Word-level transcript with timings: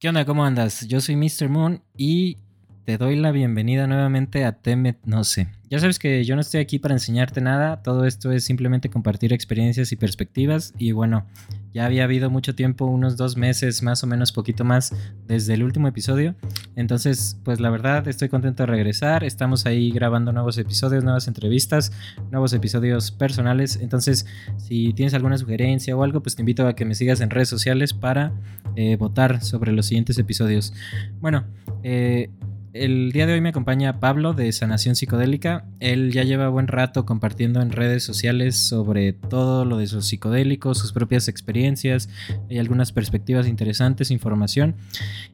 ¿Qué 0.00 0.08
onda? 0.08 0.24
¿Cómo 0.24 0.44
andas? 0.44 0.86
Yo 0.86 1.00
soy 1.00 1.16
Mr. 1.16 1.48
Moon 1.48 1.82
y 1.96 2.38
te 2.88 2.96
doy 2.96 3.16
la 3.16 3.32
bienvenida 3.32 3.86
nuevamente 3.86 4.46
a 4.46 4.52
Temet 4.62 4.96
No 5.04 5.22
sé. 5.22 5.48
Ya 5.68 5.78
sabes 5.78 5.98
que 5.98 6.24
yo 6.24 6.34
no 6.36 6.40
estoy 6.40 6.60
aquí 6.60 6.78
para 6.78 6.94
enseñarte 6.94 7.42
nada, 7.42 7.82
todo 7.82 8.06
esto 8.06 8.32
es 8.32 8.44
simplemente 8.44 8.88
compartir 8.88 9.34
experiencias 9.34 9.92
y 9.92 9.96
perspectivas 9.96 10.72
y 10.78 10.92
bueno, 10.92 11.26
ya 11.74 11.84
había 11.84 12.04
habido 12.04 12.30
mucho 12.30 12.54
tiempo, 12.54 12.86
unos 12.86 13.18
dos 13.18 13.36
meses 13.36 13.82
más 13.82 14.02
o 14.02 14.06
menos, 14.06 14.32
poquito 14.32 14.64
más 14.64 14.94
desde 15.26 15.52
el 15.52 15.64
último 15.64 15.86
episodio, 15.86 16.34
entonces 16.76 17.38
pues 17.44 17.60
la 17.60 17.68
verdad 17.68 18.08
estoy 18.08 18.30
contento 18.30 18.62
de 18.62 18.68
regresar, 18.68 19.22
estamos 19.22 19.66
ahí 19.66 19.90
grabando 19.90 20.32
nuevos 20.32 20.56
episodios, 20.56 21.04
nuevas 21.04 21.28
entrevistas, 21.28 21.92
nuevos 22.30 22.54
episodios 22.54 23.10
personales, 23.10 23.78
entonces 23.82 24.24
si 24.56 24.94
tienes 24.94 25.12
alguna 25.12 25.36
sugerencia 25.36 25.94
o 25.94 26.02
algo 26.02 26.22
pues 26.22 26.36
te 26.36 26.40
invito 26.40 26.66
a 26.66 26.74
que 26.74 26.86
me 26.86 26.94
sigas 26.94 27.20
en 27.20 27.28
redes 27.28 27.50
sociales 27.50 27.92
para 27.92 28.32
eh, 28.76 28.96
votar 28.96 29.42
sobre 29.42 29.72
los 29.72 29.84
siguientes 29.84 30.16
episodios. 30.16 30.72
Bueno, 31.20 31.44
eh, 31.82 32.30
el 32.72 33.12
día 33.12 33.26
de 33.26 33.32
hoy 33.32 33.40
me 33.40 33.48
acompaña 33.48 34.00
Pablo 34.00 34.34
de 34.34 34.52
Sanación 34.52 34.94
Psicodélica. 34.94 35.64
Él 35.80 36.12
ya 36.12 36.22
lleva 36.22 36.48
buen 36.48 36.66
rato 36.66 37.06
compartiendo 37.06 37.60
en 37.60 37.72
redes 37.72 38.04
sociales 38.04 38.56
sobre 38.56 39.12
todo 39.12 39.64
lo 39.64 39.78
de 39.78 39.86
sus 39.86 40.06
psicodélicos, 40.06 40.78
sus 40.78 40.92
propias 40.92 41.28
experiencias 41.28 42.08
y 42.48 42.58
algunas 42.58 42.92
perspectivas 42.92 43.46
interesantes, 43.46 44.10
información. 44.10 44.74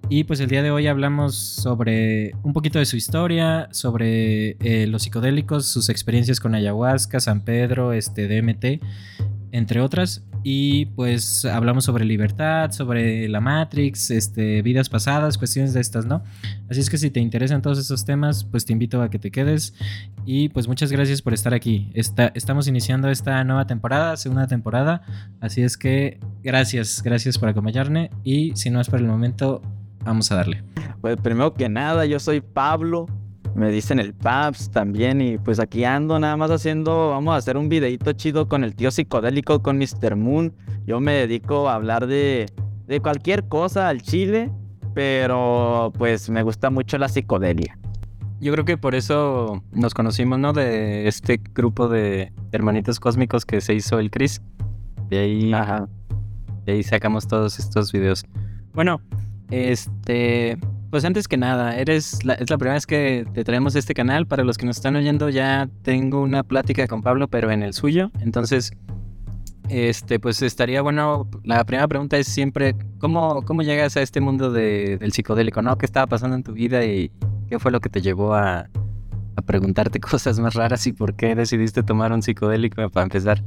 Y 0.09 0.25
pues 0.25 0.41
el 0.41 0.49
día 0.49 0.63
de 0.63 0.71
hoy 0.71 0.87
hablamos 0.87 1.35
sobre 1.37 2.35
un 2.43 2.53
poquito 2.53 2.79
de 2.79 2.87
su 2.87 2.97
historia, 2.97 3.69
sobre 3.73 4.57
eh, 4.61 4.87
los 4.87 5.03
psicodélicos, 5.03 5.67
sus 5.67 5.89
experiencias 5.89 6.41
con 6.41 6.55
ayahuasca, 6.55 7.21
San 7.21 7.41
Pedro, 7.41 7.93
este 7.93 8.29
DMT, 8.29 8.83
entre 9.53 9.81
otras 9.81 10.23
y 10.47 10.85
pues 10.87 11.47
hablamos 11.47 11.85
sobre 11.85 12.05
libertad, 12.05 12.71
sobre 12.71 13.29
la 13.31 13.41
Matrix, 13.41 14.11
este, 14.11 14.61
vidas 14.61 14.91
pasadas, 14.91 15.39
cuestiones 15.39 15.73
de 15.73 15.81
estas, 15.81 16.05
¿no? 16.05 16.23
Así 16.69 16.81
es 16.81 16.91
que 16.91 16.99
si 16.99 17.11
te 17.11 17.19
interesan 17.19 17.63
todos 17.63 17.79
esos 17.79 18.05
temas, 18.05 18.45
pues 18.45 18.67
te 18.67 18.75
invito 18.75 19.01
a 19.01 19.09
que 19.09 19.19
te 19.19 19.31
quedes 19.31 19.75
y 20.27 20.51
pues 20.51 20.69
muchas 20.69 20.93
gracias 20.93 21.23
por 21.23 21.33
estar 21.33 21.55
aquí. 21.55 21.91
estamos 21.95 22.69
iniciando 22.69 23.09
esta 23.09 23.43
nueva 23.43 23.67
temporada, 23.67 24.19
segunda 24.19 24.47
temporada, 24.47 25.01
así 25.41 25.63
es 25.63 25.79
que 25.79 26.21
gracias, 26.43 27.03
gracias 27.03 27.39
por 27.39 27.49
acompañarme 27.49 28.11
y 28.23 28.55
si 28.55 28.69
no 28.69 28.83
es 28.83 28.91
por 28.91 29.01
el 29.01 29.07
momento, 29.07 29.63
vamos 30.05 30.31
a 30.31 30.37
darle. 30.37 30.63
Pues 31.01 31.17
primero 31.17 31.55
que 31.55 31.71
nada, 31.71 32.05
yo 32.05 32.21
soy 32.21 32.43
Pablo, 32.43 33.07
me 33.55 33.71
dicen 33.71 33.99
el 33.99 34.15
Paps 34.15 34.71
también 34.71 35.21
y 35.21 35.39
pues 35.39 35.61
aquí 35.61 35.85
ando 35.85 36.19
nada 36.19 36.37
más 36.37 36.51
haciendo, 36.51 37.11
vamos 37.11 37.35
a 37.35 37.37
hacer 37.37 37.57
un 37.57 37.69
videito 37.69 38.13
chido 38.13 38.49
con 38.49 38.65
el 38.65 38.75
tío 38.75 38.91
psicodélico, 38.91 39.63
con 39.63 39.79
Mr. 39.79 40.17
Moon. 40.17 40.55
Yo 40.87 41.01
me 41.01 41.13
dedico 41.13 41.69
a 41.69 41.75
hablar 41.75 42.07
de, 42.07 42.47
de 42.87 43.01
cualquier 43.01 43.49
cosa 43.49 43.89
al 43.89 44.03
chile, 44.03 44.51
pero 44.95 45.93
pues 45.97 46.29
me 46.31 46.43
gusta 46.43 46.71
mucho 46.71 46.99
la 46.99 47.09
psicodelia. 47.09 47.79
Yo 48.41 48.53
creo 48.53 48.65
que 48.65 48.77
por 48.77 48.95
eso 48.95 49.63
nos 49.73 49.95
conocimos, 49.95 50.39
¿no? 50.39 50.53
De 50.53 51.07
este 51.09 51.41
grupo 51.55 51.89
de 51.89 52.33
hermanitos 52.53 53.01
cósmicos 53.01 53.47
que 53.47 53.61
se 53.61 53.75
hizo 53.75 53.99
el 53.99 54.11
Chris. 54.11 54.43
De 55.09 55.19
ahí, 55.19 55.53
de 56.67 56.73
ahí 56.73 56.83
sacamos 56.83 57.29
todos 57.29 57.59
estos 57.59 57.93
videos. 57.93 58.25
Bueno, 58.75 59.01
este, 59.51 60.59
pues 60.95 61.05
antes 61.05 61.27
que 61.27 61.37
nada, 61.37 61.77
eres 61.77 62.21
es 62.21 62.25
la 62.25 62.57
primera 62.57 62.75
vez 62.75 62.87
que 62.87 63.27
te 63.35 63.43
traemos 63.43 63.75
este 63.75 63.95
canal. 63.95 64.29
Para 64.29 64.45
los 64.45 64.57
que 64.57 64.65
nos 64.65 64.77
están 64.77 64.95
oyendo, 64.95 65.29
ya 65.29 65.69
tengo 65.83 66.23
una 66.23 66.45
plática 66.45 66.87
con 66.87 67.03
Pablo, 67.03 67.27
pero 67.27 67.51
en 67.51 67.65
el 67.65 67.73
suyo. 67.73 68.13
Entonces, 68.21 68.71
este, 69.69 70.21
pues 70.21 70.41
estaría 70.41 70.83
bueno. 70.83 71.29
La 71.43 71.65
primera 71.65 71.89
pregunta 71.89 72.17
es 72.17 72.29
siempre: 72.29 72.77
¿cómo, 73.01 73.43
cómo 73.43 73.63
llegas 73.63 73.97
a 73.97 74.03
este 74.03 74.21
mundo 74.21 74.53
del 74.53 75.13
psicodélico? 75.13 75.63
¿no? 75.63 75.77
¿Qué 75.79 75.85
estaba 75.85 76.07
pasando 76.07 76.37
en 76.37 76.45
tu 76.45 76.53
vida 76.53 76.85
y 76.85 77.11
qué 77.49 77.59
fue 77.59 77.73
lo 77.73 77.81
que 77.81 77.89
te 77.89 78.01
llevó 78.01 78.33
a, 78.33 78.69
a 79.35 79.43
preguntarte 79.43 79.99
cosas 80.13 80.39
más 80.39 80.55
raras 80.55 80.87
y 80.87 80.93
por 80.93 81.17
qué 81.17 81.35
decidiste 81.35 81.83
tomar 81.83 82.13
un 82.13 82.23
psicodélico 82.23 82.89
para 82.91 83.03
empezar? 83.03 83.43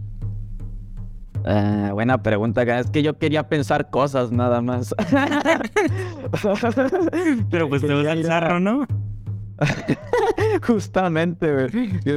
Ah, 1.45 1.91
buena 1.93 2.21
pregunta, 2.21 2.63
es 2.63 2.89
que 2.89 3.03
yo 3.03 3.17
quería 3.17 3.47
pensar 3.47 3.89
cosas 3.89 4.31
nada 4.31 4.61
más. 4.61 4.93
Pero 7.49 7.69
pues 7.69 7.81
te 7.81 7.93
voy 7.93 8.07
a 8.07 8.23
zarro, 8.23 8.59
¿no? 8.59 8.85
Justamente, 10.65 11.67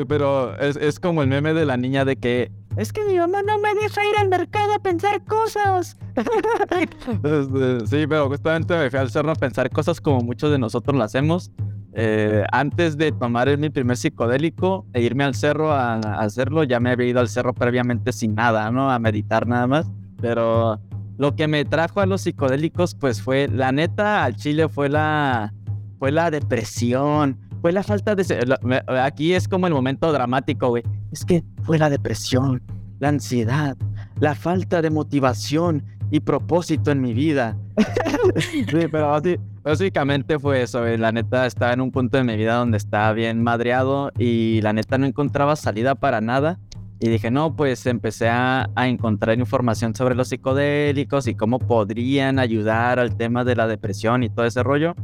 Pero 0.07 0.59
es, 0.59 0.77
es, 0.77 1.01
como 1.01 1.23
el 1.23 1.29
meme 1.29 1.55
de 1.55 1.65
la 1.65 1.77
niña 1.77 2.05
de 2.05 2.17
que 2.17 2.53
es 2.77 2.93
que 2.93 3.05
mi 3.05 3.19
mamá 3.19 3.43
no 3.43 3.59
me 3.59 3.75
deja 3.75 4.05
ir 4.05 4.17
al 4.19 4.29
mercado 4.29 4.75
a 4.75 4.79
pensar 4.79 5.25
cosas. 5.25 5.97
Este, 7.23 7.87
sí, 7.87 8.07
pero 8.07 8.29
justamente 8.29 8.77
me 8.77 8.91
fui 8.91 8.99
al 8.99 9.11
cerro 9.11 9.33
a 9.33 9.35
pensar 9.35 9.71
cosas 9.71 10.01
como 10.01 10.21
muchos 10.21 10.51
de 10.51 10.59
nosotros 10.59 10.97
lo 10.97 11.03
hacemos. 11.03 11.51
Eh, 11.93 12.45
antes 12.53 12.97
de 12.97 13.11
tomar 13.11 13.57
mi 13.59 13.69
primer 13.69 13.97
psicodélico 13.97 14.87
e 14.93 15.03
irme 15.03 15.25
al 15.25 15.35
cerro 15.35 15.73
a, 15.73 15.95
hacerlo, 15.95 16.63
ya 16.65 16.79
me 16.79 16.91
había 16.91 17.09
ido 17.09 17.21
al 17.21 17.29
cerro 17.29 17.53
previamente 17.53 18.13
sin 18.13 18.35
nada, 18.35 18.71
¿no? 18.71 18.91
A 18.91 18.99
meditar 18.99 19.47
nada 19.47 19.67
más. 19.67 19.91
Pero 20.21 20.81
lo 21.19 21.35
que 21.35 21.49
me 21.49 21.65
trajo 21.65 22.01
a 22.01 22.07
los 22.07 22.23
psicodélicos, 22.23 22.95
pues 22.95 23.21
fue, 23.21 23.49
la 23.49 23.73
neta, 23.73 24.25
al 24.25 24.37
chile 24.37 24.69
fue 24.69 24.89
la, 24.89 25.53
fue 25.99 26.13
la 26.13 26.31
depresión, 26.31 27.39
fue 27.61 27.73
la 27.73 27.83
falta 27.83 28.15
de... 28.15 28.57
Aquí 29.03 29.35
es 29.35 29.49
como 29.49 29.67
el 29.67 29.73
momento 29.73 30.13
dramático, 30.13 30.69
güey. 30.69 30.83
Es 31.13 31.25
que 31.25 31.45
fue 31.63 31.79
la 31.79 31.91
depresión, 31.91 32.63
la 33.01 33.09
ansiedad, 33.09 33.77
la 34.21 34.35
falta 34.35 34.81
de 34.81 34.91
motivación 34.91 35.85
y 36.11 36.21
propósito 36.21 36.91
en 36.91 37.01
mi 37.01 37.15
vida. 37.15 37.57
sí, 38.37 38.65
pero 38.91 39.15
así, 39.15 39.39
Básicamente 39.63 40.39
fue 40.39 40.63
eso, 40.63 40.83
la 40.85 41.13
neta 41.13 41.45
estaba 41.45 41.75
en 41.75 41.83
un 41.83 41.91
punto 41.91 42.17
de 42.17 42.25
mi 42.25 42.35
vida 42.35 42.55
donde 42.55 42.79
estaba 42.79 43.13
bien 43.13 43.43
madreado 43.43 44.11
y 44.19 44.63
la 44.63 44.73
neta 44.73 44.97
no 44.97 45.05
encontraba 45.05 45.55
salida 45.55 45.95
para 45.95 46.23
nada. 46.23 46.59
Y 46.99 47.09
dije, 47.09 47.31
no, 47.31 47.55
pues 47.57 47.85
empecé 47.87 48.29
a, 48.29 48.71
encontrar 48.77 49.39
información 49.39 49.95
sobre 49.95 50.15
los 50.15 50.29
psicodélicos 50.29 51.27
y 51.27 51.35
cómo 51.35 51.59
podrían 51.59 52.39
ayudar 52.39 52.99
al 52.99 53.17
tema 53.17 53.45
de 53.45 53.57
la 53.57 53.67
depresión 53.67 54.23
y 54.23 54.31
todo 54.31 54.47
ese 54.47 54.63
rollo. 54.63 54.95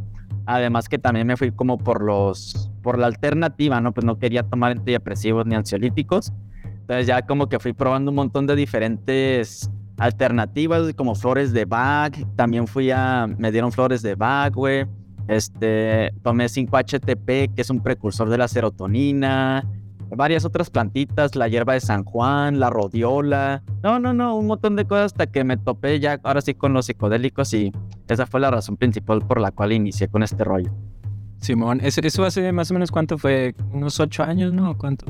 Además 0.46 0.88
que 0.88 0.98
también 0.98 1.26
me 1.26 1.36
fui 1.36 1.50
como 1.52 1.76
por 1.76 2.02
los, 2.02 2.70
por 2.82 2.98
la 2.98 3.06
alternativa, 3.06 3.80
¿no? 3.80 3.92
Pues 3.92 4.06
no 4.06 4.18
quería 4.18 4.42
tomar 4.42 4.72
antidepresivos 4.72 5.44
ni 5.44 5.54
ansiolíticos. 5.54 6.32
Entonces 6.64 7.06
ya 7.06 7.22
como 7.22 7.48
que 7.48 7.58
fui 7.58 7.74
probando 7.74 8.10
un 8.10 8.14
montón 8.14 8.46
de 8.46 8.56
diferentes 8.56 9.70
alternativas 9.98 10.92
como 10.94 11.14
flores 11.14 11.52
de 11.52 11.64
Bach. 11.64 12.16
También 12.36 12.66
fui 12.66 12.90
a, 12.90 13.26
me 13.38 13.52
dieron 13.52 13.72
flores 13.72 14.02
de 14.02 14.14
Bach, 14.14 14.52
güey. 14.54 14.86
Este, 15.28 16.12
tomé 16.22 16.46
5-HTP, 16.46 17.54
que 17.54 17.62
es 17.62 17.70
un 17.70 17.82
precursor 17.82 18.28
de 18.28 18.38
la 18.38 18.48
serotonina. 18.48 19.66
Varias 20.08 20.44
otras 20.44 20.70
plantitas, 20.70 21.34
la 21.34 21.48
hierba 21.48 21.72
de 21.72 21.80
San 21.80 22.04
Juan, 22.04 22.60
la 22.60 22.70
rodiola. 22.70 23.64
No, 23.82 23.98
no, 23.98 24.12
no, 24.12 24.36
un 24.36 24.46
montón 24.46 24.76
de 24.76 24.84
cosas 24.84 25.06
hasta 25.06 25.26
que 25.26 25.42
me 25.42 25.56
topé 25.56 25.98
ya 25.98 26.20
ahora 26.22 26.40
sí 26.40 26.54
con 26.54 26.72
los 26.72 26.86
psicodélicos 26.86 27.52
y 27.54 27.72
esa 28.08 28.24
fue 28.26 28.38
la 28.38 28.52
razón 28.52 28.76
principal 28.76 29.26
por 29.26 29.40
la 29.40 29.50
cual 29.50 29.72
inicié 29.72 30.06
con 30.06 30.22
este 30.22 30.44
rollo. 30.44 30.72
Simón, 31.38 31.80
¿eso 31.82 32.24
hace 32.24 32.52
más 32.52 32.70
o 32.70 32.74
menos 32.74 32.92
cuánto 32.92 33.18
fue? 33.18 33.54
¿Unos 33.72 33.98
ocho 33.98 34.22
años, 34.22 34.52
no? 34.52 34.78
¿Cuánto? 34.78 35.06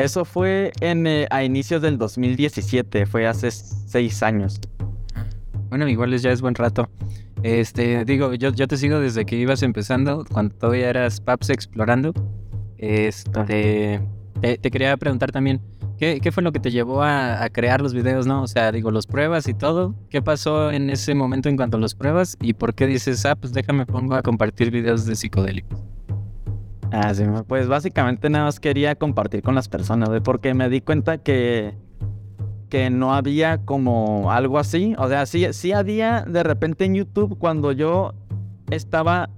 Eso 0.00 0.24
fue 0.24 0.72
en, 0.80 1.06
eh, 1.06 1.26
a 1.30 1.44
inicios 1.44 1.82
del 1.82 1.98
2017, 1.98 3.04
fue 3.04 3.26
hace 3.26 3.50
seis 3.50 4.22
años. 4.22 4.58
Bueno, 5.68 5.86
igual 5.88 6.16
ya 6.16 6.30
es 6.30 6.40
buen 6.40 6.54
rato. 6.54 6.88
Este, 7.42 8.06
digo, 8.06 8.32
yo, 8.32 8.52
te 8.52 8.78
sigo 8.78 8.98
desde 8.98 9.26
que 9.26 9.36
ibas 9.36 9.62
empezando, 9.62 10.24
cuando 10.32 10.54
todavía 10.54 10.88
eras 10.88 11.20
Paps 11.20 11.50
explorando. 11.50 12.14
Este, 12.78 14.00
te, 14.40 14.70
quería 14.70 14.96
preguntar 14.96 15.32
también, 15.32 15.60
¿qué, 15.98 16.20
¿qué, 16.22 16.32
fue 16.32 16.42
lo 16.42 16.52
que 16.52 16.60
te 16.60 16.70
llevó 16.70 17.02
a, 17.02 17.44
a, 17.44 17.50
crear 17.50 17.82
los 17.82 17.92
videos, 17.92 18.26
no? 18.26 18.42
O 18.42 18.46
sea, 18.46 18.72
digo, 18.72 18.90
los 18.90 19.06
pruebas 19.06 19.48
y 19.48 19.54
todo. 19.54 19.94
¿Qué 20.08 20.22
pasó 20.22 20.70
en 20.70 20.88
ese 20.88 21.14
momento 21.14 21.50
en 21.50 21.58
cuanto 21.58 21.76
a 21.76 21.80
los 21.80 21.94
pruebas? 21.94 22.38
¿Y 22.40 22.54
por 22.54 22.74
qué 22.74 22.86
dices, 22.86 23.26
ah, 23.26 23.36
pues 23.36 23.52
déjame 23.52 23.84
pongo 23.84 24.14
a 24.14 24.22
compartir 24.22 24.70
videos 24.70 25.04
de 25.04 25.14
psicodélicos? 25.14 25.78
Ah, 26.92 27.14
sí, 27.14 27.24
pues 27.46 27.68
básicamente 27.68 28.28
nada 28.30 28.46
más 28.46 28.58
quería 28.58 28.96
compartir 28.96 29.42
con 29.42 29.54
las 29.54 29.68
personas, 29.68 30.08
porque 30.24 30.54
me 30.54 30.68
di 30.68 30.80
cuenta 30.80 31.18
que, 31.18 31.74
que 32.68 32.90
no 32.90 33.14
había 33.14 33.58
como 33.58 34.32
algo 34.32 34.58
así. 34.58 34.94
O 34.98 35.08
sea, 35.08 35.26
sí, 35.26 35.46
sí 35.52 35.72
había 35.72 36.22
de 36.22 36.42
repente 36.42 36.84
en 36.84 36.94
YouTube 36.94 37.38
cuando 37.38 37.70
yo 37.72 38.14
estaba 38.70 39.30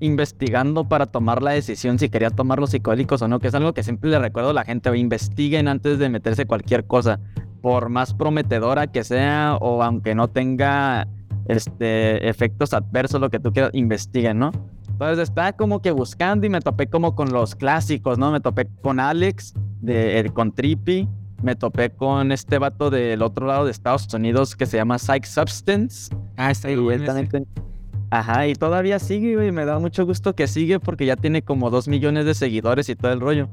investigando 0.00 0.88
para 0.88 1.06
tomar 1.06 1.42
la 1.42 1.52
decisión 1.52 2.00
si 2.00 2.08
quería 2.08 2.30
tomar 2.30 2.58
los 2.58 2.70
psicodélicos 2.70 3.22
o 3.22 3.28
no, 3.28 3.38
que 3.38 3.46
es 3.48 3.54
algo 3.54 3.72
que 3.72 3.84
siempre 3.84 4.10
le 4.10 4.18
recuerdo 4.18 4.50
a 4.50 4.54
la 4.54 4.64
gente, 4.64 4.96
investiguen 4.96 5.68
antes 5.68 6.00
de 6.00 6.08
meterse 6.08 6.44
cualquier 6.46 6.84
cosa, 6.86 7.20
por 7.60 7.88
más 7.88 8.12
prometedora 8.12 8.88
que 8.88 9.04
sea 9.04 9.56
o 9.60 9.84
aunque 9.84 10.16
no 10.16 10.26
tenga 10.26 11.06
este, 11.46 12.28
efectos 12.28 12.74
adversos, 12.74 13.20
lo 13.20 13.30
que 13.30 13.38
tú 13.38 13.52
quieras, 13.52 13.70
investiguen, 13.74 14.40
¿no? 14.40 14.50
Entonces 14.92 15.28
estaba 15.28 15.52
como 15.52 15.82
que 15.82 15.90
buscando 15.90 16.46
y 16.46 16.50
me 16.50 16.60
topé 16.60 16.86
como 16.86 17.14
con 17.14 17.32
los 17.32 17.54
clásicos, 17.54 18.18
¿no? 18.18 18.30
Me 18.30 18.40
topé 18.40 18.68
con 18.82 19.00
Alex, 19.00 19.54
de, 19.80 20.30
con 20.32 20.52
Trippy, 20.52 21.08
me 21.42 21.56
topé 21.56 21.90
con 21.90 22.30
este 22.30 22.58
vato 22.58 22.88
del 22.88 23.22
otro 23.22 23.46
lado 23.46 23.64
de 23.64 23.72
Estados 23.72 24.12
Unidos 24.14 24.54
que 24.54 24.66
se 24.66 24.76
llama 24.76 24.98
Psych 24.98 25.24
Substance. 25.24 26.14
Ah, 26.36 26.50
está 26.50 26.68
ahí. 26.68 26.76
Ajá, 28.10 28.46
y 28.46 28.54
todavía 28.54 28.98
sigue, 28.98 29.34
güey. 29.34 29.50
Me 29.52 29.64
da 29.64 29.78
mucho 29.78 30.06
gusto 30.06 30.34
que 30.34 30.46
sigue 30.46 30.78
porque 30.78 31.06
ya 31.06 31.16
tiene 31.16 31.42
como 31.42 31.70
dos 31.70 31.88
millones 31.88 32.26
de 32.26 32.34
seguidores 32.34 32.88
y 32.88 32.94
todo 32.94 33.12
el 33.12 33.20
rollo. 33.20 33.48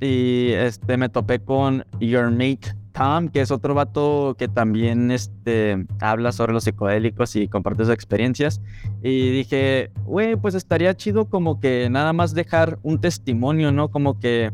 Y 0.00 0.50
este 0.52 0.96
me 0.96 1.08
topé 1.08 1.38
con 1.38 1.84
Your 1.98 2.30
Mate 2.30 2.77
Tom, 2.98 3.28
que 3.28 3.40
es 3.40 3.52
otro 3.52 3.74
vato 3.74 4.34
que 4.36 4.48
también 4.48 5.12
este, 5.12 5.86
habla 6.00 6.32
sobre 6.32 6.52
los 6.52 6.64
psicodélicos 6.64 7.36
y 7.36 7.46
comparte 7.46 7.84
sus 7.84 7.94
experiencias. 7.94 8.60
Y 9.02 9.30
dije, 9.30 9.92
güey, 10.04 10.34
pues 10.34 10.56
estaría 10.56 10.94
chido 10.94 11.26
como 11.26 11.60
que 11.60 11.88
nada 11.90 12.12
más 12.12 12.34
dejar 12.34 12.80
un 12.82 13.00
testimonio, 13.00 13.70
¿no? 13.70 13.88
Como 13.88 14.18
que 14.18 14.52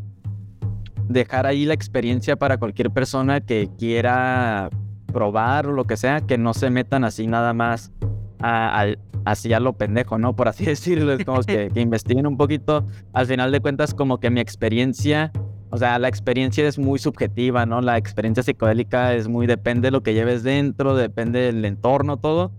dejar 1.09 1.47
ahí 1.47 1.65
la 1.65 1.73
experiencia 1.73 2.37
para 2.37 2.59
cualquier 2.59 2.91
persona 2.91 3.41
que 3.41 3.71
quiera 3.79 4.69
probar 5.11 5.67
o 5.67 5.73
lo 5.73 5.85
que 5.85 5.97
sea, 5.97 6.21
que 6.21 6.37
no 6.37 6.53
se 6.53 6.69
metan 6.69 7.05
así 7.05 7.27
nada 7.27 7.55
más 7.55 7.93
a, 8.41 8.87
así 9.25 9.55
a 9.55 9.61
lo 9.61 9.73
pendejo, 9.73 10.19
¿no? 10.19 10.37
Por 10.37 10.49
así 10.49 10.65
decirlo, 10.67 11.15
es 11.15 11.25
como 11.25 11.41
que, 11.41 11.71
que 11.73 11.81
investiguen 11.81 12.27
un 12.27 12.37
poquito. 12.37 12.87
Al 13.15 13.27
final 13.27 13.53
de 13.53 13.61
cuentas, 13.61 13.95
como 13.95 14.21
que 14.21 14.29
mi 14.29 14.41
experiencia, 14.41 15.33
o 15.75 15.77
sea, 15.77 15.99
la 15.99 16.07
experiencia 16.07 16.69
es 16.69 16.79
muy 16.79 17.01
subjetiva, 17.01 17.67
¿no? 17.67 17.81
La 17.81 17.99
experiencia 17.99 18.45
psicodélica 18.45 19.13
es 19.13 19.27
muy, 19.27 19.49
depende 19.49 19.89
de 19.89 19.91
lo 19.91 20.05
que 20.05 20.15
lleves 20.15 20.45
dentro, 20.45 20.95
depende 20.95 21.41
del 21.41 21.65
entorno, 21.65 22.17
todo. 22.17 22.53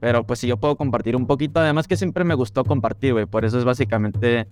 Pero 0.00 0.26
pues 0.26 0.38
si 0.38 0.46
yo 0.46 0.56
puedo 0.56 0.76
compartir 0.76 1.14
un 1.14 1.26
poquito, 1.26 1.60
además 1.60 1.86
que 1.86 1.98
siempre 1.98 2.24
me 2.24 2.32
gustó 2.32 2.64
compartir, 2.64 3.12
güey. 3.12 3.26
Por 3.26 3.44
eso 3.44 3.58
es 3.58 3.66
básicamente, 3.66 4.48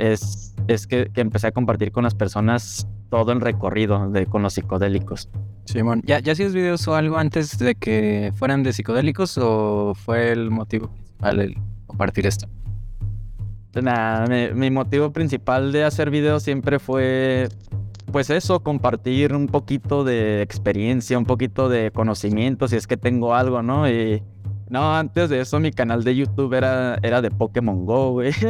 es, 0.00 0.56
es 0.66 0.88
que, 0.88 1.10
que 1.14 1.20
empecé 1.20 1.46
a 1.46 1.52
compartir 1.52 1.92
con 1.92 2.02
las 2.02 2.16
personas 2.16 2.88
todo 3.08 3.30
el 3.30 3.40
recorrido 3.40 4.10
de, 4.10 4.26
con 4.26 4.42
los 4.42 4.54
psicodélicos. 4.54 5.28
Simón, 5.64 6.02
¿ya, 6.04 6.18
¿ya 6.18 6.32
hacías 6.32 6.52
videos 6.52 6.88
o 6.88 6.96
algo 6.96 7.18
antes 7.18 7.56
de 7.56 7.76
que 7.76 8.32
fueran 8.34 8.64
de 8.64 8.72
psicodélicos 8.72 9.38
o 9.38 9.94
fue 9.94 10.32
el 10.32 10.50
motivo 10.50 10.88
principal 10.88 11.38
el 11.38 11.56
compartir 11.86 12.26
esto? 12.26 12.48
Nada, 13.74 14.26
mi, 14.26 14.52
mi, 14.52 14.70
motivo 14.70 15.12
principal 15.12 15.70
de 15.70 15.84
hacer 15.84 16.10
videos 16.10 16.42
siempre 16.42 16.78
fue, 16.80 17.48
pues 18.10 18.28
eso, 18.30 18.60
compartir 18.60 19.32
un 19.34 19.46
poquito 19.46 20.02
de 20.02 20.42
experiencia, 20.42 21.16
un 21.16 21.24
poquito 21.24 21.68
de 21.68 21.92
conocimiento, 21.92 22.66
si 22.66 22.76
es 22.76 22.86
que 22.88 22.96
tengo 22.96 23.34
algo, 23.34 23.62
¿no? 23.62 23.88
Y 23.88 24.22
no, 24.70 24.94
antes 24.94 25.30
de 25.30 25.40
eso 25.40 25.58
mi 25.58 25.72
canal 25.72 26.04
de 26.04 26.14
YouTube 26.14 26.54
era, 26.54 26.96
era 27.02 27.20
de 27.20 27.30
Pokémon 27.30 27.86
Go, 27.86 28.12
güey. 28.12 28.32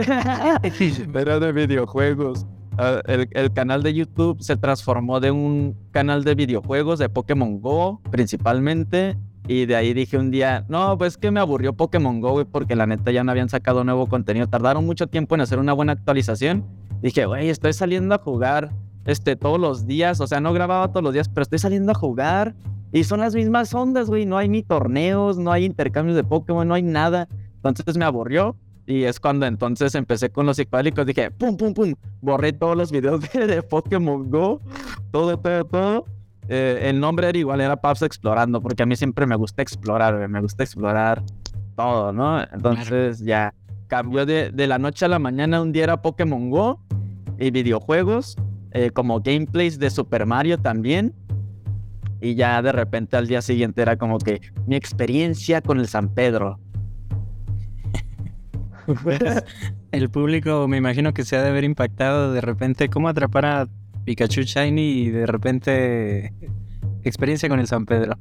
era 1.14 1.40
de 1.40 1.52
videojuegos. 1.52 2.46
Ah, 2.78 3.02
el, 3.06 3.28
el, 3.32 3.52
canal 3.52 3.82
de 3.82 3.92
YouTube 3.92 4.40
se 4.42 4.56
transformó 4.56 5.20
de 5.20 5.30
un 5.30 5.76
canal 5.90 6.24
de 6.24 6.34
videojuegos 6.34 6.98
de 6.98 7.08
Pokémon 7.08 7.60
Go 7.60 8.00
principalmente. 8.10 9.16
Y 9.48 9.66
de 9.66 9.74
ahí 9.74 9.94
dije 9.94 10.16
un 10.16 10.30
día, 10.30 10.64
no, 10.68 10.96
pues 10.98 11.16
que 11.16 11.30
me 11.30 11.40
aburrió 11.40 11.72
Pokémon 11.72 12.20
Go, 12.20 12.32
güey, 12.32 12.44
porque 12.44 12.76
la 12.76 12.86
neta 12.86 13.10
ya 13.10 13.24
no 13.24 13.32
habían 13.32 13.48
sacado 13.48 13.84
nuevo 13.84 14.06
contenido. 14.06 14.46
Tardaron 14.46 14.86
mucho 14.86 15.06
tiempo 15.06 15.34
en 15.34 15.40
hacer 15.40 15.58
una 15.58 15.72
buena 15.72 15.92
actualización. 15.92 16.64
Dije, 17.02 17.26
güey, 17.26 17.48
estoy 17.48 17.72
saliendo 17.72 18.14
a 18.14 18.18
jugar 18.18 18.70
este, 19.06 19.36
todos 19.36 19.58
los 19.58 19.86
días. 19.86 20.20
O 20.20 20.26
sea, 20.26 20.40
no 20.40 20.52
grababa 20.52 20.88
todos 20.88 21.02
los 21.02 21.12
días, 21.12 21.28
pero 21.28 21.42
estoy 21.42 21.58
saliendo 21.58 21.92
a 21.92 21.94
jugar. 21.94 22.54
Y 22.92 23.04
son 23.04 23.20
las 23.20 23.34
mismas 23.34 23.72
ondas, 23.74 24.08
güey. 24.08 24.26
No 24.26 24.36
hay 24.36 24.48
ni 24.48 24.62
torneos, 24.62 25.38
no 25.38 25.52
hay 25.52 25.64
intercambios 25.64 26.16
de 26.16 26.24
Pokémon, 26.24 26.66
no 26.66 26.74
hay 26.74 26.82
nada. 26.82 27.28
Entonces 27.56 27.96
me 27.96 28.04
aburrió. 28.04 28.56
Y 28.86 29.04
es 29.04 29.20
cuando 29.20 29.46
entonces 29.46 29.94
empecé 29.94 30.30
con 30.30 30.46
los 30.46 30.56
psicodélicos. 30.56 31.06
Dije, 31.06 31.30
pum, 31.30 31.56
pum, 31.56 31.72
pum. 31.72 31.94
Borré 32.20 32.52
todos 32.52 32.76
los 32.76 32.90
videos 32.90 33.20
de, 33.32 33.46
de 33.46 33.62
Pokémon 33.62 34.28
Go. 34.30 34.60
Todo, 35.10 35.38
todo, 35.38 35.64
todo. 35.64 36.04
Eh, 36.52 36.90
el 36.90 36.98
nombre 36.98 37.28
era 37.28 37.38
igual, 37.38 37.60
era 37.60 37.80
Paps 37.80 38.02
Explorando. 38.02 38.60
Porque 38.60 38.82
a 38.82 38.86
mí 38.86 38.96
siempre 38.96 39.24
me 39.24 39.36
gusta 39.36 39.62
explorar, 39.62 40.28
me 40.28 40.40
gusta 40.40 40.64
explorar 40.64 41.22
todo, 41.76 42.12
¿no? 42.12 42.42
Entonces 42.42 43.20
ya 43.20 43.54
cambió 43.86 44.26
de, 44.26 44.50
de, 44.50 44.66
la 44.66 44.78
noche 44.78 45.04
a 45.04 45.08
la 45.08 45.20
mañana. 45.20 45.62
Un 45.62 45.72
día 45.72 45.84
era 45.84 46.02
Pokémon 46.02 46.50
Go 46.50 46.80
y 47.38 47.50
videojuegos. 47.50 48.36
Eh, 48.72 48.90
como 48.90 49.20
gameplays 49.20 49.78
de 49.78 49.90
Super 49.90 50.26
Mario 50.26 50.58
también. 50.58 51.14
Y 52.20 52.34
ya 52.34 52.60
de 52.62 52.72
repente 52.72 53.16
al 53.16 53.26
día 53.26 53.42
siguiente 53.42 53.80
era 53.80 53.96
como 53.96 54.18
que 54.18 54.40
mi 54.66 54.76
experiencia 54.76 55.62
con 55.62 55.78
el 55.78 55.88
San 55.88 56.12
Pedro. 56.12 56.58
el 59.92 60.10
público 60.10 60.66
me 60.68 60.76
imagino 60.76 61.14
que 61.14 61.24
se 61.24 61.36
ha 61.36 61.42
de 61.42 61.48
haber 61.48 61.64
impactado 61.64 62.32
de 62.32 62.40
repente 62.40 62.88
cómo 62.88 63.08
atrapar 63.08 63.46
a 63.46 63.68
Pikachu 64.04 64.42
Shiny 64.42 64.80
y 64.80 65.10
de 65.10 65.26
repente 65.26 66.32
experiencia 67.04 67.48
con 67.48 67.60
el 67.60 67.66
San 67.66 67.86
Pedro. 67.86 68.18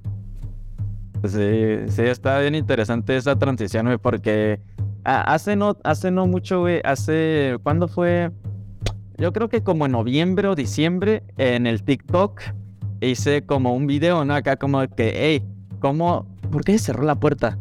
Sí, 1.25 1.89
sí, 1.89 2.01
está 2.03 2.39
bien 2.39 2.55
interesante 2.55 3.17
esa 3.17 3.37
transición, 3.37 3.87
güey, 3.87 3.97
porque 3.97 4.61
hace 5.03 5.55
no, 5.55 5.77
hace 5.83 6.11
no 6.11 6.27
mucho, 6.27 6.61
güey, 6.61 6.81
hace, 6.83 7.57
¿cuándo 7.63 7.87
fue? 7.87 8.31
Yo 9.17 9.33
creo 9.33 9.49
que 9.49 9.61
como 9.61 9.85
en 9.85 9.91
noviembre 9.91 10.47
o 10.47 10.55
diciembre 10.55 11.23
en 11.37 11.67
el 11.67 11.83
TikTok 11.83 12.41
hice 13.01 13.45
como 13.45 13.73
un 13.73 13.85
video, 13.85 14.23
¿no? 14.23 14.33
Acá 14.33 14.55
como 14.55 14.87
que, 14.87 15.13
hey, 15.13 15.43
¿cómo? 15.79 16.25
¿Por 16.51 16.63
qué 16.63 16.77
cerró 16.77 17.03
la 17.03 17.15
puerta? 17.15 17.57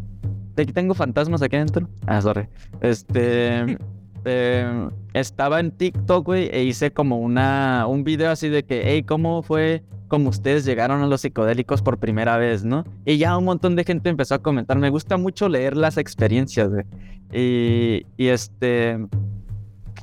tengo 0.66 0.94
fantasmas 0.94 1.42
aquí 1.42 1.56
adentro. 1.56 1.88
Ah, 2.06 2.20
sorry. 2.20 2.48
Este. 2.80 3.78
eh, 4.24 4.88
estaba 5.14 5.60
en 5.60 5.70
TikTok, 5.70 6.26
güey, 6.26 6.48
e 6.52 6.64
hice 6.64 6.92
como 6.92 7.18
una, 7.18 7.86
un 7.88 8.04
video 8.04 8.30
así 8.30 8.48
de 8.48 8.64
que, 8.64 8.82
hey, 8.84 9.02
¿cómo 9.02 9.42
fue 9.42 9.82
como 10.08 10.30
ustedes 10.30 10.64
llegaron 10.64 11.02
a 11.02 11.06
los 11.06 11.20
psicodélicos 11.20 11.82
por 11.82 11.98
primera 11.98 12.38
vez, 12.38 12.64
no? 12.64 12.84
Y 13.04 13.18
ya 13.18 13.36
un 13.36 13.44
montón 13.44 13.76
de 13.76 13.84
gente 13.84 14.08
empezó 14.08 14.34
a 14.34 14.38
comentar. 14.38 14.78
Me 14.78 14.88
gusta 14.88 15.18
mucho 15.18 15.48
leer 15.48 15.76
las 15.76 15.98
experiencias, 15.98 16.70
güey. 16.70 16.84
Y, 17.30 18.06
y 18.16 18.28
este 18.28 18.98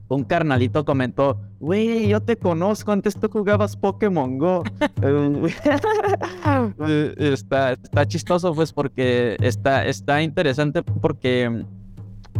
un 0.08 0.24
carnalito 0.24 0.86
comentó, 0.86 1.40
güey, 1.60 2.08
yo 2.08 2.22
te 2.22 2.38
conozco, 2.38 2.92
antes 2.92 3.16
tú 3.16 3.28
jugabas 3.30 3.76
Pokémon 3.76 4.38
Go. 4.38 4.64
está, 7.18 7.74
está 7.74 8.06
chistoso, 8.06 8.54
pues, 8.54 8.72
porque 8.72 9.36
está, 9.42 9.86
está 9.86 10.22
interesante 10.22 10.84
porque 10.84 11.66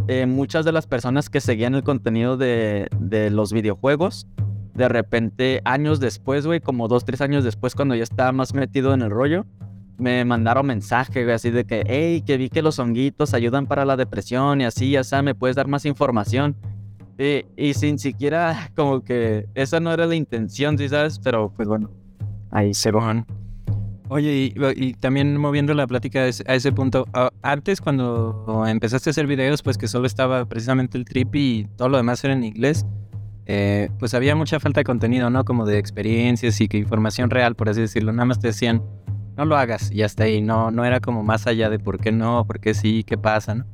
eh, 0.08 0.26
muchas 0.26 0.64
de 0.64 0.72
las 0.72 0.86
personas 0.86 1.30
que 1.30 1.40
seguían 1.40 1.74
el 1.74 1.82
contenido 1.82 2.36
de, 2.36 2.88
de 2.98 3.30
los 3.30 3.52
videojuegos, 3.52 4.26
de 4.74 4.88
repente, 4.88 5.62
años 5.64 6.00
después, 6.00 6.46
güey, 6.46 6.60
como 6.60 6.86
dos, 6.86 7.04
tres 7.04 7.20
años 7.20 7.44
después, 7.44 7.74
cuando 7.74 7.94
ya 7.94 8.02
estaba 8.02 8.32
más 8.32 8.52
metido 8.52 8.92
en 8.92 9.02
el 9.02 9.10
rollo, 9.10 9.46
me 9.98 10.24
mandaron 10.24 10.66
mensaje, 10.66 11.24
güey, 11.24 11.34
así 11.34 11.50
de 11.50 11.64
que, 11.64 11.82
hey, 11.86 12.22
que 12.26 12.36
vi 12.36 12.50
que 12.50 12.62
los 12.62 12.78
honguitos 12.78 13.34
ayudan 13.34 13.66
para 13.66 13.84
la 13.84 13.96
depresión 13.96 14.60
y 14.60 14.64
así, 14.64 14.90
ya 14.90 15.04
sabes, 15.04 15.24
me 15.24 15.34
puedes 15.34 15.56
dar 15.56 15.66
más 15.66 15.86
información. 15.86 16.56
Y, 17.18 17.46
y, 17.56 17.72
sin 17.72 17.98
siquiera 17.98 18.70
como 18.76 19.02
que 19.02 19.46
esa 19.54 19.80
no 19.80 19.92
era 19.92 20.06
la 20.06 20.14
intención, 20.14 20.76
¿sí 20.76 20.88
sabes? 20.88 21.18
Pero 21.18 21.50
pues 21.56 21.66
bueno, 21.66 21.90
ahí 22.50 22.74
se 22.74 22.90
van. 22.90 23.26
Oye, 24.08 24.54
y, 24.54 24.54
y, 24.76 24.94
también 24.94 25.36
moviendo 25.36 25.74
la 25.74 25.86
plática 25.86 26.20
a 26.20 26.26
ese, 26.26 26.44
a 26.46 26.54
ese 26.54 26.70
punto, 26.70 27.06
antes 27.42 27.80
cuando 27.80 28.64
empezaste 28.66 29.10
a 29.10 29.12
hacer 29.12 29.26
videos, 29.26 29.62
pues 29.62 29.78
que 29.78 29.88
solo 29.88 30.06
estaba 30.06 30.44
precisamente 30.44 30.96
el 30.96 31.04
trip 31.04 31.34
y 31.34 31.66
todo 31.76 31.88
lo 31.88 31.96
demás 31.96 32.22
era 32.22 32.34
en 32.34 32.44
inglés, 32.44 32.86
eh, 33.46 33.88
pues 33.98 34.12
había 34.14 34.34
mucha 34.34 34.58
falta 34.60 34.80
de 34.80 34.84
contenido, 34.84 35.30
¿no? 35.30 35.44
Como 35.44 35.66
de 35.66 35.78
experiencias 35.78 36.60
y 36.60 36.68
que 36.68 36.78
información 36.78 37.30
real, 37.30 37.54
por 37.54 37.68
así 37.68 37.80
decirlo. 37.80 38.12
Nada 38.12 38.26
más 38.26 38.40
te 38.40 38.48
decían, 38.48 38.82
no 39.36 39.44
lo 39.44 39.56
hagas 39.56 39.90
y 39.92 40.02
hasta 40.02 40.24
ahí. 40.24 40.42
No, 40.42 40.70
no 40.70 40.84
era 40.84 41.00
como 41.00 41.22
más 41.22 41.46
allá 41.46 41.70
de 41.70 41.78
por 41.78 41.98
qué 41.98 42.10
no, 42.10 42.44
por 42.44 42.60
qué 42.60 42.74
sí, 42.74 43.04
qué 43.04 43.16
pasa, 43.16 43.54
¿no? 43.54 43.66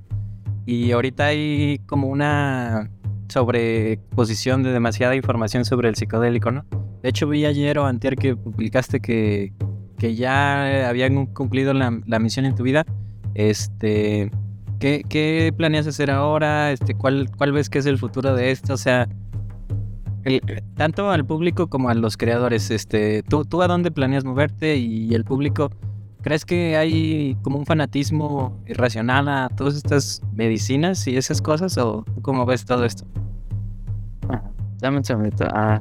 Y 0.66 0.92
ahorita 0.92 1.26
hay 1.26 1.80
como 1.86 2.08
una 2.08 2.90
sobreposición 3.28 4.62
de 4.62 4.72
demasiada 4.72 5.16
información 5.16 5.64
sobre 5.64 5.88
el 5.88 5.96
psicodélico, 5.96 6.50
¿no? 6.50 6.64
De 7.02 7.08
hecho, 7.08 7.26
vi 7.26 7.46
ayer 7.46 7.78
o 7.78 7.86
anterior 7.86 8.20
que 8.20 8.36
publicaste 8.36 9.00
que, 9.00 9.52
que 10.02 10.16
ya 10.16 10.88
habían 10.88 11.26
cumplido 11.26 11.72
la, 11.74 11.96
la, 12.06 12.18
misión 12.18 12.44
en 12.44 12.56
tu 12.56 12.64
vida. 12.64 12.84
Este, 13.34 14.32
¿qué, 14.80 15.04
¿qué, 15.08 15.54
planeas 15.56 15.86
hacer 15.86 16.10
ahora? 16.10 16.72
Este, 16.72 16.96
¿cuál, 16.96 17.30
¿Cuál 17.38 17.52
ves 17.52 17.70
que 17.70 17.78
es 17.78 17.86
el 17.86 17.98
futuro 17.98 18.34
de 18.34 18.50
esto? 18.50 18.74
O 18.74 18.76
sea, 18.76 19.08
tanto 20.74 21.08
al 21.08 21.24
público 21.24 21.68
como 21.68 21.88
a 21.88 21.94
los 21.94 22.16
creadores. 22.16 22.72
Este, 22.72 23.22
¿tú, 23.22 23.44
¿Tú 23.44 23.62
a 23.62 23.68
dónde 23.68 23.92
planeas 23.92 24.24
moverte 24.24 24.74
y 24.74 25.14
el 25.14 25.22
público? 25.22 25.70
¿Crees 26.20 26.44
que 26.44 26.76
hay 26.76 27.36
como 27.42 27.58
un 27.58 27.64
fanatismo 27.64 28.60
irracional 28.66 29.28
a 29.28 29.50
todas 29.50 29.76
estas 29.76 30.20
medicinas 30.34 31.06
y 31.06 31.16
esas 31.16 31.40
cosas? 31.40 31.78
¿O 31.78 32.04
cómo 32.22 32.44
ves 32.44 32.64
todo 32.64 32.84
esto? 32.84 33.06
Dame 34.80 34.96
un 34.96 35.04
segundito. 35.04 35.46
Ah, 35.52 35.80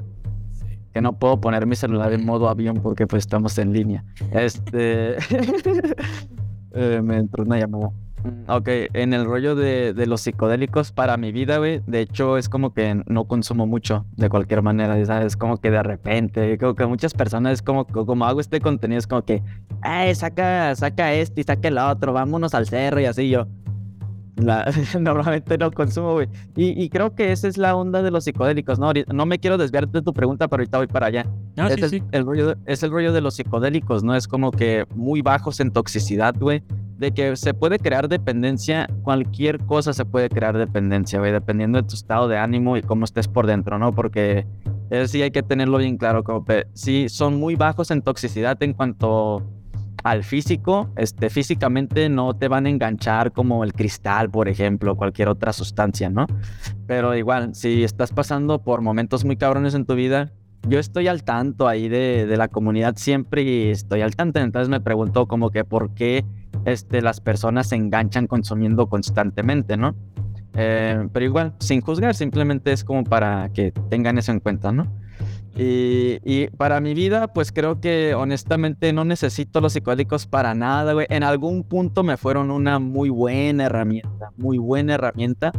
que 0.94 1.02
no 1.02 1.14
puedo 1.14 1.40
poner 1.40 1.66
mi 1.66 1.76
celular 1.76 2.14
en 2.14 2.26
modo 2.26 2.50
avión 2.50 2.82
porque 2.82 3.08
pues 3.08 3.22
estamos 3.22 3.58
en 3.58 3.74
línea. 3.74 4.04
Este... 4.32 5.18
eh, 6.74 7.02
me 7.04 7.18
entró 7.18 7.44
una 7.44 7.60
llamada. 7.60 7.92
Mm, 8.24 8.52
ok, 8.52 8.68
en 8.94 9.14
el 9.14 9.26
rollo 9.26 9.56
de, 9.56 9.94
de, 9.94 10.06
los 10.06 10.22
psicodélicos 10.22 10.92
para 10.92 11.18
mi 11.18 11.32
vida, 11.32 11.58
güey, 11.58 11.82
de 11.88 12.02
hecho 12.02 12.38
es 12.38 12.50
como 12.50 12.72
que 12.74 13.02
no 13.08 13.26
consumo 13.26 13.66
mucho 13.66 14.06
de 14.16 14.30
cualquier 14.30 14.62
manera, 14.62 15.04
¿sabes? 15.06 15.36
Como 15.36 15.58
que 15.58 15.72
de 15.72 15.82
repente, 15.82 16.58
como 16.60 16.76
que 16.76 16.86
muchas 16.86 17.14
personas 17.14 17.54
es 17.54 17.62
como, 17.64 17.86
como 17.86 18.26
hago 18.26 18.40
este 18.40 18.62
contenido, 18.62 19.00
es 19.00 19.08
como 19.08 19.24
que, 19.24 19.42
ay, 19.82 20.14
saca, 20.14 20.76
saca 20.76 21.14
este 21.14 21.42
y 21.42 21.44
saca 21.46 21.68
el 21.68 21.80
otro, 21.80 22.14
vámonos 22.14 22.54
al 22.54 22.68
cerro 22.68 23.00
y 23.00 23.06
así 23.06 23.30
yo. 23.30 23.48
normalmente 25.00 25.58
no 25.58 25.72
consumo, 25.72 26.14
güey. 26.14 26.28
Y, 26.56 26.82
y, 26.82 26.90
creo 26.90 27.16
que 27.16 27.32
esa 27.32 27.48
es 27.48 27.58
la 27.58 27.76
onda 27.76 28.02
de 28.02 28.12
los 28.12 28.24
psicodélicos, 28.24 28.80
¿no? 28.80 28.92
No 29.14 29.26
me 29.26 29.40
quiero 29.40 29.58
desviar 29.58 29.88
de 29.88 30.02
tu 30.02 30.14
pregunta, 30.14 30.48
pero 30.48 30.62
ahorita 30.62 30.78
voy 30.78 30.88
para 30.88 31.08
allá. 31.08 31.26
Ah, 31.58 31.70
es, 31.70 31.90
sí, 31.90 32.04
el, 32.12 32.26
rollo 32.26 32.48
de, 32.48 32.56
es 32.66 32.84
el 32.84 32.92
rollo 32.92 33.14
de 33.14 33.22
los 33.22 33.36
psicodélicos, 33.36 34.04
¿no? 34.04 34.16
Es 34.16 34.28
como 34.28 34.52
que 34.52 34.86
muy 34.96 35.22
bajos 35.22 35.60
en 35.60 35.72
toxicidad, 35.72 36.36
güey. 36.40 36.64
De 36.98 37.12
que 37.12 37.36
se 37.36 37.54
puede 37.54 37.80
crear 37.80 38.08
dependencia, 38.08 38.88
cualquier 39.02 39.60
cosa 39.66 39.92
se 39.92 40.06
puede 40.06 40.30
crear 40.30 40.58
dependencia, 40.58 41.20
güey, 41.20 41.32
dependiendo 41.32 41.82
de 41.82 41.88
tu 41.88 41.96
estado 41.96 42.28
de 42.28 42.38
ánimo 42.38 42.78
y 42.78 42.84
cómo 42.84 43.06
estés 43.06 43.28
por 43.28 43.48
dentro, 43.48 43.80
¿no? 43.80 43.94
Porque 43.94 44.46
eso 44.92 45.08
sí 45.08 45.22
hay 45.22 45.32
que 45.32 45.42
tenerlo 45.42 45.80
bien 45.80 45.98
claro, 45.98 46.24
como 46.24 46.46
sí 46.74 47.10
son 47.10 47.40
muy 47.40 47.56
bajos 47.56 47.90
en 47.90 48.02
toxicidad 48.04 48.62
en 48.62 48.74
cuanto 48.74 49.42
al 50.04 50.24
físico, 50.24 50.90
este, 50.96 51.30
físicamente 51.30 52.10
no 52.10 52.36
te 52.36 52.48
van 52.48 52.66
a 52.66 52.70
enganchar 52.70 53.32
como 53.32 53.64
el 53.64 53.74
cristal, 53.74 54.30
por 54.30 54.48
ejemplo, 54.48 54.96
cualquier 54.96 55.30
otra 55.30 55.54
sustancia, 55.54 56.10
¿no? 56.10 56.28
Pero 56.88 57.16
igual, 57.16 57.56
si 57.56 57.84
estás 57.84 58.12
pasando 58.12 58.64
por 58.64 58.82
momentos 58.82 59.26
muy 59.26 59.38
cabrones 59.38 59.74
en 59.74 59.86
tu 59.86 59.96
vida, 59.96 60.32
yo 60.68 60.80
estoy 60.80 61.08
al 61.08 61.24
tanto 61.24 61.68
ahí 61.68 61.90
de, 61.90 62.26
de 62.28 62.38
la 62.38 62.48
comunidad 62.48 62.96
siempre 62.98 63.44
y 63.44 63.70
estoy 63.70 64.02
al 64.02 64.16
tanto, 64.16 64.40
entonces 64.40 64.70
me 64.70 64.80
pregunto 64.80 65.28
como 65.28 65.50
que 65.50 65.64
por 65.64 65.94
qué 65.94 66.24
este, 66.66 67.02
las 67.02 67.20
personas 67.20 67.70
se 67.70 67.76
enganchan 67.76 68.28
consumiendo 68.28 68.88
constantemente, 68.88 69.78
¿no? 69.78 69.96
Eh, 70.54 71.08
pero 71.14 71.26
igual, 71.26 71.54
sin 71.60 71.82
juzgar, 71.82 72.14
simplemente 72.14 72.72
es 72.72 72.84
como 72.84 73.04
para 73.04 73.50
que 73.54 73.72
tengan 73.90 74.18
eso 74.18 74.32
en 74.32 74.40
cuenta, 74.40 74.72
¿no? 74.72 74.88
Y, 75.56 76.48
para 76.58 76.80
mi 76.80 76.94
vida, 76.94 77.28
pues 77.34 77.52
creo 77.52 77.82
que 77.82 78.16
honestamente 78.16 78.94
no 78.94 79.04
necesito 79.04 79.60
los 79.60 79.74
psicodélicos 79.74 80.26
para 80.26 80.56
nada, 80.56 80.94
güey. 80.94 81.08
En 81.10 81.24
algún 81.24 81.64
punto 81.64 82.04
me 82.04 82.18
fueron 82.18 82.52
una 82.52 82.80
muy 82.80 83.10
buena 83.10 83.66
herramienta, 83.66 84.32
muy 84.38 84.58
buena 84.58 84.96
herramienta 84.96 85.52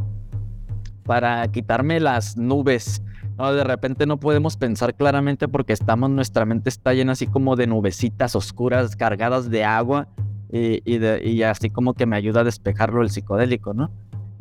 para 1.05 1.47
quitarme 1.49 2.01
las 2.01 2.37
nubes. 2.37 3.03
No, 3.39 3.53
de 3.53 3.65
repente 3.65 4.07
no 4.07 4.19
podemos 4.19 4.57
pensar 4.57 4.95
claramente 4.95 5.49
porque 5.49 5.73
estamos, 5.73 6.11
nuestra 6.11 6.45
mente 6.45 6.69
está 6.69 6.95
llena 6.95 7.13
así 7.13 7.27
como 7.27 7.57
de 7.57 7.67
nubecitas 7.67 8.35
oscuras 8.35 8.97
cargadas 8.97 9.51
de 9.51 9.65
agua 9.65 10.09
y, 10.51 10.83
y, 10.85 11.43
así 11.43 11.71
como 11.71 11.95
que 11.95 12.05
me 12.07 12.17
ayuda 12.17 12.41
a 12.41 12.45
despejarlo 12.45 13.03
el 13.03 13.11
psicodélico, 13.11 13.73
¿no? 13.73 13.91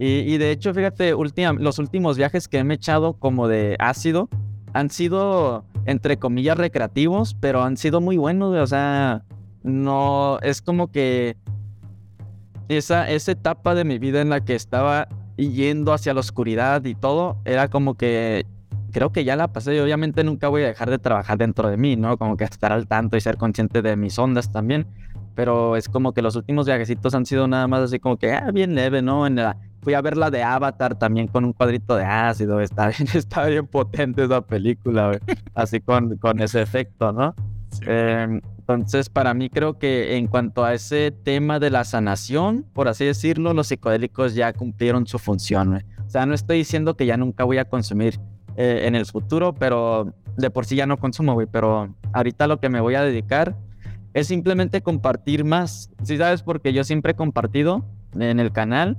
Y, 0.04 0.40
de 0.40 0.50
hecho, 0.50 0.74
fíjate, 0.74 1.14
los 1.60 1.78
últimos 1.78 2.18
viajes 2.18 2.48
que 2.48 2.64
me 2.64 2.74
he 2.74 2.78
echado 2.78 3.14
como 3.14 3.48
de 3.48 3.76
ácido, 3.78 4.30
han 4.74 4.90
sido, 4.90 5.66
entre 5.86 6.18
comillas, 6.18 6.58
recreativos, 6.58 7.36
pero 7.40 7.64
han 7.64 7.78
sido 7.78 8.02
muy 8.02 8.18
buenos, 8.18 8.56
o 8.56 8.68
sea, 8.68 9.24
no, 9.64 10.40
es 10.42 10.62
como 10.62 10.92
que 10.92 11.38
esa, 12.70 13.10
esa 13.10 13.32
etapa 13.34 13.76
de 13.76 13.84
mi 13.84 14.00
vida 14.00 14.22
en 14.22 14.30
la 14.30 14.44
que 14.44 14.56
estaba 14.56 15.08
yendo 15.38 15.94
hacia 15.94 16.14
la 16.14 16.20
oscuridad 16.20 16.84
y 16.86 16.96
todo, 16.96 17.38
era 17.46 17.68
como 17.68 17.96
que 17.96 18.46
creo 18.92 19.12
que 19.12 19.24
ya 19.24 19.36
la 19.36 19.48
pasé 19.52 19.76
y 19.76 19.80
obviamente 19.80 20.24
nunca 20.24 20.50
voy 20.50 20.64
a 20.64 20.68
dejar 20.68 20.90
de 20.90 21.00
trabajar 21.00 21.38
dentro 21.38 21.70
de 21.70 21.78
mí, 21.78 21.96
¿no? 21.96 22.18
Como 22.18 22.38
que 22.38 22.44
estar 22.44 22.72
al 22.72 22.88
tanto 22.88 23.18
y 23.18 23.22
ser 23.22 23.38
consciente 23.38 23.82
de 23.82 23.96
mis 23.96 24.18
ondas 24.20 24.52
también. 24.52 24.86
Pero 25.34 25.78
es 25.78 25.88
como 25.88 26.14
que 26.14 26.22
los 26.22 26.36
últimos 26.36 26.66
viajecitos 26.66 27.16
han 27.16 27.26
sido 27.26 27.48
nada 27.48 27.68
más 27.68 27.82
así 27.82 28.00
como 28.00 28.18
que, 28.18 28.34
ah, 28.34 28.52
bien 28.52 28.76
leve, 28.76 29.02
¿no? 29.02 29.26
En 29.26 29.38
la, 29.38 29.58
Fui 29.82 29.94
a 29.94 30.02
ver 30.02 30.18
la 30.18 30.30
de 30.30 30.44
Avatar 30.44 30.98
también 30.98 31.28
con 31.28 31.44
un 31.44 31.54
cuadrito 31.54 31.96
de 31.96 32.06
ácido. 32.06 32.62
Está 32.62 32.88
bien, 32.90 33.08
está 33.14 33.46
bien 33.46 33.68
potente 33.68 34.24
esa 34.24 34.42
película, 34.42 35.20
así 35.54 35.80
con, 35.80 36.18
con 36.18 36.40
ese 36.42 36.62
efecto, 36.62 37.12
¿no? 37.12 37.34
Em, 37.82 38.42
entonces, 38.58 39.10
para 39.10 39.34
mí 39.34 39.50
creo 39.50 39.78
que 39.78 40.18
en 40.18 40.28
cuanto 40.28 40.64
a 40.64 40.74
ese 40.74 41.12
tema 41.12 41.60
de 41.60 41.70
la 41.70 41.84
sanación, 41.84 42.66
por 42.74 42.88
así 42.88 43.06
decirlo, 43.06 43.54
los 43.54 43.68
psicodélicos 43.68 44.36
ya 44.36 44.54
cumplieron 44.54 45.08
su 45.08 45.20
función. 45.20 45.84
O 46.06 46.10
sea, 46.10 46.26
no 46.26 46.34
estoy 46.34 46.60
diciendo 46.60 46.96
que 46.96 47.06
ya 47.06 47.18
nunca 47.18 47.44
voy 47.44 47.58
a 47.58 47.66
consumir 47.66 48.20
eh, 48.58 48.84
en 48.86 48.96
el 48.96 49.06
futuro, 49.06 49.54
pero 49.54 50.14
de 50.38 50.50
por 50.50 50.66
sí 50.66 50.76
ya 50.76 50.86
no 50.86 50.98
consumo, 50.98 51.34
güey. 51.34 51.48
Pero 51.52 51.96
ahorita 52.14 52.48
lo 52.48 52.60
que 52.60 52.70
me 52.70 52.82
voy 52.82 52.96
a 52.96 53.02
dedicar 53.02 53.56
es 54.14 54.28
simplemente 54.28 54.82
compartir 54.82 55.44
más. 55.44 55.90
¿Sí 56.04 56.18
sabes? 56.18 56.44
Porque 56.44 56.74
yo 56.74 56.84
siempre 56.84 57.14
he 57.14 57.16
compartido 57.16 57.86
en 58.20 58.40
el 58.40 58.52
canal 58.52 58.98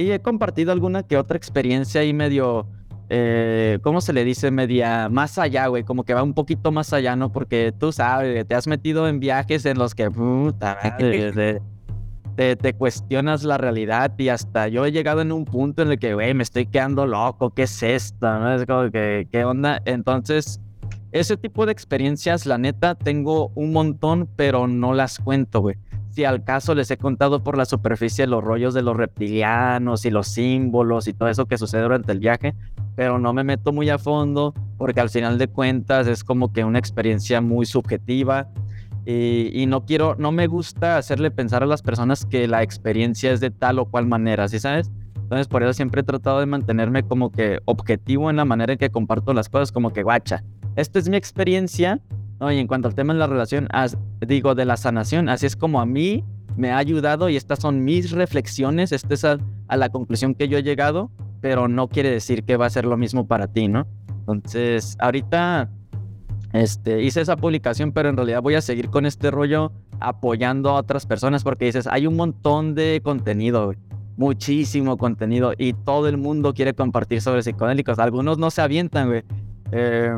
y 0.00 0.12
he 0.12 0.20
compartido 0.20 0.72
alguna 0.72 1.02
que 1.02 1.16
otra 1.16 1.36
experiencia 1.36 2.00
ahí 2.00 2.12
medio, 2.12 2.66
eh, 3.08 3.78
¿cómo 3.82 4.00
se 4.00 4.12
le 4.12 4.24
dice? 4.24 4.50
Media 4.50 5.08
más 5.08 5.38
allá, 5.38 5.66
güey, 5.66 5.84
como 5.84 6.04
que 6.04 6.14
va 6.14 6.22
un 6.22 6.34
poquito 6.34 6.72
más 6.72 6.92
allá, 6.92 7.16
¿no? 7.16 7.30
Porque 7.32 7.72
tú 7.78 7.92
sabes, 7.92 8.46
te 8.46 8.54
has 8.54 8.66
metido 8.66 9.08
en 9.08 9.20
viajes 9.20 9.66
en 9.66 9.78
los 9.78 9.94
que, 9.94 10.10
puta 10.10 10.78
te, 12.36 12.56
te, 12.56 12.72
cuestionas 12.74 13.44
la 13.44 13.58
realidad 13.58 14.12
y 14.16 14.28
hasta 14.28 14.68
yo 14.68 14.86
he 14.86 14.92
llegado 14.92 15.20
en 15.20 15.32
un 15.32 15.44
punto 15.44 15.82
en 15.82 15.90
el 15.90 15.98
que, 15.98 16.14
güey, 16.14 16.32
me 16.32 16.42
estoy 16.42 16.66
quedando 16.66 17.06
loco, 17.06 17.50
¿qué 17.50 17.64
es 17.64 17.82
esto? 17.82 18.38
¿No? 18.38 18.54
Es 18.54 18.64
como 18.64 18.90
que, 18.90 19.28
¿qué 19.30 19.44
onda? 19.44 19.82
Entonces, 19.84 20.60
ese 21.12 21.36
tipo 21.36 21.66
de 21.66 21.72
experiencias, 21.72 22.46
la 22.46 22.58
neta, 22.58 22.94
tengo 22.94 23.50
un 23.54 23.72
montón, 23.72 24.28
pero 24.36 24.66
no 24.66 24.94
las 24.94 25.18
cuento, 25.18 25.60
güey 25.60 25.76
si 26.10 26.24
al 26.24 26.42
caso 26.44 26.74
les 26.74 26.90
he 26.90 26.96
contado 26.96 27.42
por 27.42 27.56
la 27.56 27.64
superficie 27.64 28.26
los 28.26 28.42
rollos 28.42 28.74
de 28.74 28.82
los 28.82 28.96
reptilianos 28.96 30.04
y 30.04 30.10
los 30.10 30.28
símbolos 30.28 31.06
y 31.08 31.12
todo 31.12 31.28
eso 31.28 31.46
que 31.46 31.56
sucede 31.56 31.82
durante 31.82 32.12
el 32.12 32.18
viaje, 32.18 32.54
pero 32.96 33.18
no 33.18 33.32
me 33.32 33.44
meto 33.44 33.72
muy 33.72 33.88
a 33.90 33.98
fondo 33.98 34.52
porque 34.76 35.00
al 35.00 35.10
final 35.10 35.38
de 35.38 35.48
cuentas 35.48 36.06
es 36.08 36.24
como 36.24 36.52
que 36.52 36.64
una 36.64 36.78
experiencia 36.78 37.40
muy 37.40 37.64
subjetiva 37.64 38.48
y, 39.06 39.64
no 39.66 39.86
quiero, 39.86 40.14
no 40.18 40.30
me 40.30 40.46
gusta 40.46 40.96
hacerle 40.96 41.32
pensar 41.32 41.64
a 41.64 41.66
las 41.66 41.82
personas 41.82 42.26
que 42.26 42.46
la 42.46 42.62
experiencia 42.62 43.32
es 43.32 43.40
de 43.40 43.50
tal 43.50 43.80
o 43.80 43.86
cual 43.86 44.06
manera, 44.06 44.46
¿sí 44.46 44.60
sabes? 44.60 44.90
Entonces 45.16 45.48
por 45.48 45.62
eso 45.62 45.72
siempre 45.72 46.02
he 46.02 46.04
tratado 46.04 46.38
de 46.38 46.46
mantenerme 46.46 47.02
como 47.02 47.32
que 47.32 47.58
objetivo 47.64 48.30
en 48.30 48.36
la 48.36 48.44
manera 48.44 48.72
en 48.72 48.78
que 48.78 48.90
comparto 48.90 49.32
las 49.32 49.48
cosas, 49.48 49.72
como 49.72 49.92
que 49.92 50.02
guacha, 50.02 50.44
esta 50.76 50.98
es 50.98 51.08
mi 51.08 51.16
experiencia 51.16 52.00
y 52.48 52.56
en 52.56 52.66
cuanto 52.66 52.88
al 52.88 52.94
tema 52.94 53.12
de 53.12 53.18
la 53.18 53.26
relación, 53.26 53.68
digo, 54.26 54.54
de 54.54 54.64
la 54.64 54.78
sanación, 54.78 55.28
así 55.28 55.44
es 55.44 55.56
como 55.56 55.80
a 55.80 55.86
mí 55.86 56.24
me 56.56 56.70
ha 56.70 56.78
ayudado 56.78 57.28
y 57.28 57.36
estas 57.36 57.58
son 57.58 57.84
mis 57.84 58.12
reflexiones, 58.12 58.92
esta 58.92 59.14
es 59.14 59.24
a, 59.24 59.38
la 59.68 59.88
conclusión 59.90 60.34
que 60.34 60.48
yo 60.48 60.58
he 60.58 60.62
llegado, 60.62 61.10
pero 61.40 61.68
no 61.68 61.88
quiere 61.88 62.10
decir 62.10 62.44
que 62.44 62.56
va 62.56 62.66
a 62.66 62.70
ser 62.70 62.86
lo 62.86 62.96
mismo 62.96 63.26
para 63.26 63.46
ti, 63.46 63.68
¿no? 63.68 63.86
Entonces, 64.20 64.96
ahorita 65.00 65.70
este, 66.52 67.02
hice 67.02 67.20
esa 67.20 67.36
publicación, 67.36 67.92
pero 67.92 68.08
en 68.08 68.16
realidad 68.16 68.42
voy 68.42 68.54
a 68.54 68.62
seguir 68.62 68.88
con 68.88 69.04
este 69.04 69.30
rollo 69.30 69.72
apoyando 70.00 70.70
a 70.70 70.74
otras 70.74 71.06
personas 71.06 71.44
porque 71.44 71.66
dices, 71.66 71.86
hay 71.86 72.06
un 72.06 72.16
montón 72.16 72.74
de 72.74 73.00
contenido, 73.04 73.74
muchísimo 74.16 74.96
contenido 74.96 75.52
y 75.56 75.74
todo 75.74 76.08
el 76.08 76.16
mundo 76.16 76.54
quiere 76.54 76.74
compartir 76.74 77.20
sobre 77.20 77.42
psicodélicos. 77.42 77.98
Algunos 77.98 78.38
no 78.38 78.50
se 78.50 78.62
avientan, 78.62 79.08
güey. 79.08 79.22
Eh, 79.72 80.10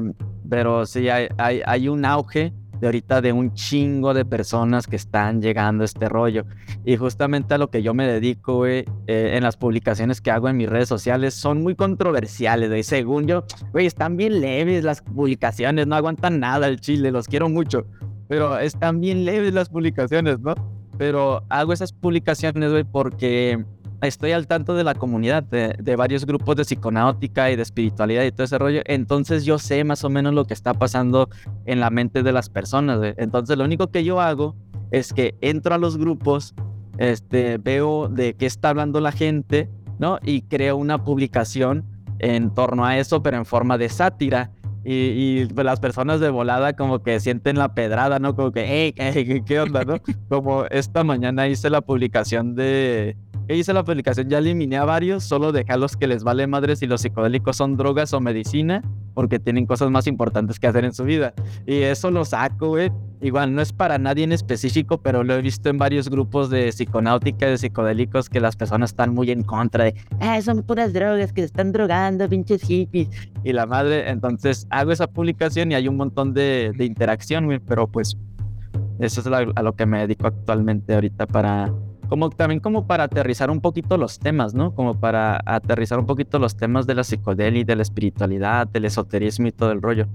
pero 0.52 0.84
sí, 0.84 1.08
hay, 1.08 1.28
hay, 1.38 1.62
hay, 1.64 1.88
un 1.88 2.04
auge 2.04 2.52
de 2.78 2.86
ahorita 2.86 3.22
de 3.22 3.32
un 3.32 3.54
chingo 3.54 4.12
de 4.12 4.26
personas 4.26 4.86
que 4.86 4.96
están 4.96 5.40
llegando 5.40 5.80
a 5.80 5.86
este 5.86 6.10
rollo. 6.10 6.44
Y 6.84 6.98
justamente 6.98 7.54
a 7.54 7.58
lo 7.58 7.70
que 7.70 7.82
yo 7.82 7.94
me 7.94 8.06
dedico, 8.06 8.56
güey, 8.56 8.84
eh, 9.06 9.30
en 9.32 9.44
las 9.44 9.56
publicaciones 9.56 10.20
que 10.20 10.30
hago 10.30 10.50
en 10.50 10.58
mis 10.58 10.68
redes 10.68 10.90
sociales, 10.90 11.32
son 11.32 11.62
muy 11.62 11.74
controversiales, 11.74 12.68
güey. 12.68 12.82
Según 12.82 13.26
yo, 13.26 13.44
güey, 13.72 13.86
están 13.86 14.18
bien 14.18 14.42
leves 14.42 14.84
las 14.84 15.00
publicaciones, 15.00 15.86
no 15.86 15.96
aguantan 15.96 16.38
nada 16.38 16.68
el 16.68 16.82
chile, 16.82 17.10
los 17.12 17.28
quiero 17.28 17.48
mucho. 17.48 17.86
Pero 18.28 18.58
están 18.58 19.00
bien 19.00 19.24
leves 19.24 19.54
las 19.54 19.70
publicaciones, 19.70 20.38
¿no? 20.40 20.54
Pero 20.98 21.44
hago 21.48 21.72
esas 21.72 21.94
publicaciones, 21.94 22.70
güey, 22.70 22.84
porque 22.84 23.64
estoy 24.02 24.32
al 24.32 24.46
tanto 24.46 24.74
de 24.74 24.84
la 24.84 24.94
comunidad, 24.94 25.42
de, 25.44 25.96
varios 25.96 26.26
grupos 26.26 26.56
de 26.56 26.64
psiconáutica 26.64 27.50
y 27.50 27.56
de 27.56 27.62
espiritualidad 27.62 28.24
y 28.24 28.32
todo 28.32 28.44
ese 28.44 28.58
rollo. 28.58 28.82
Entonces 28.84 29.44
yo 29.44 29.58
sé 29.58 29.84
más 29.84 30.04
o 30.04 30.10
menos 30.10 30.34
lo 30.34 30.44
que 30.44 30.54
está 30.54 30.74
pasando 30.74 31.28
en 31.66 31.80
la 31.80 31.90
mente 31.90 32.22
de 32.22 32.32
las 32.32 32.48
personas. 32.48 33.00
Entonces 33.16 33.56
lo 33.56 33.64
único 33.64 33.90
que 33.90 34.04
yo 34.04 34.20
hago 34.20 34.56
es 34.90 35.12
que 35.12 35.36
entro 35.40 35.74
a 35.74 35.78
los 35.78 35.96
grupos, 35.96 36.54
este, 36.98 37.58
veo 37.58 38.08
de 38.08 38.34
qué 38.34 38.46
está 38.46 38.70
hablando 38.70 39.00
la 39.00 39.12
gente, 39.12 39.70
¿no? 39.98 40.18
Y 40.22 40.42
creo 40.42 40.76
una 40.76 41.04
publicación 41.04 41.84
en 42.18 42.52
torno 42.52 42.84
a 42.84 42.98
eso, 42.98 43.22
pero 43.22 43.36
en 43.36 43.46
forma 43.46 43.78
de 43.78 43.88
sátira. 43.88 44.50
Y, 44.84 45.44
las 45.54 45.78
personas 45.78 46.18
de 46.18 46.28
volada 46.28 46.72
como 46.72 47.04
que 47.04 47.20
sienten 47.20 47.56
la 47.56 47.72
pedrada, 47.72 48.18
¿no? 48.18 48.34
Como 48.34 48.50
que, 48.50 48.64
hey, 48.66 49.42
¿qué 49.46 49.60
onda, 49.60 49.84
no? 49.84 49.94
Como 50.28 50.64
esta 50.66 51.04
mañana 51.04 51.46
hice 51.46 51.70
la 51.70 51.82
publicación 51.82 52.56
de, 52.56 53.16
hice 53.48 53.72
la 53.72 53.84
publicación, 53.84 54.28
ya 54.28 54.38
eliminé 54.38 54.76
a 54.76 54.84
varios, 54.84 55.24
solo 55.24 55.52
dejé 55.52 55.72
a 55.72 55.76
los 55.76 55.96
que 55.96 56.06
les 56.06 56.24
vale 56.24 56.46
madre 56.46 56.76
si 56.76 56.86
los 56.86 57.02
psicodélicos 57.02 57.56
son 57.56 57.76
drogas 57.76 58.12
o 58.12 58.20
medicina, 58.20 58.82
porque 59.14 59.38
tienen 59.38 59.66
cosas 59.66 59.90
más 59.90 60.06
importantes 60.06 60.58
que 60.58 60.66
hacer 60.66 60.84
en 60.84 60.92
su 60.92 61.04
vida. 61.04 61.34
Y 61.66 61.82
eso 61.82 62.10
lo 62.10 62.24
saco, 62.24 62.68
güey. 62.68 62.90
igual 63.20 63.54
no 63.54 63.62
es 63.62 63.72
para 63.72 63.98
nadie 63.98 64.24
en 64.24 64.32
específico, 64.32 64.98
pero 65.02 65.24
lo 65.24 65.34
he 65.34 65.42
visto 65.42 65.68
en 65.68 65.78
varios 65.78 66.08
grupos 66.08 66.50
de 66.50 66.68
psiconáutica 66.70 67.46
de 67.46 67.58
psicodélicos 67.58 68.28
que 68.28 68.40
las 68.40 68.56
personas 68.56 68.90
están 68.90 69.14
muy 69.14 69.30
en 69.30 69.42
contra 69.42 69.84
de, 69.84 69.94
ah, 70.20 70.40
son 70.40 70.62
puras 70.62 70.92
drogas 70.92 71.32
que 71.32 71.42
se 71.42 71.46
están 71.46 71.72
drogando, 71.72 72.28
pinches 72.28 72.62
hippies. 72.62 73.08
Y 73.44 73.52
la 73.52 73.66
madre, 73.66 74.08
entonces 74.08 74.66
hago 74.70 74.92
esa 74.92 75.06
publicación 75.06 75.72
y 75.72 75.74
hay 75.74 75.88
un 75.88 75.96
montón 75.96 76.32
de, 76.32 76.72
de 76.76 76.84
interacción, 76.84 77.46
güey, 77.46 77.58
pero 77.58 77.86
pues 77.86 78.16
eso 78.98 79.20
es 79.20 79.26
a 79.26 79.62
lo 79.62 79.74
que 79.74 79.86
me 79.86 80.00
dedico 80.00 80.28
actualmente 80.28 80.94
ahorita 80.94 81.26
para 81.26 81.72
como 82.12 82.28
también 82.28 82.60
como 82.60 82.86
para 82.86 83.04
aterrizar 83.04 83.50
un 83.50 83.62
poquito 83.62 83.96
los 83.96 84.18
temas, 84.18 84.52
¿no? 84.52 84.74
Como 84.74 85.00
para 85.00 85.40
aterrizar 85.46 85.98
un 85.98 86.04
poquito 86.04 86.38
los 86.38 86.58
temas 86.58 86.86
de 86.86 86.94
la 86.94 87.04
psicodelia 87.04 87.62
y 87.62 87.64
de 87.64 87.74
la 87.74 87.80
espiritualidad, 87.80 88.68
del 88.68 88.84
esoterismo 88.84 89.46
y 89.46 89.52
todo 89.52 89.72
el 89.72 89.80
rollo. 89.80 90.08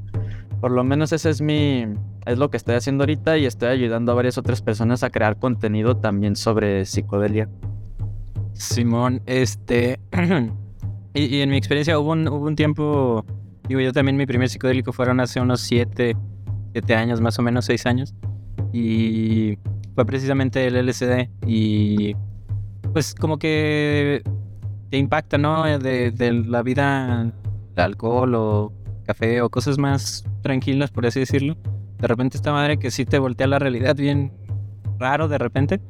Por 0.61 0.69
lo 0.69 0.83
menos 0.83 1.11
ese 1.11 1.31
es 1.31 1.41
mi 1.41 1.87
es 2.27 2.37
lo 2.37 2.51
que 2.51 2.57
estoy 2.57 2.75
haciendo 2.75 3.01
ahorita 3.01 3.39
y 3.39 3.47
estoy 3.47 3.69
ayudando 3.69 4.11
a 4.11 4.15
varias 4.15 4.37
otras 4.37 4.61
personas 4.61 5.01
a 5.01 5.09
crear 5.09 5.39
contenido 5.39 5.97
también 5.97 6.35
sobre 6.35 6.85
psicodelia. 6.85 7.49
Simón, 8.53 9.23
este 9.25 9.99
y, 11.15 11.41
en 11.41 11.49
mi 11.49 11.57
experiencia 11.57 11.97
hubo 11.97 12.11
un, 12.11 12.27
hubo 12.27 12.45
un 12.45 12.55
tiempo, 12.55 13.25
digo 13.67 13.81
yo 13.81 13.91
también 13.91 14.17
mi 14.17 14.27
primer 14.27 14.49
psicodélico 14.49 14.93
fueron 14.93 15.19
hace 15.19 15.41
unos 15.41 15.61
siete, 15.61 16.15
siete 16.73 16.93
años, 16.93 17.21
más 17.21 17.39
o 17.39 17.41
menos 17.41 17.65
seis 17.65 17.87
años. 17.87 18.13
Y 18.71 19.57
fue 19.97 20.05
precisamente 20.05 20.67
el 20.67 20.75
LSD 20.75 21.27
y 21.47 22.15
pues 22.93 23.15
como 23.15 23.39
que 23.39 24.21
te 24.91 24.97
impacta, 24.99 25.39
¿no? 25.39 25.63
De, 25.79 26.43
la 26.45 26.61
vida, 26.61 27.33
de 27.75 27.81
alcohol 27.81 28.35
o 28.35 28.73
café 29.07 29.41
o 29.41 29.49
cosas 29.49 29.79
más 29.79 30.23
tranquilas, 30.43 30.91
por 30.91 31.07
así 31.07 31.21
decirlo. 31.21 31.57
De 31.97 32.07
repente 32.07 32.37
esta 32.37 32.51
madre 32.51 32.77
que 32.77 32.91
sí 32.91 33.05
te 33.05 33.17
voltea 33.17 33.47
la 33.47 33.57
realidad 33.57 33.95
bien 33.95 34.31
raro 34.99 35.27
de 35.27 35.39
repente. 35.39 35.81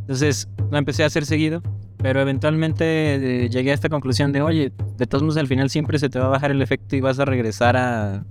Entonces 0.00 0.50
lo 0.70 0.76
empecé 0.76 1.04
a 1.04 1.06
hacer 1.06 1.24
seguido, 1.24 1.62
pero 1.96 2.20
eventualmente 2.20 3.14
eh, 3.14 3.48
llegué 3.48 3.70
a 3.70 3.74
esta 3.74 3.88
conclusión 3.88 4.32
de, 4.32 4.42
oye, 4.42 4.70
de 4.98 5.06
todos 5.06 5.22
modos 5.22 5.38
al 5.38 5.46
final 5.46 5.70
siempre 5.70 5.98
se 5.98 6.10
te 6.10 6.18
va 6.18 6.26
a 6.26 6.28
bajar 6.28 6.50
el 6.50 6.60
efecto 6.60 6.94
y 6.94 7.00
vas 7.00 7.18
a 7.20 7.24
regresar 7.24 7.78
a, 7.78 8.22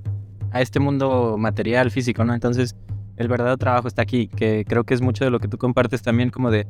a 0.51 0.61
este 0.61 0.79
mundo 0.79 1.35
material, 1.39 1.89
físico, 1.89 2.23
¿no? 2.23 2.35
Entonces 2.35 2.75
el 3.17 3.27
verdadero 3.27 3.57
trabajo 3.57 3.87
está 3.87 4.01
aquí, 4.01 4.27
que 4.27 4.65
creo 4.67 4.83
que 4.83 4.93
es 4.93 5.01
mucho 5.01 5.23
de 5.23 5.31
lo 5.31 5.39
que 5.39 5.47
tú 5.47 5.57
compartes 5.57 6.01
también, 6.01 6.29
como 6.29 6.51
de, 6.51 6.67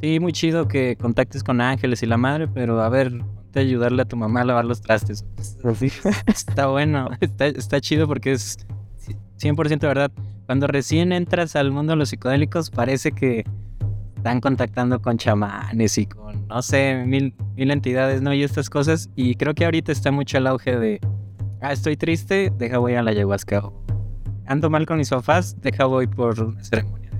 sí, 0.00 0.20
muy 0.20 0.32
chido 0.32 0.68
que 0.68 0.96
contactes 0.96 1.42
con 1.44 1.60
ángeles 1.60 2.02
y 2.02 2.06
la 2.06 2.16
madre, 2.16 2.48
pero 2.48 2.80
a 2.80 2.88
ver, 2.88 3.12
te 3.50 3.60
ayudarle 3.60 4.02
a 4.02 4.04
tu 4.04 4.16
mamá 4.16 4.40
a 4.40 4.44
lavar 4.44 4.64
los 4.64 4.80
trastes. 4.80 5.24
está 6.26 6.66
bueno, 6.66 7.10
está, 7.20 7.46
está 7.46 7.80
chido 7.80 8.06
porque 8.06 8.32
es 8.32 8.58
100% 9.40 9.80
verdad. 9.80 10.10
Cuando 10.46 10.66
recién 10.66 11.12
entras 11.12 11.56
al 11.56 11.70
mundo 11.70 11.92
de 11.92 11.96
los 11.96 12.10
psicodélicos, 12.10 12.70
parece 12.70 13.12
que 13.12 13.44
están 14.16 14.40
contactando 14.40 15.00
con 15.00 15.18
chamanes 15.18 15.98
y 15.98 16.06
con, 16.06 16.46
no 16.48 16.62
sé, 16.62 17.04
mil, 17.06 17.34
mil 17.56 17.70
entidades, 17.70 18.22
¿no? 18.22 18.32
Y 18.32 18.42
estas 18.42 18.70
cosas. 18.70 19.10
Y 19.14 19.34
creo 19.36 19.54
que 19.54 19.64
ahorita 19.64 19.92
está 19.92 20.10
mucho 20.10 20.38
el 20.38 20.46
auge 20.46 20.76
de, 20.76 21.00
ah, 21.60 21.72
estoy 21.72 21.96
triste, 21.96 22.52
deja 22.58 22.78
voy 22.78 22.94
a 22.94 23.02
la 23.02 23.10
ayahuasca 23.10 23.62
ando 24.46 24.70
mal 24.70 24.86
con 24.86 24.98
mis 24.98 25.08
sofás, 25.08 25.60
deja 25.60 25.86
voy 25.86 26.06
por 26.06 26.40
una 26.40 26.62
ceremonia 26.64 27.10
de. 27.10 27.18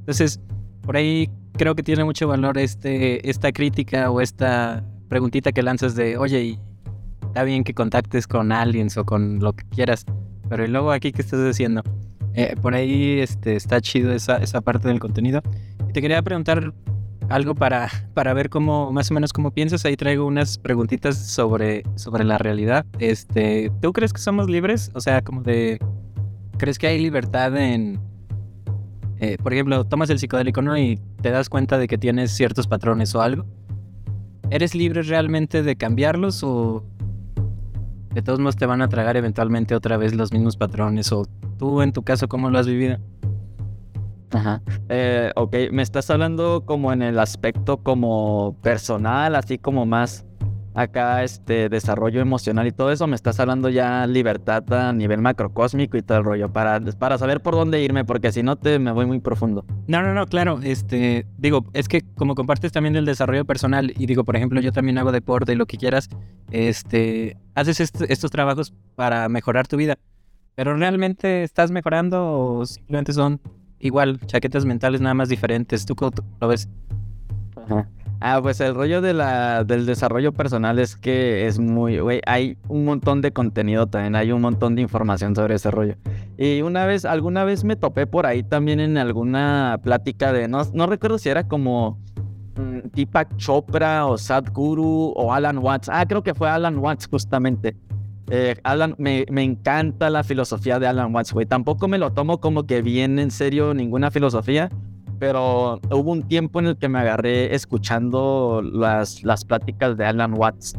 Entonces, 0.00 0.40
por 0.82 0.96
ahí 0.96 1.30
creo 1.52 1.74
que 1.74 1.82
tiene 1.82 2.04
mucho 2.04 2.26
valor 2.26 2.58
este, 2.58 3.28
esta 3.28 3.52
crítica 3.52 4.10
o 4.10 4.20
esta 4.20 4.84
preguntita 5.08 5.52
que 5.52 5.62
lanzas 5.62 5.94
de, 5.94 6.16
oye, 6.16 6.58
está 7.26 7.44
bien 7.44 7.64
que 7.64 7.74
contactes 7.74 8.26
con 8.26 8.52
aliens 8.52 8.96
o 8.96 9.04
con 9.04 9.40
lo 9.40 9.52
que 9.52 9.64
quieras, 9.68 10.04
pero 10.48 10.64
¿y 10.64 10.68
luego 10.68 10.92
aquí 10.92 11.12
qué 11.12 11.22
estás 11.22 11.40
haciendo? 11.40 11.82
Eh, 12.34 12.54
por 12.60 12.74
ahí 12.74 13.20
este, 13.20 13.56
está 13.56 13.80
chido 13.80 14.12
esa, 14.12 14.38
esa 14.38 14.60
parte 14.60 14.88
del 14.88 15.00
contenido. 15.00 15.42
Y 15.88 15.92
te 15.92 16.00
quería 16.00 16.22
preguntar 16.22 16.72
algo 17.28 17.54
para, 17.54 17.88
para 18.14 18.34
ver 18.34 18.50
cómo, 18.50 18.92
más 18.92 19.10
o 19.10 19.14
menos 19.14 19.32
cómo 19.32 19.52
piensas. 19.52 19.84
Ahí 19.84 19.96
traigo 19.96 20.26
unas 20.26 20.58
preguntitas 20.58 21.16
sobre, 21.16 21.84
sobre 21.96 22.24
la 22.24 22.38
realidad. 22.38 22.84
Este, 22.98 23.70
¿Tú 23.80 23.92
crees 23.92 24.12
que 24.12 24.20
somos 24.20 24.48
libres? 24.48 24.90
O 24.94 25.00
sea, 25.00 25.22
como 25.22 25.42
de 25.42 25.78
¿Crees 26.60 26.78
que 26.78 26.88
hay 26.88 26.98
libertad 27.00 27.56
en... 27.56 27.98
Eh, 29.18 29.38
por 29.42 29.54
ejemplo, 29.54 29.82
tomas 29.84 30.10
el 30.10 30.18
psicodélico 30.18 30.60
¿no? 30.60 30.76
y 30.76 31.00
te 31.22 31.30
das 31.30 31.48
cuenta 31.48 31.78
de 31.78 31.88
que 31.88 31.96
tienes 31.96 32.32
ciertos 32.32 32.66
patrones 32.66 33.14
o 33.14 33.22
algo? 33.22 33.46
¿Eres 34.50 34.74
libre 34.74 35.00
realmente 35.00 35.62
de 35.62 35.76
cambiarlos 35.76 36.44
o 36.44 36.84
de 38.12 38.20
todos 38.20 38.40
modos 38.40 38.56
te 38.56 38.66
van 38.66 38.82
a 38.82 38.90
tragar 38.90 39.16
eventualmente 39.16 39.74
otra 39.74 39.96
vez 39.96 40.14
los 40.14 40.34
mismos 40.34 40.58
patrones? 40.58 41.10
¿O 41.12 41.24
tú 41.58 41.80
en 41.80 41.92
tu 41.92 42.02
caso 42.02 42.28
cómo 42.28 42.50
lo 42.50 42.58
has 42.58 42.66
vivido? 42.66 42.98
Ajá. 44.30 44.60
Eh, 44.90 45.32
ok, 45.36 45.56
me 45.72 45.80
estás 45.80 46.10
hablando 46.10 46.64
como 46.66 46.92
en 46.92 47.00
el 47.00 47.18
aspecto 47.20 47.78
como 47.78 48.54
personal, 48.60 49.34
así 49.34 49.56
como 49.56 49.86
más 49.86 50.26
acá 50.74 51.24
este 51.24 51.68
desarrollo 51.68 52.20
emocional 52.20 52.66
y 52.66 52.72
todo 52.72 52.92
eso, 52.92 53.06
me 53.06 53.16
estás 53.16 53.40
hablando 53.40 53.68
ya 53.68 54.06
libertad 54.06 54.64
a 54.72 54.92
nivel 54.92 55.20
macrocósmico 55.20 55.96
y 55.96 56.02
todo 56.02 56.18
el 56.18 56.24
rollo, 56.24 56.52
para, 56.52 56.80
para 56.80 57.18
saber 57.18 57.40
por 57.40 57.54
dónde 57.54 57.82
irme, 57.82 58.04
porque 58.04 58.32
si 58.32 58.42
no 58.42 58.56
te 58.56 58.78
me 58.78 58.92
voy 58.92 59.06
muy 59.06 59.20
profundo. 59.20 59.64
No, 59.86 60.02
no, 60.02 60.14
no, 60.14 60.26
claro, 60.26 60.60
este, 60.62 61.26
digo, 61.38 61.66
es 61.72 61.88
que 61.88 62.02
como 62.16 62.34
compartes 62.34 62.72
también 62.72 62.94
del 62.94 63.04
desarrollo 63.04 63.44
personal, 63.44 63.92
y 63.96 64.06
digo, 64.06 64.24
por 64.24 64.36
ejemplo, 64.36 64.60
yo 64.60 64.72
también 64.72 64.98
hago 64.98 65.12
deporte 65.12 65.52
y 65.52 65.56
lo 65.56 65.66
que 65.66 65.76
quieras, 65.76 66.08
este, 66.50 67.36
haces 67.54 67.80
estos 67.80 68.30
trabajos 68.30 68.72
para 68.94 69.28
mejorar 69.28 69.66
tu 69.66 69.76
vida, 69.76 69.98
pero 70.54 70.76
realmente 70.76 71.42
estás 71.42 71.70
mejorando 71.70 72.32
o 72.32 72.66
simplemente 72.66 73.12
son 73.12 73.40
igual, 73.80 74.20
chaquetas 74.26 74.64
mentales 74.64 75.00
nada 75.00 75.14
más 75.14 75.28
diferentes, 75.28 75.86
¿tú 75.86 75.96
lo 76.40 76.48
ves? 76.48 76.68
Ah, 78.22 78.38
pues 78.42 78.60
el 78.60 78.74
rollo 78.74 79.00
de 79.00 79.14
la, 79.14 79.64
del 79.64 79.86
desarrollo 79.86 80.32
personal 80.32 80.78
es 80.78 80.94
que 80.94 81.46
es 81.46 81.58
muy, 81.58 82.00
güey, 82.00 82.20
hay 82.26 82.58
un 82.68 82.84
montón 82.84 83.22
de 83.22 83.32
contenido 83.32 83.86
también, 83.86 84.14
hay 84.14 84.30
un 84.30 84.42
montón 84.42 84.74
de 84.74 84.82
información 84.82 85.34
sobre 85.34 85.54
ese 85.54 85.70
rollo. 85.70 85.94
Y 86.36 86.60
una 86.60 86.84
vez, 86.84 87.06
alguna 87.06 87.44
vez 87.44 87.64
me 87.64 87.76
topé 87.76 88.06
por 88.06 88.26
ahí 88.26 88.42
también 88.42 88.78
en 88.78 88.98
alguna 88.98 89.80
plática 89.82 90.34
de, 90.34 90.48
no, 90.48 90.62
no 90.74 90.86
recuerdo 90.86 91.16
si 91.16 91.30
era 91.30 91.48
como 91.48 91.98
mm, 92.56 92.90
Deepak 92.92 93.36
Chopra 93.36 94.04
o 94.04 94.18
Sadhguru 94.18 95.14
o 95.16 95.32
Alan 95.32 95.56
Watts. 95.56 95.88
Ah, 95.90 96.04
creo 96.06 96.22
que 96.22 96.34
fue 96.34 96.50
Alan 96.50 96.76
Watts 96.76 97.08
justamente. 97.10 97.74
Eh, 98.28 98.54
Alan, 98.64 98.94
me, 98.98 99.24
me, 99.30 99.42
encanta 99.42 100.10
la 100.10 100.24
filosofía 100.24 100.78
de 100.78 100.86
Alan 100.86 101.14
Watts, 101.14 101.32
güey. 101.32 101.46
Tampoco 101.46 101.88
me 101.88 101.96
lo 101.96 102.12
tomo 102.12 102.38
como 102.38 102.66
que 102.66 102.82
bien 102.82 103.18
en 103.18 103.30
serio 103.30 103.72
ninguna 103.72 104.10
filosofía, 104.10 104.68
pero 105.20 105.78
hubo 105.90 106.12
un 106.12 106.22
tiempo 106.22 106.60
en 106.60 106.66
el 106.66 106.78
que 106.78 106.88
me 106.88 106.98
agarré 106.98 107.54
escuchando 107.54 108.62
las, 108.64 109.22
las 109.22 109.44
pláticas 109.44 109.96
de 109.98 110.06
Alan 110.06 110.32
Watts. 110.34 110.74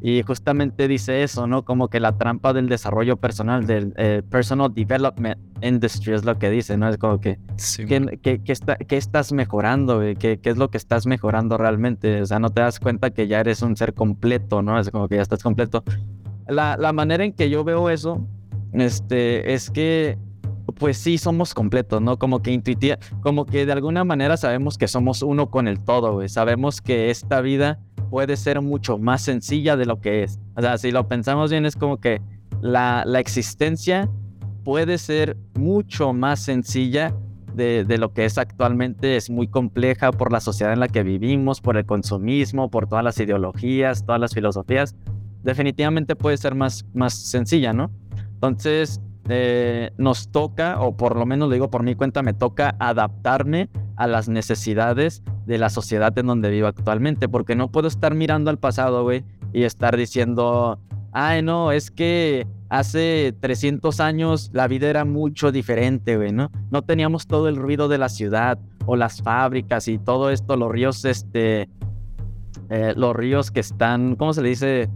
Y 0.00 0.22
justamente 0.22 0.86
dice 0.86 1.24
eso, 1.24 1.46
¿no? 1.48 1.64
Como 1.64 1.88
que 1.88 1.98
la 1.98 2.16
trampa 2.16 2.52
del 2.52 2.68
desarrollo 2.68 3.16
personal, 3.16 3.66
del 3.66 3.94
eh, 3.96 4.22
personal 4.30 4.72
development 4.72 5.40
industry 5.62 6.12
es 6.12 6.24
lo 6.24 6.38
que 6.38 6.50
dice, 6.50 6.76
¿no? 6.76 6.88
Es 6.88 6.98
como 6.98 7.18
que, 7.18 7.38
¿qué, 8.22 8.40
está, 8.46 8.76
estás 8.90 9.32
mejorando? 9.32 10.00
¿Qué, 10.18 10.38
¿Qué, 10.38 10.50
es 10.50 10.58
lo 10.58 10.70
que 10.70 10.76
estás 10.76 11.06
mejorando 11.06 11.56
realmente? 11.56 12.20
O 12.20 12.26
sea, 12.26 12.38
no 12.38 12.50
te 12.50 12.60
das 12.60 12.78
cuenta 12.78 13.10
que 13.10 13.26
ya 13.26 13.40
eres 13.40 13.62
un 13.62 13.74
ser 13.74 13.94
completo, 13.94 14.60
¿no? 14.62 14.78
Es 14.78 14.90
como 14.90 15.08
que 15.08 15.16
ya 15.16 15.22
estás 15.22 15.42
completo. 15.42 15.82
La, 16.46 16.76
la 16.76 16.92
manera 16.92 17.24
en 17.24 17.32
que 17.32 17.50
yo 17.50 17.64
veo 17.64 17.90
eso 17.90 18.24
este, 18.72 19.54
es 19.54 19.70
que 19.70 20.18
pues 20.72 20.98
sí 20.98 21.18
somos 21.18 21.54
completos, 21.54 22.02
¿no? 22.02 22.18
Como 22.18 22.42
que 22.42 22.52
intuitiva, 22.52 22.98
como 23.20 23.46
que 23.46 23.66
de 23.66 23.72
alguna 23.72 24.04
manera 24.04 24.36
sabemos 24.36 24.78
que 24.78 24.88
somos 24.88 25.22
uno 25.22 25.50
con 25.50 25.68
el 25.68 25.80
todo, 25.80 26.14
güey. 26.14 26.28
Sabemos 26.28 26.80
que 26.80 27.10
esta 27.10 27.40
vida 27.40 27.78
puede 28.10 28.36
ser 28.36 28.60
mucho 28.60 28.98
más 28.98 29.22
sencilla 29.22 29.76
de 29.76 29.86
lo 29.86 30.00
que 30.00 30.22
es. 30.22 30.38
O 30.56 30.60
sea, 30.60 30.78
si 30.78 30.90
lo 30.90 31.08
pensamos 31.08 31.50
bien, 31.50 31.66
es 31.66 31.76
como 31.76 31.98
que 31.98 32.20
la, 32.60 33.04
la 33.06 33.20
existencia 33.20 34.08
puede 34.64 34.98
ser 34.98 35.36
mucho 35.54 36.12
más 36.12 36.40
sencilla 36.40 37.14
de, 37.54 37.84
de, 37.84 37.98
lo 37.98 38.12
que 38.12 38.24
es 38.24 38.38
actualmente. 38.38 39.16
Es 39.16 39.30
muy 39.30 39.48
compleja 39.48 40.12
por 40.12 40.32
la 40.32 40.40
sociedad 40.40 40.72
en 40.72 40.80
la 40.80 40.88
que 40.88 41.02
vivimos, 41.02 41.60
por 41.60 41.76
el 41.76 41.86
consumismo, 41.86 42.70
por 42.70 42.88
todas 42.88 43.04
las 43.04 43.18
ideologías, 43.18 44.04
todas 44.04 44.20
las 44.20 44.34
filosofías. 44.34 44.94
Definitivamente 45.42 46.16
puede 46.16 46.36
ser 46.36 46.54
más, 46.54 46.84
más 46.94 47.14
sencilla, 47.14 47.72
¿no? 47.72 47.90
Entonces, 48.34 49.00
eh, 49.28 49.90
nos 49.98 50.30
toca, 50.30 50.80
o 50.80 50.96
por 50.96 51.16
lo 51.16 51.26
menos 51.26 51.48
lo 51.48 51.54
digo 51.54 51.70
por 51.70 51.82
mi 51.82 51.94
cuenta, 51.94 52.22
me 52.22 52.32
toca 52.32 52.76
adaptarme 52.78 53.68
a 53.96 54.06
las 54.06 54.28
necesidades 54.28 55.22
de 55.44 55.58
la 55.58 55.70
sociedad 55.70 56.16
en 56.18 56.26
donde 56.26 56.50
vivo 56.50 56.66
actualmente, 56.66 57.28
porque 57.28 57.54
no 57.54 57.70
puedo 57.70 57.88
estar 57.88 58.14
mirando 58.14 58.50
al 58.50 58.58
pasado, 58.58 59.02
güey, 59.02 59.24
y 59.52 59.64
estar 59.64 59.96
diciendo, 59.96 60.78
ay, 61.12 61.42
no, 61.42 61.72
es 61.72 61.90
que 61.90 62.46
hace 62.68 63.34
300 63.40 64.00
años 64.00 64.50
la 64.52 64.68
vida 64.68 64.88
era 64.88 65.04
mucho 65.04 65.52
diferente, 65.52 66.16
güey, 66.16 66.32
¿no? 66.32 66.50
No 66.70 66.82
teníamos 66.82 67.26
todo 67.26 67.48
el 67.48 67.56
ruido 67.56 67.88
de 67.88 67.98
la 67.98 68.08
ciudad 68.08 68.58
o 68.86 68.96
las 68.96 69.22
fábricas 69.22 69.88
y 69.88 69.98
todo 69.98 70.30
esto, 70.30 70.56
los 70.56 70.70
ríos, 70.70 71.04
este, 71.04 71.68
eh, 72.70 72.94
los 72.96 73.14
ríos 73.14 73.50
que 73.50 73.60
están, 73.60 74.16
¿cómo 74.16 74.32
se 74.32 74.42
le 74.42 74.50
dice? 74.50 74.90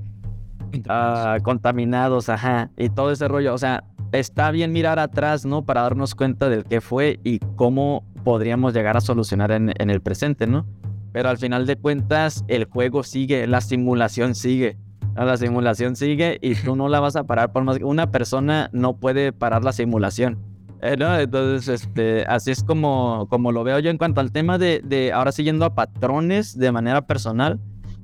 Ah, 0.89 1.37
contaminados, 1.43 2.31
ajá, 2.31 2.71
y 2.79 2.89
todo 2.89 3.11
ese 3.11 3.29
rollo, 3.29 3.53
o 3.53 3.59
sea, 3.59 3.85
está 4.13 4.51
bien 4.51 4.73
mirar 4.73 4.99
atrás, 4.99 5.45
¿no? 5.45 5.65
Para 5.65 5.83
darnos 5.83 6.15
cuenta 6.15 6.49
del 6.49 6.65
qué 6.65 6.81
fue 6.81 7.19
y 7.25 7.39
cómo 7.57 8.05
podríamos 8.25 8.75
llegar 8.75 8.97
a 8.97 9.01
solucionar 9.01 9.51
en, 9.51 9.73
en 9.77 9.91
el 9.91 10.01
presente, 10.01 10.47
¿no? 10.47 10.67
Pero 11.13 11.29
al 11.29 11.39
final 11.39 11.67
de 11.67 11.77
cuentas, 11.77 12.45
el 12.49 12.65
juego 12.65 13.03
sigue, 13.03 13.47
la 13.47 13.61
simulación 13.61 14.35
sigue. 14.35 14.79
La 15.15 15.37
simulación 15.37 15.95
sigue 15.95 16.39
y 16.41 16.55
tú 16.55 16.75
no 16.75 16.89
la 16.89 17.01
vas 17.01 17.17
a 17.17 17.25
parar 17.25 17.53
por 17.53 17.65
más 17.65 17.79
que 17.79 17.85
una 17.85 18.11
persona 18.11 18.71
no 18.73 18.97
puede 18.97 19.33
parar 19.33 19.63
la 19.63 19.73
simulación. 19.73 20.39
Eh, 20.81 20.97
¿no? 20.99 21.17
Entonces, 21.17 21.83
este, 21.83 22.25
así 22.25 22.51
es 22.51 22.65
como, 22.65 23.29
como 23.29 23.53
lo 23.53 23.63
veo 23.63 23.79
yo 23.79 23.91
en 23.91 23.99
cuanto 23.99 24.21
al 24.21 24.33
tema 24.33 24.59
de, 24.59 24.81
de 24.83 25.13
ahora 25.13 25.31
siguiendo 25.31 25.65
a 25.65 25.75
patrones 25.75 26.59
de 26.59 26.73
manera 26.73 27.07
personal. 27.07 27.61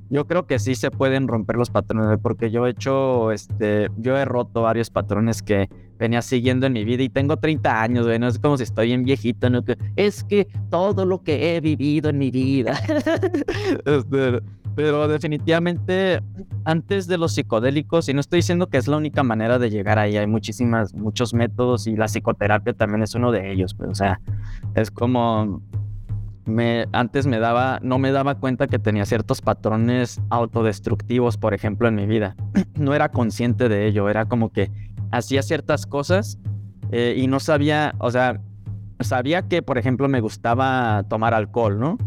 Yo 0.09 0.25
creo 0.25 0.47
que 0.47 0.57
sí 0.59 0.75
se 0.75 0.89
pueden 0.91 1.27
romper 1.27 1.55
los 1.55 1.69
patrones, 1.69 2.19
porque 2.21 2.49
yo 2.49 2.65
he 2.65 2.71
hecho, 2.71 3.31
este, 3.31 3.89
yo 3.97 4.17
he 4.17 4.25
roto 4.25 4.63
varios 4.63 4.89
patrones 4.89 5.43
que 5.43 5.69
venía 5.99 6.21
siguiendo 6.21 6.65
en 6.65 6.73
mi 6.73 6.83
vida 6.83 7.03
y 7.03 7.09
tengo 7.09 7.37
30 7.37 7.81
años, 7.81 8.05
güey, 8.05 8.17
no 8.17 8.27
es 8.27 8.39
como 8.39 8.57
si 8.57 8.63
estoy 8.63 8.87
bien 8.87 9.03
viejito, 9.03 9.49
¿no? 9.49 9.63
Es 9.95 10.23
que 10.23 10.47
todo 10.69 11.05
lo 11.05 11.21
que 11.21 11.55
he 11.55 11.61
vivido 11.61 12.09
en 12.09 12.17
mi 12.17 12.31
vida. 12.31 12.73
este, 13.85 14.41
pero 14.75 15.07
definitivamente 15.09 16.21
antes 16.63 17.05
de 17.07 17.17
los 17.17 17.33
psicodélicos, 17.33 18.07
y 18.07 18.13
no 18.13 18.21
estoy 18.21 18.37
diciendo 18.37 18.67
que 18.67 18.77
es 18.77 18.87
la 18.87 18.95
única 18.95 19.23
manera 19.23 19.59
de 19.59 19.69
llegar 19.69 19.99
ahí, 19.99 20.15
hay 20.15 20.25
muchísimas, 20.25 20.93
muchos 20.93 21.33
métodos 21.33 21.85
y 21.85 21.97
la 21.97 22.07
psicoterapia 22.07 22.73
también 22.73 23.03
es 23.03 23.13
uno 23.13 23.31
de 23.31 23.51
ellos, 23.51 23.73
pues, 23.73 23.89
o 23.89 23.95
sea, 23.95 24.21
es 24.75 24.89
como 24.89 25.61
antes 26.91 27.27
me 27.27 27.39
daba, 27.39 27.79
no 27.81 27.99
me 27.99 28.11
daba 28.11 28.35
cuenta 28.35 28.67
que 28.67 28.79
tenía 28.79 29.05
ciertos 29.05 29.41
patrones 29.41 30.21
autodestructivos, 30.29 31.37
por 31.37 31.53
ejemplo, 31.53 31.87
en 31.87 31.95
mi 31.95 32.05
vida. 32.05 32.35
No 32.75 32.93
era 32.93 33.09
consciente 33.09 33.67
de 33.67 33.87
ello, 33.87 34.07
era 34.09 34.25
como 34.25 34.51
que 34.53 34.71
hacía 35.11 35.41
ciertas 35.41 35.85
cosas 35.85 36.39
eh, 36.91 37.15
y 37.17 37.27
no 37.27 37.39
sabía, 37.39 37.93
o 37.97 38.09
sea, 38.09 38.39
sabía 39.01 39.43
que, 39.43 39.61
por 39.61 39.77
ejemplo, 39.77 40.07
me 40.07 40.21
gustaba 40.21 41.03
tomar 41.09 41.33
alcohol, 41.33 41.77
¿no? 41.79 41.97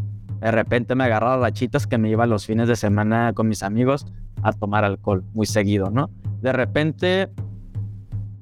De 0.40 0.50
repente 0.50 0.94
me 0.94 1.05
agarraba 1.05 1.37
rachitas 1.37 1.87
que 1.87 1.98
me 1.98 2.09
iba 2.09 2.26
los 2.26 2.46
fines 2.46 2.68
de 2.68 2.76
semana 2.76 3.33
con 3.35 3.48
mis 3.48 3.62
amigos 3.62 4.07
a 4.42 4.52
tomar 4.52 4.85
alcohol 4.85 5.24
muy 5.35 5.46
seguido, 5.46 5.90
¿no? 5.90 6.11
De 6.40 6.52
repente 6.52 7.31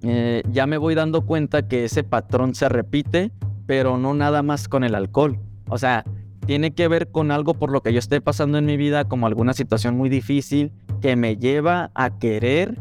eh, 0.03 0.43
ya 0.51 0.67
me 0.67 0.79
voy 0.79 0.95
dando 0.95 1.27
cuenta 1.27 1.69
que 1.69 1.85
ese 1.85 2.05
patrón 2.05 2.55
se 2.55 2.69
repite, 2.69 3.33
pero 3.67 3.99
no 3.99 4.15
nada 4.15 4.43
más 4.43 4.69
con 4.69 4.85
el 4.85 4.95
alcohol 4.95 5.39
o 5.71 5.79
sea, 5.79 6.05
tiene 6.47 6.73
que 6.73 6.89
ver 6.89 7.11
con 7.11 7.31
algo 7.31 7.55
por 7.55 7.71
lo 7.71 7.81
que 7.81 7.93
yo 7.93 7.99
esté 7.99 8.21
pasando 8.21 8.59
en 8.59 8.67
mi 8.67 8.77
vida, 8.77 9.05
como 9.05 9.27
alguna 9.27 9.53
situación 9.53 9.97
muy 9.97 10.09
difícil 10.09 10.73
que 11.01 11.17
me 11.17 11.37
lleva 11.37 11.91
a 11.95 12.19
querer 12.19 12.79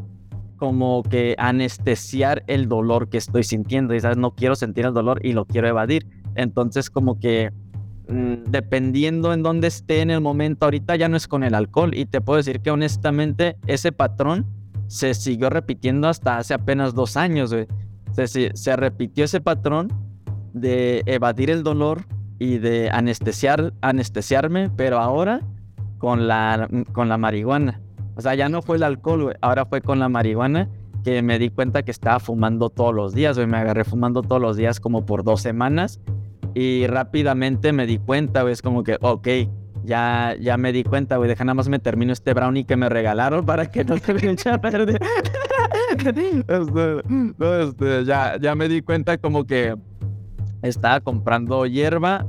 como 0.58 1.04
que 1.04 1.36
anestesiar 1.38 2.44
el 2.48 2.68
dolor 2.68 3.10
que 3.10 3.18
estoy 3.18 3.44
sintiendo. 3.44 3.96
Y 3.96 4.00
sabes, 4.00 4.18
no 4.18 4.32
quiero 4.32 4.56
sentir 4.56 4.86
el 4.86 4.94
dolor 4.94 5.26
y 5.26 5.34
lo 5.34 5.46
quiero 5.46 5.68
evadir. 5.68 6.06
Entonces, 6.36 6.90
como 6.90 7.20
que 7.20 7.52
mm, 8.10 8.50
dependiendo 8.50 9.34
en 9.34 9.42
dónde 9.42 9.68
esté 9.68 10.02
en 10.02 10.12
el 10.12 10.20
momento, 10.20 10.66
ahorita 10.66 10.96
ya 10.98 11.08
no 11.08 11.16
es 11.16 11.28
con 11.28 11.44
el 11.44 11.56
alcohol. 11.56 11.96
Y 11.96 12.06
te 12.06 12.22
puedo 12.22 12.38
decir 12.38 12.60
que 12.60 12.72
honestamente 12.72 13.56
ese 13.68 13.92
patrón 13.92 14.46
se 14.88 15.14
siguió 15.14 15.50
repitiendo 15.50 16.08
hasta 16.08 16.38
hace 16.38 16.54
apenas 16.54 16.94
dos 16.94 17.16
años. 17.16 17.56
Se, 18.12 18.28
se 18.54 18.76
repitió 18.76 19.26
ese 19.26 19.40
patrón 19.40 19.94
de 20.54 21.04
evadir 21.06 21.52
el 21.52 21.64
dolor 21.64 22.04
y 22.40 22.58
de 22.58 22.90
anestesiar, 22.92 23.74
anestesiarme, 23.82 24.70
pero 24.76 25.00
ahora 25.00 25.42
con 25.98 26.28
la, 26.28 26.68
con 26.94 27.10
la 27.10 27.18
marihuana. 27.18 27.82
O 28.16 28.22
sea, 28.22 28.34
ya 28.36 28.50
no 28.50 28.62
fue 28.62 28.78
el 28.78 28.84
alcohol, 28.84 29.38
ahora 29.42 29.66
fue 29.66 29.82
con 29.82 30.00
la 30.00 30.10
marihuana 30.10 30.70
que 31.04 31.22
me 31.22 31.40
di 31.40 31.50
cuenta 31.50 31.84
que 31.84 31.92
estaba 31.92 32.20
fumando 32.20 32.70
todos 32.70 32.94
los 32.94 33.14
días, 33.14 33.38
güey. 33.38 33.48
Me 33.48 33.58
agarré 33.58 33.84
fumando 33.84 34.22
todos 34.22 34.42
los 34.42 34.58
días 34.58 34.80
como 34.80 35.06
por 35.06 35.24
dos 35.24 35.42
semanas 35.42 36.00
y 36.54 36.88
rápidamente 36.88 37.74
me 37.74 37.86
di 37.86 37.98
cuenta, 37.98 38.42
güey. 38.42 38.54
Es 38.54 38.62
como 38.62 38.84
que, 38.84 38.98
ok, 39.02 39.28
ya, 39.84 40.36
ya 40.40 40.58
me 40.58 40.72
di 40.72 40.84
cuenta, 40.84 41.18
güey. 41.18 41.30
Deja 41.30 41.44
nada 41.44 41.56
más 41.56 41.70
me 41.70 41.80
termino 41.80 42.14
este 42.14 42.34
brownie 42.34 42.66
que 42.66 42.76
me 42.76 42.90
regalaron 42.90 43.46
para 43.46 43.70
que 43.70 43.84
no 43.84 43.96
me 43.96 44.32
eche 44.32 44.50
a 44.50 44.60
perder. 44.60 45.00
Este, 46.48 47.02
este, 47.64 48.06
ya, 48.06 48.38
ya 48.40 48.54
me 48.56 48.70
di 48.70 48.82
cuenta 48.82 49.18
como 49.18 49.46
que 49.46 49.76
estaba 50.62 51.00
comprando 51.00 51.66
hierba, 51.66 52.26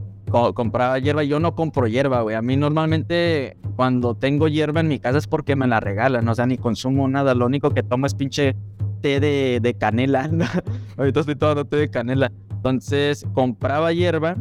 compraba 0.55 0.99
hierba. 0.99 1.25
Yo 1.25 1.41
no 1.41 1.55
compro 1.55 1.87
hierba, 1.87 2.23
güey. 2.23 2.37
A 2.37 2.43
mí 2.43 2.57
normalmente 2.57 3.57
cuando 3.77 4.15
tengo 4.15 4.49
hierba 4.49 4.81
en 4.81 4.89
mi 4.89 4.99
casa 4.99 5.19
es 5.19 5.27
porque 5.27 5.57
me 5.57 5.67
la 5.67 5.81
regalan, 5.81 6.29
o 6.29 6.35
sea, 6.35 6.47
ni 6.47 6.59
consumo 6.59 7.09
nada. 7.09 7.35
Lo 7.35 7.47
único 7.47 7.71
que 7.71 7.83
tomo 7.83 8.07
es 8.07 8.15
pinche 8.15 8.57
té 9.01 9.21
de, 9.21 9.77
canela. 9.79 10.31
Ahorita 10.97 11.21
estoy 11.21 11.37
tomando 11.37 11.65
té 11.65 11.77
de 11.77 11.91
canela. 11.91 12.33
Entonces 12.51 13.27
compraba 13.33 13.93
hierba 13.93 14.37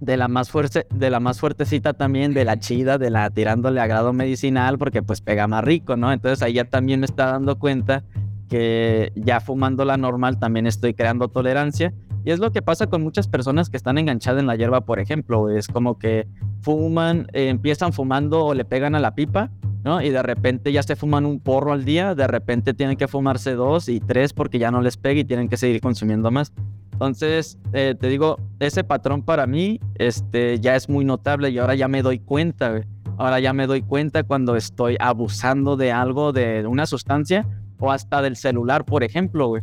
de 0.00 0.16
la 0.16 0.28
más 0.28 0.50
fuerte, 0.50 0.86
de 0.92 1.10
la 1.10 1.20
más 1.20 1.40
fuertecita 1.40 1.92
también, 1.92 2.34
de 2.34 2.44
la 2.44 2.58
chida, 2.58 2.98
de 2.98 3.10
la 3.10 3.30
tirándole 3.30 3.80
a 3.80 3.86
grado 3.86 4.12
medicinal, 4.12 4.78
porque 4.78 5.02
pues 5.02 5.20
pega 5.20 5.46
más 5.46 5.62
rico, 5.62 5.96
¿no? 5.96 6.12
Entonces 6.12 6.42
ahí 6.42 6.54
ya 6.54 6.64
también 6.64 7.00
me 7.00 7.06
está 7.06 7.26
dando 7.26 7.58
cuenta 7.58 8.04
que 8.48 9.12
ya 9.14 9.40
fumando 9.40 9.84
la 9.84 9.96
normal 9.96 10.40
también 10.40 10.66
estoy 10.66 10.94
creando 10.94 11.28
tolerancia 11.28 11.94
y 12.24 12.30
es 12.30 12.38
lo 12.38 12.52
que 12.52 12.62
pasa 12.62 12.86
con 12.86 13.02
muchas 13.02 13.28
personas 13.28 13.70
que 13.70 13.76
están 13.76 13.98
enganchadas 13.98 14.40
en 14.40 14.46
la 14.46 14.56
hierba, 14.56 14.82
por 14.82 15.00
ejemplo. 15.00 15.48
Es 15.48 15.68
como 15.68 15.98
que 15.98 16.26
fuman, 16.60 17.26
eh, 17.32 17.48
empiezan 17.48 17.92
fumando 17.92 18.44
o 18.44 18.54
le 18.54 18.64
pegan 18.64 18.94
a 18.94 19.00
la 19.00 19.14
pipa, 19.14 19.50
¿no? 19.84 20.02
Y 20.02 20.10
de 20.10 20.22
repente 20.22 20.72
ya 20.72 20.82
se 20.82 20.96
fuman 20.96 21.24
un 21.24 21.40
porro 21.40 21.72
al 21.72 21.84
día, 21.84 22.14
de 22.14 22.26
repente 22.26 22.74
tienen 22.74 22.96
que 22.96 23.08
fumarse 23.08 23.54
dos 23.54 23.88
y 23.88 24.00
tres 24.00 24.32
porque 24.32 24.58
ya 24.58 24.70
no 24.70 24.82
les 24.82 24.96
pega 24.96 25.20
y 25.20 25.24
tienen 25.24 25.48
que 25.48 25.56
seguir 25.56 25.80
consumiendo 25.80 26.30
más. 26.30 26.52
Entonces, 26.92 27.58
eh, 27.72 27.94
te 27.98 28.08
digo, 28.08 28.38
ese 28.58 28.84
patrón 28.84 29.22
para 29.22 29.46
mí 29.46 29.80
este, 29.94 30.60
ya 30.60 30.76
es 30.76 30.90
muy 30.90 31.06
notable 31.06 31.48
y 31.48 31.58
ahora 31.58 31.74
ya 31.74 31.88
me 31.88 32.02
doy 32.02 32.18
cuenta, 32.18 32.82
Ahora 33.16 33.38
ya 33.38 33.52
me 33.52 33.66
doy 33.66 33.82
cuenta 33.82 34.22
cuando 34.22 34.56
estoy 34.56 34.96
abusando 34.98 35.76
de 35.76 35.92
algo, 35.92 36.32
de 36.32 36.66
una 36.66 36.86
sustancia 36.86 37.46
o 37.78 37.92
hasta 37.92 38.22
del 38.22 38.34
celular, 38.34 38.86
por 38.86 39.04
ejemplo, 39.04 39.48
güey 39.48 39.62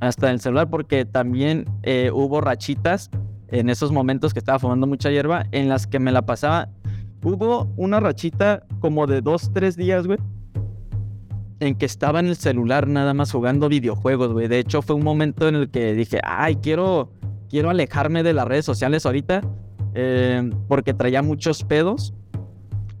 hasta 0.00 0.30
el 0.30 0.40
celular, 0.40 0.68
porque 0.68 1.04
también 1.04 1.64
eh, 1.82 2.10
hubo 2.12 2.40
rachitas 2.40 3.10
en 3.48 3.70
esos 3.70 3.92
momentos 3.92 4.32
que 4.32 4.38
estaba 4.38 4.58
fumando 4.58 4.86
mucha 4.86 5.10
hierba, 5.10 5.46
en 5.52 5.68
las 5.68 5.86
que 5.86 5.98
me 5.98 6.12
la 6.12 6.22
pasaba. 6.22 6.68
Hubo 7.22 7.72
una 7.76 8.00
rachita 8.00 8.64
como 8.80 9.06
de 9.06 9.20
dos, 9.20 9.50
tres 9.52 9.76
días, 9.76 10.06
güey, 10.06 10.18
en 11.60 11.74
que 11.74 11.86
estaba 11.86 12.20
en 12.20 12.26
el 12.26 12.36
celular 12.36 12.86
nada 12.86 13.14
más 13.14 13.32
jugando 13.32 13.68
videojuegos, 13.68 14.32
güey. 14.32 14.48
De 14.48 14.58
hecho, 14.58 14.82
fue 14.82 14.96
un 14.96 15.04
momento 15.04 15.48
en 15.48 15.54
el 15.56 15.70
que 15.70 15.94
dije, 15.94 16.20
ay, 16.22 16.56
quiero, 16.56 17.10
quiero 17.48 17.70
alejarme 17.70 18.22
de 18.22 18.32
las 18.32 18.46
redes 18.46 18.64
sociales 18.64 19.06
ahorita, 19.06 19.40
eh, 19.94 20.50
porque 20.68 20.92
traía 20.94 21.22
muchos 21.22 21.64
pedos. 21.64 22.14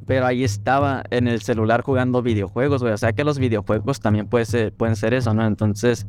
Pero 0.06 0.24
ahí 0.24 0.44
estaba 0.44 1.02
en 1.10 1.26
el 1.26 1.42
celular 1.42 1.82
jugando 1.82 2.22
videojuegos, 2.22 2.80
güey. 2.80 2.94
O 2.94 2.96
sea 2.96 3.12
que 3.12 3.24
los 3.24 3.40
videojuegos 3.40 3.98
también 3.98 4.28
puede 4.28 4.70
pueden 4.70 4.94
ser 4.94 5.14
eso, 5.14 5.34
¿no? 5.34 5.44
Entonces, 5.44 6.06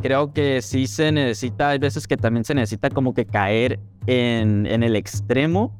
creo 0.00 0.32
que 0.32 0.62
sí 0.62 0.86
se 0.86 1.12
necesita, 1.12 1.70
hay 1.70 1.78
veces 1.78 2.06
que 2.06 2.16
también 2.16 2.44
se 2.44 2.54
necesita 2.54 2.90
como 2.90 3.14
que 3.14 3.26
caer 3.26 3.80
en, 4.06 4.66
en 4.66 4.82
el 4.82 4.96
extremo, 4.96 5.78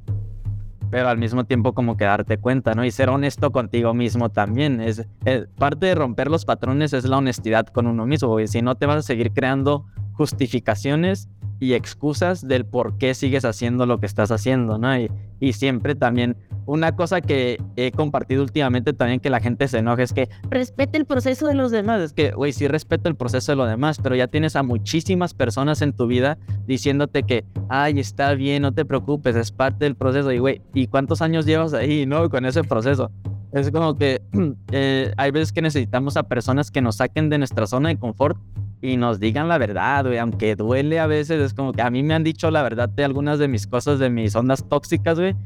pero 0.92 1.08
al 1.08 1.16
mismo 1.16 1.44
tiempo 1.44 1.72
como 1.72 1.96
que 1.96 2.04
darte 2.04 2.36
cuenta, 2.36 2.74
¿no? 2.74 2.84
Y 2.84 2.90
ser 2.90 3.08
honesto 3.08 3.50
contigo 3.50 3.94
mismo 3.94 4.28
también. 4.28 4.78
Es, 4.80 5.06
eh, 5.24 5.46
parte 5.56 5.86
de 5.86 5.94
romper 5.94 6.30
los 6.30 6.44
patrones 6.44 6.92
es 6.92 7.04
la 7.04 7.16
honestidad 7.16 7.66
con 7.68 7.86
uno 7.86 8.04
mismo, 8.04 8.38
y 8.38 8.46
si 8.46 8.60
no 8.60 8.74
te 8.74 8.84
vas 8.84 8.98
a 8.98 9.02
seguir 9.02 9.32
creando 9.32 9.86
justificaciones 10.22 11.28
y 11.58 11.74
excusas 11.74 12.46
del 12.46 12.64
por 12.64 12.96
qué 12.96 13.12
sigues 13.14 13.44
haciendo 13.44 13.86
lo 13.86 13.98
que 13.98 14.06
estás 14.06 14.30
haciendo, 14.30 14.78
¿no? 14.78 14.96
Y, 14.96 15.10
y 15.40 15.52
siempre 15.52 15.96
también 15.96 16.36
una 16.66 16.94
cosa 16.94 17.20
que 17.20 17.60
he 17.74 17.90
compartido 17.90 18.44
últimamente 18.44 18.92
también 18.92 19.18
que 19.18 19.30
la 19.30 19.40
gente 19.40 19.66
se 19.66 19.78
enoja 19.78 20.04
es 20.04 20.12
que 20.12 20.28
respete 20.48 20.96
el 20.96 21.06
proceso 21.06 21.48
de 21.48 21.54
los 21.54 21.72
demás. 21.72 22.00
Es 22.00 22.12
que, 22.12 22.30
güey, 22.30 22.52
sí 22.52 22.68
respeto 22.68 23.08
el 23.08 23.16
proceso 23.16 23.50
de 23.50 23.56
los 23.56 23.68
demás, 23.68 23.98
pero 24.00 24.14
ya 24.14 24.28
tienes 24.28 24.54
a 24.54 24.62
muchísimas 24.62 25.34
personas 25.34 25.82
en 25.82 25.92
tu 25.92 26.06
vida 26.06 26.38
diciéndote 26.66 27.24
que, 27.24 27.44
ay, 27.68 27.98
está 27.98 28.34
bien, 28.34 28.62
no 28.62 28.72
te 28.72 28.84
preocupes, 28.84 29.34
es 29.34 29.50
parte 29.50 29.84
del 29.86 29.96
proceso. 29.96 30.30
Y, 30.30 30.38
güey, 30.38 30.62
¿y 30.72 30.86
cuántos 30.86 31.20
años 31.20 31.46
llevas 31.46 31.74
ahí, 31.74 32.06
no? 32.06 32.30
Con 32.30 32.44
ese 32.44 32.62
proceso. 32.62 33.10
Es 33.52 33.72
como 33.72 33.96
que 33.96 34.22
eh, 34.72 35.12
hay 35.16 35.30
veces 35.32 35.52
que 35.52 35.62
necesitamos 35.62 36.16
a 36.16 36.22
personas 36.22 36.70
que 36.70 36.80
nos 36.80 36.96
saquen 36.96 37.28
de 37.28 37.38
nuestra 37.38 37.66
zona 37.66 37.88
de 37.88 37.98
confort 37.98 38.38
y 38.82 38.96
nos 38.96 39.20
digan 39.20 39.48
la 39.48 39.56
verdad, 39.58 40.04
güey, 40.04 40.18
aunque 40.18 40.56
duele 40.56 40.98
a 40.98 41.06
veces, 41.06 41.40
es 41.40 41.54
como 41.54 41.72
que 41.72 41.82
a 41.82 41.90
mí 41.90 42.02
me 42.02 42.14
han 42.14 42.24
dicho 42.24 42.50
la 42.50 42.62
verdad 42.64 42.88
de 42.88 43.04
algunas 43.04 43.38
de 43.38 43.46
mis 43.46 43.68
cosas, 43.68 44.00
de 44.00 44.10
mis 44.10 44.34
ondas 44.34 44.68
tóxicas, 44.68 45.18
güey, 45.18 45.36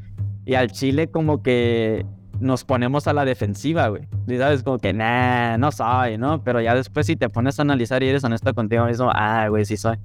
y 0.46 0.55
al 0.55 0.72
Chile 0.72 1.09
como 1.09 1.42
que 1.42 2.07
nos 2.40 2.64
ponemos 2.64 3.07
a 3.07 3.12
la 3.12 3.25
defensiva, 3.25 3.88
güey. 3.88 4.09
Y 4.27 4.37
sabes, 4.38 4.62
como 4.62 4.79
que, 4.79 4.92
nah, 4.92 5.59
no 5.59 5.70
soy, 5.70 6.18
¿no? 6.18 6.42
Pero 6.42 6.61
ya 6.61 6.75
después 6.75 7.07
si 7.07 7.16
te 7.16 7.29
pones 7.29 7.59
a 7.59 7.62
analizar 7.62 8.03
y 8.03 8.09
eres 8.09 8.25
honesto 8.25 8.55
contigo 8.55 8.87
mismo, 8.87 9.11
ah, 9.12 9.49
güey, 9.49 9.64
sí 9.64 9.77
soy. 9.77 9.99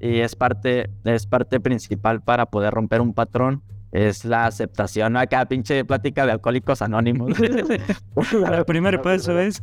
Y 0.00 0.20
es 0.20 0.34
parte, 0.34 0.90
es 1.04 1.26
parte 1.26 1.60
principal 1.60 2.22
para 2.22 2.46
poder 2.46 2.72
romper 2.72 3.00
un 3.00 3.12
patrón. 3.12 3.62
Es 3.92 4.24
la 4.24 4.46
aceptación, 4.46 5.14
¿no? 5.14 5.18
Acá 5.18 5.46
pinche 5.46 5.84
plática 5.84 6.26
de 6.26 6.32
alcohólicos 6.32 6.82
anónimos. 6.82 7.32
El 7.40 8.64
primer 8.66 9.00
paso 9.00 9.38
es... 9.38 9.62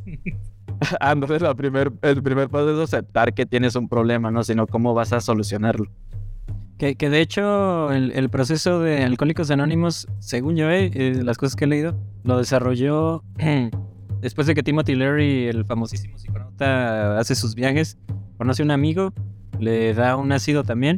Entonces 1.01 1.41
la 1.41 1.55
primer, 1.55 1.91
el 2.01 2.21
primer 2.21 2.49
paso 2.49 2.71
es 2.71 2.93
aceptar 2.93 3.33
que 3.33 3.45
tienes 3.45 3.75
un 3.75 3.87
problema, 3.87 4.31
no 4.31 4.43
sino 4.43 4.67
cómo 4.67 4.93
vas 4.93 5.13
a 5.13 5.21
solucionarlo. 5.21 5.89
Que, 6.77 6.95
que 6.95 7.09
de 7.09 7.21
hecho 7.21 7.91
el, 7.91 8.11
el, 8.11 8.29
proceso 8.29 8.81
de 8.81 9.03
Alcohólicos 9.03 9.49
Anónimos, 9.49 10.07
según 10.19 10.57
yo, 10.57 10.69
eh, 10.69 10.91
eh, 10.93 11.21
las 11.23 11.37
cosas 11.37 11.55
que 11.55 11.63
he 11.63 11.67
leído, 11.67 11.97
lo 12.25 12.37
desarrolló 12.37 13.23
después 14.21 14.47
de 14.47 14.55
que 14.55 14.63
Timothy 14.63 14.95
Leary, 14.95 15.47
el 15.47 15.63
famosísimo 15.63 16.17
psiconauta, 16.17 17.17
hace 17.17 17.35
sus 17.35 17.55
viajes, 17.55 17.97
conoce 18.37 18.61
a 18.61 18.65
un 18.65 18.71
amigo, 18.71 19.13
le 19.59 19.93
da 19.93 20.17
un 20.17 20.33
ácido 20.33 20.63
también, 20.63 20.97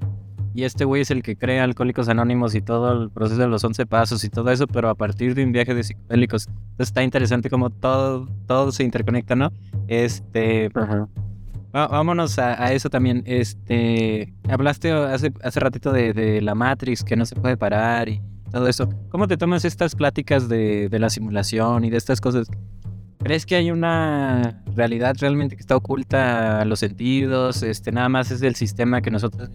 y 0.57 0.63
este 0.63 0.85
güey 0.85 1.03
es 1.03 1.11
el 1.11 1.21
que 1.21 1.35
crea 1.35 1.63
Alcohólicos 1.63 2.09
Anónimos 2.09 2.55
y 2.55 2.63
todo 2.63 2.91
el 2.91 3.11
proceso 3.11 3.39
de 3.39 3.47
los 3.47 3.63
11 3.63 3.85
pasos 3.85 4.23
y 4.23 4.29
todo 4.29 4.49
eso, 4.49 4.65
pero 4.65 4.89
a 4.89 4.95
partir 4.95 5.35
de 5.35 5.43
un 5.43 5.51
viaje 5.51 5.75
de 5.75 5.83
psicodélicos. 5.83 6.47
Entonces 6.47 6.87
está 6.87 7.03
interesante 7.03 7.47
como 7.51 7.69
todo, 7.69 8.27
todo 8.47 8.71
se 8.71 8.83
interconecta, 8.83 9.35
¿no? 9.35 9.51
Este... 9.87 10.71
vámonos 11.71 12.39
a, 12.39 12.73
eso 12.73 12.89
también. 12.89 13.21
Este, 13.27 14.33
hablaste 14.49 14.91
hace, 14.93 15.31
hace 15.43 15.59
ratito 15.59 15.91
de, 15.91 16.13
de, 16.13 16.41
la 16.41 16.55
Matrix, 16.55 17.03
que 17.03 17.15
no 17.15 17.27
se 17.27 17.35
puede 17.35 17.55
parar 17.55 18.09
y 18.09 18.19
todo 18.51 18.67
eso. 18.67 18.89
¿Cómo 19.09 19.27
te 19.27 19.37
tomas 19.37 19.63
estas 19.63 19.93
pláticas 19.95 20.49
de, 20.49 20.89
de 20.89 20.97
la 20.97 21.11
simulación 21.11 21.85
y 21.85 21.91
de 21.91 21.97
estas 21.97 22.19
cosas? 22.19 22.47
¿Crees 23.19 23.45
que 23.45 23.55
hay 23.55 23.71
una 23.71 24.63
realidad 24.75 25.15
realmente 25.19 25.55
que 25.55 25.61
está 25.61 25.75
oculta 25.75 26.61
a 26.61 26.65
los 26.65 26.79
sentidos? 26.79 27.63
Este, 27.63 27.91
nada 27.91 28.09
más 28.09 28.31
es 28.31 28.41
el 28.41 28.55
sistema 28.55 29.01
que 29.01 29.11
nosotros 29.11 29.49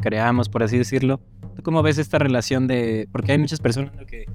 creamos, 0.00 0.48
por 0.48 0.62
así 0.62 0.76
decirlo. 0.76 1.20
¿Tú 1.54 1.62
cómo 1.62 1.82
ves 1.82 1.98
esta 1.98 2.18
relación 2.18 2.66
de...? 2.66 3.08
Porque 3.12 3.32
hay 3.32 3.38
muchas 3.38 3.60
personas 3.60 3.92
que 4.06 4.26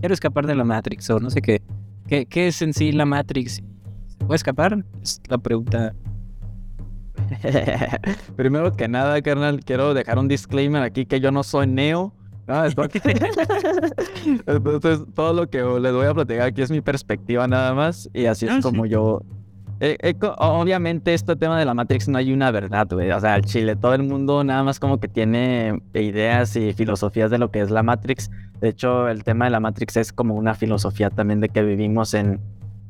quiero 0.00 0.14
escapar 0.14 0.46
de 0.46 0.54
la 0.54 0.64
Matrix 0.64 1.10
o 1.10 1.18
no 1.18 1.30
sé 1.30 1.42
qué. 1.42 1.62
¿Qué, 2.06 2.26
qué 2.26 2.48
es 2.48 2.62
en 2.62 2.72
sí 2.72 2.92
la 2.92 3.04
Matrix? 3.04 3.56
¿Se 3.56 4.16
puede 4.18 4.36
escapar? 4.36 4.84
Es 5.02 5.20
la 5.28 5.38
pregunta. 5.38 5.94
Primero 8.36 8.72
que 8.74 8.88
nada, 8.88 9.20
carnal, 9.20 9.60
quiero 9.64 9.94
dejar 9.94 10.18
un 10.18 10.28
disclaimer 10.28 10.82
aquí 10.82 11.04
que 11.04 11.20
yo 11.20 11.32
no 11.32 11.42
soy 11.42 11.66
Neo 11.66 12.14
Ah, 12.48 12.66
Entonces, 14.46 15.00
todo 15.14 15.34
lo 15.34 15.50
que 15.50 15.58
les 15.58 15.92
voy 15.92 16.06
a 16.06 16.14
platicar 16.14 16.46
aquí 16.46 16.62
es 16.62 16.70
mi 16.70 16.80
perspectiva 16.80 17.46
nada 17.46 17.74
más. 17.74 18.08
Y 18.14 18.24
así 18.24 18.46
es 18.46 18.52
ah, 18.52 18.60
como 18.62 18.86
yo. 18.86 19.20
Eh, 19.80 19.98
eh, 20.00 20.14
obviamente, 20.38 21.12
este 21.12 21.36
tema 21.36 21.58
de 21.58 21.66
la 21.66 21.74
Matrix 21.74 22.08
no 22.08 22.16
hay 22.16 22.32
una 22.32 22.50
verdad, 22.50 22.88
güey. 22.90 23.10
O 23.10 23.20
sea, 23.20 23.36
el 23.36 23.44
Chile, 23.44 23.76
todo 23.76 23.92
el 23.94 24.02
mundo 24.02 24.42
nada 24.44 24.62
más 24.64 24.80
como 24.80 24.98
que 24.98 25.08
tiene 25.08 25.82
ideas 25.92 26.56
y 26.56 26.72
filosofías 26.72 27.30
de 27.30 27.36
lo 27.36 27.50
que 27.50 27.60
es 27.60 27.70
la 27.70 27.82
Matrix. 27.82 28.30
De 28.60 28.70
hecho, 28.70 29.08
el 29.08 29.24
tema 29.24 29.44
de 29.44 29.50
la 29.50 29.60
Matrix 29.60 29.98
es 29.98 30.12
como 30.12 30.34
una 30.34 30.54
filosofía 30.54 31.10
también 31.10 31.40
de 31.40 31.50
que 31.50 31.62
vivimos 31.62 32.14
en. 32.14 32.40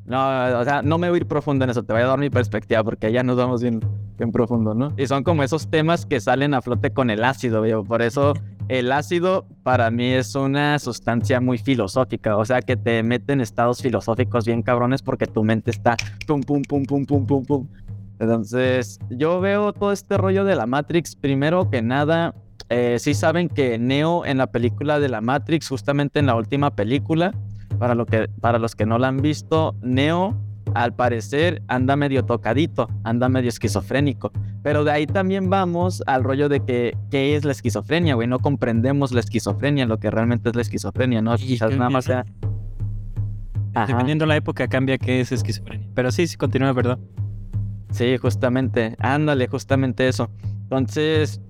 No, 0.07 0.21
o 0.59 0.65
sea, 0.65 0.83
no 0.83 0.99
me 0.99 1.11
voy 1.11 1.19
a 1.19 1.21
ir 1.21 1.27
profundo 1.27 1.65
en 1.65 1.71
eso, 1.71 1.83
te 1.83 1.93
voy 1.93 2.01
a 2.01 2.07
dar 2.07 2.19
mi 2.19 2.31
perspectiva 2.31 2.83
porque 2.83 3.13
ya 3.13 3.23
nos 3.23 3.37
vamos 3.37 3.61
bien, 3.61 3.81
bien 4.17 4.33
profundo, 4.33 4.73
¿no? 4.73 4.95
Y 4.97 5.07
son 5.07 5.23
como 5.23 5.43
esos 5.43 5.69
temas 5.69 6.07
que 6.07 6.19
salen 6.19 6.55
a 6.55 6.63
flote 6.63 6.93
con 6.93 7.11
el 7.11 7.23
ácido, 7.25 7.59
güey. 7.59 7.75
Por 7.85 8.01
eso 8.01 8.33
el 8.69 8.93
ácido 8.93 9.47
para 9.63 9.91
mí 9.91 10.07
es 10.07 10.35
una 10.35 10.79
sustancia 10.79 11.41
muy 11.41 11.59
filosófica, 11.59 12.37
o 12.37 12.45
sea 12.45 12.61
que 12.61 12.77
te 12.77 13.03
mete 13.03 13.33
en 13.33 13.41
estados 13.41 13.81
filosóficos 13.81 14.45
bien 14.45 14.63
cabrones 14.63 15.03
porque 15.03 15.27
tu 15.27 15.43
mente 15.43 15.71
está 15.71 15.97
pum, 16.27 16.43
pum, 16.43 16.63
pum, 16.63 16.85
pum, 16.85 17.05
pum, 17.05 17.27
pum, 17.27 17.45
pum. 17.45 17.69
Entonces, 18.21 18.99
yo 19.11 19.41
veo 19.41 19.73
todo 19.73 19.93
este 19.93 20.19
rollo 20.19 20.45
de 20.45 20.57
la 20.57 20.67
Matrix, 20.67 21.15
primero 21.15 21.71
que 21.71 21.83
nada, 21.83 22.35
eh, 22.69 22.97
sí 22.99 23.15
saben 23.15 23.49
que 23.49 23.79
Neo 23.79 24.27
en 24.27 24.39
la 24.39 24.49
película 24.49 24.99
de 24.99 25.09
la 25.09 25.21
Matrix, 25.21 25.69
justamente 25.69 26.19
en 26.19 26.27
la 26.27 26.35
última 26.35 26.75
película, 26.75 27.33
para, 27.79 27.95
lo 27.95 28.07
que, 28.07 28.29
para 28.41 28.59
los 28.59 28.75
que 28.75 28.87
no 28.87 28.99
la 28.99 29.09
han 29.09 29.19
visto, 29.19 29.77
Neo 29.83 30.37
al 30.75 30.95
parecer 30.95 31.63
anda 31.69 31.97
medio 31.97 32.25
tocadito, 32.25 32.89
anda 33.05 33.29
medio 33.29 33.49
esquizofrénico. 33.49 34.33
Pero 34.63 34.85
de 34.85 34.91
ahí 34.91 35.07
también 35.07 35.51
vamos 35.51 36.03
al 36.07 36.25
rollo 36.25 36.49
de 36.49 36.61
que, 36.61 36.97
¿qué 37.11 37.37
es 37.37 37.45
la 37.45 37.53
esquizofrenia, 37.53 38.15
güey? 38.15 38.29
No 38.29 38.39
comprendemos 38.39 39.13
la 39.13 39.21
esquizofrenia, 39.21 39.87
lo 39.87 39.99
que 39.99 40.11
realmente 40.11 40.49
es 40.49 40.57
la 40.57 40.63
esquizofrenia, 40.63 41.23
¿no? 41.23 41.37
Quizás 41.37 41.77
nada 41.77 41.91
más 41.91 42.05
sea... 42.05 42.25
Dependiendo 43.87 44.27
la 44.27 44.35
época 44.35 44.67
cambia 44.67 44.99
qué 44.99 45.21
es 45.21 45.31
esquizofrenia. 45.31 45.87
Pero 45.95 46.11
sí, 46.11 46.27
sí, 46.27 46.37
continúa, 46.37 46.73
¿verdad? 46.73 46.99
Sí, 47.91 48.17
justamente. 48.19 48.97
Ándale, 48.99 49.47
justamente 49.47 50.09
eso. 50.09 50.31
Entonces, 50.63 51.41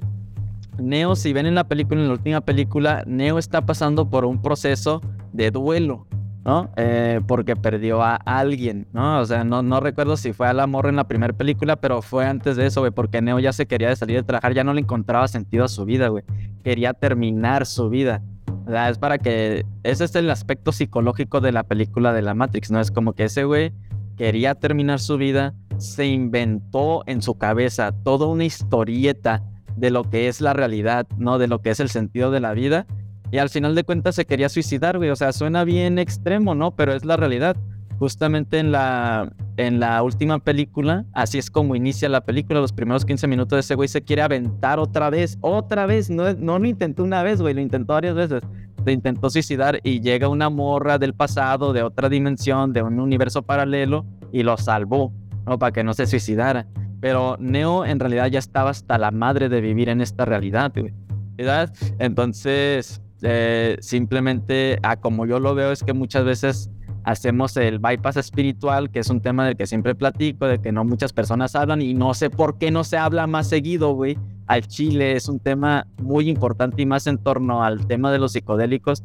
Neo, 0.78 1.16
si 1.16 1.32
ven 1.32 1.46
en 1.46 1.54
la 1.54 1.64
película, 1.64 2.00
en 2.00 2.08
la 2.08 2.12
última 2.12 2.40
película, 2.40 3.02
Neo 3.06 3.38
está 3.38 3.64
pasando 3.64 4.10
por 4.10 4.24
un 4.24 4.42
proceso 4.42 5.00
de 5.32 5.50
duelo. 5.50 6.06
¿No? 6.48 6.70
Eh, 6.76 7.20
porque 7.26 7.56
perdió 7.56 8.02
a 8.02 8.16
alguien, 8.16 8.86
¿no? 8.94 9.20
O 9.20 9.26
sea, 9.26 9.44
no, 9.44 9.62
no 9.62 9.80
recuerdo 9.80 10.16
si 10.16 10.32
fue 10.32 10.48
al 10.48 10.60
amor 10.60 10.86
en 10.86 10.96
la 10.96 11.04
primera 11.04 11.34
película, 11.34 11.76
pero 11.76 12.00
fue 12.00 12.24
antes 12.24 12.56
de 12.56 12.64
eso, 12.64 12.90
porque 12.92 13.20
Neo 13.20 13.38
ya 13.38 13.52
se 13.52 13.66
quería 13.66 13.94
salir 13.94 14.16
de 14.16 14.22
trabajar, 14.22 14.54
ya 14.54 14.64
no 14.64 14.72
le 14.72 14.80
encontraba 14.80 15.28
sentido 15.28 15.66
a 15.66 15.68
su 15.68 15.84
vida, 15.84 16.08
güey. 16.08 16.24
Quería 16.64 16.94
terminar 16.94 17.66
su 17.66 17.90
vida. 17.90 18.22
O 18.66 18.70
sea, 18.70 18.88
es 18.88 18.96
para 18.96 19.18
que... 19.18 19.66
Ese 19.82 20.04
es 20.04 20.14
el 20.14 20.30
aspecto 20.30 20.72
psicológico 20.72 21.42
de 21.42 21.52
la 21.52 21.64
película 21.64 22.14
de 22.14 22.22
la 22.22 22.32
Matrix, 22.32 22.70
¿no? 22.70 22.80
Es 22.80 22.90
como 22.90 23.12
que 23.12 23.24
ese 23.24 23.44
güey 23.44 23.74
quería 24.16 24.54
terminar 24.54 25.00
su 25.00 25.18
vida, 25.18 25.52
se 25.76 26.06
inventó 26.06 27.02
en 27.04 27.20
su 27.20 27.36
cabeza 27.36 27.92
toda 27.92 28.26
una 28.26 28.46
historieta 28.46 29.42
de 29.76 29.90
lo 29.90 30.02
que 30.04 30.28
es 30.28 30.40
la 30.40 30.54
realidad, 30.54 31.06
¿no? 31.18 31.36
De 31.36 31.46
lo 31.46 31.60
que 31.60 31.68
es 31.68 31.80
el 31.80 31.90
sentido 31.90 32.30
de 32.30 32.40
la 32.40 32.54
vida 32.54 32.86
y 33.30 33.38
al 33.38 33.50
final 33.50 33.74
de 33.74 33.84
cuentas 33.84 34.14
se 34.14 34.24
quería 34.24 34.48
suicidar, 34.48 34.96
güey. 34.98 35.10
O 35.10 35.16
sea, 35.16 35.32
suena 35.32 35.64
bien 35.64 35.98
extremo, 35.98 36.54
¿no? 36.54 36.74
Pero 36.74 36.92
es 36.94 37.04
la 37.04 37.16
realidad. 37.16 37.56
Justamente 37.98 38.60
en 38.60 38.70
la, 38.70 39.32
en 39.56 39.80
la 39.80 40.02
última 40.04 40.38
película, 40.38 41.04
así 41.12 41.36
es 41.36 41.50
como 41.50 41.74
inicia 41.74 42.08
la 42.08 42.20
película. 42.20 42.60
Los 42.60 42.72
primeros 42.72 43.04
15 43.04 43.26
minutos 43.26 43.56
de 43.56 43.60
ese 43.60 43.74
güey 43.74 43.88
se 43.88 44.02
quiere 44.02 44.22
aventar 44.22 44.78
otra 44.78 45.10
vez. 45.10 45.36
Otra 45.40 45.84
vez. 45.86 46.08
No, 46.08 46.32
no 46.34 46.58
lo 46.58 46.66
intentó 46.66 47.02
una 47.02 47.22
vez, 47.22 47.42
güey. 47.42 47.54
Lo 47.54 47.60
intentó 47.60 47.94
varias 47.94 48.14
veces. 48.14 48.42
Se 48.84 48.92
intentó 48.92 49.28
suicidar 49.28 49.80
y 49.82 50.00
llega 50.00 50.28
una 50.28 50.48
morra 50.48 50.98
del 50.98 51.12
pasado, 51.12 51.72
de 51.72 51.82
otra 51.82 52.08
dimensión, 52.08 52.72
de 52.72 52.82
un 52.82 53.00
universo 53.00 53.42
paralelo 53.42 54.06
y 54.32 54.44
lo 54.44 54.56
salvó, 54.56 55.12
¿no? 55.44 55.58
Para 55.58 55.72
que 55.72 55.84
no 55.84 55.92
se 55.92 56.06
suicidara. 56.06 56.66
Pero 57.00 57.36
Neo 57.38 57.84
en 57.84 58.00
realidad 58.00 58.28
ya 58.28 58.38
estaba 58.38 58.70
hasta 58.70 58.96
la 58.96 59.10
madre 59.10 59.48
de 59.48 59.60
vivir 59.60 59.88
en 59.88 60.00
esta 60.00 60.24
realidad, 60.24 60.72
güey. 60.74 60.94
¿Verdad? 61.36 61.72
Entonces, 61.98 63.00
eh, 63.22 63.76
simplemente, 63.80 64.78
a 64.82 64.96
como 64.96 65.26
yo 65.26 65.40
lo 65.40 65.54
veo, 65.54 65.72
es 65.72 65.82
que 65.82 65.92
muchas 65.92 66.24
veces 66.24 66.70
hacemos 67.04 67.56
el 67.56 67.78
bypass 67.78 68.16
espiritual, 68.16 68.90
que 68.90 68.98
es 68.98 69.08
un 69.08 69.20
tema 69.20 69.46
del 69.46 69.56
que 69.56 69.66
siempre 69.66 69.94
platico, 69.94 70.46
de 70.46 70.58
que 70.58 70.72
no 70.72 70.84
muchas 70.84 71.12
personas 71.12 71.54
hablan 71.54 71.80
y 71.80 71.94
no 71.94 72.12
sé 72.14 72.28
por 72.30 72.58
qué 72.58 72.70
no 72.70 72.84
se 72.84 72.98
habla 72.98 73.26
más 73.26 73.48
seguido, 73.48 73.92
güey. 73.94 74.18
Al 74.46 74.66
Chile 74.66 75.12
es 75.12 75.28
un 75.28 75.40
tema 75.40 75.86
muy 76.02 76.28
importante 76.28 76.82
y 76.82 76.86
más 76.86 77.06
en 77.06 77.18
torno 77.18 77.62
al 77.62 77.86
tema 77.86 78.12
de 78.12 78.18
los 78.18 78.32
psicodélicos. 78.32 79.04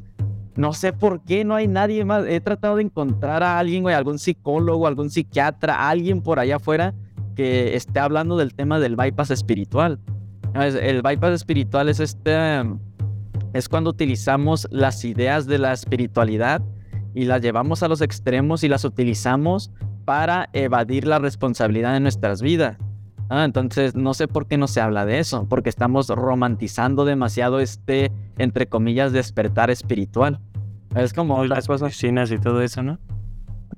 No 0.56 0.74
sé 0.74 0.94
por 0.94 1.22
qué 1.22 1.44
no 1.44 1.56
hay 1.56 1.68
nadie 1.68 2.06
más. 2.06 2.26
He 2.28 2.40
tratado 2.40 2.76
de 2.76 2.84
encontrar 2.84 3.42
a 3.42 3.58
alguien, 3.58 3.84
güey, 3.84 3.96
algún 3.96 4.20
psicólogo, 4.20 4.86
algún 4.86 5.10
psiquiatra, 5.10 5.90
alguien 5.90 6.22
por 6.22 6.40
allá 6.40 6.58
afuera 6.58 6.94
que 7.36 7.76
esté 7.76 8.00
hablando 8.00 8.38
del 8.38 8.54
tema 8.54 8.80
del 8.80 8.96
bypass 8.96 9.32
espiritual. 9.32 10.00
El 10.54 11.02
bypass 11.02 11.34
espiritual 11.34 11.90
es 11.90 12.00
este 12.00 12.64
es 13.54 13.70
cuando 13.70 13.92
utilizamos 13.92 14.68
las 14.72 15.06
ideas 15.06 15.46
de 15.46 15.60
la 15.60 15.74
espiritualidad 15.74 16.62
y 17.14 17.26
las 17.26 17.42
llevamos 17.42 17.84
a 17.84 17.88
los 17.88 18.02
extremos 18.02 18.64
y 18.64 18.68
las 18.68 18.84
utilizamos 18.84 19.72
para 20.06 20.50
evadir 20.54 21.06
la 21.08 21.20
responsabilidad 21.20 21.94
de 21.94 22.00
nuestras 22.00 22.42
vidas. 22.42 22.78
Ah, 23.30 23.46
entonces, 23.46 23.96
no 23.96 24.14
sé 24.14 24.28
por 24.28 24.48
qué 24.48 24.58
no 24.58 24.68
se 24.68 24.82
habla 24.82 25.06
de 25.06 25.20
eso, 25.20 25.48
porque 25.48 25.70
estamos 25.70 26.10
romantizando 26.10 27.06
demasiado 27.06 27.60
este, 27.60 28.12
entre 28.38 28.68
comillas, 28.68 29.14
despertar 29.14 29.70
espiritual. 29.70 30.40
Es 30.96 31.14
como 31.14 31.44
las 31.46 31.68
cosas 31.68 32.04
y 32.04 32.38
todo 32.40 32.62
eso, 32.62 32.84
¿no? 32.84 33.00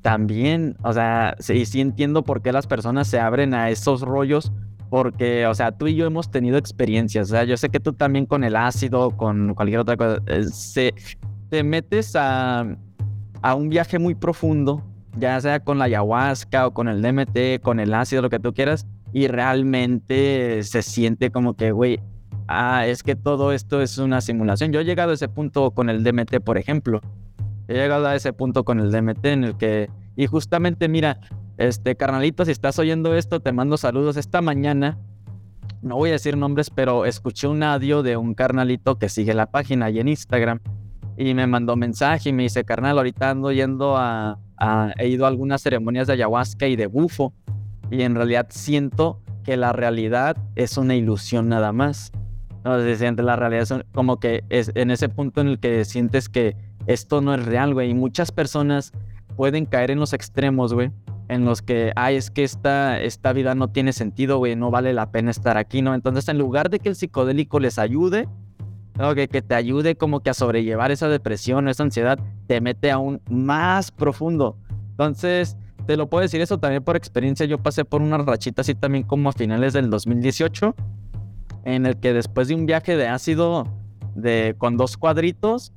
También, 0.02 0.76
o 0.84 0.94
sea, 0.94 1.36
sí, 1.40 1.66
sí 1.66 1.82
entiendo 1.82 2.24
por 2.24 2.42
qué 2.42 2.52
las 2.52 2.68
personas 2.68 3.08
se 3.08 3.20
abren 3.20 3.54
a 3.54 3.70
esos 3.70 4.02
rollos, 4.02 4.52
porque, 4.90 5.46
o 5.48 5.54
sea, 5.54 5.72
tú 5.72 5.88
y 5.88 5.96
yo 5.96 6.06
hemos 6.06 6.30
tenido 6.30 6.58
experiencias, 6.58 7.30
o 7.30 7.32
sea, 7.32 7.44
yo 7.44 7.58
sé 7.58 7.70
que 7.70 7.80
tú 7.80 7.94
también 7.94 8.26
con 8.26 8.44
el 8.44 8.56
ácido, 8.56 9.12
con 9.12 9.56
cualquier 9.56 9.80
otra 9.80 9.98
cosa, 9.98 10.22
eh, 10.28 10.44
se, 10.44 10.94
te 11.50 11.64
metes 11.64 12.16
a, 12.16 12.66
a 13.42 13.56
un 13.56 13.70
viaje 13.70 14.00
muy 14.00 14.16
profundo, 14.16 14.84
ya 15.18 15.40
sea 15.42 15.60
con 15.60 15.80
la 15.80 15.86
ayahuasca 15.86 16.68
o 16.68 16.74
con 16.74 16.88
el 16.88 17.02
DMT, 17.02 17.62
con 17.62 17.80
el 17.80 17.94
ácido, 17.94 18.22
lo 18.22 18.30
que 18.30 18.40
tú 18.40 18.54
quieras, 18.54 18.86
y 19.14 19.28
realmente 19.28 20.62
se 20.64 20.82
siente 20.82 21.32
como 21.32 21.56
que, 21.56 21.72
güey, 21.72 22.00
ah, 22.48 22.86
es 22.86 23.04
que 23.04 23.16
todo 23.16 23.52
esto 23.52 23.82
es 23.82 23.98
una 23.98 24.22
simulación. 24.22 24.72
Yo 24.72 24.82
he 24.82 24.86
llegado 24.86 25.12
a 25.12 25.14
ese 25.14 25.30
punto 25.30 25.72
con 25.72 25.90
el 25.90 26.04
DMT, 26.04 26.42
por 26.44 26.58
ejemplo. 26.58 27.02
He 27.68 27.74
llegado 27.74 28.08
a 28.08 28.16
ese 28.16 28.34
punto 28.34 28.64
con 28.64 28.80
el 28.80 28.92
DMT 28.92 29.26
en 29.26 29.44
el 29.46 29.58
que, 29.58 29.90
y 30.16 30.28
justamente 30.28 30.88
mira, 30.88 31.20
este, 31.58 31.96
carnalito, 31.96 32.46
si 32.46 32.52
estás 32.52 32.78
oyendo 32.80 33.16
esto, 33.16 33.40
te 33.40 33.52
mando 33.52 33.78
saludos. 33.78 34.18
Esta 34.18 34.42
mañana, 34.42 34.98
no 35.82 35.96
voy 35.96 36.10
a 36.10 36.14
decir 36.14 36.38
nombres, 36.38 36.70
pero 36.70 37.06
escuché 37.06 37.48
un 37.48 37.64
audio 37.64 38.04
de 38.04 38.18
un 38.18 38.34
carnalito 38.34 38.98
que 38.98 39.10
sigue 39.10 39.34
la 39.34 39.46
página 39.48 39.90
y 39.90 40.00
en 40.00 40.08
Instagram. 40.08 40.60
Y 41.18 41.34
me 41.34 41.48
mandó 41.48 41.76
mensaje 41.76 42.30
y 42.30 42.34
me 42.34 42.44
dice, 42.44 42.66
carnal, 42.66 42.98
ahorita 42.98 43.30
ando 43.30 43.52
yendo 43.52 43.96
a, 43.98 44.40
He 44.98 45.10
ido 45.10 45.26
a 45.26 45.28
algunas 45.28 45.62
ceremonias 45.62 46.08
de 46.08 46.14
ayahuasca 46.14 46.68
y 46.68 46.76
de 46.76 46.88
bufo. 46.88 47.34
y 47.92 48.02
en 48.02 48.16
realidad 48.16 48.48
siento 48.50 49.22
que 49.44 49.58
la 49.58 49.74
realidad 49.74 50.38
es 50.56 50.78
una 50.78 50.96
ilusión 50.96 51.50
nada 51.50 51.72
más. 51.72 52.12
No, 52.64 52.80
se 52.80 52.96
siente 52.96 53.22
la 53.22 53.36
realidad 53.36 53.62
es 53.64 53.74
como 53.94 54.20
que 54.20 54.44
es 54.50 54.72
en 54.74 54.90
ese 54.90 55.08
punto 55.08 55.40
en 55.42 55.48
el 55.48 55.60
que 55.60 55.86
sientes 55.86 56.30
que 56.30 56.56
esto 56.88 57.22
no 57.22 57.34
es 57.34 57.46
real, 57.46 57.74
güey. 57.74 57.92
Y 57.92 57.94
muchas 57.94 58.32
personas 58.32 58.92
pueden 59.36 59.66
caer 59.66 59.92
en 59.92 60.00
los 60.00 60.14
extremos, 60.14 60.74
güey. 60.74 60.92
En 61.28 61.46
los 61.46 61.62
que, 61.62 61.92
ay, 61.96 62.16
es 62.18 62.30
que 62.30 62.44
esta, 62.44 63.02
esta 63.02 63.34
vida 63.34 63.56
no 63.56 63.70
tiene 63.70 63.94
sentido, 63.94 64.38
güey, 64.38 64.56
no 64.56 64.70
vale 64.70 64.94
la 64.94 65.12
pena 65.12 65.32
estar 65.32 65.58
aquí, 65.58 65.82
¿no? 65.82 65.96
Entonces, 65.96 66.28
en 66.28 66.38
lugar 66.38 66.70
de 66.70 66.80
que 66.80 66.90
el 66.90 66.96
psicodélico 66.96 67.60
les 67.60 67.80
ayude, 67.80 68.28
que, 69.16 69.28
que 69.28 69.42
te 69.42 69.56
ayude 69.56 69.96
como 69.96 70.22
que 70.22 70.30
a 70.30 70.34
sobrellevar 70.34 70.92
esa 70.92 71.10
depresión, 71.10 71.68
esa 71.68 71.84
ansiedad, 71.84 72.20
te 72.48 72.62
mete 72.62 72.92
aún 72.92 73.22
más 73.30 73.92
profundo. 73.92 74.58
Entonces, 74.92 75.58
te 75.86 75.98
lo 75.98 76.10
puedo 76.10 76.22
decir 76.22 76.42
eso 76.42 76.60
también 76.60 76.84
por 76.84 76.96
experiencia. 76.96 77.46
Yo 77.46 77.58
pasé 77.58 77.86
por 77.86 78.02
una 78.02 78.18
rachita 78.18 78.62
así 78.62 78.76
también 78.76 79.04
como 79.04 79.30
a 79.30 79.34
finales 79.34 79.74
del 79.74 79.90
2018 79.90 80.76
en 81.66 81.86
el 81.86 81.98
que 81.98 82.14
después 82.14 82.48
de 82.48 82.56
un 82.56 82.66
viaje 82.66 82.96
de 82.96 83.08
ácido 83.08 83.68
de, 84.16 84.56
con 84.58 84.78
dos 84.78 84.98
cuadritos, 84.98 85.74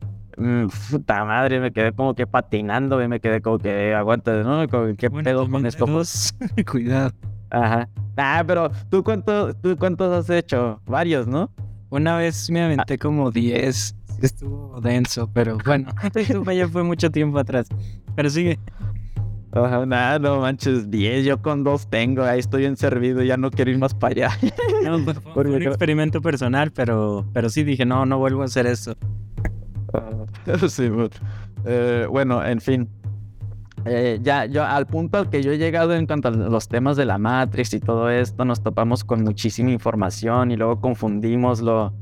puta 0.90 1.24
madre, 1.24 1.60
me 1.60 1.72
quedé 1.72 1.92
como 1.92 2.14
que 2.14 2.26
patinando, 2.26 2.96
me 3.08 3.20
quedé 3.20 3.40
como 3.40 3.58
que 3.58 3.94
aguanta, 3.94 4.42
¿no? 4.42 4.66
¿Qué 4.96 5.10
pedo 5.10 5.48
con 5.48 5.66
esto? 5.66 5.86
Cuidado. 6.70 7.12
Ajá. 7.50 7.88
Ah, 8.16 8.44
pero 8.46 8.70
¿tú, 8.90 9.02
cuánto, 9.02 9.54
¿tú 9.54 9.76
cuántos 9.76 10.12
has 10.12 10.30
hecho? 10.30 10.80
Varios, 10.86 11.26
¿no? 11.26 11.50
Una 11.90 12.16
vez 12.16 12.50
me 12.50 12.62
aventé 12.62 12.98
como 12.98 13.30
10. 13.30 13.94
Estuvo 14.20 14.80
denso, 14.80 15.30
pero 15.32 15.58
bueno, 15.64 15.90
ya 16.54 16.68
fue 16.68 16.82
mucho 16.82 17.10
tiempo 17.10 17.38
atrás. 17.38 17.68
Pero 18.16 18.28
sigue. 18.30 18.58
Oh, 19.52 19.86
nada, 19.86 20.18
no 20.18 20.40
manches, 20.40 20.90
10, 20.90 21.24
yo 21.24 21.40
con 21.40 21.64
dos 21.64 21.88
tengo, 21.88 22.22
ahí 22.22 22.38
estoy 22.38 22.66
en 22.66 22.76
servido, 22.76 23.22
ya 23.22 23.38
no 23.38 23.50
quiero 23.50 23.70
ir 23.70 23.78
más 23.78 23.94
para 23.94 24.26
allá. 24.26 24.30
fue, 25.32 25.48
un 25.48 25.62
experimento 25.62 26.20
personal, 26.20 26.70
pero, 26.70 27.24
pero 27.32 27.48
sí 27.48 27.64
dije, 27.64 27.86
no, 27.86 28.04
no 28.04 28.18
vuelvo 28.18 28.42
a 28.42 28.44
hacer 28.44 28.66
eso. 28.66 28.94
Sí, 30.68 30.88
eh, 31.64 32.06
bueno, 32.10 32.44
en 32.44 32.60
fin. 32.60 32.88
Eh, 33.84 34.18
ya, 34.22 34.44
yo 34.44 34.64
al 34.64 34.86
punto 34.86 35.18
al 35.18 35.30
que 35.30 35.42
yo 35.42 35.52
he 35.52 35.58
llegado 35.58 35.94
en 35.94 36.06
cuanto 36.06 36.28
a 36.28 36.30
los 36.32 36.68
temas 36.68 36.96
de 36.96 37.04
la 37.04 37.16
Matrix 37.16 37.72
y 37.74 37.80
todo 37.80 38.10
esto, 38.10 38.44
nos 38.44 38.62
topamos 38.62 39.04
con 39.04 39.22
muchísima 39.22 39.70
información 39.70 40.50
y 40.50 40.56
luego 40.56 40.80
confundimos 40.80 41.60
lo, 41.60 41.94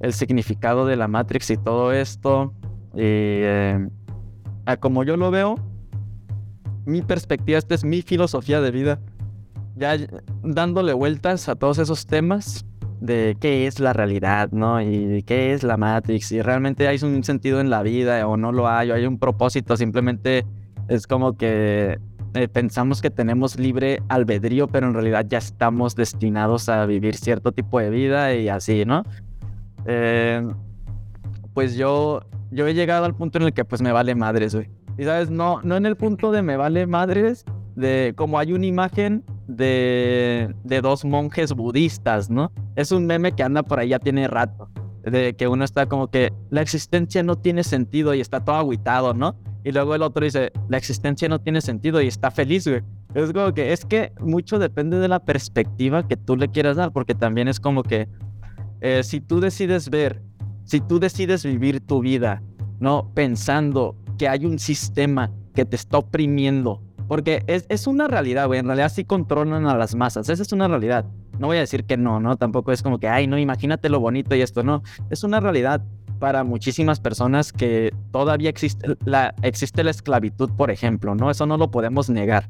el 0.00 0.12
significado 0.12 0.86
de 0.86 0.96
la 0.96 1.08
Matrix 1.08 1.50
y 1.50 1.56
todo 1.56 1.92
esto. 1.92 2.52
Y 2.94 3.00
eh, 3.02 3.88
como 4.78 5.04
yo 5.04 5.16
lo 5.16 5.30
veo, 5.30 5.56
mi 6.84 7.02
perspectiva, 7.02 7.58
esta 7.58 7.74
es 7.74 7.84
mi 7.84 8.02
filosofía 8.02 8.60
de 8.60 8.70
vida. 8.70 9.00
Ya 9.76 9.96
dándole 10.42 10.92
vueltas 10.92 11.48
a 11.48 11.54
todos 11.54 11.78
esos 11.78 12.06
temas 12.06 12.66
de 13.00 13.36
qué 13.40 13.66
es 13.66 13.80
la 13.80 13.92
realidad, 13.92 14.50
¿no? 14.52 14.80
Y 14.80 15.22
qué 15.22 15.52
es 15.52 15.62
la 15.62 15.76
Matrix, 15.76 16.32
y 16.32 16.42
realmente 16.42 16.86
hay 16.86 16.98
un 17.02 17.24
sentido 17.24 17.60
en 17.60 17.70
la 17.70 17.82
vida 17.82 18.26
o 18.26 18.36
no 18.36 18.52
lo 18.52 18.68
hay, 18.68 18.90
o 18.90 18.94
hay 18.94 19.06
un 19.06 19.18
propósito, 19.18 19.76
simplemente 19.76 20.44
es 20.88 21.06
como 21.06 21.36
que 21.36 21.98
eh, 22.34 22.48
pensamos 22.48 23.00
que 23.00 23.10
tenemos 23.10 23.58
libre 23.58 24.02
albedrío, 24.08 24.68
pero 24.68 24.86
en 24.86 24.94
realidad 24.94 25.26
ya 25.28 25.38
estamos 25.38 25.96
destinados 25.96 26.68
a 26.68 26.86
vivir 26.86 27.16
cierto 27.16 27.52
tipo 27.52 27.80
de 27.80 27.90
vida 27.90 28.34
y 28.34 28.48
así, 28.48 28.84
¿no? 28.84 29.04
Eh, 29.86 30.46
pues 31.54 31.74
yo, 31.76 32.20
yo 32.50 32.66
he 32.66 32.74
llegado 32.74 33.04
al 33.04 33.14
punto 33.14 33.38
en 33.38 33.44
el 33.44 33.52
que 33.52 33.64
pues 33.64 33.82
me 33.82 33.92
vale 33.92 34.14
madres, 34.14 34.54
güey. 34.54 34.68
Y 34.98 35.04
sabes, 35.04 35.30
no, 35.30 35.60
no 35.62 35.76
en 35.76 35.86
el 35.86 35.96
punto 35.96 36.30
de 36.30 36.42
me 36.42 36.56
vale 36.56 36.86
madres, 36.86 37.44
de 37.74 38.12
como 38.16 38.38
hay 38.38 38.52
una 38.52 38.66
imagen 38.66 39.24
de, 39.56 40.54
de 40.64 40.80
dos 40.80 41.04
monjes 41.04 41.52
budistas, 41.52 42.30
¿no? 42.30 42.52
Es 42.76 42.92
un 42.92 43.06
meme 43.06 43.32
que 43.32 43.42
anda 43.42 43.62
por 43.62 43.78
ahí 43.78 43.88
ya 43.88 43.98
tiene 43.98 44.28
rato. 44.28 44.68
De 45.02 45.34
que 45.34 45.48
uno 45.48 45.64
está 45.64 45.86
como 45.86 46.08
que 46.08 46.32
la 46.50 46.60
existencia 46.60 47.22
no 47.22 47.36
tiene 47.36 47.64
sentido 47.64 48.14
y 48.14 48.20
está 48.20 48.44
todo 48.44 48.56
aguitado, 48.56 49.14
¿no? 49.14 49.36
Y 49.64 49.72
luego 49.72 49.94
el 49.94 50.02
otro 50.02 50.24
dice, 50.24 50.52
la 50.68 50.78
existencia 50.78 51.28
no 51.28 51.40
tiene 51.40 51.60
sentido 51.60 52.00
y 52.00 52.06
está 52.06 52.30
feliz, 52.30 52.66
güey. 52.66 52.82
Es 53.14 53.32
como 53.32 53.52
que 53.52 53.72
es 53.72 53.84
que 53.84 54.12
mucho 54.20 54.58
depende 54.58 54.98
de 54.98 55.08
la 55.08 55.20
perspectiva 55.20 56.06
que 56.06 56.16
tú 56.16 56.36
le 56.36 56.48
quieras 56.48 56.76
dar, 56.76 56.92
porque 56.92 57.14
también 57.14 57.48
es 57.48 57.60
como 57.60 57.82
que 57.82 58.08
eh, 58.80 59.02
si 59.02 59.20
tú 59.20 59.40
decides 59.40 59.90
ver, 59.90 60.22
si 60.64 60.80
tú 60.80 61.00
decides 61.00 61.44
vivir 61.44 61.80
tu 61.80 62.00
vida, 62.00 62.42
¿no? 62.78 63.10
Pensando 63.14 63.96
que 64.16 64.28
hay 64.28 64.46
un 64.46 64.58
sistema 64.58 65.30
que 65.54 65.64
te 65.64 65.76
está 65.76 65.98
oprimiendo. 65.98 66.82
Porque 67.10 67.42
es, 67.48 67.66
es 67.68 67.88
una 67.88 68.06
realidad, 68.06 68.46
güey. 68.46 68.60
En 68.60 68.66
realidad 68.66 68.88
sí 68.88 69.04
controlan 69.04 69.66
a 69.66 69.76
las 69.76 69.96
masas. 69.96 70.28
Esa 70.28 70.44
es 70.44 70.52
una 70.52 70.68
realidad. 70.68 71.06
No 71.40 71.48
voy 71.48 71.56
a 71.56 71.60
decir 71.60 71.82
que 71.82 71.96
no, 71.96 72.20
¿no? 72.20 72.36
Tampoco 72.36 72.70
es 72.70 72.84
como 72.84 73.00
que, 73.00 73.08
ay, 73.08 73.26
no, 73.26 73.36
imagínate 73.36 73.88
lo 73.88 73.98
bonito 73.98 74.36
y 74.36 74.42
esto, 74.42 74.62
no. 74.62 74.84
Es 75.10 75.24
una 75.24 75.40
realidad 75.40 75.82
para 76.20 76.44
muchísimas 76.44 77.00
personas 77.00 77.52
que 77.52 77.92
todavía 78.12 78.48
existe 78.48 78.96
la, 79.04 79.34
existe 79.42 79.82
la 79.82 79.90
esclavitud, 79.90 80.50
por 80.52 80.70
ejemplo, 80.70 81.16
¿no? 81.16 81.32
Eso 81.32 81.46
no 81.46 81.56
lo 81.56 81.72
podemos 81.72 82.08
negar. 82.08 82.48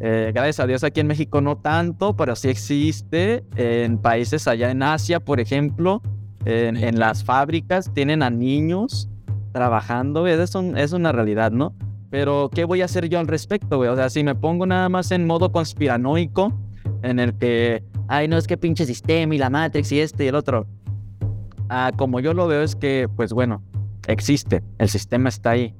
Eh, 0.00 0.32
gracias 0.34 0.58
a 0.58 0.66
Dios 0.66 0.82
aquí 0.82 0.98
en 0.98 1.06
México 1.06 1.40
no 1.40 1.58
tanto, 1.58 2.16
pero 2.16 2.34
sí 2.34 2.48
existe 2.48 3.44
en 3.54 3.98
países 3.98 4.48
allá 4.48 4.72
en 4.72 4.82
Asia, 4.82 5.20
por 5.20 5.38
ejemplo, 5.38 6.02
en, 6.44 6.76
en 6.76 6.98
las 6.98 7.22
fábricas 7.22 7.94
tienen 7.94 8.24
a 8.24 8.30
niños 8.30 9.08
trabajando, 9.52 10.26
es, 10.26 10.52
es 10.56 10.92
una 10.92 11.12
realidad, 11.12 11.52
¿no? 11.52 11.76
Pero, 12.10 12.50
¿qué 12.52 12.64
voy 12.64 12.82
a 12.82 12.84
hacer 12.84 13.08
yo 13.08 13.18
al 13.18 13.26
respecto, 13.26 13.78
güey? 13.78 13.88
O 13.88 13.96
sea, 13.96 14.08
si 14.10 14.22
me 14.22 14.34
pongo 14.34 14.66
nada 14.66 14.88
más 14.88 15.10
en 15.10 15.26
modo 15.26 15.50
conspiranoico, 15.50 16.52
en 17.02 17.18
el 17.18 17.34
que, 17.34 17.82
ay, 18.08 18.28
no, 18.28 18.36
es 18.36 18.46
que 18.46 18.56
pinche 18.56 18.86
sistema 18.86 19.34
y 19.34 19.38
la 19.38 19.50
Matrix 19.50 19.92
y 19.92 20.00
este 20.00 20.24
y 20.24 20.28
el 20.28 20.34
otro. 20.34 20.66
Ah, 21.68 21.92
como 21.96 22.20
yo 22.20 22.34
lo 22.34 22.46
veo 22.46 22.62
es 22.62 22.76
que, 22.76 23.08
pues 23.16 23.32
bueno, 23.32 23.62
existe, 24.06 24.62
el 24.78 24.88
sistema 24.88 25.28
está 25.28 25.50
ahí. 25.50 25.74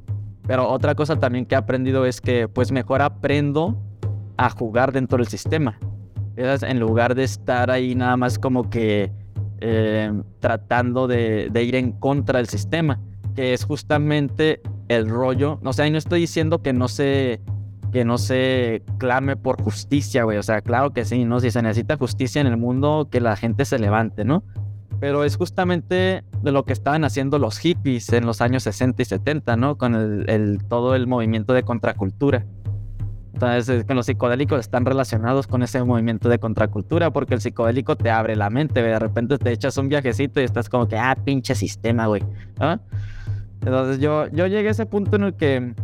Pero 0.47 0.69
otra 0.69 0.95
cosa 0.95 1.19
también 1.19 1.47
que 1.47 1.55
he 1.55 1.59
aprendido 1.59 2.05
es 2.05 2.21
que, 2.21 2.49
pues 2.49 2.73
mejor 2.73 3.01
aprendo 3.03 3.77
a 4.37 4.51
jugar 4.51 4.93
dentro 4.93 5.19
del 5.19 5.29
sistema. 5.29 5.79
En 6.37 6.81
lugar 6.81 7.15
de 7.15 7.25
estar 7.25 7.71
ahí 7.71 7.95
nada 7.95 8.17
más 8.17 8.39
como 8.39 8.69
que 8.69 9.13
eh, 9.61 10.13
tratando 10.41 11.07
de, 11.07 11.49
de 11.51 11.63
ir 11.63 11.77
en 11.77 11.93
contra 11.93 12.39
del 12.39 12.49
sistema 12.49 13.01
que 13.35 13.53
es 13.53 13.65
justamente 13.65 14.61
el 14.88 15.09
rollo. 15.09 15.61
O 15.64 15.73
sea, 15.73 15.87
y 15.87 15.90
no 15.90 15.99
estoy 15.99 16.20
diciendo 16.20 16.62
que 16.62 16.73
no 16.73 16.88
se 16.88 17.40
que 17.94 18.05
no 18.05 18.18
se 18.18 18.83
clame 18.99 19.37
por 19.37 19.62
justicia, 19.62 20.25
güey. 20.25 20.37
O 20.37 20.42
sea, 20.42 20.62
claro 20.62 20.92
que 20.92 21.05
sí, 21.05 21.25
¿no? 21.25 21.38
Si 21.38 21.53
se 21.53 21.62
necesita 21.62 21.97
justicia 21.97 22.40
en 22.40 22.49
el 22.49 22.57
mundo, 22.57 23.07
que 23.09 23.20
la 23.20 23.37
gente 23.37 23.64
se 23.64 23.79
levante, 23.79 24.25
¿no? 24.25 24.42
Pero 24.99 25.23
es 25.23 25.37
justamente 25.37 26.25
de 26.42 26.53
lo 26.53 26.64
que 26.64 26.73
estaban 26.73 27.05
haciendo 27.05 27.38
los 27.38 27.59
hippies 27.59 28.12
en 28.12 28.27
los 28.27 28.40
años 28.40 28.64
60 28.64 29.01
y 29.01 29.05
70, 29.05 29.57
¿no? 29.57 29.79
Con 29.79 29.94
el, 29.94 30.59
todo 30.68 30.97
el 30.97 31.07
movimiento 31.07 31.53
de 31.53 31.62
contracultura. 31.62 32.44
Entonces, 33.33 33.85
que 33.85 33.94
los 33.94 34.07
psicodélicos 34.07 34.59
están 34.59 34.85
relacionados 34.85 35.47
con 35.47 35.62
ese 35.62 35.83
movimiento 35.85 36.29
de 36.29 36.40
contracultura, 36.40 37.12
porque 37.12 37.35
el 37.35 37.40
psicodélico 37.40 37.94
te 37.94 38.11
abre 38.11 38.35
la 38.35 38.51
mente, 38.51 38.81
güey. 38.81 38.92
De 38.92 38.99
repente 38.99 39.38
te 39.38 39.53
echas 39.53 39.77
un 39.79 39.88
viajecito 39.88 40.40
y 40.40 40.44
estás 40.44 40.68
como 40.68 40.88
que, 40.88 40.97
ah, 40.97 41.16
pinche 41.25 41.55
sistema, 41.55 42.07
güey. 42.07 42.25
¿Ah? 42.59 42.81
Entonces 43.64 43.98
yo, 43.98 44.27
yo 44.29 44.46
llegué 44.46 44.68
a 44.68 44.72
ese 44.72 44.87
punto 44.87 45.16
en 45.16 45.24
el 45.24 45.35
que, 45.35 45.74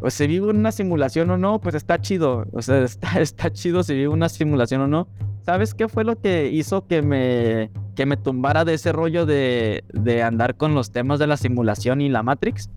pues 0.00 0.14
si 0.14 0.26
vivo 0.26 0.50
una 0.50 0.70
simulación 0.70 1.30
o 1.30 1.38
no, 1.38 1.60
pues 1.60 1.74
está 1.74 2.00
chido. 2.00 2.46
O 2.52 2.62
sea, 2.62 2.78
está, 2.84 3.20
está 3.20 3.50
chido 3.50 3.82
si 3.82 3.94
vivo 3.94 4.12
una 4.12 4.28
simulación 4.28 4.82
o 4.82 4.86
no. 4.86 5.08
¿Sabes 5.42 5.74
qué 5.74 5.88
fue 5.88 6.04
lo 6.04 6.20
que 6.20 6.50
hizo 6.50 6.86
que 6.86 7.00
me, 7.00 7.70
que 7.96 8.04
me 8.04 8.16
tumbara 8.16 8.64
de 8.64 8.74
ese 8.74 8.92
rollo 8.92 9.24
de, 9.24 9.84
de 9.92 10.22
andar 10.22 10.56
con 10.56 10.74
los 10.74 10.92
temas 10.92 11.18
de 11.18 11.26
la 11.26 11.36
simulación 11.36 12.02
y 12.02 12.10
la 12.10 12.22
Matrix? 12.22 12.70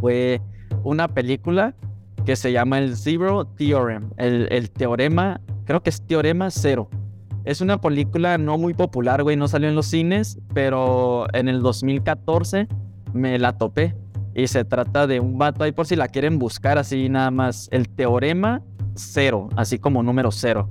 Fue 0.00 0.40
una 0.82 1.08
película 1.08 1.74
que 2.24 2.34
se 2.34 2.52
llama 2.52 2.78
el 2.78 2.96
Zero 2.96 3.44
Theorem, 3.44 4.10
el, 4.16 4.48
el 4.50 4.70
teorema, 4.70 5.40
creo 5.64 5.82
que 5.82 5.90
es 5.90 6.00
teorema 6.02 6.50
cero. 6.50 6.88
Es 7.44 7.60
una 7.60 7.80
película 7.80 8.38
no 8.38 8.58
muy 8.58 8.74
popular, 8.74 9.22
güey, 9.22 9.36
no 9.36 9.46
salió 9.46 9.68
en 9.68 9.76
los 9.76 9.86
cines, 9.86 10.38
pero 10.52 11.26
en 11.32 11.48
el 11.48 11.62
2014 11.62 12.66
me 13.16 13.38
la 13.38 13.58
topé. 13.58 13.94
Y 14.34 14.48
se 14.48 14.64
trata 14.64 15.06
de 15.06 15.18
un 15.18 15.38
vato 15.38 15.64
ahí 15.64 15.72
por 15.72 15.86
si 15.86 15.96
la 15.96 16.08
quieren 16.08 16.38
buscar 16.38 16.78
así 16.78 17.08
nada 17.08 17.30
más. 17.30 17.68
El 17.72 17.88
teorema 17.88 18.62
cero, 18.94 19.48
así 19.56 19.78
como 19.78 20.02
número 20.02 20.30
cero. 20.30 20.68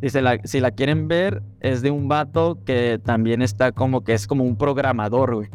Dice, 0.00 0.22
la, 0.22 0.38
si 0.44 0.60
la 0.60 0.70
quieren 0.70 1.08
ver, 1.08 1.42
es 1.60 1.82
de 1.82 1.90
un 1.90 2.08
vato 2.08 2.58
que 2.64 3.00
también 3.02 3.42
está 3.42 3.72
como 3.72 4.04
que 4.04 4.12
es 4.12 4.26
como 4.26 4.44
un 4.44 4.56
programador, 4.56 5.34
güey. 5.34 5.48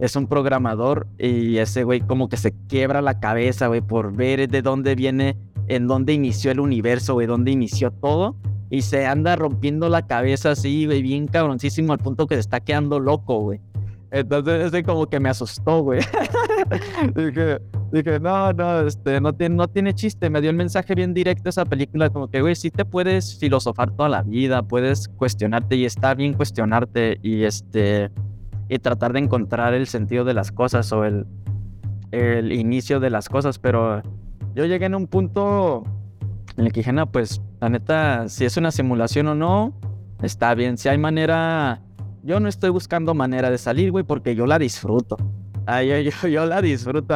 Es 0.00 0.16
un 0.16 0.26
programador 0.26 1.06
y 1.18 1.58
ese 1.58 1.84
güey 1.84 2.00
como 2.00 2.28
que 2.28 2.36
se 2.36 2.52
quiebra 2.68 3.00
la 3.00 3.20
cabeza, 3.20 3.68
güey, 3.68 3.80
por 3.80 4.12
ver 4.12 4.48
de 4.48 4.60
dónde 4.60 4.96
viene, 4.96 5.36
en 5.68 5.86
dónde 5.86 6.12
inició 6.12 6.50
el 6.50 6.58
universo, 6.58 7.14
güey, 7.14 7.26
dónde 7.26 7.52
inició 7.52 7.92
todo. 7.92 8.34
Y 8.68 8.82
se 8.82 9.06
anda 9.06 9.36
rompiendo 9.36 9.88
la 9.88 10.06
cabeza 10.06 10.50
así, 10.50 10.86
güey, 10.86 11.02
bien 11.02 11.28
cabroncísimo 11.28 11.92
al 11.92 12.00
punto 12.00 12.26
que 12.26 12.34
se 12.34 12.40
está 12.40 12.60
quedando 12.60 12.98
loco, 12.98 13.38
güey. 13.38 13.60
Entonces 14.12 14.66
ese 14.66 14.82
como 14.82 15.06
que 15.06 15.18
me 15.18 15.30
asustó, 15.30 15.82
güey. 15.82 16.00
Dije, 17.16 17.58
Dije, 17.92 18.20
no, 18.20 18.52
no, 18.52 18.80
este, 18.86 19.20
no 19.20 19.34
tiene, 19.34 19.54
no 19.54 19.68
tiene 19.68 19.94
chiste. 19.94 20.30
Me 20.30 20.40
dio 20.40 20.50
el 20.50 20.56
mensaje 20.56 20.94
bien 20.94 21.14
directo 21.14 21.48
esa 21.48 21.64
película, 21.64 22.10
como 22.10 22.28
que, 22.28 22.40
güey, 22.40 22.54
sí 22.54 22.70
te 22.70 22.84
puedes 22.84 23.38
filosofar 23.38 23.90
toda 23.90 24.08
la 24.08 24.22
vida, 24.22 24.62
puedes 24.62 25.08
cuestionarte 25.08 25.76
y 25.76 25.86
está 25.86 26.14
bien 26.14 26.34
cuestionarte 26.34 27.18
y 27.22 27.44
este 27.44 28.10
y 28.68 28.78
tratar 28.78 29.12
de 29.12 29.18
encontrar 29.18 29.74
el 29.74 29.86
sentido 29.86 30.24
de 30.24 30.32
las 30.32 30.52
cosas 30.52 30.90
o 30.92 31.04
el, 31.04 31.26
el 32.12 32.52
inicio 32.52 33.00
de 33.00 33.10
las 33.10 33.28
cosas, 33.28 33.58
pero 33.58 34.02
yo 34.54 34.64
llegué 34.64 34.86
en 34.86 34.94
un 34.94 35.06
punto 35.06 35.84
en 36.56 36.66
el 36.66 36.72
que 36.72 36.80
dije, 36.80 36.92
no, 36.92 37.10
pues 37.10 37.42
la 37.60 37.68
neta, 37.68 38.28
si 38.28 38.46
es 38.46 38.56
una 38.56 38.70
simulación 38.70 39.28
o 39.28 39.34
no, 39.34 39.74
está 40.22 40.54
bien. 40.54 40.78
Si 40.78 40.88
hay 40.88 40.96
manera, 40.96 41.82
yo 42.22 42.40
no 42.40 42.48
estoy 42.48 42.70
buscando 42.70 43.14
manera 43.14 43.50
de 43.50 43.58
salir, 43.58 43.90
güey, 43.90 44.04
porque 44.04 44.34
yo 44.34 44.46
la 44.46 44.58
disfruto. 44.58 45.16
Ay, 45.66 46.04
yo, 46.22 46.28
yo, 46.28 46.46
la 46.46 46.62
disfruto, 46.62 47.14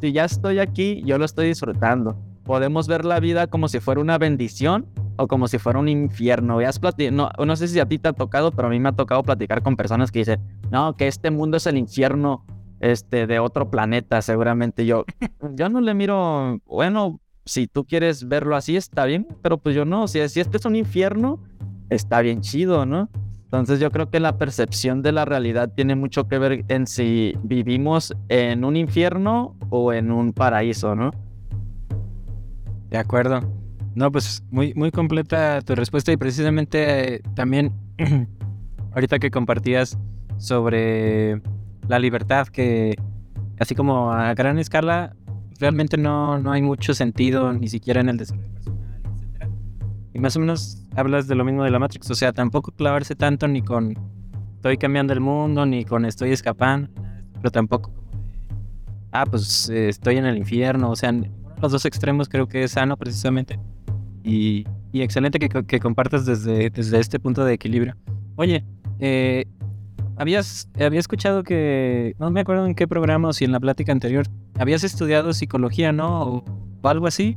si 0.00 0.12
ya 0.12 0.24
estoy 0.24 0.58
aquí, 0.58 1.02
yo 1.04 1.18
lo 1.18 1.24
estoy 1.24 1.48
disfrutando. 1.48 2.16
Podemos 2.44 2.88
ver 2.88 3.04
la 3.04 3.20
vida 3.20 3.46
como 3.46 3.68
si 3.68 3.80
fuera 3.80 4.00
una 4.00 4.18
bendición 4.18 4.86
o 5.16 5.28
como 5.28 5.46
si 5.46 5.58
fuera 5.58 5.78
un 5.78 5.88
infierno. 5.88 6.58
No, 7.12 7.30
no 7.46 7.56
sé 7.56 7.68
si 7.68 7.78
a 7.78 7.86
ti 7.86 7.98
te 7.98 8.08
ha 8.08 8.12
tocado, 8.12 8.50
pero 8.50 8.68
a 8.68 8.70
mí 8.70 8.80
me 8.80 8.88
ha 8.88 8.92
tocado 8.92 9.22
platicar 9.22 9.62
con 9.62 9.76
personas 9.76 10.10
que 10.10 10.20
dicen, 10.20 10.40
no, 10.70 10.96
que 10.96 11.06
este 11.06 11.30
mundo 11.30 11.58
es 11.58 11.66
el 11.66 11.76
infierno 11.76 12.44
este, 12.80 13.26
de 13.26 13.38
otro 13.38 13.70
planeta, 13.70 14.22
seguramente. 14.22 14.86
Yo, 14.86 15.04
yo 15.54 15.68
no 15.68 15.80
le 15.80 15.94
miro, 15.94 16.60
bueno, 16.66 17.20
si 17.44 17.66
tú 17.66 17.84
quieres 17.84 18.26
verlo 18.26 18.56
así, 18.56 18.76
está 18.76 19.04
bien, 19.04 19.28
pero 19.42 19.58
pues 19.58 19.76
yo 19.76 19.84
no. 19.84 20.08
Si, 20.08 20.26
si 20.28 20.40
este 20.40 20.56
es 20.56 20.64
un 20.64 20.76
infierno, 20.76 21.38
está 21.90 22.20
bien 22.20 22.40
chido, 22.40 22.86
¿no? 22.86 23.10
Entonces 23.52 23.80
yo 23.80 23.90
creo 23.90 24.08
que 24.10 24.20
la 24.20 24.38
percepción 24.38 25.02
de 25.02 25.10
la 25.10 25.24
realidad 25.24 25.72
tiene 25.74 25.96
mucho 25.96 26.28
que 26.28 26.38
ver 26.38 26.64
en 26.68 26.86
si 26.86 27.34
vivimos 27.42 28.14
en 28.28 28.64
un 28.64 28.76
infierno 28.76 29.56
o 29.70 29.92
en 29.92 30.12
un 30.12 30.32
paraíso, 30.32 30.94
¿no? 30.94 31.10
De 32.90 32.96
acuerdo. 32.96 33.40
No, 33.96 34.12
pues 34.12 34.44
muy, 34.52 34.72
muy 34.74 34.92
completa 34.92 35.62
tu 35.62 35.74
respuesta 35.74 36.12
y 36.12 36.16
precisamente 36.16 37.14
eh, 37.16 37.22
también 37.34 37.72
ahorita 38.94 39.18
que 39.18 39.32
compartías 39.32 39.98
sobre 40.38 41.42
la 41.88 41.98
libertad 41.98 42.46
que 42.46 42.94
así 43.58 43.74
como 43.74 44.12
a 44.12 44.32
gran 44.34 44.60
escala 44.60 45.16
realmente 45.58 45.96
no, 45.96 46.38
no 46.38 46.52
hay 46.52 46.62
mucho 46.62 46.94
sentido 46.94 47.52
ni 47.52 47.66
siquiera 47.66 48.00
en 48.00 48.10
el 48.10 48.16
desarrollo 48.16 48.48
personal, 48.52 49.02
etc. 49.04 49.50
Y 50.14 50.20
más 50.20 50.36
o 50.36 50.40
menos 50.40 50.79
hablas 50.96 51.28
de 51.28 51.34
lo 51.34 51.44
mismo 51.44 51.64
de 51.64 51.70
la 51.70 51.78
Matrix. 51.78 52.10
O 52.10 52.14
sea, 52.14 52.32
tampoco 52.32 52.72
clavarse 52.72 53.14
tanto 53.14 53.48
ni 53.48 53.62
con 53.62 53.96
estoy 54.56 54.76
cambiando 54.76 55.12
el 55.12 55.20
mundo, 55.20 55.64
ni 55.66 55.84
con 55.84 56.04
estoy 56.04 56.32
escapando, 56.32 56.90
pero 57.40 57.50
tampoco 57.50 57.92
ah, 59.12 59.26
pues 59.26 59.68
eh, 59.70 59.88
estoy 59.88 60.16
en 60.16 60.26
el 60.26 60.36
infierno. 60.36 60.90
O 60.90 60.96
sea, 60.96 61.12
los 61.60 61.72
dos 61.72 61.84
extremos 61.84 62.28
creo 62.28 62.46
que 62.46 62.64
es 62.64 62.72
sano 62.72 62.96
precisamente. 62.96 63.58
Y, 64.22 64.66
y 64.92 65.02
excelente 65.02 65.38
que, 65.38 65.48
que, 65.48 65.80
compartas 65.80 66.26
desde, 66.26 66.70
desde 66.70 66.98
este 66.98 67.18
punto 67.18 67.44
de 67.44 67.54
equilibrio. 67.54 67.96
Oye, 68.36 68.64
eh, 68.98 69.46
habías, 70.16 70.68
había 70.78 71.00
escuchado 71.00 71.42
que, 71.42 72.14
no 72.18 72.30
me 72.30 72.40
acuerdo 72.40 72.66
en 72.66 72.74
qué 72.74 72.86
programa 72.86 73.28
o 73.28 73.32
si 73.32 73.44
en 73.44 73.52
la 73.52 73.60
plática 73.60 73.92
anterior, 73.92 74.26
habías 74.58 74.84
estudiado 74.84 75.32
psicología, 75.32 75.92
¿no? 75.92 76.22
O, 76.22 76.44
algo 76.82 77.06
así. 77.06 77.36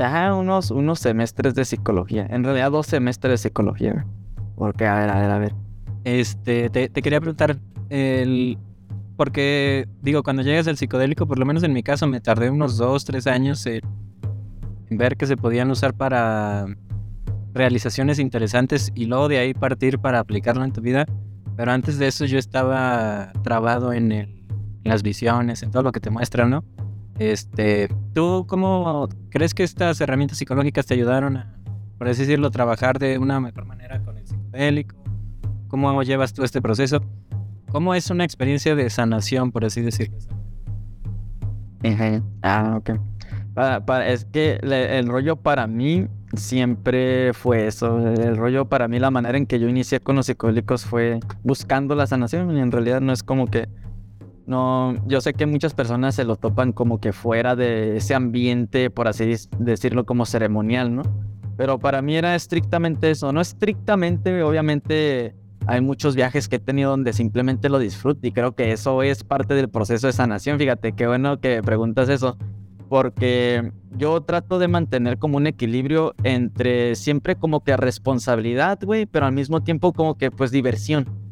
Ah, 0.00 0.34
unos, 0.34 0.70
unos 0.70 1.00
semestres 1.00 1.54
de 1.54 1.64
psicología. 1.64 2.26
En 2.30 2.44
realidad, 2.44 2.70
dos 2.70 2.86
semestres 2.86 3.32
de 3.32 3.38
psicología. 3.38 4.06
Porque, 4.56 4.86
a 4.86 4.94
ver, 4.94 5.10
a 5.10 5.20
ver, 5.20 5.30
a 5.30 5.38
ver. 5.38 5.54
Este, 6.04 6.70
te, 6.70 6.90
quería 6.90 7.20
preguntar, 7.20 7.58
el, 7.90 8.58
porque, 9.16 9.88
digo, 10.00 10.22
cuando 10.22 10.42
llegas 10.42 10.68
al 10.68 10.76
psicodélico, 10.76 11.26
por 11.26 11.38
lo 11.38 11.46
menos 11.46 11.62
en 11.64 11.72
mi 11.72 11.82
caso, 11.82 12.06
me 12.06 12.20
tardé 12.20 12.50
unos 12.50 12.76
dos, 12.76 13.04
tres 13.04 13.26
años 13.26 13.66
en, 13.66 13.82
ver 14.90 15.16
que 15.16 15.26
se 15.26 15.36
podían 15.36 15.70
usar 15.70 15.94
para 15.94 16.66
realizaciones 17.52 18.18
interesantes 18.18 18.92
y 18.94 19.06
luego 19.06 19.28
de 19.28 19.38
ahí 19.38 19.54
partir 19.54 19.98
para 19.98 20.20
aplicarlo 20.20 20.64
en 20.64 20.72
tu 20.72 20.80
vida. 20.80 21.06
Pero 21.56 21.72
antes 21.72 21.98
de 21.98 22.06
eso 22.06 22.24
yo 22.24 22.38
estaba 22.38 23.32
trabado 23.42 23.92
en, 23.92 24.12
el, 24.12 24.28
en 24.84 24.90
las 24.90 25.02
visiones, 25.02 25.62
en 25.64 25.72
todo 25.72 25.82
lo 25.82 25.90
que 25.90 26.00
te 26.00 26.10
muestran, 26.10 26.50
¿no? 26.50 26.64
Este, 27.18 27.88
¿Tú 28.14 28.46
cómo 28.48 29.08
crees 29.30 29.52
que 29.52 29.64
estas 29.64 30.00
herramientas 30.00 30.38
psicológicas 30.38 30.86
te 30.86 30.94
ayudaron 30.94 31.36
a, 31.36 31.58
por 31.98 32.08
así 32.08 32.22
decirlo, 32.22 32.50
trabajar 32.50 32.98
de 32.98 33.18
una 33.18 33.40
mejor 33.40 33.64
manera 33.64 34.00
con 34.02 34.16
el 34.16 34.26
psicodélico? 34.26 34.96
¿Cómo 35.68 36.02
llevas 36.02 36.32
tú 36.32 36.44
este 36.44 36.62
proceso? 36.62 37.02
¿Cómo 37.70 37.94
es 37.94 38.10
una 38.10 38.24
experiencia 38.24 38.74
de 38.74 38.88
sanación, 38.88 39.52
por 39.52 39.64
así 39.64 39.82
decirlo? 39.82 40.16
Ah, 42.42 42.78
ok. 42.78 42.90
es 44.06 44.24
que 44.26 44.58
el 44.62 45.08
rollo 45.08 45.36
para 45.36 45.66
mí 45.66 46.06
siempre 46.34 47.32
fue 47.34 47.66
eso. 47.66 47.98
El 47.98 48.36
rollo 48.36 48.66
para 48.66 48.88
mí, 48.88 48.98
la 48.98 49.10
manera 49.10 49.36
en 49.36 49.46
que 49.46 49.58
yo 49.58 49.68
inicié 49.68 50.00
con 50.00 50.16
los 50.16 50.26
psicodélicos 50.26 50.84
fue 50.84 51.20
buscando 51.42 51.94
la 51.94 52.06
sanación 52.06 52.56
y 52.56 52.60
en 52.60 52.72
realidad 52.72 53.00
no 53.00 53.12
es 53.12 53.22
como 53.22 53.46
que 53.46 53.68
no, 54.48 54.94
yo 55.06 55.20
sé 55.20 55.34
que 55.34 55.44
muchas 55.44 55.74
personas 55.74 56.14
se 56.14 56.24
lo 56.24 56.36
topan 56.36 56.72
como 56.72 57.00
que 57.00 57.12
fuera 57.12 57.54
de 57.54 57.98
ese 57.98 58.14
ambiente, 58.14 58.88
por 58.88 59.06
así 59.06 59.34
decirlo, 59.58 60.06
como 60.06 60.24
ceremonial, 60.24 60.94
¿no? 60.96 61.02
Pero 61.58 61.78
para 61.78 62.00
mí 62.00 62.16
era 62.16 62.34
estrictamente 62.34 63.10
eso, 63.10 63.30
no 63.30 63.42
estrictamente, 63.42 64.42
obviamente 64.42 65.34
hay 65.66 65.82
muchos 65.82 66.16
viajes 66.16 66.48
que 66.48 66.56
he 66.56 66.60
tenido 66.60 66.90
donde 66.90 67.12
simplemente 67.12 67.68
lo 67.68 67.78
disfruto 67.78 68.26
y 68.26 68.32
creo 68.32 68.52
que 68.52 68.72
eso 68.72 69.02
es 69.02 69.22
parte 69.22 69.52
del 69.52 69.68
proceso 69.68 70.06
de 70.06 70.14
sanación. 70.14 70.58
Fíjate, 70.58 70.92
qué 70.92 71.06
bueno 71.06 71.40
que 71.40 71.62
preguntas 71.62 72.08
eso, 72.08 72.38
porque 72.88 73.70
yo 73.98 74.22
trato 74.22 74.58
de 74.58 74.68
mantener 74.68 75.18
como 75.18 75.36
un 75.36 75.46
equilibrio 75.46 76.14
entre 76.24 76.94
siempre 76.94 77.36
como 77.36 77.62
que 77.62 77.76
responsabilidad, 77.76 78.78
güey, 78.82 79.04
pero 79.04 79.26
al 79.26 79.32
mismo 79.32 79.62
tiempo 79.62 79.92
como 79.92 80.16
que 80.16 80.30
pues 80.30 80.50
diversión. 80.50 81.27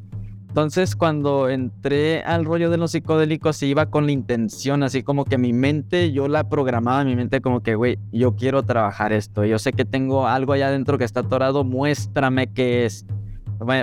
Entonces, 0.56 0.96
cuando 0.96 1.50
entré 1.50 2.22
al 2.22 2.46
rollo 2.46 2.70
de 2.70 2.78
los 2.78 2.92
psicodélicos, 2.92 3.58
se 3.58 3.66
iba 3.66 3.90
con 3.90 4.06
la 4.06 4.12
intención, 4.12 4.82
así 4.82 5.02
como 5.02 5.26
que 5.26 5.36
mi 5.36 5.52
mente, 5.52 6.12
yo 6.12 6.28
la 6.28 6.48
programaba, 6.48 7.04
mi 7.04 7.14
mente 7.14 7.42
como 7.42 7.62
que, 7.62 7.74
güey, 7.74 7.98
yo 8.10 8.36
quiero 8.36 8.62
trabajar 8.62 9.12
esto. 9.12 9.44
Yo 9.44 9.58
sé 9.58 9.74
que 9.74 9.84
tengo 9.84 10.26
algo 10.26 10.54
allá 10.54 10.68
adentro 10.68 10.96
que 10.96 11.04
está 11.04 11.20
atorado, 11.20 11.62
muéstrame 11.62 12.46
qué 12.46 12.86
es. 12.86 13.04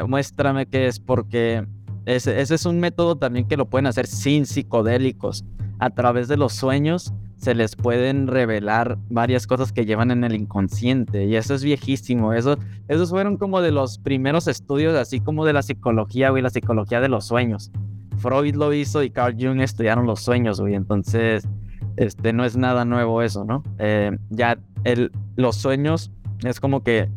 Muéstrame 0.07 0.65
qué 0.65 0.87
es, 0.87 0.99
porque 0.99 1.63
ese, 2.07 2.41
ese 2.41 2.55
es 2.55 2.65
un 2.65 2.79
método 2.79 3.17
también 3.17 3.47
que 3.47 3.55
lo 3.55 3.69
pueden 3.69 3.85
hacer 3.85 4.07
sin 4.07 4.47
psicodélicos, 4.47 5.45
a 5.77 5.91
través 5.91 6.27
de 6.27 6.37
los 6.37 6.53
sueños 6.53 7.13
se 7.43 7.53
les 7.53 7.75
pueden 7.75 8.27
revelar 8.27 8.97
varias 9.09 9.47
cosas 9.47 9.73
que 9.73 9.85
llevan 9.85 10.11
en 10.11 10.23
el 10.23 10.33
inconsciente 10.33 11.25
y 11.25 11.35
eso 11.35 11.53
es 11.53 11.61
viejísimo. 11.61 12.31
Eso, 12.31 12.57
esos 12.87 13.09
fueron 13.09 13.35
como 13.35 13.59
de 13.59 13.71
los 13.71 13.97
primeros 13.97 14.47
estudios, 14.47 14.95
así 14.95 15.19
como 15.19 15.43
de 15.45 15.51
la 15.51 15.61
psicología, 15.61 16.29
güey, 16.29 16.41
la 16.41 16.49
psicología 16.49 17.01
de 17.01 17.09
los 17.09 17.25
sueños. 17.25 17.69
Freud 18.17 18.55
lo 18.55 18.71
hizo 18.71 19.03
y 19.03 19.09
Carl 19.09 19.35
Jung 19.37 19.59
estudiaron 19.59 20.05
los 20.05 20.21
sueños, 20.21 20.61
güey. 20.61 20.73
Entonces, 20.73 21.45
este, 21.97 22.31
no 22.31 22.45
es 22.45 22.55
nada 22.55 22.85
nuevo 22.85 23.21
eso, 23.21 23.43
¿no? 23.43 23.61
Eh, 23.77 24.17
ya 24.29 24.57
el, 24.85 25.11
los 25.35 25.57
sueños 25.57 26.11
es 26.45 26.61
como 26.61 26.81
que 26.81 27.09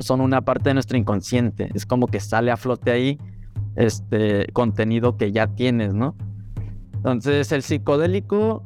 son 0.00 0.20
una 0.20 0.42
parte 0.42 0.68
de 0.68 0.74
nuestro 0.74 0.98
inconsciente. 0.98 1.70
Es 1.72 1.86
como 1.86 2.08
que 2.08 2.20
sale 2.20 2.50
a 2.50 2.58
flote 2.58 2.90
ahí 2.90 3.18
este 3.74 4.48
contenido 4.52 5.16
que 5.16 5.32
ya 5.32 5.46
tienes, 5.46 5.94
¿no? 5.94 6.14
Entonces, 6.96 7.50
el 7.52 7.62
psicodélico 7.62 8.62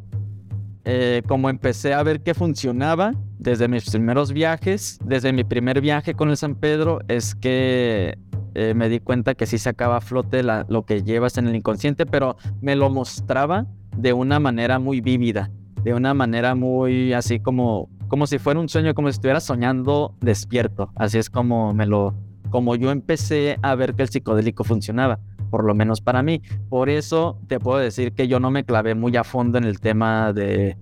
eh, 0.84 1.22
como 1.26 1.50
empecé 1.50 1.92
a 1.94 2.02
ver 2.02 2.22
que 2.22 2.34
funcionaba 2.34 3.14
desde 3.38 3.68
mis 3.68 3.88
primeros 3.90 4.32
viajes, 4.32 4.98
desde 5.04 5.32
mi 5.32 5.44
primer 5.44 5.80
viaje 5.80 6.14
con 6.14 6.30
el 6.30 6.36
San 6.36 6.54
Pedro, 6.54 7.00
es 7.08 7.34
que 7.34 8.18
eh, 8.54 8.74
me 8.74 8.88
di 8.88 9.00
cuenta 9.00 9.34
que 9.34 9.46
sí 9.46 9.58
sacaba 9.58 9.98
a 9.98 10.00
flote 10.00 10.42
lo 10.42 10.84
que 10.84 11.02
llevas 11.02 11.38
en 11.38 11.48
el 11.48 11.56
inconsciente, 11.56 12.06
pero 12.06 12.36
me 12.60 12.76
lo 12.76 12.90
mostraba 12.90 13.66
de 13.96 14.12
una 14.12 14.40
manera 14.40 14.78
muy 14.78 15.00
vívida, 15.00 15.50
de 15.82 15.94
una 15.94 16.14
manera 16.14 16.54
muy 16.54 17.12
así 17.12 17.40
como, 17.40 17.88
como 18.08 18.26
si 18.26 18.38
fuera 18.38 18.58
un 18.58 18.68
sueño, 18.68 18.94
como 18.94 19.08
si 19.08 19.16
estuviera 19.16 19.40
soñando 19.40 20.14
despierto. 20.20 20.90
Así 20.96 21.18
es 21.18 21.28
como 21.30 21.74
me 21.74 21.86
lo, 21.86 22.14
como 22.50 22.74
yo 22.74 22.90
empecé 22.90 23.58
a 23.62 23.74
ver 23.74 23.94
que 23.94 24.02
el 24.02 24.08
psicodélico 24.08 24.64
funcionaba 24.64 25.20
por 25.50 25.64
lo 25.64 25.74
menos 25.74 26.00
para 26.00 26.22
mí. 26.22 26.40
Por 26.68 26.88
eso 26.88 27.38
te 27.48 27.58
puedo 27.58 27.78
decir 27.78 28.12
que 28.12 28.28
yo 28.28 28.40
no 28.40 28.50
me 28.50 28.64
clavé 28.64 28.94
muy 28.94 29.16
a 29.16 29.24
fondo 29.24 29.58
en 29.58 29.64
el 29.64 29.80
tema 29.80 30.32
de, 30.32 30.76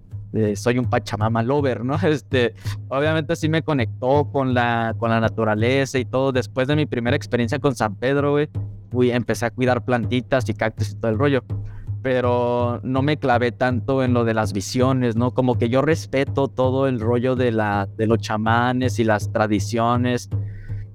soy 0.55 0.79
un 0.79 0.87
Pachamama 0.87 1.43
lover, 1.43 1.85
¿no? 1.85 1.97
Este, 2.03 2.55
obviamente 2.89 3.37
sí 3.37 3.49
me 3.49 3.63
conectó 3.63 4.31
con 4.31 4.55
la, 4.55 4.95
con 4.99 5.11
la 5.11 5.21
naturaleza 5.21 5.99
y 5.99 6.05
todo. 6.05 6.33
Después 6.33 6.69
de 6.69 6.77
mi 6.77 6.87
primera 6.87 7.17
experiencia 7.17 7.59
con 7.59 7.75
San 7.75 7.97
Pedro, 7.97 8.37
güey, 8.93 9.11
empecé 9.11 9.47
a 9.47 9.51
cuidar 9.51 9.85
plantitas 9.85 10.49
y 10.49 10.55
cactus 10.55 10.93
y 10.93 10.97
todo 10.97 11.11
el 11.11 11.19
rollo. 11.19 11.45
Pero 12.03 12.81
no 12.85 13.03
me 13.03 13.17
clavé 13.17 13.51
tanto 13.51 14.05
en 14.05 14.15
lo 14.15 14.25
de 14.25 14.33
las 14.33 14.53
visiones, 14.53 15.17
¿no? 15.17 15.33
Como 15.33 15.59
que 15.59 15.69
yo 15.69 15.83
respeto 15.83 16.47
todo 16.47 16.87
el 16.87 17.01
rollo 17.01 17.35
de, 17.35 17.51
la, 17.51 17.89
de 17.97 18.07
los 18.07 18.19
chamanes 18.19 19.01
y 19.01 19.05
las 19.05 19.33
tradiciones 19.33 20.31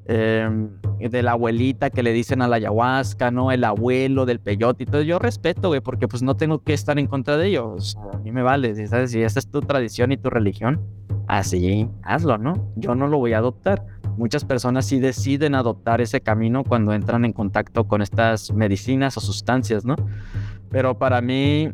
em, 0.06 0.70
de 1.00 1.24
la 1.24 1.32
abuelita 1.32 1.90
que 1.90 2.04
le 2.04 2.14
dicen 2.14 2.42
a 2.42 2.48
la 2.48 2.58
ayahuasca, 2.58 3.32
¿no? 3.32 3.52
El 3.52 3.64
abuelo 3.64 4.26
del 4.26 4.40
peyote 4.40 4.86
todo. 4.86 5.02
Yo 5.02 5.20
respeto, 5.20 5.70
güey, 5.70 5.82
porque 5.82 6.08
pues 6.08 6.24
no 6.24 6.36
tengo 6.36 6.60
que 6.60 6.74
estar 6.74 6.98
en 7.00 7.08
contra 7.08 7.38
de 7.38 7.48
ellos. 7.48 7.98
a 8.14 8.18
mí 8.18 8.32
me 8.32 8.42
vale, 8.42 8.88
¿sabes? 8.88 9.12
Si 9.12 9.22
esa 9.22 9.40
es 9.40 9.48
tu 9.48 9.62
tradición 9.62 10.12
y 10.12 10.18
tu 10.18 10.30
religión, 10.30 10.82
así 11.28 11.90
hazlo, 12.04 12.38
¿no? 12.38 12.72
Yo 12.76 12.96
no 12.96 13.08
lo 13.08 13.18
voy 13.18 13.34
a 13.34 13.40
adoptar. 13.40 13.86
Muchas 14.18 14.46
personas 14.46 14.86
sí 14.86 15.00
deciden 15.00 15.56
adoptar 15.56 16.02
ese 16.02 16.22
camino 16.22 16.64
cuando 16.64 16.94
entran 16.94 17.26
en 17.26 17.34
contacto 17.34 17.86
con 17.86 18.02
estas 18.02 18.54
medicinas 18.54 19.18
o 19.18 19.22
sustancias, 19.22 19.86
¿no? 19.86 19.96
Pero 20.70 20.98
para 20.98 21.22
mí 21.22 21.72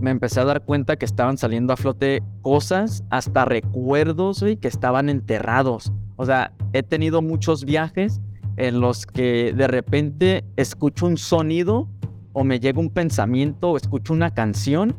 me 0.00 0.10
empecé 0.10 0.40
a 0.40 0.44
dar 0.44 0.64
cuenta 0.64 0.96
que 0.96 1.04
estaban 1.04 1.36
saliendo 1.38 1.72
a 1.72 1.76
flote 1.76 2.22
cosas, 2.42 3.04
hasta 3.10 3.44
recuerdos, 3.44 4.40
güey, 4.40 4.56
que 4.56 4.68
estaban 4.68 5.08
enterrados. 5.08 5.92
O 6.20 6.26
sea, 6.26 6.52
he 6.74 6.82
tenido 6.82 7.22
muchos 7.22 7.64
viajes 7.64 8.20
en 8.58 8.78
los 8.78 9.06
que 9.06 9.54
de 9.56 9.66
repente 9.66 10.44
escucho 10.56 11.06
un 11.06 11.16
sonido 11.16 11.88
o 12.34 12.44
me 12.44 12.60
llega 12.60 12.78
un 12.78 12.90
pensamiento 12.90 13.70
o 13.70 13.78
escucho 13.78 14.12
una 14.12 14.34
canción 14.34 14.94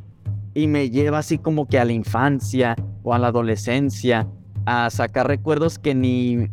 y 0.56 0.66
me 0.66 0.90
lleva 0.90 1.20
así 1.20 1.38
como 1.38 1.68
que 1.68 1.78
a 1.78 1.86
la 1.86 1.92
infancia 1.92 2.76
o 3.04 3.14
a 3.14 3.20
la 3.20 3.28
adolescencia 3.28 4.28
a 4.66 4.90
sacar 4.90 5.28
recuerdos 5.28 5.78
que 5.78 5.94
ni, 5.94 6.48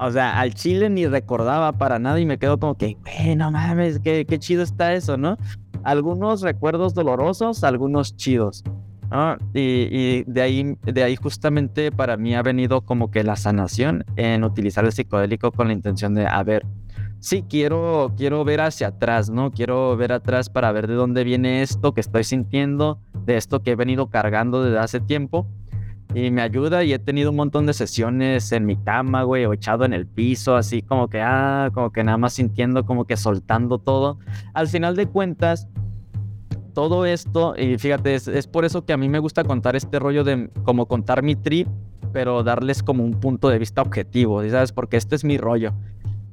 o 0.00 0.10
sea, 0.10 0.40
al 0.40 0.54
chile 0.54 0.88
ni 0.88 1.06
recordaba 1.06 1.72
para 1.72 1.98
nada 1.98 2.18
y 2.18 2.24
me 2.24 2.38
quedo 2.38 2.58
como 2.58 2.78
que, 2.78 2.96
güey, 3.04 3.36
no 3.36 3.50
mames, 3.50 3.98
qué, 3.98 4.24
qué 4.24 4.38
chido 4.38 4.62
está 4.62 4.94
eso, 4.94 5.18
¿no? 5.18 5.36
Algunos 5.82 6.40
recuerdos 6.40 6.94
dolorosos, 6.94 7.62
algunos 7.62 8.16
chidos. 8.16 8.64
Y, 9.54 10.24
de, 10.24 10.42
ahí, 10.42 10.76
de 10.82 11.02
ahí 11.02 11.16
justamente 11.16 11.90
para 11.90 12.16
mí 12.16 12.34
ha 12.34 12.42
venido 12.42 12.82
como 12.82 13.10
que 13.10 13.24
la 13.24 13.36
sanación 13.36 14.04
en 14.16 14.44
utilizar 14.44 14.84
el 14.84 14.92
psicodélico 14.92 15.50
con 15.52 15.68
la 15.68 15.72
intención 15.72 16.14
de, 16.14 16.26
a 16.26 16.42
ver, 16.42 16.66
sí, 17.20 17.44
quiero, 17.48 18.12
quiero 18.16 18.44
ver 18.44 18.60
hacia 18.60 18.88
atrás, 18.88 19.30
¿no? 19.30 19.50
Quiero 19.50 19.96
ver 19.96 20.12
atrás 20.12 20.50
para 20.50 20.72
ver 20.72 20.86
de 20.86 20.94
dónde 20.94 21.24
viene 21.24 21.62
esto 21.62 21.94
que 21.94 22.00
estoy 22.00 22.24
sintiendo, 22.24 23.00
de 23.24 23.36
esto 23.36 23.60
que 23.62 23.72
he 23.72 23.76
venido 23.76 24.10
cargando 24.10 24.62
desde 24.62 24.78
hace 24.78 25.00
tiempo. 25.00 25.46
Y 26.14 26.30
me 26.30 26.40
ayuda 26.40 26.84
y 26.84 26.94
he 26.94 26.98
tenido 26.98 27.30
un 27.30 27.36
montón 27.36 27.66
de 27.66 27.74
sesiones 27.74 28.50
en 28.52 28.64
mi 28.64 28.76
cama, 28.76 29.24
güey, 29.24 29.44
o 29.44 29.52
echado 29.52 29.84
en 29.84 29.92
el 29.92 30.06
piso, 30.06 30.56
así 30.56 30.80
como 30.80 31.08
que, 31.08 31.20
ah, 31.20 31.70
como 31.74 31.92
que 31.92 32.02
nada 32.02 32.16
más 32.16 32.32
sintiendo, 32.32 32.86
como 32.86 33.04
que 33.04 33.16
soltando 33.18 33.78
todo. 33.78 34.18
Al 34.54 34.68
final 34.68 34.96
de 34.96 35.06
cuentas, 35.06 35.68
todo 36.78 37.06
esto, 37.06 37.56
y 37.58 37.76
fíjate, 37.76 38.14
es, 38.14 38.46
por 38.46 38.64
eso 38.64 38.84
que 38.84 38.92
a 38.92 38.96
mí 38.96 39.08
me 39.08 39.18
gusta 39.18 39.42
contar 39.42 39.74
este 39.74 39.98
rollo 39.98 40.22
de 40.22 40.48
como 40.62 40.86
contar 40.86 41.24
mi 41.24 41.34
trip, 41.34 41.66
pero 42.12 42.44
darles 42.44 42.84
como 42.84 43.02
un 43.02 43.18
punto 43.18 43.48
de 43.48 43.58
vista 43.58 43.82
objetivo, 43.82 44.48
¿sabes? 44.48 44.70
Porque 44.70 44.96
este 44.96 45.16
es 45.16 45.24
mi 45.24 45.38
rollo. 45.38 45.72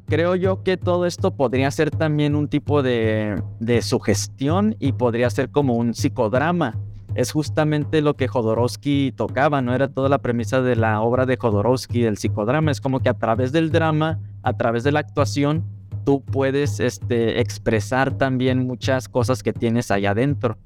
Creo 0.06 0.36
yo 0.36 0.62
que 0.62 0.78
todo 0.78 1.08
esto 1.08 1.32
podría 1.32 1.72
ser 1.72 1.89
también 1.89 2.36
un 2.36 2.48
tipo 2.48 2.84
de, 2.84 3.41
de 3.60 3.82
sugestión 3.82 4.76
y 4.78 4.91
podría 4.91 5.32
ser 5.32 5.50
como 5.50 5.74
un 5.74 5.96
psicodrama. 5.96 6.78
Es 7.16 7.32
justamente 7.32 8.04
lo 8.04 8.16
que 8.16 8.28
Jodorowsky 8.28 9.14
tocaba, 9.14 9.64
¿no? 9.64 9.74
Era 9.74 9.88
toda 9.88 10.10
la 10.10 10.20
premisa 10.20 10.62
de 10.62 10.76
la 10.76 11.02
obra 11.02 11.26
de 11.26 11.38
Jodorowsky, 11.38 12.02
del 12.02 12.18
psicodrama. 12.18 12.70
Es 12.70 12.82
como 12.82 13.00
que 13.00 13.10
a 13.10 13.16
través 13.16 13.52
del 13.52 13.72
drama, 13.72 14.20
a 14.43 14.54
través 14.54 14.84
de 14.84 14.91
la 14.91 15.00
actuación, 15.00 15.64
tú 16.06 16.24
puedes 16.24 16.80
este, 16.80 17.41
expresar 17.41 18.18
también 18.18 18.66
muchas 18.66 19.10
cosas 19.10 19.43
que 19.43 19.51
tienes 19.51 19.91
allá 19.91 20.12
adentro. 20.12 20.58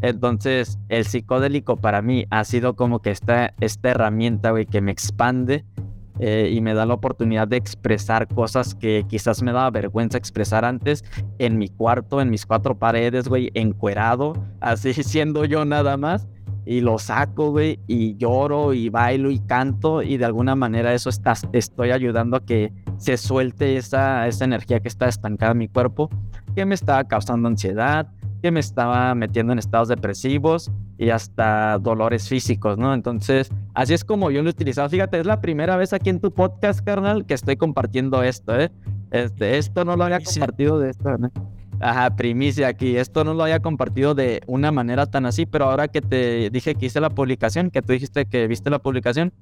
Entonces, 0.00 0.78
el 0.88 1.06
psicodélico 1.06 1.76
para 1.76 2.02
mí 2.02 2.26
ha 2.30 2.44
sido 2.44 2.76
como 2.76 3.00
que 3.00 3.10
esta, 3.10 3.54
esta 3.60 3.90
herramienta, 3.90 4.50
güey, 4.50 4.66
que 4.66 4.80
me 4.80 4.92
expande 4.92 5.64
eh, 6.20 6.50
y 6.52 6.60
me 6.60 6.74
da 6.74 6.86
la 6.86 6.94
oportunidad 6.94 7.48
de 7.48 7.56
expresar 7.56 8.28
cosas 8.28 8.74
que 8.74 9.04
quizás 9.08 9.42
me 9.42 9.52
daba 9.52 9.70
vergüenza 9.70 10.16
expresar 10.16 10.64
antes 10.64 11.04
en 11.38 11.58
mi 11.58 11.68
cuarto, 11.68 12.20
en 12.20 12.30
mis 12.30 12.46
cuatro 12.46 12.78
paredes, 12.78 13.28
güey, 13.28 13.50
encuerado, 13.54 14.34
así 14.60 14.92
siendo 15.02 15.44
yo 15.44 15.64
nada 15.64 15.96
más 15.96 16.28
y 16.66 16.80
lo 16.80 16.98
saco, 16.98 17.50
güey, 17.50 17.78
y 17.86 18.16
lloro 18.16 18.72
y 18.72 18.88
bailo 18.88 19.30
y 19.30 19.38
canto 19.38 20.02
y 20.02 20.16
de 20.16 20.24
alguna 20.24 20.54
manera 20.54 20.94
eso 20.94 21.10
está, 21.10 21.34
estoy 21.52 21.90
ayudando 21.90 22.36
a 22.36 22.44
que 22.44 22.72
se 22.96 23.16
suelte 23.16 23.76
esa, 23.76 24.26
esa 24.26 24.44
energía 24.44 24.80
que 24.80 24.88
está 24.88 25.08
estancada 25.08 25.52
en 25.52 25.58
mi 25.58 25.68
cuerpo, 25.68 26.10
que 26.54 26.64
me 26.64 26.74
estaba 26.74 27.04
causando 27.04 27.48
ansiedad, 27.48 28.08
que 28.42 28.50
me 28.50 28.60
estaba 28.60 29.14
metiendo 29.14 29.52
en 29.52 29.58
estados 29.58 29.88
depresivos 29.88 30.70
y 30.98 31.10
hasta 31.10 31.78
dolores 31.78 32.28
físicos, 32.28 32.76
¿no? 32.76 32.92
Entonces, 32.92 33.50
así 33.72 33.94
es 33.94 34.04
como 34.04 34.30
yo 34.30 34.42
lo 34.42 34.48
he 34.48 34.52
utilizado. 34.52 34.88
Fíjate, 34.88 35.18
es 35.18 35.26
la 35.26 35.40
primera 35.40 35.76
vez 35.76 35.92
aquí 35.92 36.10
en 36.10 36.20
tu 36.20 36.30
podcast, 36.30 36.84
carnal, 36.84 37.24
que 37.24 37.34
estoy 37.34 37.56
compartiendo 37.56 38.22
esto, 38.22 38.58
¿eh? 38.58 38.70
Este, 39.10 39.56
esto 39.56 39.84
no 39.84 39.96
lo 39.96 40.04
había 40.04 40.20
compartido 40.20 40.78
de 40.78 40.90
esto, 40.90 41.16
¿no? 41.16 41.30
Ajá, 41.80 42.14
primicia 42.16 42.68
aquí. 42.68 42.96
Esto 42.96 43.24
no 43.24 43.34
lo 43.34 43.42
había 43.42 43.60
compartido 43.60 44.14
de 44.14 44.42
una 44.46 44.72
manera 44.72 45.06
tan 45.06 45.26
así, 45.26 45.46
pero 45.46 45.66
ahora 45.66 45.88
que 45.88 46.00
te 46.00 46.50
dije 46.50 46.74
que 46.74 46.86
hice 46.86 47.00
la 47.00 47.10
publicación, 47.10 47.70
que 47.70 47.82
tú 47.82 47.92
dijiste 47.92 48.26
que 48.26 48.46
viste 48.46 48.70
la 48.70 48.78
publicación, 48.78 49.32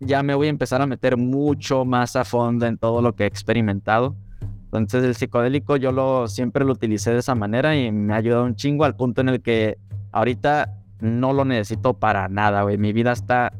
ya 0.00 0.22
me 0.22 0.34
voy 0.34 0.48
a 0.48 0.50
empezar 0.50 0.82
a 0.82 0.86
meter 0.86 1.16
mucho 1.16 1.84
más 1.84 2.16
a 2.16 2.24
fondo 2.24 2.66
en 2.66 2.78
todo 2.78 3.02
lo 3.02 3.14
que 3.14 3.24
he 3.24 3.26
experimentado. 3.26 4.16
Entonces 4.64 5.02
el 5.04 5.14
psicodélico 5.14 5.76
yo 5.76 5.92
lo 5.92 6.28
siempre 6.28 6.64
lo 6.64 6.72
utilicé 6.72 7.12
de 7.12 7.18
esa 7.20 7.34
manera 7.34 7.74
y 7.76 7.90
me 7.90 8.12
ha 8.12 8.16
ayudado 8.16 8.44
un 8.44 8.54
chingo 8.54 8.84
al 8.84 8.96
punto 8.96 9.22
en 9.22 9.30
el 9.30 9.40
que 9.40 9.78
ahorita 10.12 10.74
no 11.00 11.32
lo 11.32 11.44
necesito 11.44 11.94
para 11.94 12.28
nada, 12.28 12.62
güey. 12.62 12.76
Mi 12.76 12.92
vida 12.92 13.12
está 13.12 13.52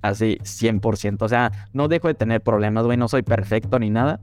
así 0.00 0.38
100%. 0.42 1.22
O 1.22 1.28
sea, 1.28 1.52
no 1.72 1.88
dejo 1.88 2.08
de 2.08 2.14
tener 2.14 2.40
problemas, 2.40 2.84
güey. 2.84 2.96
No 2.96 3.08
soy 3.08 3.22
perfecto 3.22 3.78
ni 3.78 3.90
nada. 3.90 4.20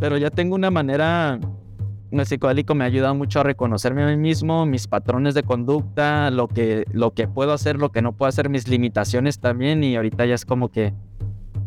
Pero 0.00 0.16
ya 0.16 0.30
tengo 0.30 0.54
una 0.54 0.70
manera 0.70 1.38
el 2.18 2.26
psicodélico 2.26 2.74
me 2.74 2.84
ha 2.84 2.88
ayudado 2.88 3.14
mucho 3.14 3.40
a 3.40 3.42
reconocerme 3.42 4.02
a 4.02 4.06
mí 4.08 4.16
mismo, 4.16 4.66
mis 4.66 4.88
patrones 4.88 5.34
de 5.34 5.42
conducta, 5.42 6.30
lo 6.30 6.48
que, 6.48 6.84
lo 6.92 7.12
que 7.12 7.28
puedo 7.28 7.52
hacer, 7.52 7.76
lo 7.78 7.90
que 7.92 8.02
no 8.02 8.12
puedo 8.12 8.28
hacer, 8.28 8.48
mis 8.48 8.68
limitaciones 8.68 9.38
también. 9.38 9.84
Y 9.84 9.96
ahorita 9.96 10.26
ya 10.26 10.34
es 10.34 10.44
como 10.44 10.70
que, 10.70 10.92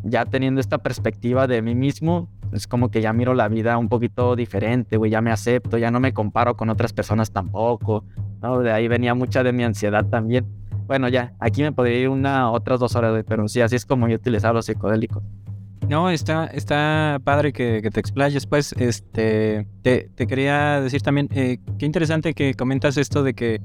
ya 0.03 0.25
teniendo 0.25 0.59
esta 0.59 0.79
perspectiva 0.79 1.47
de 1.47 1.61
mí 1.61 1.75
mismo, 1.75 2.29
es 2.51 2.67
como 2.67 2.91
que 2.91 3.01
ya 3.01 3.13
miro 3.13 3.33
la 3.33 3.47
vida 3.47 3.77
un 3.77 3.89
poquito 3.89 4.35
diferente, 4.35 4.97
güey, 4.97 5.09
ya 5.09 5.21
me 5.21 5.31
acepto, 5.31 5.77
ya 5.77 5.91
no 5.91 5.99
me 5.99 6.13
comparo 6.13 6.55
con 6.55 6.69
otras 6.69 6.93
personas 6.93 7.31
tampoco. 7.31 8.03
¿no? 8.41 8.59
De 8.59 8.71
ahí 8.71 8.87
venía 8.87 9.15
mucha 9.15 9.43
de 9.43 9.53
mi 9.53 9.63
ansiedad 9.63 10.05
también. 10.05 10.45
Bueno, 10.85 11.07
ya, 11.07 11.33
aquí 11.39 11.61
me 11.61 11.71
podría 11.71 11.99
ir 11.99 12.09
una, 12.09 12.51
otras 12.51 12.79
dos 12.79 12.95
horas, 12.95 13.23
pero 13.27 13.47
sí, 13.47 13.61
así 13.61 13.77
es 13.77 13.85
como 13.85 14.07
yo 14.09 14.15
utilizaba 14.15 14.55
los 14.55 14.65
psicodélicos. 14.65 15.23
No, 15.93 16.09
está, 16.09 16.47
está 16.47 17.21
padre 17.23 17.53
que, 17.53 17.87
te 17.93 17.99
explayes. 17.99 18.47
Pues, 18.47 18.73
este, 18.79 19.67
te, 19.83 20.09
quería 20.25 20.81
decir 20.81 21.03
también, 21.03 21.29
eh, 21.35 21.59
qué 21.77 21.85
interesante 21.85 22.33
que 22.33 22.55
comentas 22.55 22.97
esto 22.97 23.21
de 23.21 23.35
que, 23.35 23.61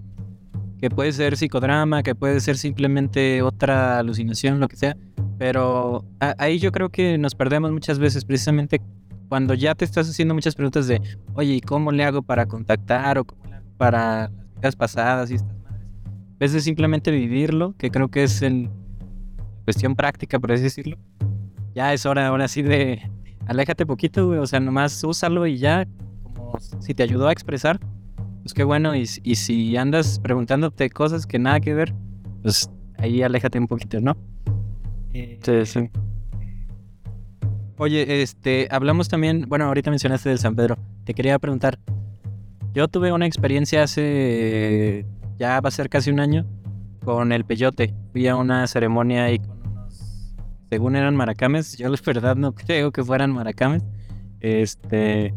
que 0.78 0.90
puede 0.90 1.12
ser 1.12 1.38
psicodrama, 1.38 2.02
que 2.02 2.14
puede 2.14 2.40
ser 2.40 2.58
simplemente 2.58 3.40
otra 3.40 3.98
alucinación, 3.98 4.60
lo 4.60 4.68
que 4.68 4.76
sea. 4.76 4.94
Pero 5.38 6.04
ahí 6.36 6.58
yo 6.58 6.70
creo 6.70 6.90
que 6.90 7.16
nos 7.16 7.34
perdemos 7.34 7.72
muchas 7.72 7.98
veces, 7.98 8.26
precisamente 8.26 8.82
cuando 9.30 9.54
ya 9.54 9.74
te 9.74 9.86
estás 9.86 10.10
haciendo 10.10 10.34
muchas 10.34 10.54
preguntas 10.54 10.86
de, 10.86 11.00
oye, 11.32 11.54
¿y 11.54 11.60
cómo 11.62 11.92
le 11.92 12.04
hago 12.04 12.20
para 12.20 12.44
contactar 12.44 13.16
o 13.16 13.24
cómo 13.24 13.42
para 13.78 14.28
las 14.28 14.54
vidas 14.56 14.76
pasadas 14.76 15.30
y 15.30 15.36
estas 15.36 15.56
madres? 15.62 15.88
En 16.04 16.38
vez 16.38 16.52
de 16.52 16.60
simplemente 16.60 17.10
vivirlo, 17.10 17.74
que 17.78 17.90
creo 17.90 18.08
que 18.08 18.24
es 18.24 18.42
en 18.42 18.70
cuestión 19.64 19.96
práctica, 19.96 20.38
por 20.38 20.52
así 20.52 20.64
decirlo 20.64 20.98
ya 21.78 21.94
es 21.94 22.06
hora 22.06 22.26
ahora 22.26 22.48
sí 22.48 22.62
de 22.62 23.00
aléjate 23.46 23.86
poquito, 23.86 24.26
güey. 24.26 24.40
O 24.40 24.46
sea, 24.48 24.58
nomás 24.58 25.04
úsalo 25.04 25.46
y 25.46 25.58
ya, 25.58 25.86
como 26.24 26.58
si 26.80 26.92
te 26.92 27.04
ayudó 27.04 27.28
a 27.28 27.32
expresar, 27.32 27.78
pues 28.42 28.52
qué 28.52 28.64
bueno. 28.64 28.96
Y, 28.96 29.06
si 29.06 29.76
andas 29.76 30.18
preguntándote 30.18 30.90
cosas 30.90 31.24
que 31.24 31.38
nada 31.38 31.60
que 31.60 31.74
ver, 31.74 31.94
pues 32.42 32.68
ahí 32.96 33.22
aléjate 33.22 33.60
un 33.60 33.68
poquito, 33.68 34.00
¿no? 34.00 34.16
Eh, 35.14 35.38
sí, 35.40 35.66
sí. 35.66 35.90
Oye, 37.76 38.22
este, 38.22 38.66
hablamos 38.72 39.08
también, 39.08 39.44
bueno, 39.48 39.66
ahorita 39.66 39.90
mencionaste 39.90 40.30
del 40.30 40.40
San 40.40 40.56
Pedro. 40.56 40.78
Te 41.04 41.14
quería 41.14 41.38
preguntar, 41.38 41.78
yo 42.74 42.88
tuve 42.88 43.12
una 43.12 43.26
experiencia 43.26 43.84
hace, 43.84 45.06
ya 45.38 45.60
va 45.60 45.68
a 45.68 45.70
ser 45.70 45.88
casi 45.88 46.10
un 46.10 46.18
año, 46.18 46.44
con 47.04 47.30
el 47.30 47.44
peyote. 47.44 47.94
Fui 48.10 48.26
a 48.26 48.34
una 48.34 48.66
ceremonia 48.66 49.26
ahí 49.26 49.38
con 49.38 49.57
según 50.70 50.96
eran 50.96 51.16
maracames. 51.16 51.76
Yo 51.76 51.88
la 51.88 51.98
verdad 52.04 52.36
no 52.36 52.54
creo 52.54 52.92
que 52.92 53.02
fueran 53.02 53.32
maracames. 53.32 53.84
Este, 54.40 55.34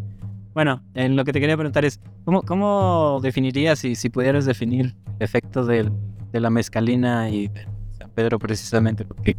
bueno, 0.54 0.82
en 0.94 1.16
lo 1.16 1.24
que 1.24 1.34
te 1.34 1.40
quería 1.40 1.58
preguntar 1.58 1.86
es, 1.86 2.00
¿cómo, 2.26 2.42
cómo 2.42 3.20
definirías, 3.22 3.80
si, 3.80 3.96
si 3.96 4.10
pudieras 4.10 4.46
definir 4.46 4.96
el 5.18 5.24
efecto 5.24 5.66
de 5.66 5.90
la 6.34 6.50
mezcalina 6.50 7.30
y 7.30 7.48
de 7.48 7.68
San 7.98 8.10
Pedro 8.12 8.38
precisamente? 8.38 9.06
Porque 9.06 9.38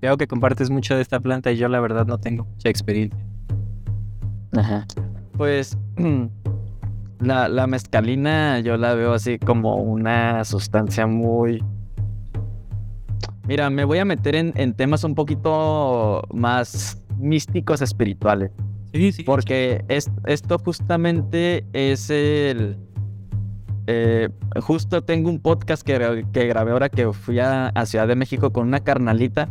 veo 0.00 0.16
que 0.16 0.26
compartes 0.26 0.70
mucho 0.70 0.94
de 0.94 1.02
esta 1.02 1.20
planta 1.20 1.52
y 1.52 1.56
yo 1.56 1.68
la 1.68 1.80
verdad 1.80 2.06
no 2.06 2.18
tengo 2.18 2.44
mucha 2.44 2.68
experiencia. 2.68 3.18
Ajá. 4.52 4.86
Pues 5.36 5.76
la, 7.20 7.48
la 7.48 7.66
mezcalina 7.66 8.60
yo 8.60 8.76
la 8.76 8.94
veo 8.94 9.12
así 9.14 9.38
como 9.38 9.76
una 9.76 10.44
sustancia 10.44 11.06
muy 11.06 11.62
Mira, 13.46 13.70
me 13.70 13.84
voy 13.84 13.98
a 13.98 14.04
meter 14.04 14.34
en, 14.34 14.74
temas 14.74 15.04
un 15.04 15.14
poquito 15.14 16.22
más 16.32 17.02
místicos 17.18 17.82
espirituales. 17.82 18.50
Sí, 18.92 19.12
sí. 19.12 19.22
Porque 19.24 19.84
es, 19.88 20.10
esto 20.26 20.58
justamente 20.58 21.64
es 21.72 22.10
el... 22.10 22.76
eh, 23.86 24.28
justo 24.60 25.02
tengo 25.02 25.30
un 25.30 25.40
podcast 25.40 25.82
que, 25.82 26.24
que 26.32 26.46
grabé 26.46 26.72
ahora 26.72 26.88
que 26.88 27.12
fui 27.12 27.38
a, 27.38 27.68
a 27.68 27.86
Ciudad 27.86 28.06
de 28.06 28.16
México 28.16 28.52
con 28.52 28.68
una 28.68 28.80
carnalita 28.80 29.48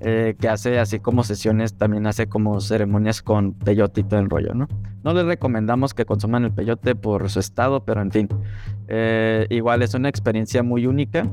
eh, 0.00 0.36
que 0.38 0.48
hace 0.48 0.78
así 0.78 1.00
como 1.00 1.24
sesiones, 1.24 1.74
también 1.74 2.06
hace 2.06 2.28
como 2.28 2.60
ceremonias 2.60 3.20
con 3.20 3.52
peyote 3.52 4.02
y 4.02 4.04
todo 4.04 4.20
el 4.20 4.30
rollo, 4.30 4.54
¿no? 4.54 4.68
No 5.02 5.12
les 5.12 5.24
recomendamos 5.24 5.92
que 5.92 6.04
consuman 6.04 6.44
el 6.44 6.52
peyote 6.52 6.94
por 6.94 7.28
su 7.30 7.40
estado, 7.40 7.84
pero 7.84 8.00
en 8.00 8.12
fin, 8.12 8.28
eh, 8.86 9.48
igual 9.50 9.82
es 9.82 9.94
una 9.94 10.08
experiencia 10.08 10.62
muy 10.62 10.86
única. 10.86 11.24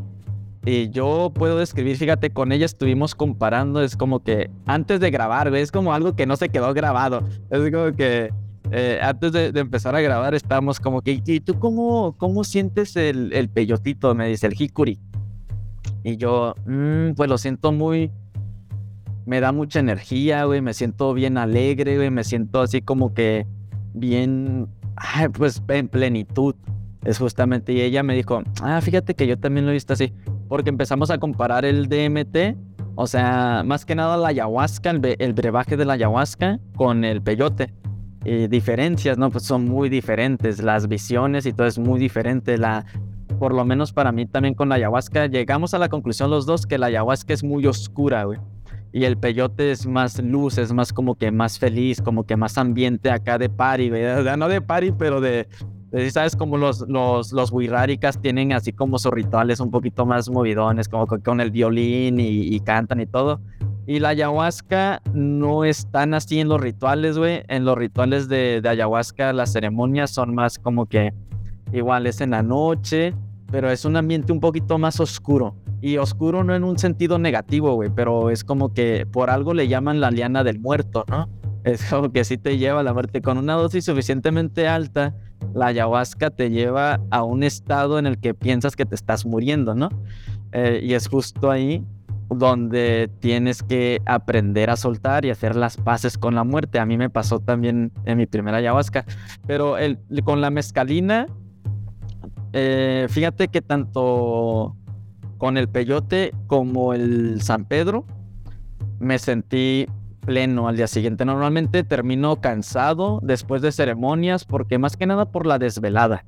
Y 0.65 0.89
yo 0.89 1.31
puedo 1.33 1.59
describir, 1.59 1.95
fíjate, 1.95 2.31
con 2.31 2.51
ella 2.51 2.65
estuvimos 2.65 3.13
comparando, 3.13 3.83
es 3.83 3.95
como 3.95 4.23
que 4.23 4.49
antes 4.65 4.99
de 4.99 5.11
grabar, 5.11 5.55
es 5.55 5.71
como 5.71 5.93
algo 5.93 6.15
que 6.15 6.25
no 6.25 6.35
se 6.37 6.49
quedó 6.49 6.73
grabado. 6.73 7.23
Es 7.51 7.71
como 7.71 7.95
que 7.95 8.33
eh, 8.71 8.99
antes 9.01 9.31
de, 9.31 9.47
empezar 9.59 9.95
a 9.95 10.01
grabar 10.01 10.33
estábamos 10.33 10.79
como 10.79 11.01
que, 11.01 11.21
¿y 11.23 11.39
tú 11.39 11.59
cómo, 11.59 12.15
cómo 12.17 12.43
sientes 12.43 12.95
el, 12.95 13.31
el 13.33 13.47
peyotito? 13.49 14.15
Me 14.15 14.27
dice, 14.27 14.47
el 14.47 14.59
hikuri. 14.59 14.99
Y 16.03 16.17
yo, 16.17 16.55
"Mm, 16.65 17.13
pues 17.15 17.29
lo 17.29 17.37
siento 17.37 17.71
muy... 17.71 18.11
Me 19.25 19.39
da 19.39 19.51
mucha 19.51 19.79
energía, 19.79 20.45
güey, 20.45 20.61
me 20.61 20.73
siento 20.73 21.13
bien 21.13 21.37
alegre, 21.37 21.95
güey, 21.95 22.11
me 22.11 22.23
siento 22.23 22.61
así 22.61 22.81
como 22.81 23.13
que 23.13 23.47
bien, 23.93 24.67
pues 25.33 25.61
en 25.67 25.87
plenitud. 25.87 26.55
Es 27.05 27.19
justamente, 27.19 27.71
y 27.71 27.81
ella 27.81 28.01
me 28.01 28.15
dijo, 28.15 28.41
ah, 28.61 28.81
fíjate 28.81 29.13
que 29.13 29.27
yo 29.27 29.37
también 29.37 29.65
lo 29.65 29.71
he 29.71 29.73
visto 29.73 29.93
así, 29.93 30.11
porque 30.49 30.69
empezamos 30.69 31.11
a 31.11 31.19
comparar 31.19 31.63
el 31.63 31.87
DMT, 31.87 32.57
o 32.95 33.07
sea, 33.07 33.63
más 33.65 33.85
que 33.85 33.93
nada 33.93 34.17
la 34.17 34.29
ayahuasca, 34.29 34.89
el, 34.89 35.33
brebaje 35.33 35.77
de 35.77 35.85
la 35.85 35.93
ayahuasca 35.93 36.59
con 36.75 37.03
el 37.03 37.21
peyote. 37.21 37.73
Y 38.23 38.47
diferencias, 38.47 39.19
¿no? 39.19 39.29
Pues 39.29 39.43
son 39.43 39.65
muy 39.65 39.87
diferentes, 39.89 40.63
las 40.63 40.87
visiones 40.87 41.45
y 41.45 41.53
todo 41.53 41.67
es 41.67 41.77
muy 41.77 41.99
diferente. 41.99 42.57
La, 42.57 42.85
por 43.37 43.53
lo 43.53 43.65
menos 43.65 43.93
para 43.93 44.11
mí 44.11 44.25
también 44.25 44.55
con 44.55 44.69
la 44.69 44.75
ayahuasca, 44.75 45.27
llegamos 45.27 45.73
a 45.73 45.77
la 45.77 45.89
conclusión 45.89 46.31
los 46.31 46.45
dos 46.45 46.65
que 46.65 46.77
la 46.77 46.87
ayahuasca 46.87 47.33
es 47.33 47.43
muy 47.43 47.67
oscura, 47.67 48.23
güey. 48.23 48.39
Y 48.93 49.03
el 49.03 49.17
peyote 49.17 49.71
es 49.71 49.85
más 49.85 50.19
luz, 50.23 50.57
es 50.57 50.71
más 50.71 50.93
como 50.93 51.15
que 51.15 51.29
más 51.29 51.59
feliz, 51.59 52.01
como 52.01 52.23
que 52.23 52.37
más 52.37 52.57
ambiente 52.57 53.11
acá 53.11 53.37
de 53.37 53.49
party, 53.49 53.89
güey. 53.89 54.05
O 54.05 54.23
sea, 54.23 54.37
no 54.37 54.47
de 54.47 54.61
party, 54.61 54.93
pero 54.93 55.19
de, 55.19 55.49
de, 55.95 56.11
¿sabes? 56.11 56.35
Como 56.35 56.57
los, 56.57 56.85
los, 56.87 57.31
los 57.31 57.51
wixárikas 57.51 58.19
tienen 58.19 58.53
así 58.53 58.73
como 58.73 58.99
sus 58.99 59.11
rituales 59.11 59.59
un 59.59 59.71
poquito 59.71 60.05
más 60.05 60.29
movidones, 60.29 60.89
como 60.89 61.07
con, 61.07 61.21
con 61.21 61.41
el 61.41 61.51
violín 61.51 62.19
y, 62.19 62.55
y 62.55 62.59
cantan 62.59 63.01
y 63.01 63.05
todo. 63.05 63.39
Y 63.87 63.99
la 63.99 64.09
ayahuasca 64.09 65.01
no 65.13 65.63
es 65.63 65.85
tan 65.91 66.13
así 66.13 66.39
en 66.39 66.49
los 66.49 66.59
rituales, 66.59 67.17
güey. 67.17 67.43
En 67.47 67.65
los 67.65 67.77
rituales 67.77 68.27
de, 68.27 68.61
de 68.61 68.69
ayahuasca, 68.69 69.31
las 69.31 69.53
ceremonias 69.53 70.11
son 70.11 70.33
más 70.33 70.57
como 70.57 70.87
que 70.87 71.13
igual 71.71 72.07
es 72.07 72.19
en 72.21 72.31
la 72.31 72.41
noche, 72.41 73.13
pero 73.51 73.69
es 73.69 73.85
un 73.85 73.95
ambiente 73.95 74.31
un 74.31 74.39
poquito 74.39 74.77
más 74.77 74.99
oscuro. 74.99 75.55
Y 75.81 75.97
oscuro 75.97 76.43
no 76.43 76.55
en 76.55 76.63
un 76.63 76.79
sentido 76.79 77.19
negativo, 77.19 77.75
güey, 77.75 77.91
pero 77.95 78.31
es 78.31 78.43
como 78.43 78.73
que 78.73 79.05
por 79.05 79.29
algo 79.29 79.53
le 79.53 79.67
llaman 79.67 80.01
la 80.01 80.09
liana 80.09 80.43
del 80.43 80.59
muerto, 80.59 81.05
¿no? 81.07 81.29
Es 81.63 81.83
como 81.89 82.11
que 82.11 82.23
sí 82.23 82.37
te 82.37 82.57
lleva 82.57 82.79
a 82.79 82.83
la 82.83 82.93
muerte. 82.93 83.21
Con 83.21 83.37
una 83.37 83.53
dosis 83.53 83.85
suficientemente 83.85 84.67
alta, 84.67 85.15
la 85.53 85.67
ayahuasca 85.67 86.29
te 86.29 86.49
lleva 86.49 86.99
a 87.11 87.23
un 87.23 87.43
estado 87.43 87.99
en 87.99 88.05
el 88.05 88.19
que 88.19 88.33
piensas 88.33 88.75
que 88.75 88.85
te 88.85 88.95
estás 88.95 89.25
muriendo, 89.25 89.75
¿no? 89.75 89.89
Eh, 90.51 90.81
y 90.83 90.93
es 90.93 91.07
justo 91.07 91.51
ahí 91.51 91.83
donde 92.29 93.09
tienes 93.19 93.61
que 93.61 94.01
aprender 94.05 94.69
a 94.69 94.75
soltar 94.75 95.25
y 95.25 95.29
hacer 95.29 95.55
las 95.55 95.77
paces 95.77 96.17
con 96.17 96.35
la 96.35 96.43
muerte. 96.43 96.79
A 96.79 96.85
mí 96.85 96.97
me 96.97 97.09
pasó 97.09 97.39
también 97.39 97.91
en 98.05 98.17
mi 98.17 98.25
primera 98.25 98.57
ayahuasca, 98.57 99.05
pero 99.45 99.77
el, 99.77 99.99
con 100.23 100.41
la 100.41 100.49
mezcalina, 100.49 101.27
eh, 102.53 103.07
fíjate 103.09 103.47
que 103.49 103.61
tanto 103.61 104.75
con 105.37 105.57
el 105.57 105.67
peyote 105.67 106.33
como 106.47 106.93
el 106.93 107.41
San 107.41 107.65
Pedro 107.65 108.05
me 108.99 109.19
sentí 109.19 109.87
pleno 110.25 110.67
al 110.67 110.75
día 110.75 110.87
siguiente. 110.87 111.25
Normalmente 111.25 111.83
termino 111.83 112.41
cansado 112.41 113.19
después 113.23 113.61
de 113.61 113.71
ceremonias 113.71 114.45
porque 114.45 114.77
más 114.77 114.97
que 114.97 115.05
nada 115.05 115.25
por 115.25 115.45
la 115.45 115.59
desvelada. 115.59 116.25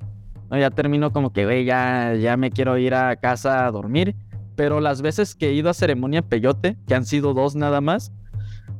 ¿no? 0.50 0.58
Ya 0.58 0.70
termino 0.70 1.12
como 1.12 1.32
que, 1.32 1.44
güey, 1.44 1.64
ya, 1.64 2.14
ya 2.14 2.36
me 2.36 2.50
quiero 2.50 2.78
ir 2.78 2.94
a 2.94 3.16
casa 3.16 3.66
a 3.66 3.70
dormir. 3.70 4.14
Pero 4.56 4.80
las 4.80 5.02
veces 5.02 5.34
que 5.34 5.50
he 5.50 5.52
ido 5.52 5.70
a 5.70 5.74
ceremonia 5.74 6.22
peyote, 6.22 6.76
que 6.86 6.94
han 6.94 7.04
sido 7.04 7.32
dos 7.32 7.54
nada 7.54 7.80
más, 7.80 8.12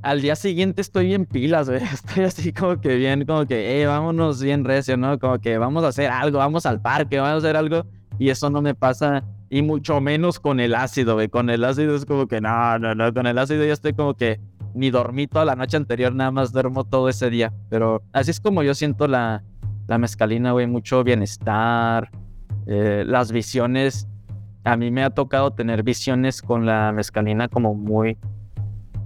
al 0.02 0.20
día 0.20 0.36
siguiente 0.36 0.80
estoy 0.80 1.06
bien 1.06 1.26
pilas, 1.26 1.68
güey. 1.68 1.82
Estoy 1.92 2.24
así 2.24 2.52
como 2.52 2.80
que 2.80 2.96
bien, 2.96 3.24
como 3.24 3.46
que, 3.46 3.80
eh, 3.80 3.86
vámonos 3.86 4.42
bien 4.42 4.64
recio, 4.64 4.96
¿no? 4.96 5.18
Como 5.18 5.38
que 5.38 5.58
vamos 5.58 5.84
a 5.84 5.88
hacer 5.88 6.10
algo, 6.10 6.38
vamos 6.38 6.66
al 6.66 6.80
parque, 6.80 7.18
vamos 7.18 7.44
a 7.44 7.46
hacer 7.46 7.56
algo. 7.56 7.84
Y 8.18 8.30
eso 8.30 8.50
no 8.50 8.60
me 8.60 8.74
pasa, 8.74 9.24
y 9.48 9.62
mucho 9.62 10.00
menos 10.00 10.40
con 10.40 10.60
el 10.60 10.74
ácido, 10.74 11.14
güey. 11.14 11.28
Con 11.28 11.50
el 11.50 11.64
ácido 11.64 11.94
es 11.94 12.04
como 12.04 12.26
que, 12.26 12.40
no, 12.40 12.78
no, 12.78 12.94
no, 12.94 13.14
con 13.14 13.26
el 13.26 13.38
ácido 13.38 13.64
ya 13.64 13.72
estoy 13.72 13.92
como 13.92 14.14
que 14.14 14.40
ni 14.74 14.90
dormí 14.90 15.26
toda 15.26 15.44
la 15.44 15.56
noche 15.56 15.76
anterior, 15.76 16.14
nada 16.14 16.30
más 16.30 16.52
duermo 16.52 16.84
todo 16.84 17.08
ese 17.08 17.30
día. 17.30 17.52
Pero 17.68 18.02
así 18.12 18.30
es 18.30 18.40
como 18.40 18.62
yo 18.62 18.74
siento 18.74 19.06
la, 19.06 19.42
la 19.86 19.98
mezcalina, 19.98 20.52
güey. 20.52 20.66
Mucho 20.66 21.04
bienestar, 21.04 22.10
eh, 22.66 23.04
las 23.06 23.32
visiones. 23.32 24.08
A 24.64 24.76
mí 24.76 24.90
me 24.90 25.02
ha 25.02 25.10
tocado 25.10 25.52
tener 25.52 25.82
visiones 25.82 26.42
con 26.42 26.66
la 26.66 26.92
mezcalina 26.92 27.48
como 27.48 27.74
muy 27.74 28.18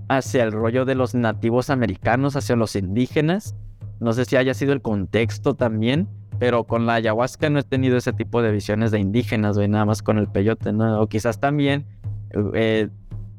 hacia 0.09 0.45
el 0.45 0.53
rollo 0.53 0.85
de 0.85 0.95
los 0.95 1.15
nativos 1.15 1.71
americanos, 1.71 2.37
hacia 2.37 2.57
los 2.57 2.77
indígenas. 2.77 3.55
No 4.01 4.13
sé 4.13 4.25
si 4.25 4.37
haya 4.37 4.55
sido 4.55 4.73
el 4.73 4.83
contexto 4.83 5.55
también, 5.55 6.09
pero 6.39 6.65
con 6.65 6.87
la 6.87 6.95
ayahuasca 6.95 7.49
no 7.51 7.61
he 7.61 7.63
tenido 7.63 7.97
ese 7.97 8.13
tipo 8.13 8.43
de 8.43 8.51
visiones 8.51 8.91
de 8.91 8.99
indígenas, 8.99 9.57
güey, 9.57 9.69
nada 9.69 9.85
más 9.85 10.03
con 10.03 10.19
el 10.19 10.27
peyote, 10.27 10.73
¿no? 10.73 11.01
O 11.01 11.07
quizás 11.07 11.39
también 11.39 11.87
eh, 12.55 12.89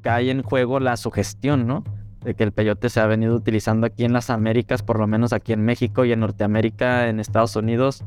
cae 0.01 0.31
en 0.31 0.41
juego 0.41 0.79
la 0.79 0.95
sugestión, 0.95 1.67
¿no? 1.67 1.83
De 2.23 2.35
que 2.35 2.43
el 2.43 2.51
peyote 2.51 2.89
se 2.89 2.99
ha 2.99 3.05
venido 3.07 3.35
utilizando 3.35 3.85
aquí 3.85 4.05
en 4.05 4.13
las 4.13 4.29
Américas, 4.29 4.81
por 4.81 4.99
lo 4.99 5.07
menos 5.07 5.33
aquí 5.33 5.53
en 5.53 5.63
México 5.65 6.05
y 6.05 6.11
en 6.11 6.21
Norteamérica, 6.21 7.09
en 7.09 7.19
Estados 7.19 7.55
Unidos, 7.55 8.03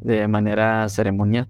de 0.00 0.28
manera 0.28 0.88
ceremonial. 0.88 1.48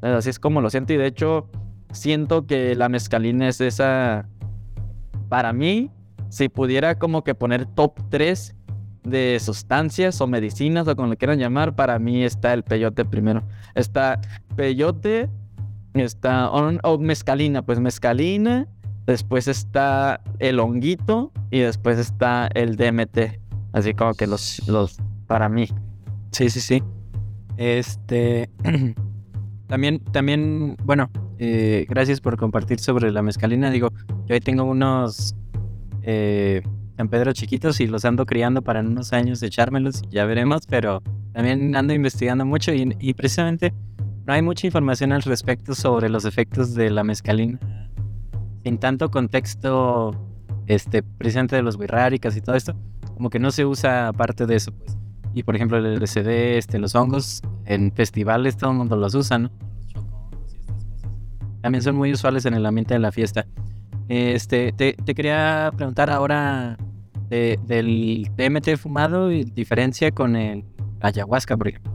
Así 0.00 0.30
es 0.30 0.38
como 0.38 0.60
lo 0.60 0.70
siento 0.70 0.92
y 0.92 0.96
de 0.96 1.06
hecho 1.06 1.48
siento 1.92 2.46
que 2.46 2.74
la 2.74 2.88
mezcalina 2.88 3.48
es 3.48 3.60
esa 3.60 4.28
para 5.28 5.52
mí, 5.52 5.90
si 6.28 6.48
pudiera 6.48 6.98
como 6.98 7.24
que 7.24 7.34
poner 7.34 7.66
top 7.66 7.94
3 8.10 8.54
de 9.04 9.38
sustancias 9.40 10.20
o 10.20 10.26
medicinas 10.26 10.86
o 10.86 10.96
como 10.96 11.08
le 11.08 11.16
quieran 11.16 11.38
llamar, 11.38 11.74
para 11.74 11.98
mí 11.98 12.24
está 12.24 12.52
el 12.52 12.62
peyote 12.62 13.04
primero. 13.04 13.42
Está 13.74 14.20
peyote, 14.56 15.28
está 15.94 16.50
o, 16.50 16.78
o 16.82 16.98
mezcalina, 16.98 17.62
pues 17.62 17.80
mezcalina, 17.80 18.68
después 19.10 19.48
está 19.48 20.20
el 20.38 20.60
honguito 20.60 21.32
y 21.50 21.60
después 21.60 21.98
está 21.98 22.48
el 22.54 22.76
DMT. 22.76 23.40
Así 23.72 23.92
como 23.94 24.14
que 24.14 24.26
los, 24.26 24.66
los 24.68 24.98
para 25.26 25.48
mí. 25.48 25.68
Sí, 26.32 26.48
sí, 26.48 26.60
sí. 26.60 26.82
Este. 27.56 28.50
también, 29.66 30.00
también, 30.12 30.76
bueno, 30.84 31.10
eh, 31.38 31.86
gracias 31.88 32.20
por 32.20 32.36
compartir 32.36 32.78
sobre 32.78 33.10
la 33.10 33.22
mezcalina. 33.22 33.70
Digo, 33.70 33.90
yo 34.26 34.34
ahí 34.34 34.40
tengo 34.40 34.64
unos 34.64 35.34
eh, 36.02 36.62
San 36.96 37.08
Pedro 37.08 37.32
chiquitos 37.32 37.80
y 37.80 37.86
los 37.86 38.04
ando 38.04 38.26
criando 38.26 38.62
para 38.62 38.80
en 38.80 38.88
unos 38.88 39.12
años 39.12 39.42
echármelos, 39.42 40.02
ya 40.10 40.24
veremos, 40.24 40.66
pero 40.68 41.02
también 41.32 41.74
ando 41.74 41.94
investigando 41.94 42.44
mucho 42.44 42.72
y, 42.72 42.96
y 43.00 43.14
precisamente 43.14 43.72
no 44.26 44.34
hay 44.34 44.42
mucha 44.42 44.66
información 44.66 45.12
al 45.12 45.22
respecto 45.22 45.74
sobre 45.74 46.08
los 46.08 46.24
efectos 46.24 46.74
de 46.74 46.90
la 46.90 47.02
mezcalina. 47.04 47.58
Sin 48.64 48.78
tanto 48.78 49.10
contexto, 49.10 50.12
este, 50.66 51.02
precisamente 51.02 51.56
de 51.56 51.62
los 51.62 51.76
wixárikas 51.76 52.36
y 52.36 52.40
todo 52.40 52.56
esto, 52.56 52.74
como 53.14 53.30
que 53.30 53.38
no 53.38 53.50
se 53.50 53.64
usa 53.64 54.08
aparte 54.08 54.46
de 54.46 54.56
eso, 54.56 54.72
pues. 54.72 54.96
Y 55.32 55.44
por 55.44 55.54
ejemplo, 55.56 55.78
el 55.78 55.94
LSD, 56.02 56.58
este, 56.58 56.78
los 56.78 56.94
hongos, 56.94 57.40
en 57.64 57.92
festivales 57.92 58.56
todo 58.56 58.70
el 58.72 58.76
mundo 58.78 58.96
los 58.96 59.14
usa, 59.14 59.38
¿no? 59.38 59.50
También 61.62 61.82
son 61.82 61.96
muy 61.96 62.12
usuales 62.12 62.44
en 62.46 62.54
el 62.54 62.64
ambiente 62.66 62.94
de 62.94 63.00
la 63.00 63.12
fiesta. 63.12 63.46
Este, 64.08 64.72
te, 64.72 64.94
quería 65.14 65.70
preguntar 65.76 66.10
ahora 66.10 66.76
de- 67.28 67.58
del 67.66 68.28
DMT 68.36 68.76
fumado 68.76 69.30
y 69.30 69.44
diferencia 69.44 70.10
con 70.10 70.34
el 70.36 70.64
ayahuasca, 71.00 71.56
por 71.56 71.68
ejemplo. 71.68 71.92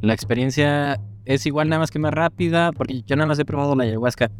La 0.00 0.14
experiencia 0.14 0.98
es 1.24 1.46
igual 1.46 1.68
nada 1.68 1.80
más 1.80 1.90
que 1.90 1.98
más 1.98 2.12
rápida, 2.14 2.72
porque 2.72 3.02
yo 3.02 3.16
nada 3.16 3.26
más 3.26 3.38
he 3.38 3.44
probado 3.44 3.74
la 3.74 3.84
ayahuasca. 3.84 4.30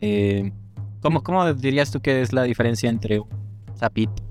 Eh, 0.00 0.52
¿cómo, 1.00 1.22
¿Cómo 1.22 1.52
dirías 1.54 1.90
tú 1.90 2.00
que 2.00 2.20
es 2.20 2.32
la 2.32 2.42
diferencia 2.42 2.90
entre 2.90 3.20
un 3.20 3.28
sapito, 3.74 4.22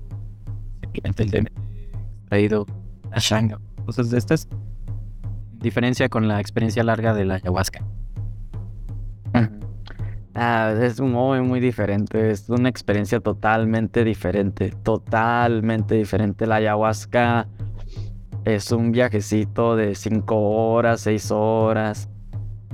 simplemente 0.80 1.22
el 1.22 1.30
DMT 1.30 1.64
shanga, 3.18 3.60
cosas 3.84 4.10
de 4.10 4.18
estas? 4.18 4.48
Diferencia 5.52 6.08
con 6.08 6.28
la 6.28 6.40
experiencia 6.40 6.84
larga 6.84 7.14
de 7.14 7.24
la 7.24 7.34
ayahuasca. 7.36 7.84
Ah, 10.36 10.74
es 10.82 11.00
muy, 11.00 11.42
muy 11.42 11.60
diferente. 11.60 12.30
Es 12.30 12.48
una 12.48 12.68
experiencia 12.68 13.20
totalmente 13.20 14.02
diferente. 14.02 14.72
Totalmente 14.82 15.94
diferente. 15.94 16.44
La 16.46 16.56
ayahuasca 16.56 17.46
es 18.44 18.72
un 18.72 18.90
viajecito 18.90 19.76
de 19.76 19.94
cinco 19.94 20.36
horas, 20.36 21.02
seis 21.02 21.30
horas. 21.30 22.08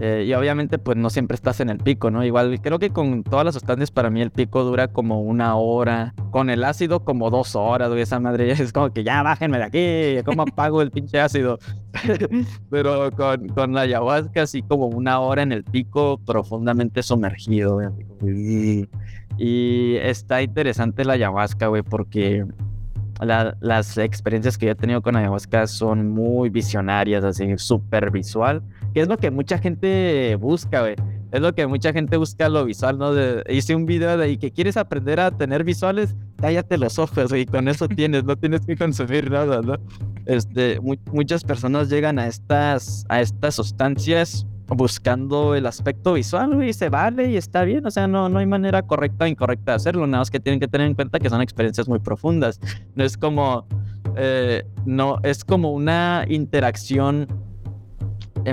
Eh, 0.03 0.25
y 0.27 0.33
obviamente 0.33 0.79
pues 0.79 0.97
no 0.97 1.11
siempre 1.11 1.35
estás 1.35 1.61
en 1.61 1.69
el 1.69 1.77
pico, 1.77 2.11
¿no? 2.11 2.25
Igual 2.25 2.59
creo 2.63 2.79
que 2.79 2.89
con 2.89 3.23
todas 3.23 3.45
las 3.45 3.53
sustancias 3.53 3.91
para 3.91 4.09
mí 4.09 4.23
el 4.23 4.31
pico 4.31 4.65
dura 4.65 4.89
como 4.89 5.21
una 5.21 5.57
hora. 5.57 6.15
Con 6.31 6.49
el 6.49 6.65
ácido 6.65 7.05
como 7.05 7.29
dos 7.29 7.55
horas, 7.55 7.91
güey. 7.91 8.01
Esa 8.01 8.19
madre 8.19 8.51
es 8.53 8.73
como 8.73 8.91
que 8.91 9.05
ya 9.05 9.23
bájenme 9.23 9.59
de 9.59 9.65
aquí. 9.65 10.25
¿Cómo 10.25 10.43
apago 10.43 10.81
el 10.81 10.91
pinche 10.91 11.21
ácido? 11.21 11.59
Pero 12.71 13.11
con, 13.13 13.49
con 13.49 13.75
la 13.75 13.83
ayahuasca 13.83 14.43
así 14.43 14.63
como 14.63 14.87
una 14.87 15.21
hora 15.21 15.43
en 15.43 15.53
el 15.53 15.65
pico 15.65 16.19
profundamente 16.25 17.03
sumergido, 17.03 17.75
güey. 17.75 18.89
Y 19.37 19.97
está 19.97 20.41
interesante 20.41 21.05
la 21.05 21.15
ayahuasca, 21.15 21.67
güey, 21.67 21.83
porque 21.83 22.47
las 23.21 23.99
experiencias 23.99 24.57
que 24.57 24.67
yo 24.67 24.73
he 24.73 24.75
tenido 24.75 25.03
con 25.03 25.15
ayahuasca 25.15 25.67
son 25.67 26.09
muy 26.09 26.49
visionarias, 26.49 27.23
así, 27.23 27.59
súper 27.59 28.11
visual 28.11 28.63
que 28.93 29.01
es 29.01 29.09
lo 29.09 29.16
que 29.16 29.30
mucha 29.30 29.59
gente 29.59 30.36
busca, 30.36 30.80
güey. 30.80 30.97
Es 31.32 31.41
lo 31.41 31.55
que 31.55 31.66
mucha 31.66 31.93
gente 31.93 32.16
busca 32.16 32.49
lo 32.49 32.64
visual, 32.64 32.99
¿no? 32.99 33.12
hice 33.49 33.76
un 33.76 33.86
video 33.86 34.16
de 34.16 34.24
ahí 34.24 34.36
que 34.36 34.51
quieres 34.51 34.76
aprender 34.76 35.20
a 35.20 35.30
tener 35.30 35.62
visuales, 35.62 36.16
cállate 36.36 36.76
los 36.76 36.99
ojos, 36.99 37.28
güey, 37.28 37.47
con 37.47 37.68
eso 37.68 37.86
tienes, 37.88 38.24
no 38.24 38.36
tienes 38.36 38.66
que 38.66 38.76
consumir 38.76 39.30
nada, 39.30 39.62
¿no? 39.62 39.76
Este, 40.26 40.80
muchas 40.80 41.45
personas 41.45 41.88
llegan 41.88 42.18
a 42.18 42.26
estas, 42.26 43.05
a 43.09 43.20
estas 43.20 43.55
sustancias 43.55 44.45
buscando 44.66 45.55
el 45.55 45.66
aspecto 45.66 46.14
visual, 46.14 46.55
güey, 46.55 46.72
se 46.72 46.88
vale 46.88 47.30
y 47.30 47.36
está 47.36 47.62
bien, 47.62 47.86
o 47.86 47.91
sea, 47.91 48.09
no, 48.09 48.28
no 48.28 48.38
hay 48.38 48.47
manera 48.47 48.82
correcta 48.82 49.24
o 49.24 49.28
incorrecta 49.28 49.72
de 49.72 49.76
hacerlo, 49.76 50.07
nada 50.07 50.20
más 50.20 50.30
que 50.30 50.41
tienen 50.41 50.61
que 50.61 50.68
tener 50.68 50.86
en 50.86 50.95
cuenta 50.95 51.18
que 51.18 51.28
son 51.28 51.43
experiencias 51.43 51.88
muy 51.88 51.99
profundas, 52.01 52.61
no 52.95 53.05
es 53.05 53.16
como, 53.16 53.66
eh, 54.16 54.64
no, 54.84 55.18
es 55.22 55.45
como 55.45 55.72
una 55.72 56.24
interacción 56.28 57.26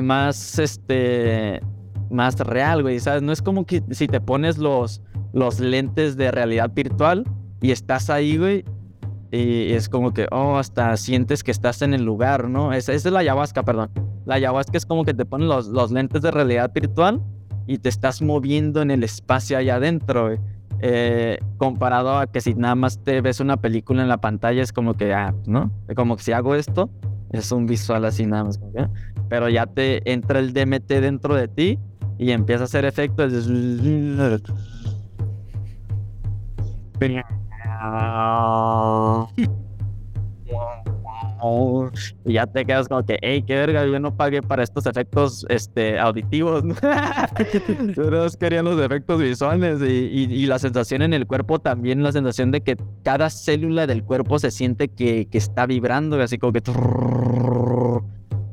más, 0.02 0.60
este, 0.60 1.62
más 2.10 2.38
real, 2.40 2.82
güey, 2.82 3.00
¿sabes? 3.00 3.22
No 3.22 3.32
es 3.32 3.42
como 3.42 3.66
que 3.66 3.84
si 3.92 4.08
te 4.08 4.22
pones 4.22 4.58
los, 4.58 5.02
los 5.34 5.60
lentes 5.60 6.18
de 6.18 6.32
realidad 6.32 6.72
virtual 6.74 7.24
y 7.62 7.72
estás 7.72 8.10
ahí, 8.10 8.38
güey, 8.38 8.66
y 9.32 9.74
es 9.74 9.90
como 9.90 10.14
que, 10.14 10.28
oh, 10.32 10.58
hasta 10.58 10.96
sientes 10.96 11.44
que 11.44 11.52
estás 11.52 11.82
en 11.82 11.94
el 11.94 12.04
lugar, 12.04 12.50
¿no? 12.50 12.72
Esa, 12.72 12.94
es 12.94 13.06
la 13.06 13.20
ayahuasca, 13.20 13.64
perdón. 13.64 13.90
La 14.26 14.36
ayahuasca 14.36 14.78
es 14.78 14.86
como 14.86 15.04
que 15.04 15.14
te 15.14 15.26
ponen 15.26 15.48
los, 15.50 15.68
los 15.68 15.92
lentes 15.92 16.22
de 16.22 16.32
realidad 16.32 16.72
virtual 16.74 17.22
y 17.66 17.80
te 17.80 17.90
estás 17.90 18.22
moviendo 18.22 18.82
en 18.82 18.92
el 18.92 19.04
espacio 19.04 19.58
allá 19.58 19.76
adentro, 19.76 20.28
güey. 20.28 20.40
Eh, 20.80 21.40
comparado 21.58 22.20
a 22.20 22.28
que 22.28 22.40
si 22.40 22.54
nada 22.54 22.76
más 22.76 23.04
te 23.04 23.20
ves 23.22 23.40
una 23.40 23.58
película 23.58 24.04
en 24.04 24.10
la 24.10 24.22
pantalla 24.22 24.62
es 24.62 24.72
como 24.72 24.94
que, 24.94 25.14
ah, 25.14 25.34
¿no? 25.48 25.72
Como 25.96 26.16
que 26.16 26.24
si 26.24 26.32
hago 26.32 26.56
esto, 26.56 26.90
es 27.32 27.52
un 27.52 27.66
visual 27.66 28.06
así 28.06 28.26
nada 28.26 28.46
más. 28.46 28.60
Ah". 28.78 28.90
Pero 29.30 29.50
ya 29.50 29.66
te 29.66 30.10
entra 30.12 30.40
el 30.40 30.54
DMT 30.54 31.02
dentro 31.02 31.36
de 31.36 31.48
ti 31.48 31.80
y 32.18 32.32
empieza 32.32 32.64
a 32.64 32.66
hacer 32.66 32.86
efectos. 32.86 33.48
Y 42.26 42.34
ya 42.34 42.46
te 42.48 42.66
quedas 42.66 42.88
como 42.88 43.06
que, 43.06 43.18
hey, 43.22 43.44
qué 43.46 43.56
verga, 43.56 43.86
yo 43.86 44.00
no 44.00 44.16
pagué 44.16 44.42
para 44.42 44.64
estos 44.64 44.86
efectos 44.86 45.46
este, 45.50 46.00
auditivos. 46.00 46.64
Todos 47.96 48.38
querían 48.38 48.66
los 48.66 48.80
efectos 48.82 49.20
visuales 49.22 49.82
y, 49.82 50.46
la 50.48 50.60
sensación 50.60 51.02
en 51.02 51.14
el 51.14 51.28
cuerpo 51.28 51.60
también, 51.60 52.04
la 52.04 52.12
sensación 52.12 52.52
de 52.52 52.62
que 52.62 52.78
cada 53.04 53.30
célula 53.30 53.86
del 53.86 54.04
cuerpo 54.04 54.40
se 54.40 54.52
siente 54.52 54.88
que, 54.88 55.28
está 55.32 55.66
vibrando, 55.66 56.20
así 56.22 56.38
como 56.38 56.54
que... 56.54 56.64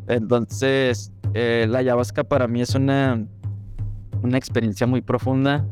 Entonces, 0.07 1.13
eh, 1.33 1.67
la 1.69 1.79
ayahuasca 1.79 2.25
para 2.25 2.47
mí 2.47 2.61
es 2.61 2.75
una, 2.75 3.25
una 4.23 4.37
experiencia 4.37 4.87
muy 4.87 5.01
profunda. 5.01 5.65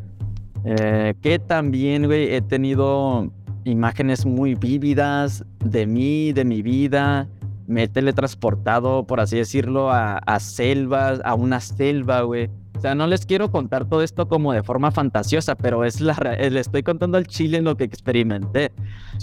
Eh, 0.65 1.15
que 1.21 1.39
también, 1.39 2.07
güey, 2.07 2.35
he 2.35 2.41
tenido 2.41 3.31
imágenes 3.65 4.27
muy 4.27 4.55
vívidas 4.55 5.45
de 5.65 5.87
mí, 5.87 6.33
de 6.33 6.45
mi 6.45 6.63
vida. 6.63 7.29
Me 7.67 7.85
he 7.85 7.89
teletransportado, 7.89 9.07
por 9.07 9.21
así 9.21 9.37
decirlo, 9.37 9.91
a, 9.91 10.21
selvas, 10.41 11.21
a 11.25 11.35
una 11.35 11.61
selva, 11.61 12.23
güey. 12.23 12.51
O 12.77 12.81
sea, 12.81 12.97
no 12.97 13.07
les 13.07 13.25
quiero 13.27 13.51
contar 13.53 13.89
todo 13.89 14.03
esto 14.03 14.27
como 14.27 14.53
de 14.53 14.65
forma 14.65 14.91
fantasiosa, 14.91 15.55
pero 15.55 15.85
es 15.85 16.01
la 16.01 16.17
le 16.37 16.59
estoy 16.59 16.83
contando 16.83 17.17
al 17.17 17.29
chile 17.29 17.59
en 17.59 17.65
lo 17.65 17.77
que 17.77 17.85
experimenté. 17.85 18.73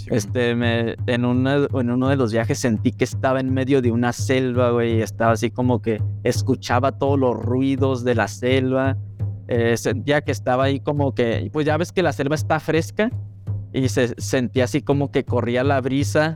este, 0.06 0.54
me, 0.54 0.96
en, 1.06 1.26
una, 1.26 1.66
en 1.74 1.90
uno 1.90 2.08
de 2.08 2.16
los 2.16 2.32
viajes 2.32 2.58
sentí 2.58 2.92
que 2.92 3.04
estaba 3.04 3.40
en 3.40 3.52
medio 3.52 3.82
de 3.82 3.92
una 3.92 4.12
selva, 4.12 4.70
güey, 4.70 4.96
y 4.96 5.02
estaba 5.02 5.32
así 5.32 5.50
como 5.50 5.82
que 5.82 6.02
escuchaba 6.24 6.92
todos 6.92 7.18
los 7.18 7.36
ruidos 7.36 8.02
de 8.02 8.14
la 8.14 8.28
selva. 8.28 8.96
Eh, 9.48 9.76
sentía 9.76 10.22
que 10.22 10.32
estaba 10.32 10.64
ahí 10.64 10.80
como 10.80 11.14
que, 11.14 11.50
pues 11.52 11.66
ya 11.66 11.76
ves 11.76 11.92
que 11.92 12.02
la 12.02 12.12
selva 12.12 12.36
está 12.36 12.60
fresca, 12.60 13.10
y 13.72 13.88
se 13.88 14.14
sentía 14.20 14.64
así 14.64 14.82
como 14.82 15.10
que 15.10 15.24
corría 15.24 15.64
la 15.64 15.80
brisa 15.80 16.34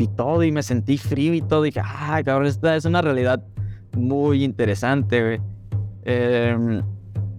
y 0.00 0.08
todo 0.08 0.42
y 0.42 0.50
me 0.50 0.62
sentí 0.62 0.96
frío 0.96 1.34
y 1.34 1.42
todo 1.42 1.62
dije, 1.62 1.80
ay 1.84 2.24
cabrón, 2.24 2.46
esta 2.46 2.74
es 2.74 2.84
una 2.84 3.02
realidad 3.02 3.44
muy 3.96 4.44
interesante. 4.44 5.40
Em, 6.04 6.82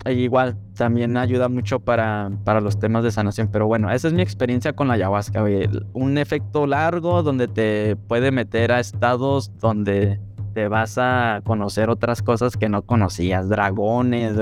igual, 0.06 0.58
también 0.76 1.18
ayuda 1.18 1.49
mucho 1.49 1.80
para, 1.80 2.32
para 2.43 2.62
los 2.62 2.80
temas 2.80 3.04
de 3.04 3.12
sanación, 3.12 3.49
pero 3.52 3.68
bueno, 3.68 3.91
esa 3.91 4.08
es 4.08 4.14
mi 4.14 4.22
experiencia 4.22 4.74
con 4.74 4.88
la 4.88 4.93
ayahuasca, 4.93 5.41
güey. 5.41 5.68
Un 5.93 6.18
efecto 6.18 6.68
largo 6.68 7.24
donde 7.24 7.47
te 7.47 7.95
puede 7.95 8.32
meter 8.32 8.72
a 8.72 8.80
estados 8.80 9.52
donde 9.58 10.20
te 10.54 10.68
vas 10.68 10.97
a 10.97 11.41
conocer 11.43 11.89
otras 11.89 12.22
cosas 12.22 12.58
que 12.58 12.70
no 12.70 12.84
conocías, 12.84 13.49
dragones. 13.49 14.34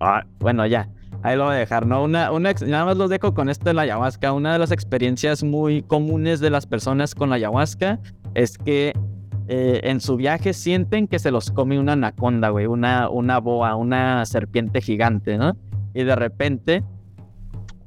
Ah, 0.00 0.24
bueno, 0.40 0.66
ya, 0.66 0.90
ahí 1.24 1.36
lo 1.36 1.44
voy 1.44 1.54
a 1.54 1.58
dejar, 1.58 1.86
¿no? 1.86 2.04
Una, 2.04 2.30
una, 2.30 2.52
nada 2.66 2.84
más 2.84 2.96
los 2.98 3.08
dejo 3.08 3.32
con 3.32 3.48
esto 3.48 3.64
de 3.64 3.74
la 3.74 3.82
ayahuasca. 3.82 4.32
Una 4.32 4.52
de 4.52 4.58
las 4.58 4.70
experiencias 4.70 5.42
muy 5.42 5.82
comunes 5.82 6.38
de 6.38 6.50
las 6.50 6.66
personas 6.66 7.14
con 7.14 7.30
la 7.30 7.36
ayahuasca 7.36 7.98
es 8.34 8.58
que 8.58 8.92
eh, 9.48 9.80
en 9.84 10.00
su 10.00 10.16
viaje 10.16 10.52
sienten 10.52 11.08
que 11.08 11.18
se 11.18 11.30
los 11.30 11.50
come 11.50 11.80
una 11.80 11.94
anaconda, 11.94 12.50
güey, 12.50 12.66
una, 12.66 13.08
una 13.08 13.38
boa, 13.38 13.74
una 13.74 14.26
serpiente 14.26 14.82
gigante, 14.82 15.38
¿no? 15.38 15.56
Y 15.94 16.04
de 16.04 16.14
repente 16.14 16.84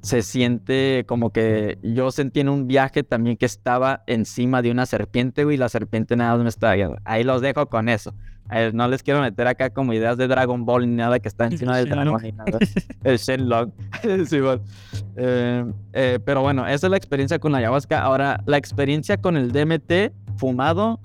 se 0.02 0.24
siente 0.24 1.06
como 1.08 1.32
que 1.32 1.78
yo 1.84 2.10
sentí 2.10 2.40
en 2.40 2.50
un 2.50 2.66
viaje 2.66 3.04
también 3.04 3.38
que 3.38 3.46
estaba 3.46 4.04
encima 4.08 4.64
de 4.64 4.72
una 4.72 4.88
serpiente, 4.88 5.44
güey, 5.44 5.58
y 5.58 5.60
la 5.60 5.70
serpiente 5.70 6.16
nada 6.16 6.34
más 6.34 6.42
me 6.42 6.50
estaba 6.50 6.74
viendo. 6.74 6.98
Ahí 7.06 7.24
los 7.24 7.42
dejo 7.42 7.68
con 7.68 7.88
eso 7.88 8.16
no 8.74 8.88
les 8.88 9.04
quiero 9.04 9.22
meter 9.22 9.48
acá 9.48 9.70
como 9.70 9.94
ideas 9.94 10.18
de 10.18 10.28
Dragon 10.28 10.66
Ball 10.66 10.90
ni 10.90 10.96
nada 10.96 11.20
que 11.20 11.28
está 11.28 11.46
encima 11.52 11.78
del 11.78 11.90
dragón 11.90 12.22
ni 12.22 12.32
nada. 12.32 12.58
El 13.04 13.18
Shenlong. 13.18 13.72
sí, 14.28 14.40
eh, 15.16 15.66
eh, 15.94 16.20
pero 16.24 16.42
bueno, 16.42 16.66
esa 16.66 16.88
es 16.88 16.92
la 16.92 16.98
experiencia 16.98 17.40
con 17.40 17.52
la 17.52 17.60
ayahuasca. 17.60 18.02
Ahora, 18.02 18.42
la 18.46 18.58
experiencia 18.58 19.18
con 19.18 19.38
el 19.38 19.52
DMT 19.52 20.14
fumado 20.38 21.00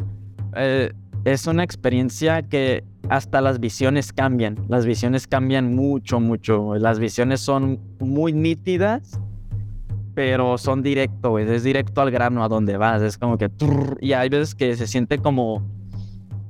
eh, 0.57 0.93
es 1.25 1.47
una 1.47 1.65
experiencia 1.65 2.43
que 2.43 2.85
hasta 3.09 3.41
las 3.41 3.59
visiones 3.59 4.13
cambian. 4.13 4.57
Las 4.69 4.87
visiones 4.87 5.27
cambian 5.27 5.75
mucho, 5.75 6.21
mucho. 6.21 6.77
Las 6.77 6.99
visiones 6.99 7.41
son 7.41 7.81
muy 7.99 8.33
nítidas 8.33 9.19
pero 10.15 10.59
son 10.59 10.83
directo, 10.83 11.39
Es 11.39 11.63
directo 11.63 12.03
al 12.03 12.11
grano 12.11 12.45
a 12.45 12.49
donde 12.49 12.77
vas. 12.77 13.03
Es 13.03 13.17
como 13.17 13.39
que. 13.39 13.51
Y 14.01 14.13
hay 14.13 14.29
veces 14.29 14.55
que 14.55 14.77
se 14.77 14.87
siente 14.87 15.19
como 15.19 15.63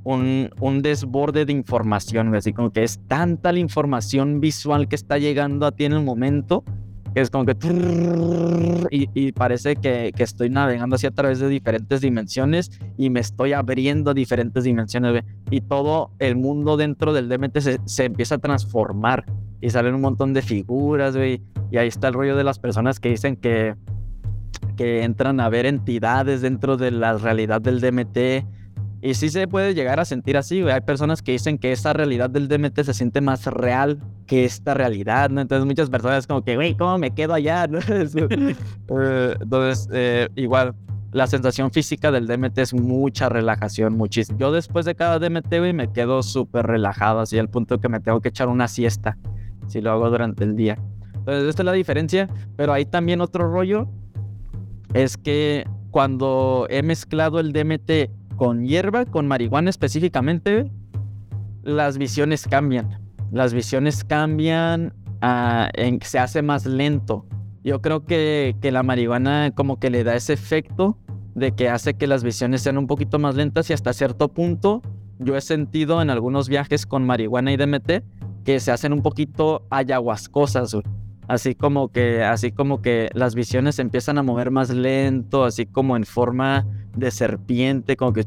un, 0.03 0.49
un, 0.59 0.81
desborde 0.81 1.45
de 1.45 1.53
información, 1.53 2.33
así 2.35 2.53
como 2.53 2.71
que 2.71 2.83
es 2.83 2.99
tanta 3.07 3.51
la 3.51 3.59
información 3.59 4.39
visual 4.39 4.87
que 4.87 4.95
está 4.95 5.17
llegando 5.17 5.65
a 5.65 5.71
ti 5.71 5.85
en 5.85 5.93
el 5.93 6.03
momento, 6.03 6.63
que 7.13 7.21
es 7.21 7.29
como 7.29 7.45
que... 7.45 7.55
Y, 8.91 9.31
parece 9.31 9.75
que, 9.75 10.11
que, 10.15 10.23
estoy 10.23 10.49
navegando 10.49 10.95
así 10.95 11.07
a 11.07 11.11
través 11.11 11.39
de 11.39 11.47
diferentes 11.47 12.01
dimensiones 12.01 12.71
y 12.97 13.09
me 13.09 13.19
estoy 13.19 13.53
abriendo 13.53 14.11
a 14.11 14.13
diferentes 14.13 14.63
dimensiones, 14.63 15.23
y 15.49 15.61
todo 15.61 16.11
el 16.19 16.35
mundo 16.35 16.77
dentro 16.77 17.13
del 17.13 17.29
DMT 17.29 17.59
se, 17.59 17.79
se 17.85 18.05
empieza 18.05 18.35
a 18.35 18.39
transformar 18.39 19.25
y 19.61 19.69
salen 19.69 19.95
un 19.95 20.01
montón 20.01 20.33
de 20.33 20.41
figuras, 20.41 21.15
güey, 21.15 21.41
y 21.71 21.77
ahí 21.77 21.87
está 21.87 22.09
el 22.09 22.13
rollo 22.13 22.35
de 22.35 22.43
las 22.43 22.59
personas 22.59 22.99
que 22.99 23.09
dicen 23.09 23.35
que 23.35 23.75
que 24.75 25.03
entran 25.03 25.39
a 25.39 25.49
ver 25.49 25.65
entidades 25.65 26.41
dentro 26.41 26.77
de 26.77 26.91
la 26.91 27.17
realidad 27.17 27.61
del 27.61 27.79
DMT 27.79 28.45
y 29.03 29.15
sí 29.15 29.29
se 29.29 29.49
puede 29.49 29.73
llegar 29.73 29.99
a 29.99 30.05
sentir 30.05 30.37
así, 30.37 30.61
güey. 30.61 30.73
Hay 30.73 30.79
personas 30.79 31.21
que 31.21 31.33
dicen 31.33 31.57
que 31.57 31.73
esa 31.73 31.91
realidad 31.91 32.29
del 32.29 32.47
DMT 32.47 32.83
se 32.83 32.93
siente 32.93 33.19
más 33.19 33.45
real 33.47 33.99
que 34.27 34.45
esta 34.45 34.73
realidad, 34.73 35.29
¿no? 35.29 35.41
Entonces 35.41 35.65
muchas 35.65 35.89
personas 35.89 36.25
como 36.25 36.41
que, 36.41 36.55
güey, 36.55 36.77
¿cómo 36.77 36.97
me 36.97 37.11
quedo 37.11 37.33
allá? 37.33 37.67
Eh, 38.95 39.35
entonces, 39.41 39.89
eh, 39.91 40.29
igual, 40.35 40.75
la 41.11 41.27
sensación 41.27 41.71
física 41.71 42.11
del 42.11 42.27
DMT 42.27 42.57
es 42.59 42.73
mucha 42.73 43.27
relajación, 43.27 43.97
muchísimo. 43.97 44.37
Yo 44.39 44.51
después 44.51 44.85
de 44.85 44.95
cada 44.95 45.19
DMT, 45.19 45.49
güey, 45.57 45.73
me 45.73 45.91
quedo 45.91 46.23
súper 46.23 46.65
relajado, 46.65 47.19
así 47.19 47.37
al 47.37 47.49
punto 47.49 47.79
que 47.79 47.89
me 47.89 47.99
tengo 47.99 48.21
que 48.21 48.29
echar 48.29 48.47
una 48.47 48.67
siesta. 48.67 49.17
si 49.67 49.81
lo 49.81 49.91
hago 49.91 50.09
durante 50.09 50.43
el 50.43 50.55
día. 50.55 50.77
Entonces, 51.15 51.49
esta 51.49 51.61
es 51.63 51.65
la 51.65 51.73
diferencia, 51.73 52.29
pero 52.55 52.71
hay 52.71 52.85
también 52.85 53.19
otro 53.19 53.51
rollo, 53.51 53.89
es 54.93 55.17
que 55.17 55.65
cuando 55.91 56.67
he 56.69 56.81
mezclado 56.83 57.39
el 57.39 57.53
DMT 57.53 58.09
con 58.35 58.65
hierba, 58.65 59.05
con 59.05 59.27
marihuana 59.27 59.69
específicamente, 59.69 60.71
las 61.63 61.97
visiones 61.97 62.47
cambian. 62.47 62.99
Las 63.31 63.53
visiones 63.53 64.03
cambian, 64.03 64.93
ah, 65.21 65.69
en, 65.73 65.99
se 66.01 66.19
hace 66.19 66.41
más 66.41 66.65
lento. 66.65 67.25
Yo 67.63 67.81
creo 67.81 68.05
que, 68.05 68.55
la 68.61 68.83
marihuana 68.83 69.51
como 69.55 69.79
que 69.79 69.89
le 69.89 70.03
da 70.03 70.15
ese 70.15 70.33
efecto 70.33 70.97
de 71.33 71.53
que 71.53 71.69
hace 71.69 71.95
que 71.95 72.07
las 72.07 72.23
visiones 72.23 72.61
sean 72.61 72.77
un 72.77 72.87
poquito 72.87 73.17
más 73.19 73.35
lentas 73.35 73.69
y 73.69 73.73
hasta 73.73 73.93
cierto 73.93 74.27
punto 74.27 74.81
yo 75.17 75.35
he 75.35 75.41
sentido 75.41 76.01
en 76.01 76.09
algunos 76.09 76.49
viajes 76.49 76.85
con 76.85 77.05
marihuana 77.05 77.51
y 77.51 77.57
DMT 77.57 78.03
que 78.43 78.59
se 78.59 78.71
hacen 78.71 78.93
un 78.93 79.01
poquito 79.01 79.65
ayahuascosas, 79.69 80.75
así 81.27 81.55
como 81.55 81.89
que 81.89 82.23
así 82.23 82.51
como 82.51 82.81
que 82.81 83.09
las 83.13 83.35
visiones 83.35 83.79
empiezan 83.79 84.17
a 84.17 84.23
mover 84.23 84.51
más 84.51 84.69
lento, 84.69 85.45
así 85.45 85.65
como 85.65 85.95
en 85.95 86.05
forma 86.05 86.65
de 86.95 87.11
serpiente, 87.11 87.95
como 87.95 88.13
que 88.13 88.25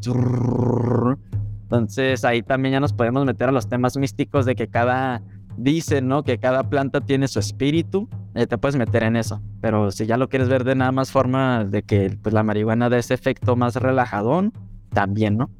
entonces 1.62 2.24
ahí 2.24 2.42
también 2.42 2.74
ya 2.74 2.80
nos 2.80 2.92
podemos 2.92 3.24
meter 3.24 3.48
a 3.48 3.52
los 3.52 3.68
temas 3.68 3.96
místicos 3.96 4.46
de 4.46 4.54
que 4.54 4.68
cada 4.68 5.22
dicen, 5.56 6.06
¿no? 6.06 6.22
Que 6.22 6.38
cada 6.38 6.68
planta 6.68 7.00
tiene 7.00 7.28
su 7.28 7.38
espíritu, 7.38 8.08
te 8.34 8.58
puedes 8.58 8.76
meter 8.76 9.02
en 9.02 9.16
eso. 9.16 9.42
Pero 9.60 9.90
si 9.90 10.06
ya 10.06 10.16
lo 10.16 10.28
quieres 10.28 10.48
ver 10.48 10.64
de 10.64 10.74
nada 10.74 10.92
más 10.92 11.10
forma 11.10 11.64
de 11.64 11.82
que 11.82 12.16
pues, 12.22 12.32
la 12.32 12.42
marihuana 12.42 12.88
da 12.88 12.98
ese 12.98 13.14
efecto 13.14 13.56
más 13.56 13.76
relajadón, 13.76 14.52
también, 14.90 15.36
¿no? 15.36 15.50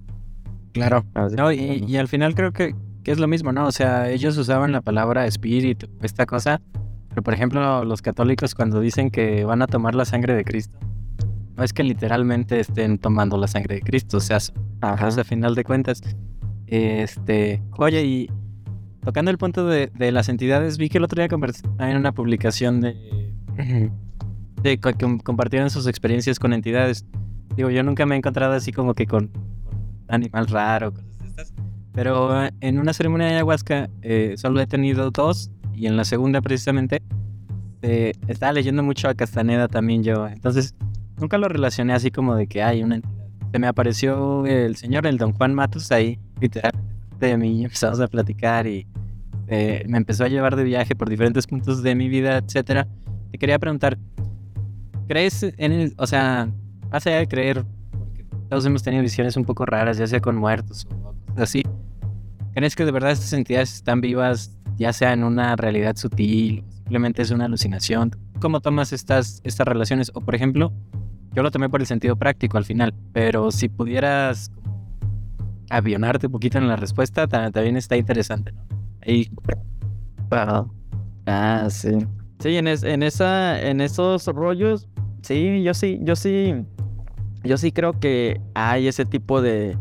Claro. 0.73 1.05
No, 1.37 1.53
y, 1.53 1.97
al 1.97 2.09
final 2.09 2.35
creo 2.35 2.53
que, 2.53 2.75
que, 3.03 3.11
es 3.11 3.19
lo 3.19 3.27
mismo, 3.27 3.53
¿no? 3.53 3.67
O 3.67 3.73
sea, 3.73 4.11
ellos 4.11 4.37
usaban 4.37 4.73
la 4.73 4.83
palabra 4.83 5.27
espíritu, 5.27 5.89
esta 6.03 6.27
cosa. 6.27 6.61
Pero 7.17 7.25
por 7.25 7.33
ejemplo, 7.33 7.83
los 7.83 8.03
católicos 8.03 8.55
cuando 8.55 8.79
dicen 8.79 9.11
que 9.11 9.43
van 9.47 9.63
a 9.63 9.67
tomar 9.67 9.95
la 9.95 10.05
sangre 10.05 10.35
de 10.35 10.45
Cristo, 10.45 10.79
no 11.57 11.65
es 11.65 11.73
que 11.73 11.83
literalmente 11.83 12.61
estén 12.61 12.99
tomando 12.99 13.39
la 13.39 13.49
sangre 13.49 13.77
de 13.77 13.81
Cristo, 13.81 14.19
o 14.19 14.21
sea, 14.21 14.37
a 14.83 15.25
final 15.25 15.55
de 15.55 15.65
cuentas. 15.65 16.03
Este, 16.67 17.63
oye, 17.79 18.05
y 18.05 18.31
tocando 19.03 19.31
el 19.31 19.39
punto 19.39 19.67
de, 19.67 19.91
las 20.13 20.29
entidades, 20.29 20.77
vi 20.77 20.91
que 20.91 20.99
el 20.99 21.05
otro 21.05 21.23
día 21.23 21.31
en 21.79 21.97
una 21.97 22.13
publicación 22.13 22.83
de, 22.83 23.33
de 24.63 24.79
que 24.79 25.19
compartieron 25.25 25.71
sus 25.71 25.87
experiencias 25.87 26.39
con 26.39 26.53
entidades. 26.53 27.07
Digo, 27.57 27.71
yo 27.71 27.83
nunca 27.83 28.05
me 28.05 28.15
he 28.15 28.19
encontrado 28.19 28.53
así 28.53 28.73
como 28.73 28.93
que 28.93 29.07
con, 29.07 29.31
animal 30.09 30.49
raro, 30.49 30.93
cosas 30.93 31.19
de 31.19 31.29
estas. 31.29 31.55
Pero 31.95 32.45
eh, 32.45 32.51
en 32.61 32.79
una 32.79 32.93
ceremonia 32.93 33.29
de 33.29 33.35
ayahuasca 33.37 33.89
eh, 34.03 34.35
solo 34.37 34.61
he 34.61 34.67
tenido 34.67 35.11
dos 35.11 35.51
y 35.77 35.87
en 35.87 35.97
la 35.97 36.05
segunda 36.05 36.41
precisamente 36.41 37.03
eh, 37.83 38.13
estaba 38.27 38.53
leyendo 38.53 38.83
mucho 38.83 39.09
a 39.09 39.15
Castaneda 39.15 39.69
también 39.69 40.03
yo. 40.03 40.27
Entonces 40.27 40.75
nunca 41.19 41.39
lo 41.39 41.49
relacioné 41.49 41.93
así 41.93 42.11
como 42.11 42.35
de 42.35 42.47
que 42.47 42.63
hay 42.63 42.83
una 42.83 42.97
entidad. 42.97 43.15
Se 43.53 43.59
me 43.59 43.69
apareció 43.69 44.45
el 44.47 44.77
señor, 44.77 45.07
el 45.07 45.19
don 45.19 45.33
Juan 45.33 45.55
Matos 45.55 45.93
ahí, 45.93 46.19
literalmente 46.41 46.97
de 47.21 47.37
mí, 47.37 47.65
empezamos 47.65 48.01
a 48.01 48.09
platicar 48.09 48.67
y 48.67 48.87
eh, 49.49 49.85
me 49.89 49.99
empezó 49.99 50.25
a 50.25 50.29
llevar 50.29 50.57
de 50.57 50.65
viaje 50.65 50.95
por 50.95 51.09
diferentes 51.09 51.47
puntos 51.47 51.83
de 51.83 51.95
mi 51.95 52.09
vida, 52.09 52.39
etcétera. 52.39 52.89
Te 53.31 53.39
quería 53.39 53.59
preguntar, 53.59 53.99
¿crees 55.07 55.43
en 55.43 55.73
el, 55.73 55.95
o 55.99 56.07
sea, 56.07 56.49
más 56.91 57.07
allá 57.07 57.19
de 57.19 57.29
creer, 57.29 57.65
porque 57.93 58.25
todos 58.49 58.67
hemos 58.67 58.83
tenido 58.83 59.03
visiones 59.03 59.37
un 59.37 59.45
poco 59.45 59.67
raras, 59.67 59.99
ya 59.99 60.07
sea 60.07 60.21
con 60.21 60.37
muertos 60.37 60.87
o 60.91 61.15
así, 61.37 61.63
¿crees 62.55 62.75
que 62.75 62.85
de 62.85 62.93
verdad 62.93 63.13
estas 63.13 63.33
entidades 63.33 63.75
están 63.75 64.01
vivas, 64.01 64.57
ya 64.77 64.93
sea 64.93 65.13
en 65.13 65.25
una 65.25 65.57
realidad 65.57 65.97
sutil, 65.97 66.65
simplemente 66.71 67.23
es 67.23 67.31
una 67.31 67.47
alucinación? 67.47 68.15
¿Cómo 68.41 68.61
tomas 68.61 68.93
estas, 68.93 69.41
estas 69.45 69.67
relaciones? 69.67 70.11
O 70.15 70.21
por 70.21 70.35
ejemplo, 70.35 70.73
yo 71.33 71.43
lo 71.43 71.51
tomé 71.51 71.69
por 71.69 71.81
el 71.81 71.87
sentido 71.87 72.17
práctico 72.17 72.59
al 72.59 72.65
final, 72.65 72.95
pero 73.13 73.51
si 73.51 73.69
pudieras 73.69 74.51
avionarte 75.71 76.27
un 76.27 76.33
poquito 76.33 76.59
en 76.59 76.69
la 76.69 76.77
respuesta, 76.77 77.27
también 77.27 77.77
está 77.77 77.97
interesante, 77.97 78.53
¿no? 78.53 78.63
Y... 79.07 79.31
Ah, 81.27 81.67
sí. 81.71 81.99
Sí, 82.39 82.57
en, 82.57 82.67
en, 82.69 83.03
esa, 83.03 83.61
en 83.61 83.81
esos 83.81 84.27
rollos, 84.27 84.89
sí, 85.23 85.63
yo 85.63 85.75
sí, 85.75 85.99
yo 86.03 86.17
sí, 86.17 86.55
yo 87.43 87.57
sí 87.57 87.73
creo 87.73 87.99
que 87.99 88.41
hay 88.55 88.89
ese 88.89 89.05
tipo 89.07 89.41
de, 89.41 89.77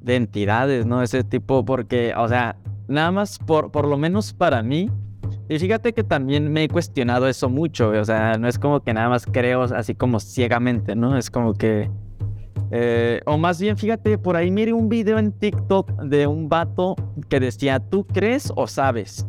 de 0.00 0.16
entidades, 0.16 0.86
¿no? 0.86 1.02
Ese 1.02 1.24
tipo, 1.24 1.64
porque, 1.64 2.14
o 2.16 2.28
sea, 2.28 2.56
nada 2.88 3.10
más 3.10 3.38
por, 3.38 3.70
por 3.70 3.86
lo 3.86 3.96
menos 3.96 4.32
para 4.32 4.62
mí, 4.62 4.90
y 5.48 5.58
fíjate 5.58 5.92
que 5.92 6.04
también 6.04 6.52
me 6.52 6.64
he 6.64 6.68
cuestionado 6.68 7.28
eso 7.28 7.48
mucho, 7.48 7.90
o 7.90 8.04
sea, 8.04 8.36
no 8.38 8.48
es 8.48 8.58
como 8.58 8.80
que 8.80 8.92
nada 8.94 9.08
más 9.08 9.26
creo 9.26 9.62
así 9.62 9.94
como 9.94 10.20
ciegamente, 10.20 10.94
¿no? 10.94 11.16
Es 11.16 11.30
como 11.30 11.54
que 11.54 11.90
eh, 12.70 13.20
o 13.26 13.38
más 13.38 13.60
bien, 13.60 13.76
fíjate, 13.76 14.18
por 14.18 14.36
ahí 14.36 14.50
mire 14.50 14.72
un 14.72 14.88
video 14.88 15.18
en 15.18 15.32
TikTok 15.32 15.90
de 16.02 16.26
un 16.26 16.48
vato 16.48 16.96
que 17.28 17.40
decía, 17.40 17.78
¿tú 17.78 18.04
crees 18.06 18.52
o 18.56 18.66
sabes? 18.66 19.26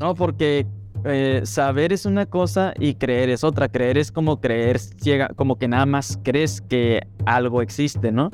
No, 0.00 0.14
porque 0.14 0.66
eh, 1.04 1.42
saber 1.44 1.92
es 1.92 2.06
una 2.06 2.26
cosa 2.26 2.72
y 2.78 2.94
creer 2.94 3.30
es 3.30 3.42
otra. 3.42 3.68
Creer 3.68 3.98
es 3.98 4.12
como 4.12 4.40
creer 4.40 4.78
ciega, 4.78 5.28
como 5.34 5.56
que 5.56 5.68
nada 5.68 5.86
más 5.86 6.18
crees 6.22 6.60
que 6.60 7.02
algo 7.24 7.62
existe, 7.62 8.12
¿no? 8.12 8.30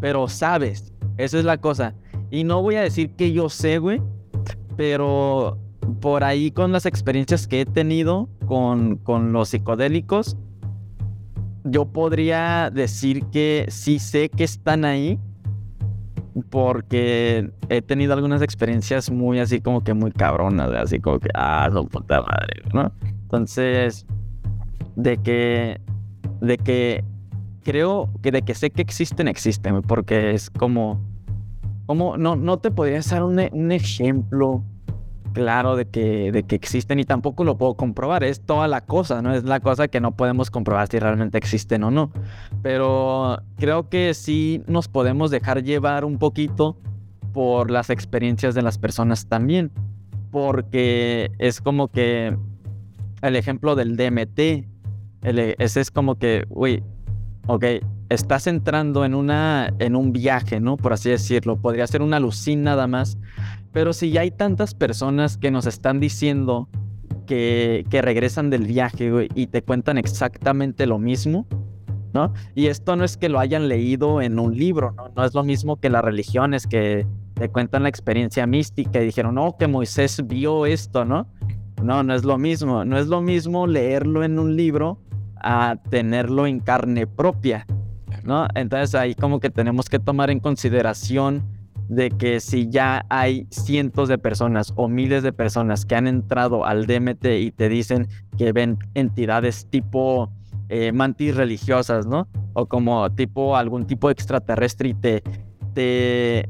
Pero 0.00 0.28
sabes, 0.28 0.92
esa 1.16 1.38
es 1.38 1.44
la 1.44 1.58
cosa. 1.58 1.94
Y 2.32 2.44
no 2.44 2.62
voy 2.62 2.76
a 2.76 2.80
decir 2.80 3.10
que 3.10 3.30
yo 3.34 3.50
sé, 3.50 3.76
güey, 3.76 4.00
pero 4.74 5.58
por 6.00 6.24
ahí 6.24 6.50
con 6.50 6.72
las 6.72 6.86
experiencias 6.86 7.46
que 7.46 7.60
he 7.60 7.66
tenido 7.66 8.26
con, 8.46 8.96
con 8.96 9.34
los 9.34 9.50
psicodélicos, 9.50 10.38
yo 11.62 11.84
podría 11.84 12.70
decir 12.70 13.26
que 13.26 13.66
sí 13.68 13.98
sé 13.98 14.30
que 14.30 14.44
están 14.44 14.86
ahí 14.86 15.20
porque 16.48 17.50
he 17.68 17.82
tenido 17.82 18.14
algunas 18.14 18.40
experiencias 18.40 19.10
muy 19.10 19.38
así 19.38 19.60
como 19.60 19.84
que 19.84 19.92
muy 19.92 20.10
cabronas, 20.10 20.72
así 20.72 21.00
como 21.00 21.20
que, 21.20 21.28
ah, 21.34 21.68
no 21.70 21.84
puta 21.84 22.22
madre, 22.22 22.62
¿no? 22.72 22.90
Entonces, 23.24 24.06
de 24.96 25.18
que, 25.18 25.82
de 26.40 26.56
que 26.56 27.04
creo 27.62 28.08
que 28.22 28.30
de 28.30 28.40
que 28.40 28.54
sé 28.54 28.70
que 28.70 28.80
existen, 28.80 29.28
existen, 29.28 29.82
porque 29.82 30.30
es 30.30 30.48
como, 30.48 31.11
como, 31.86 32.16
no, 32.16 32.36
no 32.36 32.58
te 32.58 32.70
podría 32.70 33.00
dar 33.00 33.22
un, 33.22 33.40
un 33.52 33.72
ejemplo 33.72 34.62
claro 35.32 35.76
de 35.76 35.86
que, 35.86 36.30
de 36.30 36.44
que 36.44 36.54
existen 36.54 37.00
y 37.00 37.04
tampoco 37.04 37.44
lo 37.44 37.56
puedo 37.56 37.74
comprobar. 37.74 38.24
Es 38.24 38.40
toda 38.40 38.68
la 38.68 38.82
cosa, 38.82 39.22
¿no? 39.22 39.34
Es 39.34 39.44
la 39.44 39.60
cosa 39.60 39.88
que 39.88 40.00
no 40.00 40.14
podemos 40.16 40.50
comprobar 40.50 40.88
si 40.88 40.98
realmente 40.98 41.38
existen 41.38 41.82
o 41.84 41.90
no. 41.90 42.12
Pero 42.62 43.38
creo 43.56 43.88
que 43.88 44.14
sí 44.14 44.62
nos 44.66 44.88
podemos 44.88 45.30
dejar 45.30 45.62
llevar 45.62 46.04
un 46.04 46.18
poquito 46.18 46.76
por 47.32 47.70
las 47.70 47.90
experiencias 47.90 48.54
de 48.54 48.62
las 48.62 48.78
personas 48.78 49.26
también. 49.26 49.70
Porque 50.30 51.30
es 51.38 51.60
como 51.60 51.88
que 51.88 52.36
el 53.22 53.36
ejemplo 53.36 53.74
del 53.74 53.96
DMT, 53.96 54.66
ese 55.22 55.80
es 55.80 55.90
como 55.90 56.16
que, 56.16 56.44
uy, 56.48 56.82
ok, 57.46 57.64
estás 58.12 58.46
entrando 58.46 59.04
en, 59.04 59.14
una, 59.14 59.72
en 59.78 59.96
un 59.96 60.12
viaje, 60.12 60.60
¿no? 60.60 60.76
Por 60.76 60.92
así 60.92 61.10
decirlo. 61.10 61.56
Podría 61.56 61.86
ser 61.86 62.02
una 62.02 62.18
alucin 62.18 62.62
nada 62.62 62.86
más. 62.86 63.18
Pero 63.72 63.92
si 63.92 64.10
ya 64.10 64.22
hay 64.22 64.30
tantas 64.30 64.74
personas 64.74 65.38
que 65.38 65.50
nos 65.50 65.66
están 65.66 66.00
diciendo 66.00 66.68
que, 67.26 67.86
que 67.90 68.02
regresan 68.02 68.50
del 68.50 68.66
viaje, 68.66 69.28
y 69.34 69.46
te 69.46 69.62
cuentan 69.62 69.98
exactamente 69.98 70.86
lo 70.86 70.98
mismo, 70.98 71.46
¿no? 72.12 72.32
Y 72.54 72.66
esto 72.66 72.96
no 72.96 73.04
es 73.04 73.16
que 73.16 73.28
lo 73.28 73.38
hayan 73.38 73.68
leído 73.68 74.20
en 74.20 74.38
un 74.38 74.56
libro, 74.56 74.92
¿no? 74.92 75.08
No 75.16 75.24
es 75.24 75.34
lo 75.34 75.42
mismo 75.42 75.80
que 75.80 75.88
las 75.88 76.04
religiones 76.04 76.66
que 76.66 77.06
te 77.34 77.48
cuentan 77.48 77.84
la 77.84 77.88
experiencia 77.88 78.46
mística 78.46 79.00
y 79.00 79.06
dijeron, 79.06 79.34
no, 79.34 79.56
que 79.58 79.66
Moisés 79.66 80.22
vio 80.26 80.66
esto, 80.66 81.04
¿no? 81.04 81.26
No, 81.82 82.02
no 82.02 82.14
es 82.14 82.24
lo 82.24 82.38
mismo. 82.38 82.84
No 82.84 82.98
es 82.98 83.06
lo 83.06 83.22
mismo 83.22 83.66
leerlo 83.66 84.22
en 84.22 84.38
un 84.38 84.56
libro 84.56 84.98
a 85.42 85.76
tenerlo 85.90 86.46
en 86.46 86.60
carne 86.60 87.06
propia, 87.06 87.66
¿no? 88.24 88.46
Entonces 88.54 88.94
ahí 88.94 89.14
como 89.14 89.40
que 89.40 89.50
tenemos 89.50 89.88
que 89.88 89.98
tomar 89.98 90.30
en 90.30 90.40
consideración 90.40 91.42
de 91.88 92.10
que 92.10 92.40
si 92.40 92.68
ya 92.70 93.04
hay 93.10 93.46
cientos 93.50 94.08
de 94.08 94.18
personas 94.18 94.72
o 94.76 94.88
miles 94.88 95.22
de 95.22 95.32
personas 95.32 95.84
que 95.84 95.94
han 95.94 96.06
entrado 96.06 96.64
al 96.64 96.86
DMT 96.86 97.24
y 97.40 97.50
te 97.50 97.68
dicen 97.68 98.08
que 98.38 98.52
ven 98.52 98.78
entidades 98.94 99.66
tipo 99.68 100.30
eh, 100.68 100.92
mantis 100.92 101.36
religiosas, 101.36 102.06
¿no? 102.06 102.28
O 102.54 102.66
como 102.66 103.10
tipo 103.12 103.56
algún 103.56 103.86
tipo 103.86 104.10
extraterrestre 104.10 104.90
y 104.90 104.94
te, 104.94 105.22
te, 105.74 106.48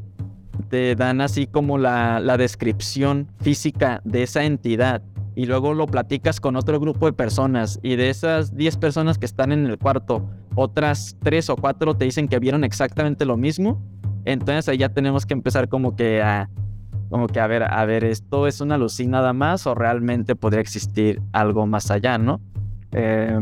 te 0.69 0.95
dan 0.95 1.21
así 1.21 1.47
como 1.47 1.79
la, 1.79 2.21
la 2.21 2.37
descripción 2.37 3.29
física 3.41 4.01
de 4.05 4.23
esa 4.23 4.45
entidad 4.45 5.03
y 5.35 5.47
luego 5.47 5.75
lo 5.75 5.87
platicas 5.87 6.41
con 6.41 6.57
otro 6.57 6.79
grupo 6.79 7.07
de 7.07 7.13
personas 7.13 7.81
y 7.83 7.97
de 7.97 8.11
esas 8.11 8.55
10 8.55 8.77
personas 8.77 9.19
que 9.19 9.27
están 9.27 9.51
en 9.53 9.67
el 9.67 9.79
cuarto, 9.79 10.29
otras 10.55 11.17
3 11.23 11.51
o 11.51 11.57
4 11.57 11.95
te 11.95 12.05
dicen 12.05 12.29
que 12.29 12.39
vieron 12.39 12.65
exactamente 12.65 13.25
lo 13.25 13.37
mismo, 13.37 13.83
entonces 14.25 14.69
ahí 14.69 14.79
ya 14.79 14.89
tenemos 14.89 15.27
que 15.27 15.35
empezar 15.35 15.69
como 15.69 15.97
que 15.97 16.23
a 16.23 16.49
como 17.13 17.27
que 17.27 17.41
a 17.41 17.47
ver, 17.47 17.63
a 17.63 17.85
ver, 17.85 18.05
esto 18.05 18.47
es 18.47 18.63
una 18.63 18.79
luz 18.79 18.99
nada 19.01 19.35
más 19.35 19.67
o 19.67 19.75
realmente 19.75 20.35
podría 20.35 20.63
existir 20.63 21.21
algo 21.33 21.67
más 21.67 21.91
allá, 21.91 22.17
¿no? 22.17 22.41
Eh, 22.93 23.39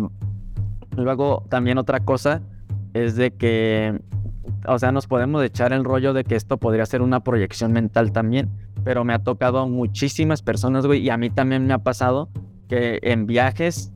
luego 0.97 1.45
también 1.49 1.79
otra 1.79 2.01
cosa 2.01 2.43
es 2.95 3.15
de 3.15 3.31
que, 3.31 3.97
o 4.67 4.77
sea, 4.81 4.91
nos 4.91 5.07
podemos 5.07 5.45
echar 5.45 5.73
el 5.73 5.85
rollo 5.85 6.13
de 6.13 6.25
que 6.25 6.35
esto 6.35 6.57
podría 6.57 6.85
ser 6.85 7.01
una 7.01 7.21
proyección 7.21 7.71
mental 7.73 8.11
también, 8.11 8.51
pero 8.83 9.05
me 9.05 9.15
ha 9.15 9.21
tocado 9.21 9.61
a 9.61 9.67
muchísimas 9.67 10.43
personas, 10.43 10.85
güey, 10.85 11.01
y 11.03 11.11
a 11.11 11.17
mí 11.17 11.31
también 11.31 11.65
me 11.69 11.73
ha 11.73 11.79
pasado 11.79 12.29
que 12.69 12.99
en 13.03 13.27
viajes 13.27 13.93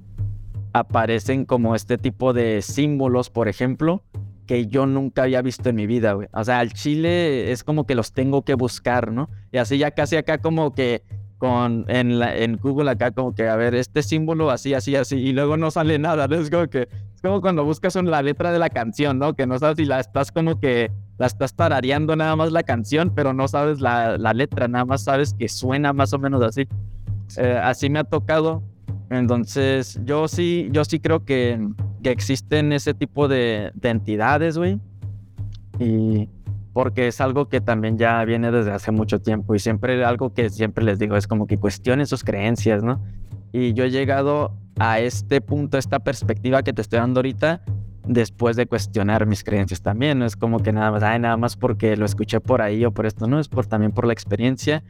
aparecen 0.74 1.44
como 1.46 1.74
este 1.74 1.96
tipo 1.96 2.32
de 2.32 2.60
símbolos, 2.60 3.30
por 3.30 3.48
ejemplo, 3.48 4.02
que 4.46 4.66
yo 4.66 4.86
nunca 4.86 5.22
había 5.22 5.40
visto 5.40 5.70
en 5.70 5.76
mi 5.76 5.86
vida, 5.86 6.12
güey. 6.12 6.28
O 6.32 6.44
sea, 6.44 6.58
al 6.58 6.72
chile 6.72 7.52
es 7.52 7.62
como 7.62 7.86
que 7.86 7.94
los 7.94 8.12
tengo 8.12 8.42
que 8.42 8.54
buscar, 8.54 9.12
¿no? 9.12 9.30
Y 9.52 9.58
así 9.58 9.78
ya 9.78 9.92
casi 9.92 10.16
acá 10.16 10.38
como 10.38 10.74
que 10.74 11.02
con 11.38 11.84
en, 11.88 12.18
la, 12.18 12.36
en 12.36 12.56
Google 12.56 12.90
acá 12.90 13.12
como 13.12 13.34
que, 13.34 13.48
a 13.48 13.54
ver, 13.54 13.76
este 13.76 14.02
símbolo 14.02 14.50
así, 14.50 14.74
así, 14.74 14.96
así, 14.96 15.16
y 15.16 15.32
luego 15.32 15.56
no 15.56 15.70
sale 15.70 15.98
nada, 16.00 16.26
¿no? 16.26 16.36
Es 16.36 16.50
como 16.50 16.66
que, 16.66 16.88
es 17.14 17.22
como 17.22 17.40
cuando 17.40 17.64
buscas 17.64 17.94
la 17.94 18.22
letra 18.22 18.50
de 18.50 18.58
la 18.58 18.68
canción, 18.68 19.20
¿no? 19.20 19.34
Que 19.34 19.46
no 19.46 19.56
sabes 19.60 19.76
si 19.76 19.84
la 19.84 20.00
estás 20.00 20.32
como 20.32 20.58
que, 20.58 20.90
la 21.18 21.26
estás 21.26 21.54
tarareando 21.54 22.16
nada 22.16 22.34
más 22.34 22.50
la 22.50 22.64
canción, 22.64 23.12
pero 23.14 23.32
no 23.32 23.46
sabes 23.46 23.80
la, 23.80 24.18
la 24.18 24.34
letra, 24.34 24.66
nada 24.66 24.84
más 24.84 25.04
sabes 25.04 25.34
que 25.34 25.48
suena 25.48 25.92
más 25.92 26.12
o 26.12 26.18
menos 26.18 26.42
así. 26.42 26.66
Eh, 27.36 27.60
así 27.62 27.88
me 27.88 28.00
ha 28.00 28.04
tocado. 28.04 28.62
Entonces, 29.10 30.00
yo 30.04 30.28
sí, 30.28 30.68
yo 30.72 30.84
sí 30.84 31.00
creo 31.00 31.24
que, 31.24 31.68
que 32.02 32.10
existen 32.10 32.72
ese 32.72 32.94
tipo 32.94 33.28
de, 33.28 33.70
de 33.74 33.88
entidades, 33.90 34.58
güey. 34.58 34.80
Y 35.78 36.28
porque 36.72 37.06
es 37.06 37.20
algo 37.20 37.48
que 37.48 37.60
también 37.60 37.96
ya 37.96 38.24
viene 38.24 38.50
desde 38.50 38.72
hace 38.72 38.90
mucho 38.90 39.20
tiempo 39.20 39.54
y 39.54 39.60
siempre 39.60 40.04
algo 40.04 40.34
que 40.34 40.50
siempre 40.50 40.84
les 40.84 40.98
digo 40.98 41.16
es 41.16 41.28
como 41.28 41.46
que 41.46 41.56
cuestionen 41.56 42.06
sus 42.06 42.24
creencias, 42.24 42.82
¿no? 42.82 43.00
Y 43.52 43.72
yo 43.74 43.84
he 43.84 43.90
llegado 43.90 44.52
a 44.78 44.98
este 44.98 45.40
punto, 45.40 45.76
a 45.76 45.80
esta 45.80 46.00
perspectiva 46.00 46.64
que 46.64 46.72
te 46.72 46.82
estoy 46.82 46.98
dando 46.98 47.20
ahorita, 47.20 47.62
después 48.06 48.56
de 48.56 48.66
cuestionar 48.66 49.26
mis 49.26 49.44
creencias 49.44 49.80
también. 49.80 50.18
No 50.18 50.26
es 50.26 50.36
como 50.36 50.58
que 50.58 50.72
nada 50.72 50.90
más, 50.90 51.04
ay, 51.04 51.20
nada 51.20 51.36
más 51.36 51.56
porque 51.56 51.96
lo 51.96 52.04
escuché 52.04 52.40
por 52.40 52.60
ahí 52.60 52.84
o 52.84 52.90
por 52.90 53.06
esto, 53.06 53.26
no, 53.26 53.38
es 53.38 53.48
por, 53.48 53.66
también 53.66 53.92
por 53.92 54.06
la 54.06 54.12
experiencia 54.12 54.82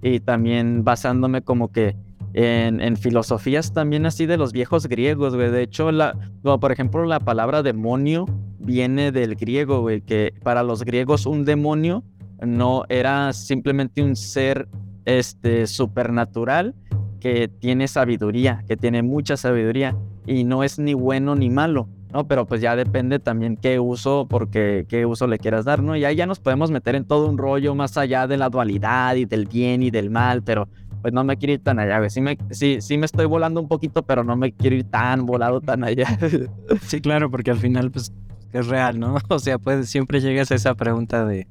y 0.00 0.20
también 0.20 0.84
basándome 0.84 1.42
como 1.42 1.72
que 1.72 1.96
en, 2.34 2.96
filosofías 2.96 3.72
también 3.72 4.06
así 4.06 4.26
de 4.26 4.36
los 4.36 4.52
viejos 4.52 4.86
griegos, 4.86 5.34
güey. 5.34 5.50
De 5.50 5.62
hecho, 5.62 5.92
la, 5.92 6.16
como 6.42 6.60
por 6.60 6.72
ejemplo, 6.72 7.04
la 7.04 7.20
palabra 7.20 7.62
demonio 7.62 8.26
viene 8.58 9.12
del 9.12 9.34
griego, 9.36 9.80
güey, 9.80 10.00
que 10.00 10.34
para 10.42 10.62
los 10.62 10.84
griegos 10.84 11.26
un 11.26 11.44
demonio 11.44 12.04
no 12.44 12.84
era 12.88 13.32
simplemente 13.32 14.02
un 14.02 14.16
ser 14.16 14.68
este, 15.04 15.66
supernatural 15.66 16.74
que 17.20 17.48
tiene 17.48 17.86
sabiduría, 17.86 18.64
que 18.66 18.76
tiene 18.76 19.02
mucha 19.02 19.36
sabiduría 19.36 19.96
y 20.26 20.44
no 20.44 20.64
es 20.64 20.78
ni 20.78 20.94
bueno 20.94 21.34
ni 21.34 21.50
malo. 21.50 21.88
¿no? 22.12 22.26
Pero 22.28 22.46
pues 22.46 22.60
ya 22.60 22.76
depende 22.76 23.18
también 23.18 23.56
qué 23.56 23.80
uso, 23.80 24.26
porque 24.28 24.86
qué 24.88 25.06
uso 25.06 25.26
le 25.26 25.38
quieras 25.38 25.64
dar, 25.64 25.82
¿no? 25.82 25.96
Y 25.96 26.04
ahí 26.04 26.14
ya 26.14 26.26
nos 26.26 26.40
podemos 26.40 26.70
meter 26.70 26.94
en 26.94 27.06
todo 27.06 27.26
un 27.26 27.38
rollo 27.38 27.74
más 27.74 27.96
allá 27.96 28.26
de 28.26 28.36
la 28.36 28.50
dualidad 28.50 29.14
y 29.16 29.24
del 29.24 29.46
bien 29.46 29.82
y 29.82 29.90
del 29.90 30.10
mal, 30.10 30.42
pero 30.42 30.68
pues 31.02 31.12
no 31.12 31.24
me 31.24 31.36
quiero 31.36 31.54
ir 31.54 31.62
tan 31.62 31.78
allá, 31.78 31.98
güey. 31.98 32.10
Sí 32.10 32.20
me, 32.20 32.38
sí, 32.50 32.78
sí 32.80 32.96
me 32.96 33.06
estoy 33.06 33.26
volando 33.26 33.60
un 33.60 33.68
poquito, 33.68 34.02
pero 34.04 34.24
no 34.24 34.36
me 34.36 34.52
quiero 34.52 34.76
ir 34.76 34.84
tan 34.84 35.26
volado 35.26 35.60
tan 35.60 35.84
allá. 35.84 36.06
sí, 36.86 37.00
claro, 37.00 37.30
porque 37.30 37.50
al 37.50 37.58
final, 37.58 37.90
pues, 37.90 38.12
es 38.52 38.66
real, 38.68 38.98
¿no? 38.98 39.16
O 39.28 39.38
sea, 39.38 39.58
pues 39.58 39.90
siempre 39.90 40.20
llegas 40.20 40.50
a 40.52 40.54
esa 40.54 40.74
pregunta 40.74 41.24
de 41.26 41.48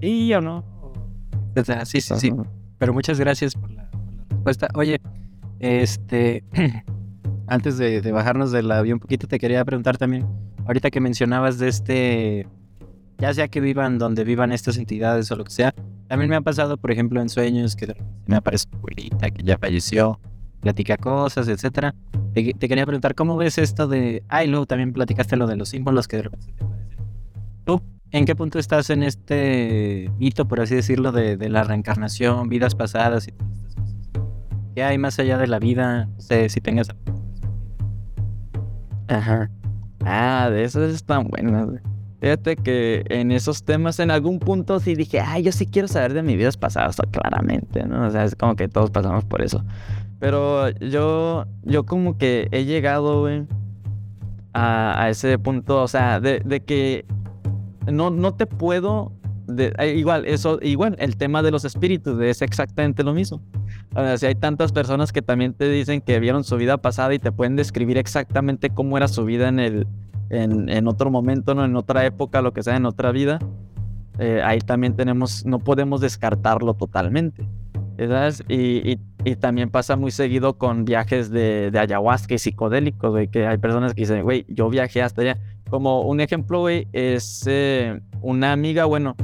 ¿sí 0.00 0.32
o 0.34 0.40
no? 0.40 0.64
O 1.56 1.64
sea, 1.64 1.84
sí, 1.84 2.00
sí, 2.00 2.14
sí. 2.16 2.32
Pero 2.78 2.92
muchas 2.92 3.18
gracias 3.18 3.54
por 3.54 3.70
la, 3.70 3.90
por 3.90 4.00
la 4.14 4.22
respuesta. 4.28 4.68
Oye, 4.74 5.00
este, 5.58 6.44
antes 7.46 7.78
de, 7.78 8.00
de 8.02 8.12
bajarnos 8.12 8.52
del 8.52 8.70
avión 8.70 8.96
un 8.96 9.00
poquito, 9.00 9.26
te 9.26 9.38
quería 9.38 9.64
preguntar 9.64 9.96
también, 9.96 10.26
ahorita 10.66 10.90
que 10.90 11.00
mencionabas 11.00 11.58
de 11.58 11.68
este, 11.68 12.46
ya 13.18 13.32
sea 13.32 13.48
que 13.48 13.60
vivan 13.60 13.98
donde 13.98 14.24
vivan 14.24 14.52
estas 14.52 14.76
entidades 14.76 15.30
o 15.30 15.36
lo 15.36 15.44
que 15.44 15.50
sea, 15.50 15.74
también 16.08 16.30
me 16.30 16.36
ha 16.36 16.40
pasado, 16.40 16.76
por 16.76 16.90
ejemplo, 16.90 17.20
en 17.20 17.28
sueños 17.28 17.76
que 17.76 17.94
me 18.26 18.36
aparece 18.36 18.66
una 18.70 18.78
abuelita 18.78 19.30
que 19.30 19.42
ya 19.42 19.58
falleció, 19.58 20.20
platica 20.60 20.96
cosas, 20.96 21.48
etcétera. 21.48 21.94
Te, 22.32 22.52
te, 22.54 22.68
quería 22.68 22.84
preguntar, 22.84 23.14
¿cómo 23.14 23.36
ves 23.36 23.58
esto 23.58 23.88
de... 23.88 24.22
Ay, 24.28 24.48
luego 24.48 24.66
también 24.66 24.92
platicaste 24.92 25.36
lo 25.36 25.46
de 25.46 25.56
los 25.56 25.70
símbolos 25.70 26.06
que 26.06 26.16
de 26.18 26.22
repente 26.24 26.52
te 26.52 26.64
aparecen. 26.64 27.04
¿Tú 27.64 27.82
en 28.10 28.24
qué 28.24 28.36
punto 28.36 28.58
estás 28.58 28.90
en 28.90 29.02
este 29.02 30.10
mito, 30.18 30.46
por 30.46 30.60
así 30.60 30.74
decirlo, 30.74 31.12
de, 31.12 31.36
de 31.36 31.48
la 31.48 31.64
reencarnación, 31.64 32.48
vidas 32.48 32.74
pasadas 32.74 33.26
y 33.28 33.32
todas 33.32 33.52
estas 33.56 33.76
cosas? 33.76 34.06
¿Qué 34.74 34.84
hay 34.84 34.98
más 34.98 35.18
allá 35.18 35.38
de 35.38 35.46
la 35.46 35.58
vida? 35.58 36.06
No 36.06 36.20
sé 36.20 36.48
si 36.48 36.60
tengas... 36.60 36.88
Ajá. 39.08 39.50
Ah, 40.04 40.50
de 40.50 40.64
esas 40.64 40.92
están 40.92 41.28
buenas, 41.28 41.66
güey. 41.66 41.95
Fíjate 42.20 42.56
que 42.56 43.04
en 43.10 43.30
esos 43.30 43.64
temas, 43.64 44.00
en 44.00 44.10
algún 44.10 44.38
punto 44.38 44.80
sí 44.80 44.94
dije, 44.94 45.20
ay, 45.20 45.42
yo 45.42 45.52
sí 45.52 45.66
quiero 45.66 45.86
saber 45.86 46.14
de 46.14 46.22
mis 46.22 46.36
vidas 46.36 46.56
pasadas, 46.56 46.96
claramente, 47.10 47.84
¿no? 47.84 48.06
O 48.06 48.10
sea, 48.10 48.24
es 48.24 48.34
como 48.34 48.56
que 48.56 48.68
todos 48.68 48.90
pasamos 48.90 49.24
por 49.24 49.42
eso. 49.42 49.62
Pero 50.18 50.70
yo, 50.78 51.44
yo 51.62 51.84
como 51.84 52.16
que 52.16 52.48
he 52.52 52.64
llegado, 52.64 53.20
güey, 53.20 53.44
a, 54.54 55.02
a, 55.02 55.10
ese 55.10 55.38
punto, 55.38 55.82
o 55.82 55.88
sea, 55.88 56.18
de, 56.20 56.40
de, 56.40 56.60
que 56.60 57.04
no, 57.86 58.08
no 58.08 58.32
te 58.32 58.46
puedo, 58.46 59.12
de, 59.46 59.74
igual, 59.94 60.24
eso, 60.24 60.58
igual, 60.62 60.96
el 60.98 61.18
tema 61.18 61.42
de 61.42 61.50
los 61.50 61.66
espíritus 61.66 62.18
es 62.22 62.40
exactamente 62.40 63.04
lo 63.04 63.12
mismo. 63.12 63.42
O 63.94 64.00
sea, 64.00 64.16
si 64.16 64.24
hay 64.24 64.34
tantas 64.34 64.72
personas 64.72 65.12
que 65.12 65.20
también 65.20 65.52
te 65.52 65.68
dicen 65.68 66.00
que 66.00 66.18
vieron 66.18 66.44
su 66.44 66.56
vida 66.56 66.78
pasada 66.78 67.12
y 67.12 67.18
te 67.18 67.30
pueden 67.30 67.56
describir 67.56 67.98
exactamente 67.98 68.70
cómo 68.70 68.96
era 68.96 69.08
su 69.08 69.26
vida 69.26 69.48
en 69.48 69.58
el 69.58 69.86
en, 70.30 70.68
en, 70.68 70.88
otro 70.88 71.10
momento, 71.10 71.54
¿no? 71.54 71.64
en 71.64 71.76
otra 71.76 72.04
época, 72.04 72.42
lo 72.42 72.52
que 72.52 72.62
sea, 72.62 72.76
en 72.76 72.86
otra 72.86 73.12
vida, 73.12 73.38
eh, 74.18 74.40
ahí 74.44 74.60
también 74.60 74.94
tenemos, 74.94 75.44
no 75.44 75.58
podemos 75.58 76.00
descartarlo 76.00 76.74
totalmente. 76.74 77.46
¿sabes? 77.98 78.44
Y, 78.48 78.92
y, 78.92 79.00
y, 79.24 79.36
también 79.36 79.70
pasa 79.70 79.96
muy 79.96 80.10
seguido 80.10 80.58
con 80.58 80.84
viajes 80.84 81.30
de, 81.30 81.70
de 81.70 81.78
ayahuasca 81.78 82.34
y 82.34 82.38
psicodélicos, 82.38 83.10
güey, 83.10 83.28
que 83.28 83.46
hay 83.46 83.56
personas 83.58 83.94
que 83.94 84.02
dicen, 84.02 84.22
güey, 84.22 84.44
yo 84.48 84.68
viajé 84.68 85.02
hasta 85.02 85.22
allá. 85.22 85.38
Como 85.70 86.02
un 86.02 86.20
ejemplo, 86.20 86.60
güey, 86.60 86.86
es 86.92 87.44
eh, 87.46 88.00
una 88.20 88.52
amiga, 88.52 88.84
bueno, 88.84 89.16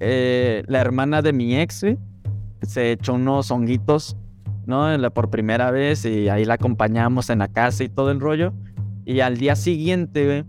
eh, 0.00 0.62
la 0.66 0.80
hermana 0.80 1.22
de 1.22 1.32
mi 1.32 1.56
ex, 1.56 1.82
güey, 1.82 1.98
se 2.62 2.92
echó 2.92 3.14
unos 3.14 3.50
honguitos, 3.50 4.16
¿no? 4.66 4.88
Por 5.12 5.30
primera 5.30 5.70
vez 5.70 6.04
y 6.04 6.28
ahí 6.28 6.44
la 6.44 6.54
acompañamos 6.54 7.30
en 7.30 7.38
la 7.40 7.48
casa 7.48 7.84
y 7.84 7.88
todo 7.88 8.10
el 8.10 8.20
rollo. 8.20 8.52
Y 9.08 9.20
al 9.20 9.38
día 9.38 9.56
siguiente, 9.56 10.26
güey, 10.26 10.44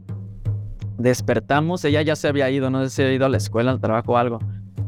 despertamos. 0.98 1.86
Ella 1.86 2.02
ya 2.02 2.18
se 2.18 2.28
había 2.28 2.52
ido, 2.52 2.70
no 2.70 2.84
sé 2.84 2.90
si 2.90 3.02
había 3.02 3.14
ido 3.14 3.26
a 3.26 3.30
la 3.30 3.38
escuela, 3.38 3.72
al 3.72 3.80
trabajo 3.80 4.18
algo. 4.18 4.40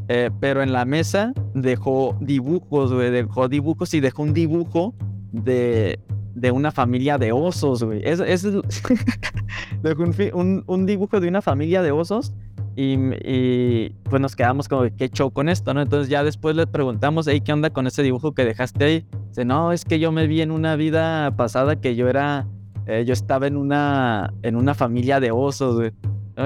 Eh, 0.08 0.30
pero 0.40 0.62
en 0.62 0.72
la 0.72 0.84
mesa 0.84 1.32
dejó 1.54 2.14
dibujos, 2.20 2.92
güey. 2.92 3.10
Dejó 3.10 3.48
dibujos 3.48 3.94
y 3.94 4.00
dejó 4.00 4.24
un 4.24 4.34
dibujo 4.34 4.94
de, 5.32 5.98
de 6.34 6.50
una 6.50 6.70
familia 6.70 7.16
de 7.16 7.32
osos, 7.32 7.82
güey. 7.82 8.02
Es, 8.04 8.18
dejó 9.82 10.04
un, 10.34 10.84
dibujo 10.86 11.18
de 11.18 11.28
una 11.28 11.40
familia 11.40 11.80
de 11.80 11.92
osos. 11.92 12.34
Y, 12.76 12.98
y, 13.24 13.96
pues 14.02 14.20
nos 14.20 14.36
quedamos 14.36 14.68
como, 14.68 14.82
¿qué 14.94 15.08
show 15.08 15.30
con 15.30 15.48
esto, 15.48 15.72
no? 15.72 15.80
Entonces 15.80 16.10
ya 16.10 16.22
después 16.22 16.56
le 16.56 16.66
preguntamos, 16.66 17.26
hey, 17.26 17.40
¿qué 17.40 17.54
onda 17.54 17.70
con 17.70 17.86
ese 17.86 18.02
dibujo 18.02 18.34
que 18.34 18.44
dejaste 18.44 18.84
ahí? 18.84 19.06
Dice, 19.28 19.46
no, 19.46 19.72
es 19.72 19.86
que 19.86 19.98
yo 19.98 20.12
me 20.12 20.26
vi 20.26 20.42
en 20.42 20.50
una 20.50 20.76
vida 20.76 21.34
pasada 21.36 21.80
que 21.80 21.96
yo 21.96 22.10
era 22.10 22.46
eh, 22.86 23.04
yo 23.06 23.12
estaba 23.12 23.46
en 23.46 23.56
una, 23.56 24.32
en 24.42 24.56
una 24.56 24.74
familia 24.74 25.20
de 25.20 25.30
osos, 25.30 25.76
güey, 25.76 25.92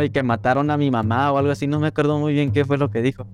y 0.05 0.11
que 0.11 0.22
mataron 0.22 0.70
a 0.70 0.76
mi 0.76 0.91
mamá 0.91 1.32
o 1.32 1.39
algo 1.39 1.51
así, 1.51 1.66
no 1.66 1.80
me 1.80 1.89
acuerdo 1.89 2.18
muy 2.18 2.32
bien 2.32 2.53
qué 2.53 2.64
fue 2.64 2.78
lo 2.78 2.91
que 2.91 3.03
dijo. 3.03 3.26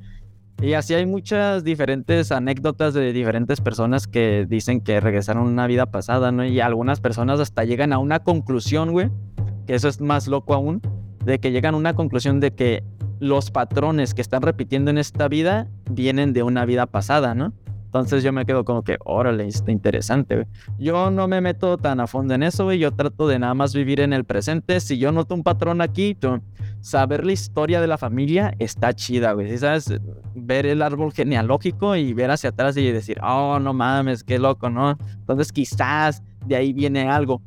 Y 0.61 0.75
así 0.75 0.95
hay 0.95 1.07
muchas 1.07 1.65
diferentes 1.65 2.31
anécdotas 2.31 2.95
de 2.95 3.13
diferentes 3.13 3.61
personas 3.61 4.07
que 4.07 4.47
dicen 4.49 4.81
que 4.81 5.01
regresaron 5.01 5.45
a 5.45 5.51
una 5.51 5.67
vida 5.67 5.87
pasada, 5.87 6.31
¿no? 6.31 6.45
Y 6.45 6.61
algunas 6.61 7.01
personas 7.01 7.41
hasta 7.41 7.65
llegan 7.65 7.93
a 7.93 7.99
una 7.99 8.21
conclusión, 8.21 8.93
güey, 8.93 9.11
que 9.67 9.75
eso 9.75 9.89
es 9.89 10.01
más 10.01 10.29
loco 10.29 10.55
aún, 10.55 10.81
de 11.25 11.41
que 11.41 11.51
llegan 11.51 11.75
a 11.75 11.79
una 11.79 11.95
conclusión 11.95 12.39
de 12.39 12.55
que 12.55 12.85
los 13.19 13.51
patrones 13.51 14.15
que 14.15 14.21
están 14.21 14.43
repitiendo 14.43 14.91
en 14.91 14.99
esta 14.99 15.27
vida 15.27 15.69
vienen 15.91 16.33
de 16.33 16.45
una 16.45 16.65
vida 16.65 16.87
pasada, 16.87 17.35
¿no? 17.35 17.53
Entonces 17.93 18.23
yo 18.23 18.33
me 18.33 18.47
quedo 18.47 18.65
como 18.65 18.83
que, 18.83 18.97
órale, 19.05 19.47
está 19.47 19.71
interesante. 19.71 20.47
Yo 20.79 21.11
no 21.11 21.29
me 21.29 21.43
meto 21.43 21.77
tan 21.77 22.01
a 22.01 22.07
fondo 22.07 22.33
en 22.33 22.43
eso, 22.43 22.65
güey. 22.65 22.79
Yo 22.79 22.93
trato 22.93 23.29
de 23.29 23.39
nada 23.39 23.53
más 23.53 23.75
vivir 23.75 24.01
en 24.01 24.15
el 24.15 24.25
presente. 24.25 24.81
Si 24.81 24.97
yo 24.97 25.13
noto 25.13 25.35
un 25.35 25.43
patrón 25.43 25.83
aquí, 25.83 26.17
saber 26.81 27.27
la 27.27 27.33
historia 27.33 27.83
de 27.83 27.87
la 27.87 27.99
familia 27.99 28.55
está 28.59 28.95
chida, 28.95 29.35
güey. 29.35 29.59
¿Sabes? 29.59 29.93
Ver 30.35 30.65
el 30.65 30.81
árbol 30.81 31.13
genealógico 31.13 31.95
y 31.95 32.15
ver 32.15 32.31
hacia 32.31 32.49
atrás 32.49 32.79
y 32.79 32.91
decir, 32.91 33.21
oh, 33.23 33.59
no 33.61 33.75
mames, 33.75 34.25
qué 34.25 34.39
loco, 34.39 34.71
¿no? 34.71 34.97
Entonces 35.19 35.53
quizás 35.53 36.23
de 36.47 36.57
ahí 36.57 36.73
viene 36.73 37.11
algo. 37.11 37.43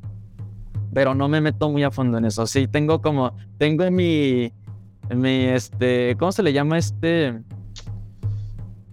Pero 0.94 1.16
no 1.16 1.28
me 1.28 1.42
meto 1.42 1.72
muy 1.72 1.82
a 1.82 1.90
fondo 1.90 2.20
en 2.20 2.26
eso. 2.26 2.46
Sí, 2.46 2.68
tengo 2.68 3.02
como, 3.02 3.36
tengo 3.58 3.84
en 3.84 3.96
mi, 3.96 4.54
mi, 5.10 5.46
este, 5.46 6.16
¿cómo 6.20 6.32
se 6.32 6.44
le 6.44 6.54
llama 6.54 6.78
este? 6.78 7.42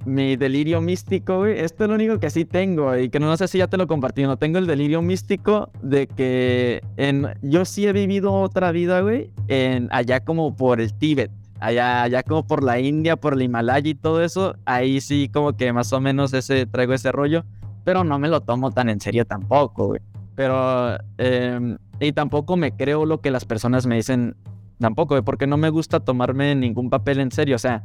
Mi 0.05 0.36
delirio 0.36 0.80
místico, 0.80 1.38
güey. 1.38 1.59
Esto 1.59 1.84
es 1.84 1.88
lo 1.88 1.94
único 1.94 2.18
que 2.18 2.30
sí 2.30 2.44
tengo 2.44 2.96
y 2.96 3.09
que 3.09 3.20
no 3.20 3.36
sé 3.36 3.48
si 3.48 3.59
ya 3.59 3.66
te 3.66 3.76
lo 3.76 3.86
compartí. 3.86 4.22
No 4.22 4.36
tengo 4.36 4.59
el 4.59 4.66
delirio 4.66 5.03
místico 5.03 5.70
de 5.82 6.07
que 6.07 6.82
en, 6.96 7.28
yo 7.42 7.64
sí 7.64 7.86
he 7.86 7.92
vivido 7.92 8.32
otra 8.32 8.72
vida, 8.72 9.00
güey, 9.00 9.30
en 9.48 9.88
allá 9.90 10.20
como 10.20 10.57
por 10.57 10.80
el 10.80 10.92
Tíbet. 10.94 11.30
Allá, 11.61 12.03
allá 12.03 12.24
como 12.24 12.44
por 12.44 12.64
la 12.64 12.80
India, 12.80 13.14
por 13.16 13.34
el 13.34 13.42
Himalaya 13.42 13.88
y 13.88 13.94
todo 13.94 14.24
eso, 14.24 14.57
ahí 14.64 15.00
sí 15.00 15.28
como 15.32 15.57
que 15.57 15.72
más 15.72 15.92
o 15.92 16.00
menos 16.00 16.34
ese, 16.34 16.66
traigo 16.66 16.92
ese 16.92 17.12
rollo, 17.12 17.44
pero 17.84 18.03
no 18.03 18.18
me 18.18 18.26
lo 18.26 18.40
tomo 18.40 18.72
tan 18.72 18.88
en 18.88 19.00
serio 19.00 19.24
tampoco, 19.24 19.86
güey. 19.86 20.00
Pero, 20.34 20.98
em, 21.18 21.78
y 22.00 22.12
tampoco 22.12 22.57
me 22.57 22.72
creo 22.72 23.07
lo 23.07 23.20
que 23.20 23.30
las 23.30 23.44
personas 23.44 23.86
me 23.86 23.94
dicen 23.94 24.34
tampoco, 24.80 25.14
güey, 25.14 25.22
porque 25.22 25.46
no 25.46 25.57
me 25.57 25.70
gusta 25.70 26.00
tomarme 26.00 26.57
ningún 26.57 26.90
papel 26.90 27.20
en 27.20 27.30
serio, 27.30 27.55
o 27.55 27.61
sea, 27.61 27.84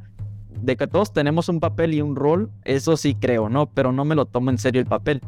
de 0.61 0.75
que 0.75 0.87
todos 0.87 1.13
tenemos 1.13 1.49
un 1.49 1.59
papel 1.59 1.93
y 1.93 2.01
un 2.01 2.15
rol, 2.15 2.49
eso 2.63 2.97
sí 2.97 3.15
creo, 3.15 3.49
¿no? 3.49 3.67
Pero 3.67 3.91
no 3.91 4.05
me 4.05 4.15
lo 4.15 4.25
tomo 4.25 4.49
en 4.49 4.57
serio 4.57 4.81
el 4.81 4.87
papel. 4.87 5.21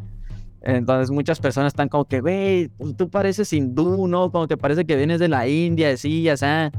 Entonces 0.62 1.12
muchas 1.12 1.40
personas 1.40 1.74
están 1.74 1.88
como 1.90 2.06
que, 2.06 2.20
güey, 2.20 2.68
pues, 2.70 2.96
tú 2.98 3.10
pareces 3.10 3.52
hindú, 3.54 4.08
¿no? 4.08 4.32
Como 4.32 4.48
que 4.48 4.58
parece 4.58 4.86
que 4.86 4.96
vienes 4.96 5.20
de 5.20 5.30
la 5.30 5.48
India, 5.48 5.92
así, 5.92 6.24
ya 6.24 6.36
sea. 6.36 6.72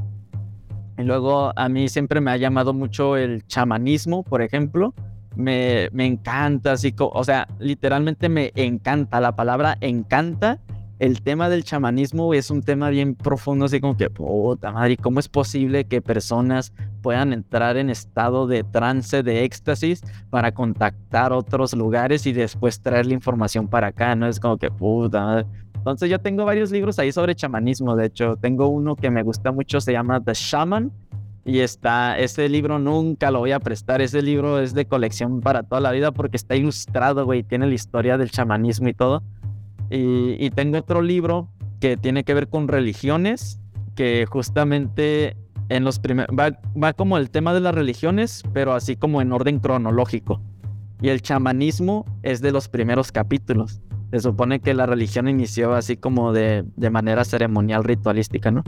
Y 0.97 1.03
luego 1.03 1.51
a 1.55 1.69
mí 1.69 1.89
siempre 1.89 2.21
me 2.21 2.31
ha 2.31 2.37
llamado 2.37 2.73
mucho 2.73 3.17
el 3.17 3.45
chamanismo, 3.47 4.23
por 4.23 4.41
ejemplo. 4.41 4.93
Me, 5.35 5.89
me 5.93 6.05
encanta, 6.05 6.73
así, 6.73 6.93
o 6.97 7.23
sea, 7.23 7.47
literalmente 7.59 8.29
me 8.29 8.51
encanta. 8.55 9.19
La 9.19 9.35
palabra 9.35 9.77
encanta 9.81 10.59
el 11.01 11.23
tema 11.23 11.49
del 11.49 11.63
chamanismo 11.63 12.31
es 12.35 12.51
un 12.51 12.61
tema 12.61 12.91
bien 12.91 13.15
profundo, 13.15 13.65
así 13.65 13.81
como 13.81 13.97
que, 13.97 14.11
puta 14.11 14.71
madre, 14.71 14.97
¿cómo 14.97 15.19
es 15.19 15.27
posible 15.27 15.85
que 15.85 15.99
personas 15.99 16.73
puedan 17.01 17.33
entrar 17.33 17.75
en 17.77 17.89
estado 17.89 18.45
de 18.45 18.63
trance, 18.63 19.23
de 19.23 19.43
éxtasis, 19.43 20.03
para 20.29 20.51
contactar 20.51 21.33
otros 21.33 21.73
lugares 21.73 22.27
y 22.27 22.33
después 22.33 22.81
traer 22.81 23.07
la 23.07 23.15
información 23.15 23.67
para 23.67 23.87
acá? 23.87 24.15
¿No? 24.15 24.27
Es 24.27 24.39
como 24.39 24.57
que, 24.57 24.69
puta 24.69 25.25
madre. 25.25 25.47
Entonces 25.73 26.07
yo 26.07 26.19
tengo 26.19 26.45
varios 26.45 26.69
libros 26.69 26.99
ahí 26.99 27.11
sobre 27.11 27.33
chamanismo, 27.33 27.95
de 27.95 28.05
hecho, 28.05 28.35
tengo 28.35 28.67
uno 28.67 28.95
que 28.95 29.09
me 29.09 29.23
gusta 29.23 29.51
mucho, 29.51 29.81
se 29.81 29.93
llama 29.93 30.21
The 30.23 30.33
Shaman, 30.35 30.91
y 31.43 31.61
está, 31.61 32.19
ese 32.19 32.47
libro 32.47 32.77
nunca 32.77 33.31
lo 33.31 33.39
voy 33.39 33.53
a 33.53 33.59
prestar. 33.59 33.99
Ese 33.99 34.21
libro 34.21 34.59
es 34.59 34.75
de 34.75 34.85
colección 34.85 35.41
para 35.41 35.63
toda 35.63 35.81
la 35.81 35.89
vida 35.89 36.11
porque 36.11 36.37
está 36.37 36.55
ilustrado, 36.55 37.25
güey. 37.25 37.41
Tiene 37.41 37.65
la 37.65 37.73
historia 37.73 38.19
del 38.19 38.29
chamanismo 38.29 38.89
y 38.89 38.93
todo. 38.93 39.23
Y, 39.91 40.49
tengo 40.51 40.77
otro 40.77 41.01
libro 41.01 41.49
que 41.81 41.97
tiene 41.97 42.23
que 42.23 42.33
ver 42.33 42.47
con 42.47 42.67
religiones, 42.69 43.59
que 43.95 44.25
justamente 44.25 45.35
en 45.69 45.83
los 45.83 45.99
primeros... 45.99 46.33
Va, 46.35 46.93
como 46.93 47.17
el 47.17 47.29
tema 47.29 47.53
de 47.53 47.59
las 47.59 47.75
religiones, 47.75 48.43
pero 48.53 48.73
así 48.73 48.95
como 48.95 49.21
en 49.21 49.33
orden 49.33 49.59
cronológico. 49.59 50.41
Y 51.01 51.09
el 51.09 51.21
chamanismo 51.21 52.05
es 52.23 52.41
de 52.41 52.51
los 52.51 52.69
primeros 52.69 53.11
capítulos. 53.11 53.81
Se 54.11 54.19
supone 54.19 54.59
que 54.61 54.73
la 54.73 54.85
religión 54.85 55.27
inició 55.27 55.73
así 55.73 55.97
como 55.97 56.31
de, 56.31 56.63
de 56.75 56.89
manera 56.89 57.25
ceremonial, 57.25 57.83
ritualística, 57.83 58.51
¿no? 58.51 58.63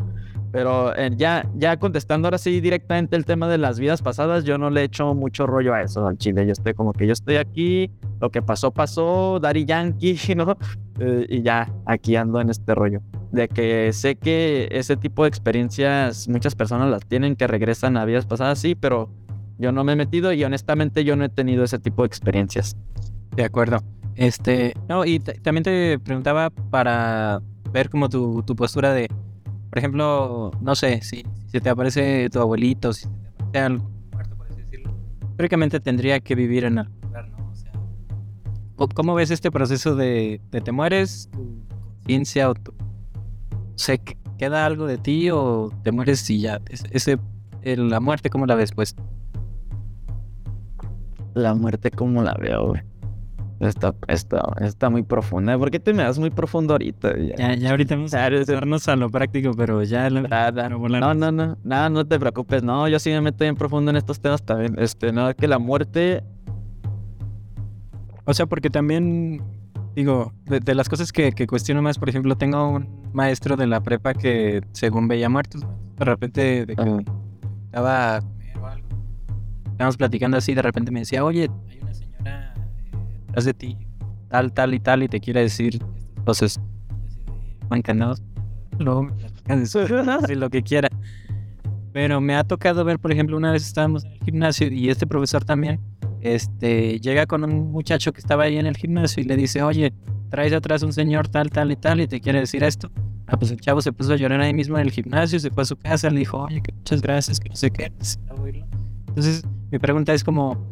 Pero 0.53 0.95
eh, 0.95 1.09
ya, 1.15 1.49
ya 1.55 1.77
contestando 1.77 2.27
ahora 2.27 2.37
sí 2.37 2.61
directamente 2.61 3.15
el 3.15 3.25
tema 3.25 3.49
de 3.49 3.57
las 3.57 3.79
vidas 3.79 4.03
pasadas, 4.03 4.43
yo 4.43 4.59
no 4.59 4.69
le 4.69 4.83
echo 4.83 5.15
mucho 5.15 5.47
rollo 5.47 5.73
a 5.73 5.81
eso 5.81 6.05
al 6.05 6.19
chile. 6.19 6.45
Yo 6.45 6.51
estoy 6.51 6.75
como 6.75 6.93
que 6.93 7.07
yo 7.07 7.13
estoy 7.13 7.37
aquí, 7.37 7.89
lo 8.21 8.29
que 8.29 8.43
pasó, 8.43 8.69
pasó, 8.69 9.39
Daddy 9.39 9.65
Yankee, 9.65 10.15
¿no? 10.37 10.55
Eh, 10.99 11.25
y 11.27 11.41
ya, 11.41 11.73
aquí 11.87 12.15
ando 12.15 12.39
en 12.39 12.51
este 12.51 12.75
rollo. 12.75 13.01
De 13.31 13.47
que 13.47 13.91
sé 13.93 14.15
que 14.15 14.67
ese 14.69 14.95
tipo 14.95 15.23
de 15.23 15.29
experiencias 15.29 16.29
muchas 16.29 16.53
personas 16.53 16.87
las 16.91 17.03
tienen 17.03 17.35
que 17.35 17.47
regresan 17.47 17.97
a 17.97 18.05
vidas 18.05 18.27
pasadas, 18.27 18.59
sí, 18.59 18.75
pero 18.75 19.09
yo 19.57 19.71
no 19.71 19.83
me 19.83 19.93
he 19.93 19.95
metido 19.95 20.33
y 20.33 20.43
honestamente 20.43 21.03
yo 21.03 21.15
no 21.15 21.25
he 21.25 21.29
tenido 21.29 21.63
ese 21.63 21.79
tipo 21.79 22.03
de 22.03 22.07
experiencias. 22.07 22.77
De 23.35 23.43
acuerdo. 23.43 23.79
Este, 24.13 24.75
no, 24.87 25.03
y 25.03 25.17
también 25.17 25.63
te 25.63 25.97
preguntaba 25.97 26.51
para 26.51 27.41
ver 27.71 27.89
como 27.89 28.07
tu, 28.07 28.43
tu 28.43 28.55
postura 28.55 28.93
de 28.93 29.09
por 29.73 29.79
ejemplo, 29.79 30.51
no 30.61 30.75
sé, 30.75 31.01
si, 31.01 31.25
se 31.47 31.59
te 31.59 31.67
aparece 31.67 32.29
tu 32.29 32.39
abuelito, 32.39 32.93
si 32.93 33.07
te 33.07 33.57
aparece 33.57 33.57
algo 33.57 33.89
muerto, 34.11 34.35
por 34.37 34.47
así 34.47 34.61
decirlo, 34.61 34.95
teóricamente 35.35 35.79
tendría 35.79 36.19
que 36.19 36.35
vivir 36.35 36.65
en 36.65 36.77
algún 36.77 37.01
lugar, 37.01 37.27
¿no? 37.29 37.49
O 37.49 37.55
sea, 37.55 37.71
¿cómo 38.93 39.15
ves 39.15 39.31
este 39.31 39.49
proceso 39.49 39.95
de, 39.95 40.39
te 40.51 40.71
mueres, 40.71 41.27
tu 41.31 41.65
conciencia 41.79 42.51
o 42.51 42.53
tu... 42.53 42.71
¿queda 44.37 44.63
algo 44.63 44.85
de 44.85 44.99
ti 44.99 45.31
o 45.31 45.71
te 45.81 45.91
mueres 45.91 46.29
y 46.29 46.41
ya? 46.41 46.61
Ese, 46.91 47.17
la 47.63 47.99
muerte, 47.99 48.29
¿cómo 48.29 48.45
la 48.45 48.53
ves, 48.53 48.73
pues? 48.73 48.95
La 51.33 51.55
muerte, 51.55 51.89
¿cómo 51.89 52.21
la 52.21 52.35
veo, 52.35 52.67
güey? 52.67 52.83
Está, 53.67 53.95
está, 54.07 54.41
está 54.61 54.89
muy 54.89 55.03
profunda. 55.03 55.57
¿Por 55.57 55.71
qué 55.71 55.79
te 55.79 55.93
me 55.93 56.03
das 56.03 56.19
muy 56.19 56.29
profundo 56.29 56.73
ahorita? 56.73 57.17
Ya, 57.17 57.55
ya, 57.55 57.69
ahorita 57.71 57.95
vamos 57.95 58.13
a 58.13 58.29
vernos 58.29 58.87
a 58.87 58.95
lo 58.95 59.09
práctico, 59.09 59.51
pero 59.55 59.83
ya... 59.83 60.09
No, 60.09 61.13
no, 61.13 61.31
no, 61.31 61.57
nada, 61.63 61.89
no 61.89 62.05
te 62.05 62.19
preocupes. 62.19 62.63
No, 62.63 62.87
yo 62.87 62.99
sí 62.99 63.09
me 63.11 63.21
meto 63.21 63.43
bien 63.43 63.55
profundo 63.55 63.91
en 63.91 63.97
estos 63.97 64.19
temas 64.19 64.43
también. 64.43 64.75
Este, 64.77 65.11
nada, 65.11 65.33
que 65.33 65.47
la 65.47 65.59
muerte... 65.59 66.23
O 68.25 68.33
sea, 68.33 68.45
porque 68.45 68.69
también, 68.69 69.41
digo, 69.95 70.33
de, 70.45 70.75
las 70.75 70.89
cosas 70.89 71.11
que, 71.11 71.31
que, 71.31 71.47
cuestiono 71.47 71.81
más, 71.81 71.99
por 71.99 72.09
ejemplo, 72.09 72.37
tengo 72.37 72.69
un 72.69 72.87
maestro 73.13 73.57
de 73.57 73.67
la 73.67 73.81
prepa 73.81 74.13
que 74.13 74.61
según 74.71 75.07
veía 75.07 75.29
muertos, 75.29 75.65
de 75.97 76.05
repente 76.05 76.65
de 76.65 76.75
que 76.75 77.05
estaba 77.65 78.21
estábamos 79.73 79.97
platicando 79.97 80.37
así, 80.37 80.53
de 80.53 80.61
repente 80.61 80.91
me 80.91 80.99
decía, 80.99 81.25
oye, 81.25 81.49
hay 81.69 81.79
una 81.81 81.93
señora 81.93 82.52
de 83.33 83.53
ti, 83.53 83.77
tal, 84.29 84.53
tal 84.53 84.73
y 84.73 84.79
tal, 84.79 85.03
y 85.03 85.07
te 85.07 85.19
quiere 85.19 85.41
decir 85.41 85.79
entonces 86.17 86.59
encantados. 87.71 88.21
Luego 88.79 89.03
me 89.03 89.13
lo 90.35 90.49
que 90.49 90.63
quiera. 90.63 90.89
Pero 91.91 92.21
me 92.21 92.35
ha 92.35 92.43
tocado 92.43 92.83
ver, 92.83 92.97
por 92.97 93.11
ejemplo, 93.11 93.37
una 93.37 93.51
vez 93.51 93.65
estábamos 93.65 94.03
en 94.03 94.13
el 94.13 94.19
gimnasio 94.19 94.67
y 94.71 94.89
este 94.89 95.05
profesor 95.05 95.45
también 95.45 95.79
este, 96.21 96.99
llega 96.99 97.25
con 97.27 97.43
un 97.43 97.71
muchacho 97.71 98.13
que 98.13 98.19
estaba 98.19 98.43
ahí 98.43 98.57
en 98.57 98.65
el 98.65 98.77
gimnasio 98.77 99.21
y 99.21 99.25
le 99.25 99.35
dice, 99.35 99.61
oye, 99.61 99.93
traes 100.29 100.53
atrás 100.53 100.81
un 100.81 100.93
señor 100.93 101.27
tal, 101.27 101.49
tal 101.49 101.71
y 101.71 101.75
tal 101.75 102.01
y 102.01 102.07
te 102.07 102.19
quiere 102.19 102.39
decir 102.39 102.63
esto. 102.63 102.89
Ah, 103.27 103.37
pues 103.37 103.51
el 103.51 103.59
chavo 103.59 103.81
se 103.81 103.91
puso 103.91 104.13
a 104.13 104.15
llorar 104.15 104.41
ahí 104.41 104.53
mismo 104.53 104.77
en 104.77 104.85
el 104.85 104.91
gimnasio, 104.91 105.39
se 105.39 105.51
fue 105.51 105.63
a 105.63 105.65
su 105.65 105.75
casa, 105.75 106.09
le 106.09 106.19
dijo, 106.19 106.39
oye, 106.39 106.61
que 106.61 106.73
muchas 106.73 107.01
gracias, 107.01 107.39
que 107.39 107.49
no 107.49 107.55
sé 107.55 107.71
qué. 107.71 107.91
Entonces, 109.07 109.43
mi 109.69 109.79
pregunta 109.79 110.13
es 110.13 110.23
como, 110.23 110.65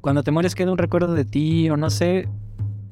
cuando 0.00 0.22
te 0.22 0.30
mueres 0.30 0.54
queda 0.54 0.72
un 0.72 0.78
recuerdo 0.78 1.14
de 1.14 1.24
ti 1.24 1.68
o 1.70 1.76
no 1.76 1.90
sé, 1.90 2.28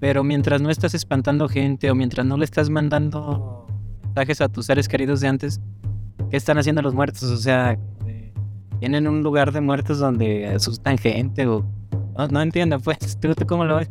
pero 0.01 0.23
mientras 0.23 0.61
no 0.61 0.71
estás 0.71 0.95
espantando 0.95 1.49
gente 1.49 1.91
o 1.91 1.95
mientras 1.95 2.25
no 2.27 2.37
le 2.37 2.45
estás 2.45 2.71
mandando 2.71 3.67
mensajes 4.03 4.41
a 4.41 4.49
tus 4.49 4.67
seres 4.67 4.89
queridos 4.89 5.21
de 5.21 5.29
antes, 5.29 5.61
¿qué 6.31 6.37
están 6.37 6.59
haciendo 6.59 6.83
los 6.83 6.95
muertos? 6.95 7.25
O 7.25 7.37
sea, 7.37 7.79
¿tienen 8.79 9.09
un 9.09 9.23
lugar 9.23 9.53
de 9.53 9.61
muertos 9.61 9.99
donde 9.99 10.47
asustan 10.47 10.99
gente 10.99 11.47
o... 11.47 11.65
No, 12.31 12.43
entiendo, 12.43 12.79
pues, 12.81 13.19
¿tú, 13.21 13.35
cómo 13.47 13.65
lo 13.65 13.77
ves? 13.77 13.91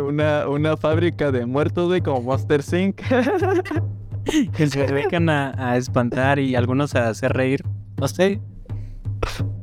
una, 0.00 0.48
una 0.48 0.76
fábrica 0.76 1.30
de 1.30 1.46
muertos, 1.46 1.88
güey, 1.88 2.00
como 2.00 2.22
Monster 2.22 2.62
Sync. 2.62 2.96
que 4.56 4.66
se 4.66 4.86
dedican 4.86 5.28
a, 5.28 5.54
a, 5.56 5.76
espantar 5.76 6.38
y 6.38 6.54
algunos 6.54 6.94
a 6.94 7.08
hacer 7.08 7.32
reír. 7.32 7.62
No 7.98 8.08
sé. 8.08 8.40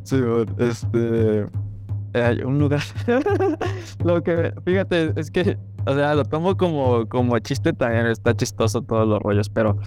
Sí, 0.03 0.17
este 0.59 1.47
un 2.45 2.59
lugar. 2.59 2.81
lo 4.03 4.23
que, 4.23 4.53
fíjate, 4.63 5.13
es 5.15 5.31
que, 5.31 5.57
o 5.85 5.93
sea, 5.93 6.15
lo 6.15 6.25
tomo 6.25 6.57
como, 6.57 7.07
como 7.07 7.37
chiste 7.39 7.73
también, 7.73 8.07
está 8.07 8.35
chistoso 8.35 8.81
todos 8.81 9.07
los 9.07 9.21
rollos, 9.21 9.49
pero 9.49 9.77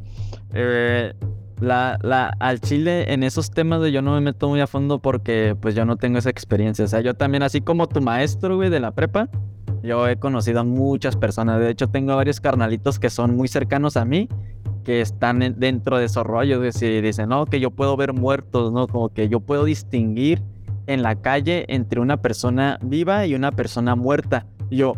eh, 0.52 1.14
la, 1.60 1.98
la, 2.02 2.34
al 2.40 2.60
chile 2.60 3.12
en 3.12 3.22
esos 3.22 3.50
temas 3.50 3.80
de 3.80 3.92
yo 3.92 4.02
no 4.02 4.12
me 4.12 4.20
meto 4.20 4.48
muy 4.48 4.60
a 4.60 4.66
fondo 4.66 5.00
porque 5.00 5.56
pues 5.60 5.74
yo 5.74 5.84
no 5.84 5.96
tengo 5.96 6.18
esa 6.18 6.30
experiencia. 6.30 6.84
O 6.84 6.88
sea, 6.88 7.00
yo 7.00 7.14
también, 7.14 7.42
así 7.42 7.60
como 7.60 7.88
tu 7.88 8.00
maestro, 8.00 8.56
güey, 8.56 8.70
de 8.70 8.80
la 8.80 8.92
prepa, 8.92 9.28
yo 9.82 10.08
he 10.08 10.16
conocido 10.16 10.60
a 10.60 10.64
muchas 10.64 11.16
personas. 11.16 11.60
De 11.60 11.70
hecho, 11.70 11.88
tengo 11.88 12.14
varios 12.16 12.40
carnalitos 12.40 12.98
que 12.98 13.10
son 13.10 13.36
muy 13.36 13.48
cercanos 13.48 13.96
a 13.96 14.04
mí 14.04 14.28
que 14.88 15.02
están 15.02 15.40
dentro 15.58 15.98
de 15.98 16.06
esos 16.06 16.24
rollos, 16.24 16.82
y 16.82 17.00
dicen, 17.02 17.28
no, 17.28 17.44
que 17.44 17.60
yo 17.60 17.70
puedo 17.70 17.94
ver 17.98 18.14
muertos, 18.14 18.72
¿no? 18.72 18.86
Como 18.86 19.10
que 19.10 19.28
yo 19.28 19.40
puedo 19.40 19.64
distinguir 19.64 20.42
en 20.88 21.02
la 21.02 21.16
calle 21.16 21.66
entre 21.68 22.00
una 22.00 22.16
persona 22.16 22.78
viva 22.82 23.26
y 23.26 23.34
una 23.34 23.52
persona 23.52 23.94
muerta. 23.94 24.46
yo, 24.70 24.94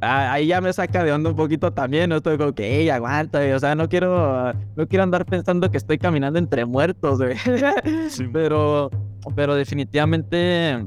ahí 0.00 0.48
ya 0.48 0.60
me 0.60 0.72
saca 0.72 1.04
de 1.04 1.12
onda 1.12 1.30
un 1.30 1.36
poquito 1.36 1.72
también, 1.72 2.10
¿no? 2.10 2.16
Estoy 2.16 2.36
como 2.36 2.52
que, 2.52 2.80
ey, 2.80 2.90
aguanta, 2.90 3.40
o 3.54 3.58
sea, 3.58 3.74
no 3.74 3.88
quiero, 3.88 4.52
no 4.76 4.86
quiero 4.88 5.04
andar 5.04 5.24
pensando 5.24 5.70
que 5.70 5.78
estoy 5.78 5.96
caminando 5.98 6.38
entre 6.38 6.64
muertos, 6.64 7.18
güey. 7.18 7.36
Pero, 8.32 8.90
pero 9.34 9.54
definitivamente 9.54 10.86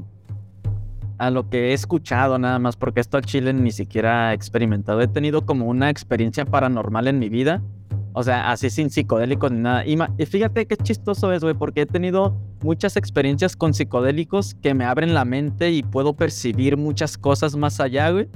a 1.18 1.30
lo 1.30 1.48
que 1.48 1.70
he 1.70 1.72
escuchado 1.72 2.38
nada 2.38 2.58
más, 2.58 2.76
porque 2.76 3.00
esto 3.00 3.16
al 3.16 3.24
chile 3.24 3.52
ni 3.52 3.70
siquiera 3.70 4.32
he 4.32 4.34
experimentado. 4.34 5.00
He 5.00 5.08
tenido 5.08 5.46
como 5.46 5.66
una 5.66 5.88
experiencia 5.88 6.44
paranormal 6.44 7.06
en 7.06 7.18
mi 7.18 7.28
vida 7.28 7.62
O 8.14 8.22
sea, 8.22 8.50
así 8.50 8.68
sin 8.68 8.90
psicodélicos 8.90 9.50
ni 9.50 9.60
nada. 9.60 9.86
Y, 9.86 9.96
y 10.18 10.26
fíjate 10.26 10.66
qué 10.66 10.76
chistoso 10.76 11.32
es, 11.32 11.42
güey, 11.42 11.54
porque 11.54 11.82
he 11.82 11.86
tenido 11.86 12.36
muchas 12.62 12.96
experiencias 12.96 13.56
con 13.56 13.72
psicodélicos 13.72 14.54
que 14.54 14.74
me 14.74 14.84
abren 14.84 15.14
la 15.14 15.24
mente 15.24 15.70
y 15.70 15.82
puedo 15.82 16.14
percibir 16.14 16.76
muchas 16.76 17.16
cosas 17.16 17.56
más 17.56 17.80
allá, 17.80 18.10
güey. 18.10 18.28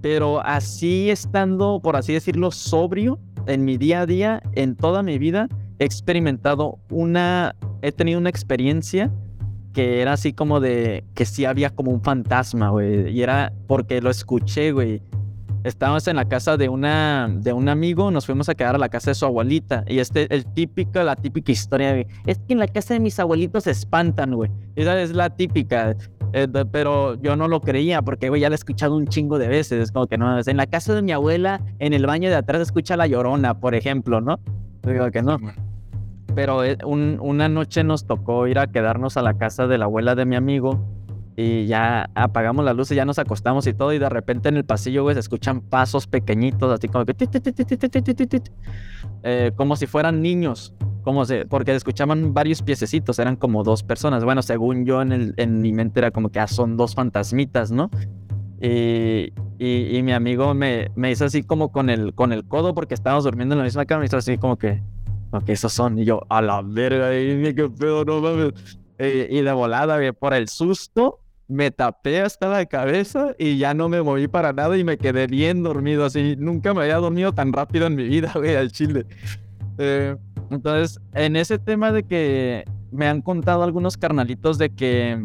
Pero 0.00 0.40
así 0.44 1.10
estando, 1.10 1.80
por 1.82 1.96
así 1.96 2.12
decirlo, 2.12 2.50
sobrio 2.52 3.18
en 3.46 3.64
mi 3.64 3.76
día 3.76 4.02
a 4.02 4.06
día, 4.06 4.42
en 4.52 4.76
toda 4.76 5.02
mi 5.02 5.18
vida, 5.18 5.48
he 5.78 5.84
experimentado 5.84 6.78
una, 6.90 7.56
he 7.82 7.92
tenido 7.92 8.20
una 8.20 8.30
experiencia 8.30 9.12
que 9.72 10.00
era 10.00 10.14
así 10.14 10.32
como 10.32 10.60
de 10.60 11.04
que 11.14 11.26
sí 11.26 11.44
había 11.44 11.70
como 11.70 11.90
un 11.90 12.02
fantasma, 12.02 12.70
güey. 12.70 13.10
Y 13.10 13.22
era 13.22 13.52
porque 13.66 14.00
lo 14.00 14.10
escuché, 14.10 14.72
güey 14.72 15.02
estábamos 15.66 16.06
en 16.06 16.16
la 16.16 16.26
casa 16.26 16.56
de 16.56 16.68
una 16.68 17.28
de 17.28 17.52
un 17.52 17.68
amigo, 17.68 18.10
nos 18.10 18.26
fuimos 18.26 18.48
a 18.48 18.54
quedar 18.54 18.76
a 18.76 18.78
la 18.78 18.88
casa 18.88 19.10
de 19.10 19.14
su 19.16 19.26
abuelita 19.26 19.84
y 19.88 19.98
este 19.98 20.32
el 20.34 20.46
típico 20.46 21.02
la 21.02 21.16
típica 21.16 21.50
historia 21.50 22.06
es 22.26 22.38
que 22.38 22.52
en 22.52 22.60
la 22.60 22.68
casa 22.68 22.94
de 22.94 23.00
mis 23.00 23.18
abuelitos 23.18 23.64
se 23.64 23.72
espantan, 23.72 24.34
güey. 24.34 24.50
Esa 24.76 25.00
es 25.00 25.12
la 25.12 25.30
típica. 25.30 25.96
Eh, 26.32 26.48
pero 26.70 27.14
yo 27.20 27.36
no 27.36 27.48
lo 27.48 27.60
creía 27.60 28.02
porque, 28.02 28.28
güey, 28.28 28.40
ya 28.40 28.48
lo 28.48 28.54
he 28.54 28.56
escuchado 28.56 28.96
un 28.96 29.06
chingo 29.06 29.38
de 29.38 29.48
veces. 29.48 29.80
Es 29.80 29.92
como 29.92 30.06
que 30.06 30.18
no, 30.18 30.38
en 30.38 30.56
la 30.56 30.66
casa 30.66 30.94
de 30.94 31.02
mi 31.02 31.12
abuela, 31.12 31.60
en 31.78 31.92
el 31.92 32.06
baño 32.06 32.28
de 32.28 32.36
atrás, 32.36 32.60
escucha 32.60 32.96
la 32.96 33.06
llorona, 33.06 33.58
por 33.58 33.74
ejemplo, 33.74 34.20
¿no? 34.20 34.38
Digo 34.82 35.10
que 35.10 35.22
no. 35.22 35.38
Pero 36.34 36.64
eh, 36.64 36.76
una 36.84 37.48
noche 37.48 37.82
nos 37.84 38.06
tocó 38.06 38.46
ir 38.46 38.58
a 38.58 38.66
quedarnos 38.66 39.16
a 39.16 39.22
la 39.22 39.34
casa 39.34 39.66
de 39.66 39.78
la 39.78 39.86
abuela 39.86 40.14
de 40.14 40.26
mi 40.26 40.36
amigo 40.36 40.84
y 41.38 41.66
ya 41.66 42.08
apagamos 42.14 42.64
la 42.64 42.72
luz 42.72 42.90
y 42.90 42.94
ya 42.94 43.04
nos 43.04 43.18
acostamos 43.18 43.66
y 43.66 43.74
todo 43.74 43.92
y 43.92 43.98
de 43.98 44.08
repente 44.08 44.48
en 44.48 44.56
el 44.56 44.64
pasillo, 44.64 45.02
güey, 45.02 45.14
se 45.14 45.20
escuchan 45.20 45.60
pasos 45.60 46.06
pequeñitos, 46.06 46.72
así 46.72 46.88
como 46.88 47.04
que... 47.04 47.14
Eh, 49.22 49.52
como 49.54 49.76
si 49.76 49.86
fueran 49.86 50.22
niños, 50.22 50.74
como 51.02 51.26
se, 51.26 51.44
porque 51.44 51.74
escuchaban 51.74 52.32
varios 52.32 52.62
piececitos, 52.62 53.18
eran 53.18 53.36
como 53.36 53.64
dos 53.64 53.82
personas. 53.82 54.24
Bueno, 54.24 54.40
según 54.40 54.86
yo 54.86 55.02
en, 55.02 55.12
el, 55.12 55.34
en 55.36 55.60
mi 55.60 55.72
mente 55.72 56.00
era 56.00 56.10
como 56.10 56.30
que 56.30 56.40
ah, 56.40 56.46
son 56.46 56.78
dos 56.78 56.94
fantasmitas, 56.94 57.70
¿no? 57.70 57.90
Y, 58.58 59.34
y, 59.58 60.02
mi 60.02 60.12
amigo 60.12 60.54
me, 60.54 60.90
me, 60.94 61.10
hizo 61.10 61.26
así 61.26 61.42
como 61.42 61.70
con 61.70 61.90
el, 61.90 62.14
con 62.14 62.32
el 62.32 62.46
codo 62.46 62.74
porque 62.74 62.94
estábamos 62.94 63.24
durmiendo 63.24 63.54
en 63.54 63.58
la 63.58 63.64
misma 63.64 63.84
cama 63.84 64.04
y 64.04 64.06
hizo 64.06 64.16
así 64.16 64.38
como 64.38 64.56
que, 64.56 64.82
ok, 65.32 65.50
esos 65.50 65.74
son. 65.74 65.98
Y 65.98 66.06
yo, 66.06 66.22
a 66.30 66.40
la 66.40 66.62
verga, 66.62 67.14
y, 67.14 67.54
qué 67.54 67.68
pedo, 67.68 68.06
no 68.06 68.22
mames. 68.22 68.54
Y, 68.98 69.38
y 69.38 69.42
de 69.42 69.52
volada, 69.52 69.98
por 70.14 70.32
el 70.32 70.48
susto, 70.48 71.20
me 71.48 71.70
tapé 71.70 72.20
hasta 72.20 72.48
la 72.48 72.66
cabeza 72.66 73.34
y 73.38 73.58
ya 73.58 73.74
no 73.74 73.88
me 73.88 74.02
moví 74.02 74.26
para 74.28 74.52
nada 74.52 74.76
y 74.76 74.84
me 74.84 74.98
quedé 74.98 75.26
bien 75.26 75.62
dormido, 75.62 76.04
así. 76.04 76.34
Nunca 76.36 76.74
me 76.74 76.82
había 76.82 76.96
dormido 76.96 77.32
tan 77.32 77.52
rápido 77.52 77.86
en 77.86 77.94
mi 77.94 78.04
vida, 78.04 78.32
güey, 78.34 78.56
al 78.56 78.72
chile. 78.72 79.06
Eh, 79.78 80.16
entonces, 80.50 81.00
en 81.14 81.36
ese 81.36 81.58
tema 81.58 81.92
de 81.92 82.02
que 82.02 82.64
me 82.90 83.06
han 83.06 83.20
contado 83.22 83.62
algunos 83.62 83.96
carnalitos 83.96 84.58
de 84.58 84.70
que 84.70 85.20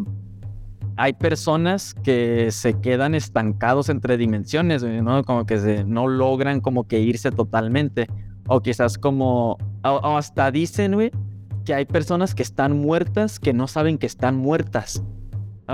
hay 0.98 1.14
personas 1.14 1.94
que 1.94 2.52
se 2.52 2.80
quedan 2.80 3.16
estancados 3.16 3.90
entre 3.90 4.18
dimensiones, 4.18 4.84
¿no? 4.84 5.24
Como 5.24 5.46
que 5.46 5.84
no 5.86 6.08
logran 6.08 6.62
como 6.62 6.88
que 6.88 7.00
irse 7.00 7.32
totalmente. 7.32 8.08
O 8.48 8.62
quizás 8.62 8.98
como, 8.98 9.58
hasta 9.84 10.52
dicen, 10.52 10.94
güey, 10.94 11.12
que 11.66 11.74
hay 11.74 11.86
personas 11.86 12.36
que 12.36 12.44
están 12.44 12.78
muertas 12.78 13.40
que 13.40 13.54
no 13.54 13.68
saben 13.68 13.98
que 13.98 14.06
están 14.08 14.36
muertas. 14.36 15.04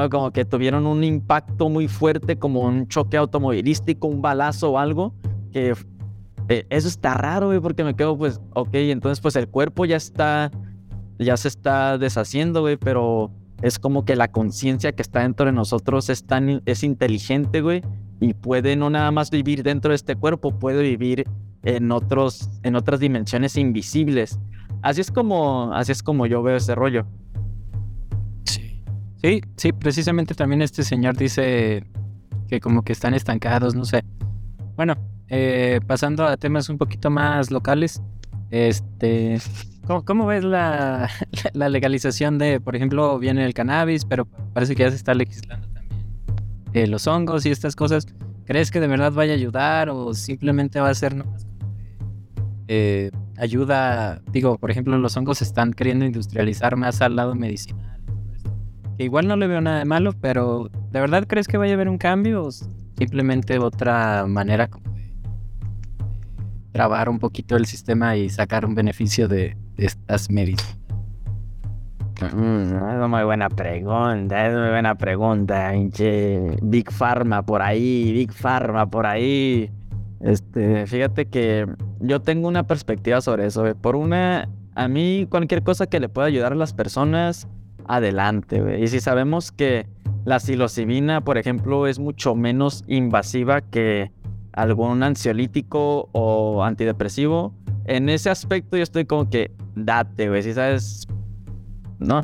Como 0.10 0.32
que 0.32 0.45
tuvieron 0.45 0.86
un 0.86 1.03
impacto 1.03 1.69
muy 1.69 1.88
fuerte, 1.88 2.38
como 2.38 2.61
un 2.61 2.88
choque 2.88 3.18
automovilístico, 3.18 4.07
un 4.07 4.22
balazo 4.22 4.72
o 4.72 4.78
algo, 4.78 5.14
que 5.52 5.74
eh, 6.49 6.65
eso 6.69 6.88
está 6.88 7.15
raro, 7.15 7.48
güey, 7.48 7.60
porque 7.60 7.84
me 7.84 7.95
quedo, 7.95 8.18
pues, 8.18 8.40
ok, 8.53 8.69
entonces 8.74 9.19
pues 9.19 9.36
el 9.36 9.48
cuerpo 9.48 9.86
ya 9.86 9.98
está, 9.98 10.52
ya 11.19 11.36
se 11.36 11.48
está 11.48 11.98
deshaciendo, 11.98 12.61
güey, 12.61 12.78
pero 12.78 13.32
es 13.61 13.80
como 13.80 14.06
que 14.06 14.15
la 14.15 14.30
conciencia 14.30 14.91
que 14.94 15.02
está 15.02 15.22
dentro 15.22 15.48
de 15.48 15.52
nosotros 15.52 16.10
es 16.10 16.26
tan, 16.26 16.61
es 16.65 16.84
inteligente, 16.84 17.61
güey, 17.61 17.82
y 18.19 18.34
puede 18.34 18.76
no 18.76 18.90
nada 18.90 19.11
más 19.11 19.30
vivir 19.30 19.64
dentro 19.64 19.90
de 19.90 19.95
este 19.95 20.15
cuerpo, 20.15 20.57
puede 20.57 20.82
vivir 20.84 21.26
en 21.64 21.91
otros, 21.91 22.49
en 22.64 22.76
otras 22.76 22.99
dimensiones 22.99 23.57
invisibles. 23.57 24.40
Así 24.82 25.02
es 25.02 25.11
como, 25.11 25.74
así 25.74 25.91
es 25.91 26.02
como 26.02 26.28
yo 26.28 26.41
veo 26.44 26.56
ese 26.56 26.76
rollo. 26.76 27.06
Sí, 29.22 29.41
sí, 29.56 29.72
precisamente 29.72 30.35
también 30.35 30.61
este 30.61 30.84
señor 30.84 31.18
dice 31.18 31.84
que 32.48 32.60
como 32.60 32.84
que 32.84 32.94
están 32.94 33.14
estancados, 33.14 33.73
no 33.73 33.84
sé. 33.84 34.03
Bueno, 34.76 34.95
eh, 35.30 35.80
pasando 35.88 36.26
a 36.26 36.38
temas 36.38 36.69
un 36.69 36.77
poquito 36.77 37.10
más 37.10 37.49
locales, 37.49 38.02
este, 38.52 39.39
¿cómo, 40.06 40.27
ves 40.27 40.44
la, 40.44 41.10
legalización 41.53 42.38
de, 42.38 42.61
por 42.61 42.76
ejemplo, 42.76 43.18
viene 43.18 43.44
el 43.44 43.53
cannabis, 43.53 44.06
pero 44.06 44.26
parece 44.53 44.76
que 44.76 44.84
ya 44.84 44.89
se 44.91 44.98
está 44.98 45.15
legislando 45.15 45.68
también 45.69 46.02
eh, 46.73 46.88
los 46.88 47.07
hongos 47.07 47.45
y 47.48 47.49
estas 47.49 47.76
cosas? 47.76 48.06
¿Crees 48.45 48.69
que 48.69 48.80
de 48.80 48.88
verdad 48.88 49.11
vaya 49.11 49.34
a 49.34 49.35
ayudar 49.35 49.89
o 49.89 50.14
simplemente 50.14 50.80
va 50.80 50.89
a 50.89 50.94
ser 50.94 51.15
nomás 51.15 51.48
eh, 52.68 53.10
ayuda? 53.35 54.22
Digo, 54.31 54.60
por 54.60 54.69
ejemplo, 54.69 54.95
los 54.99 55.18
hongos 55.18 55.41
están 55.41 55.73
queriendo 55.73 56.06
industrializar 56.06 56.76
más 56.76 57.02
al 57.02 57.15
lado 57.15 57.34
medicinal 57.34 57.97
que 58.98 59.03
igual 59.03 59.28
no 59.28 59.36
le 59.36 59.48
veo 59.48 59.61
nada 59.61 59.80
de 59.80 59.86
malo, 59.86 60.14
pero 60.19 60.69
¿de 60.91 60.99
verdad 60.99 61.26
crees 61.28 61.48
que 61.48 61.57
vaya 61.57 61.74
a 61.74 61.76
haber 61.76 61.90
un 61.90 61.98
cambio 61.98 62.45
o 62.45 62.52
simplemente 62.52 63.60
otra 63.60 64.26
manera 64.28 64.68
como 64.68 64.91
de 64.95 65.14
trabar 66.72 67.07
un 67.07 67.19
poquito 67.19 67.56
el 67.56 67.68
sistema 67.68 68.15
y 68.18 68.30
sacar 68.30 68.65
un 68.65 68.74
beneficio 68.74 69.28
de, 69.28 69.56
estas 69.78 70.32
medicinas? 70.32 70.78
Mm, 72.34 73.03
es 73.03 73.10
muy 73.10 73.24
buena 73.24 73.48
pregunta, 73.49 74.48
es 74.48 74.53
muy 74.53 74.69
buena 74.69 74.95
pregunta, 74.95 75.72
Big 76.64 76.91
Pharma 76.91 77.45
por 77.45 77.61
ahí, 77.61 78.11
Big 78.11 78.34
Pharma 78.34 78.90
por 78.90 79.06
ahí. 79.06 79.69
Este, 80.19 80.88
fíjate 80.88 81.28
que 81.28 81.68
yo 81.99 82.22
tengo 82.22 82.48
una 82.48 82.64
perspectiva 82.64 83.22
sobre 83.22 83.45
eso. 83.45 83.64
Por 83.76 83.95
una, 83.95 84.49
a 84.74 84.88
mí 84.88 85.28
cualquier 85.30 85.61
cosa 85.61 85.86
que 85.86 85.99
le 85.99 86.10
pueda 86.10 86.26
ayudar 86.26 86.53
a 86.53 86.56
las 86.56 86.74
personas, 86.74 87.48
adelante. 87.88 88.80
Y 88.80 88.88
si 88.88 89.00
sabemos 89.00 89.52
que 89.52 89.88
la 90.26 90.40
psilocibina, 90.40 91.22
por 91.22 91.38
ejemplo, 91.38 91.88
es 91.88 92.00
mucho 92.00 92.36
menos 92.36 92.84
invasiva 92.88 93.62
que 93.62 94.12
algún 94.54 95.04
ansiolítico 95.04 96.10
o 96.12 96.64
antidepresivo, 96.64 97.54
en 97.86 98.10
ese 98.10 98.30
aspecto 98.30 98.76
yo 98.76 98.84
estoy 98.84 99.06
como 99.06 99.30
que 99.30 99.52
date, 99.76 100.30
güey, 100.30 100.44
si 100.44 100.54
sabes, 100.54 101.08
¿no? 102.00 102.22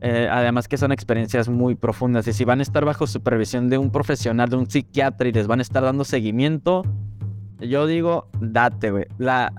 Eh, 0.00 0.28
además 0.30 0.68
que 0.68 0.76
son 0.76 0.92
experiencias 0.92 1.48
muy 1.48 1.74
profundas 1.74 2.28
y 2.28 2.34
si 2.34 2.44
van 2.44 2.60
a 2.60 2.62
estar 2.62 2.84
bajo 2.84 3.06
supervisión 3.06 3.70
de 3.70 3.78
un 3.78 3.90
profesional, 3.90 4.50
de 4.50 4.56
un 4.56 4.70
psiquiatra 4.70 5.28
y 5.28 5.32
les 5.32 5.46
van 5.46 5.60
a 5.60 5.62
estar 5.62 5.82
dando 5.82 6.04
seguimiento, 6.04 6.82
yo 7.58 7.86
digo, 7.86 8.28
date, 8.38 8.90
güey. 8.90 9.06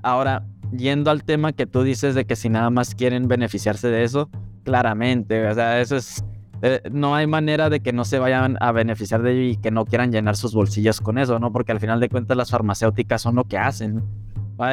Ahora, 0.04 0.46
yendo 0.72 1.12
al 1.12 1.24
tema 1.24 1.54
que 1.54 1.66
tú 1.66 1.84
dices 1.84 2.16
de 2.16 2.26
que 2.26 2.36
si 2.36 2.50
nada 2.50 2.70
más 2.70 2.94
quieren 2.94 3.28
beneficiarse 3.28 3.88
de 3.88 4.04
eso, 4.04 4.30
claramente, 4.66 5.48
o 5.48 5.54
sea, 5.54 5.80
eso 5.80 5.96
es, 5.96 6.26
eh, 6.62 6.82
no 6.92 7.16
hay 7.16 7.28
manera 7.28 7.70
de 7.70 7.80
que 7.80 7.94
no 7.94 8.04
se 8.04 8.20
vayan 8.20 8.58
a 8.60 8.72
beneficiar 8.72 9.22
de 9.22 9.32
ello 9.32 9.52
y 9.52 9.58
que 9.58 9.72
no 9.72 9.86
quieran 9.86 10.12
llenar 10.12 10.36
sus 10.36 10.54
bolsillos 10.54 11.00
con 11.00 11.18
eso, 11.18 11.40
¿no? 11.40 11.52
Porque 11.52 11.72
al 11.72 11.80
final 11.80 12.00
de 12.00 12.10
cuentas 12.10 12.36
las 12.36 12.50
farmacéuticas 12.50 13.22
son 13.22 13.36
lo 13.36 13.44
que 13.46 13.58
hacen. 13.58 14.04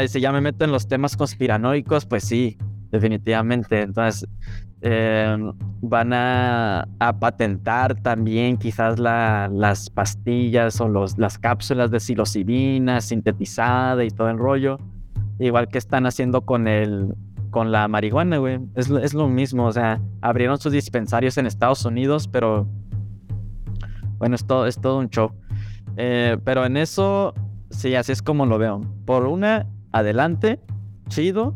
si 0.08 0.20
ya 0.20 0.32
me 0.32 0.40
meto 0.40 0.64
en 0.64 0.72
los 0.72 0.88
temas 0.88 1.16
conspiranoicos, 1.16 2.06
pues 2.06 2.24
sí, 2.24 2.56
definitivamente. 2.90 3.82
Entonces, 3.82 4.28
eh, 4.80 5.36
van 5.80 6.12
a, 6.12 6.88
patentar 7.20 8.00
también 8.02 8.56
quizás 8.56 8.98
las 8.98 9.90
pastillas 9.90 10.80
o 10.80 10.88
las 10.88 11.38
cápsulas 11.38 11.90
de 11.90 12.00
psilocibina 12.00 13.00
sintetizada 13.00 14.02
y 14.02 14.10
todo 14.10 14.30
el 14.30 14.38
rollo. 14.38 14.78
Igual 15.38 15.68
que 15.68 15.78
están 15.78 16.06
haciendo 16.06 16.42
con 16.42 16.68
el, 16.68 17.14
con 17.52 17.70
la 17.70 17.86
marihuana, 17.86 18.38
güey. 18.38 18.58
Es, 18.74 18.90
es, 18.90 19.14
lo 19.14 19.28
mismo, 19.28 19.66
o 19.66 19.72
sea, 19.72 20.00
abrieron 20.22 20.58
sus 20.58 20.72
dispensarios 20.72 21.38
en 21.38 21.46
Estados 21.46 21.84
Unidos, 21.84 22.26
pero 22.26 22.66
bueno, 24.18 24.34
es 24.34 24.44
todo, 24.44 24.66
es 24.66 24.80
todo 24.80 24.98
un 24.98 25.10
show. 25.10 25.30
Eh, 25.96 26.38
pero 26.44 26.64
en 26.64 26.76
eso, 26.76 27.34
sí, 27.70 27.94
así 27.94 28.10
es 28.10 28.22
como 28.22 28.46
lo 28.46 28.58
veo. 28.58 28.80
Por 29.04 29.26
una, 29.26 29.68
adelante, 29.92 30.58
chido. 31.08 31.54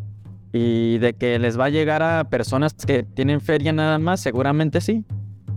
Y 0.53 0.99
de 0.99 1.15
que 1.15 1.39
les 1.39 1.59
va 1.59 1.67
a 1.67 1.71
llegar 1.71 2.03
a 2.03 2.25
personas 2.25 2.75
que 2.75 3.03
tienen 3.03 3.41
feria 3.41 3.73
nada 3.73 3.99
más, 3.99 4.21
seguramente 4.21 4.81
sí. 4.81 5.05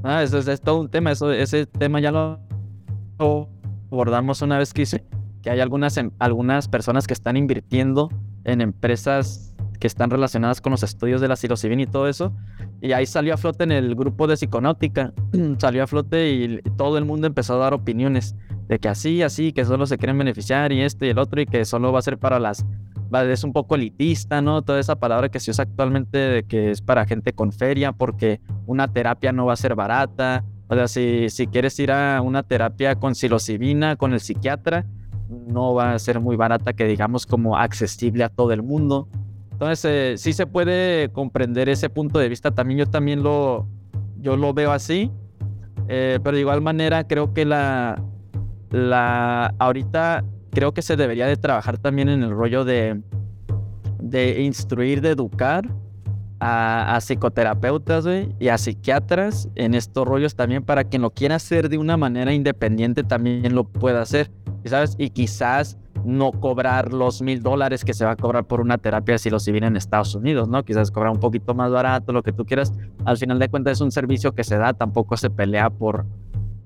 Ah, 0.04 0.24
eso 0.24 0.40
es, 0.40 0.62
todo 0.62 0.80
un 0.82 0.90
tema. 0.90 1.12
Eso, 1.12 1.32
ese 1.32 1.66
tema 1.66 2.00
ya 2.00 2.12
lo 2.12 2.40
abordamos 3.90 4.42
una 4.42 4.58
vez 4.58 4.74
que 4.74 4.84
hice. 4.84 5.04
Que 5.42 5.50
hay 5.50 5.60
algunas, 5.60 5.98
em, 5.98 6.12
algunas 6.20 6.68
personas 6.68 7.08
que 7.08 7.14
están 7.14 7.38
invirtiendo 7.38 8.10
en 8.44 8.62
empresas 8.62 9.49
que 9.80 9.88
están 9.88 10.10
relacionadas 10.10 10.62
con 10.62 10.72
los 10.72 10.84
estudios 10.84 11.22
de 11.22 11.28
la 11.28 11.36
psilocibina 11.36 11.84
y 11.84 11.88
todo 11.88 12.08
eso. 12.08 12.34
Y 12.82 12.92
ahí 12.92 13.06
salió 13.06 13.34
a 13.34 13.38
flote 13.38 13.64
en 13.64 13.72
el 13.72 13.96
grupo 13.96 14.28
de 14.28 14.36
psiconáutica, 14.36 15.14
salió 15.58 15.84
a 15.84 15.88
flote 15.88 16.32
y 16.32 16.62
todo 16.78 16.98
el 16.98 17.06
mundo 17.06 17.28
empezó 17.28 17.56
a 17.56 17.58
dar 17.58 17.74
opiniones 17.74 18.36
de 18.68 18.80
que 18.80 18.88
así, 18.88 19.24
así, 19.24 19.52
que 19.52 19.66
solo 19.66 19.86
se 19.88 19.98
quieren 19.98 20.18
beneficiar 20.18 20.72
y 20.72 20.82
esto 20.82 21.06
y 21.06 21.10
el 21.10 21.18
otro 21.18 21.42
y 21.42 21.46
que 21.46 21.66
solo 21.66 21.92
va 21.92 22.00
a 22.00 22.04
ser 22.04 22.18
para 22.18 22.40
las 22.40 22.66
es 23.18 23.44
un 23.44 23.54
poco 23.54 23.76
elitista, 23.76 24.42
¿no? 24.42 24.62
Toda 24.62 24.80
esa 24.80 24.96
palabra 24.96 25.30
que 25.30 25.40
se 25.40 25.52
usa 25.52 25.64
actualmente 25.64 26.18
de 26.18 26.44
que 26.44 26.72
es 26.72 26.82
para 26.82 27.06
gente 27.06 27.34
con 27.34 27.52
feria, 27.52 27.92
porque 27.92 28.40
una 28.68 28.88
terapia 28.88 29.32
no 29.32 29.48
va 29.48 29.54
a 29.54 29.58
ser 29.58 29.76
barata. 29.76 30.46
O 30.68 30.76
sea, 30.76 30.88
si, 30.88 31.30
si 31.30 31.48
quieres 31.48 31.80
ir 31.80 31.92
a 31.92 32.22
una 32.22 32.44
terapia 32.44 32.96
con 32.96 33.16
psilocibina, 33.16 33.96
con 33.96 34.14
el 34.14 34.20
psiquiatra, 34.20 34.86
no 35.30 35.74
va 35.74 35.94
a 35.94 36.00
ser 36.00 36.20
muy 36.20 36.36
barata, 36.36 36.74
que 36.74 36.86
digamos 36.86 37.26
como 37.26 37.58
accesible 37.58 38.24
a 38.24 38.30
todo 38.30 38.52
el 38.52 38.62
mundo. 38.62 39.08
Entonces, 39.60 39.84
eh, 39.84 40.18
sí 40.18 40.32
se 40.32 40.48
puede 40.48 41.10
comprender 41.10 41.68
ese 41.68 41.90
punto 41.90 42.18
de 42.18 42.30
vista. 42.30 42.52
También 42.52 42.78
yo 42.78 42.86
también 42.86 43.22
lo, 43.22 43.68
yo 44.22 44.38
lo 44.38 44.54
veo 44.54 44.72
así. 44.72 45.12
Eh, 45.90 46.18
pero 46.24 46.36
de 46.36 46.40
igual 46.40 46.62
manera 46.62 47.06
creo 47.06 47.34
que 47.34 47.44
la, 47.44 48.02
la, 48.72 49.54
ahorita 49.60 50.24
creo 50.52 50.74
que 50.74 50.82
se 50.82 50.96
debería 50.96 51.28
de 51.28 51.36
trabajar 51.36 51.78
también 51.78 52.08
en 52.08 52.24
el 52.24 52.30
rollo 52.30 52.64
de, 52.64 53.02
de 54.02 54.44
instruir, 54.44 55.02
de 55.02 55.10
educar 55.10 55.68
a, 56.40 56.98
psicoterapeutas 57.02 58.06
y 58.40 58.48
a 58.48 58.58
psiquiatras 58.58 59.50
en 59.56 59.74
estos 59.74 60.08
rollos 60.08 60.36
también 60.36 60.64
para 60.64 60.86
quien 60.86 61.02
lo 61.02 61.10
quiera 61.10 61.36
hacer 61.36 61.68
de 61.68 61.78
una 61.78 61.98
manera 61.98 62.32
independiente 62.34 63.04
también 63.04 63.54
lo 63.54 63.66
pueda 63.66 64.02
hacer, 64.02 64.32
¿sabes? 64.64 64.96
Y 64.98 65.10
quizás 65.10 65.78
no 66.06 66.32
cobrar 66.32 66.94
los 66.94 67.22
mil 67.22 67.42
dólares 67.42 67.84
que 67.84 67.94
se 67.94 68.06
va 68.06 68.12
a 68.12 68.16
cobrar 68.16 68.46
por 68.46 68.62
una 68.62 68.78
terapia 68.78 69.18
si 69.18 69.30
lo 69.30 69.38
viene 69.40 69.68
en 69.68 69.76
Estados 69.76 70.16
Unidos, 70.16 70.48
¿no? 70.48 70.64
Quizás 70.64 70.92
cobrar 70.92 71.12
un 71.12 71.20
poquito 71.20 71.54
más 71.54 71.72
barato, 71.72 72.12
lo 72.14 72.24
que 72.24 72.32
tú 72.32 72.46
quieras. 72.46 72.74
Al 73.06 73.18
final 73.18 73.40
de 73.40 73.50
cuentas 73.50 73.74
es 73.74 73.82
un 73.82 73.92
servicio 73.92 74.34
que 74.34 74.44
se 74.44 74.58
da, 74.58 74.74
tampoco 74.74 75.18
se 75.18 75.30
pelea 75.30 75.70
por, 75.70 76.06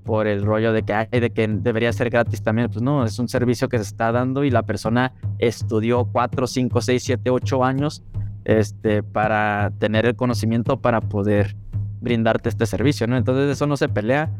por 0.04 0.26
el 0.26 0.44
rollo 0.44 0.72
de 0.72 0.82
que, 0.82 0.92
hay 0.92 1.08
de 1.08 1.30
que 1.30 1.46
debería 1.48 1.92
ser 1.92 2.10
gratis 2.10 2.42
también. 2.42 2.68
Pues 2.68 2.82
no, 2.82 3.04
es 3.04 3.18
un 3.18 3.28
servicio 3.28 3.68
que 3.68 3.78
se 3.78 3.84
está 3.84 4.12
dando 4.12 4.44
y 4.44 4.50
la 4.50 4.62
persona 4.62 5.12
estudió 5.38 6.04
4, 6.04 6.46
5, 6.46 6.80
6, 6.80 7.02
7, 7.02 7.30
8 7.30 7.64
años 7.64 8.02
este, 8.44 9.02
para 9.02 9.72
tener 9.78 10.06
el 10.06 10.16
conocimiento 10.16 10.78
para 10.78 11.00
poder 11.00 11.56
brindarte 12.00 12.50
este 12.50 12.66
servicio, 12.66 13.06
¿no? 13.06 13.16
Entonces 13.16 13.50
eso 13.50 13.66
no 13.66 13.76
se 13.76 13.88
pelea. 13.88 14.30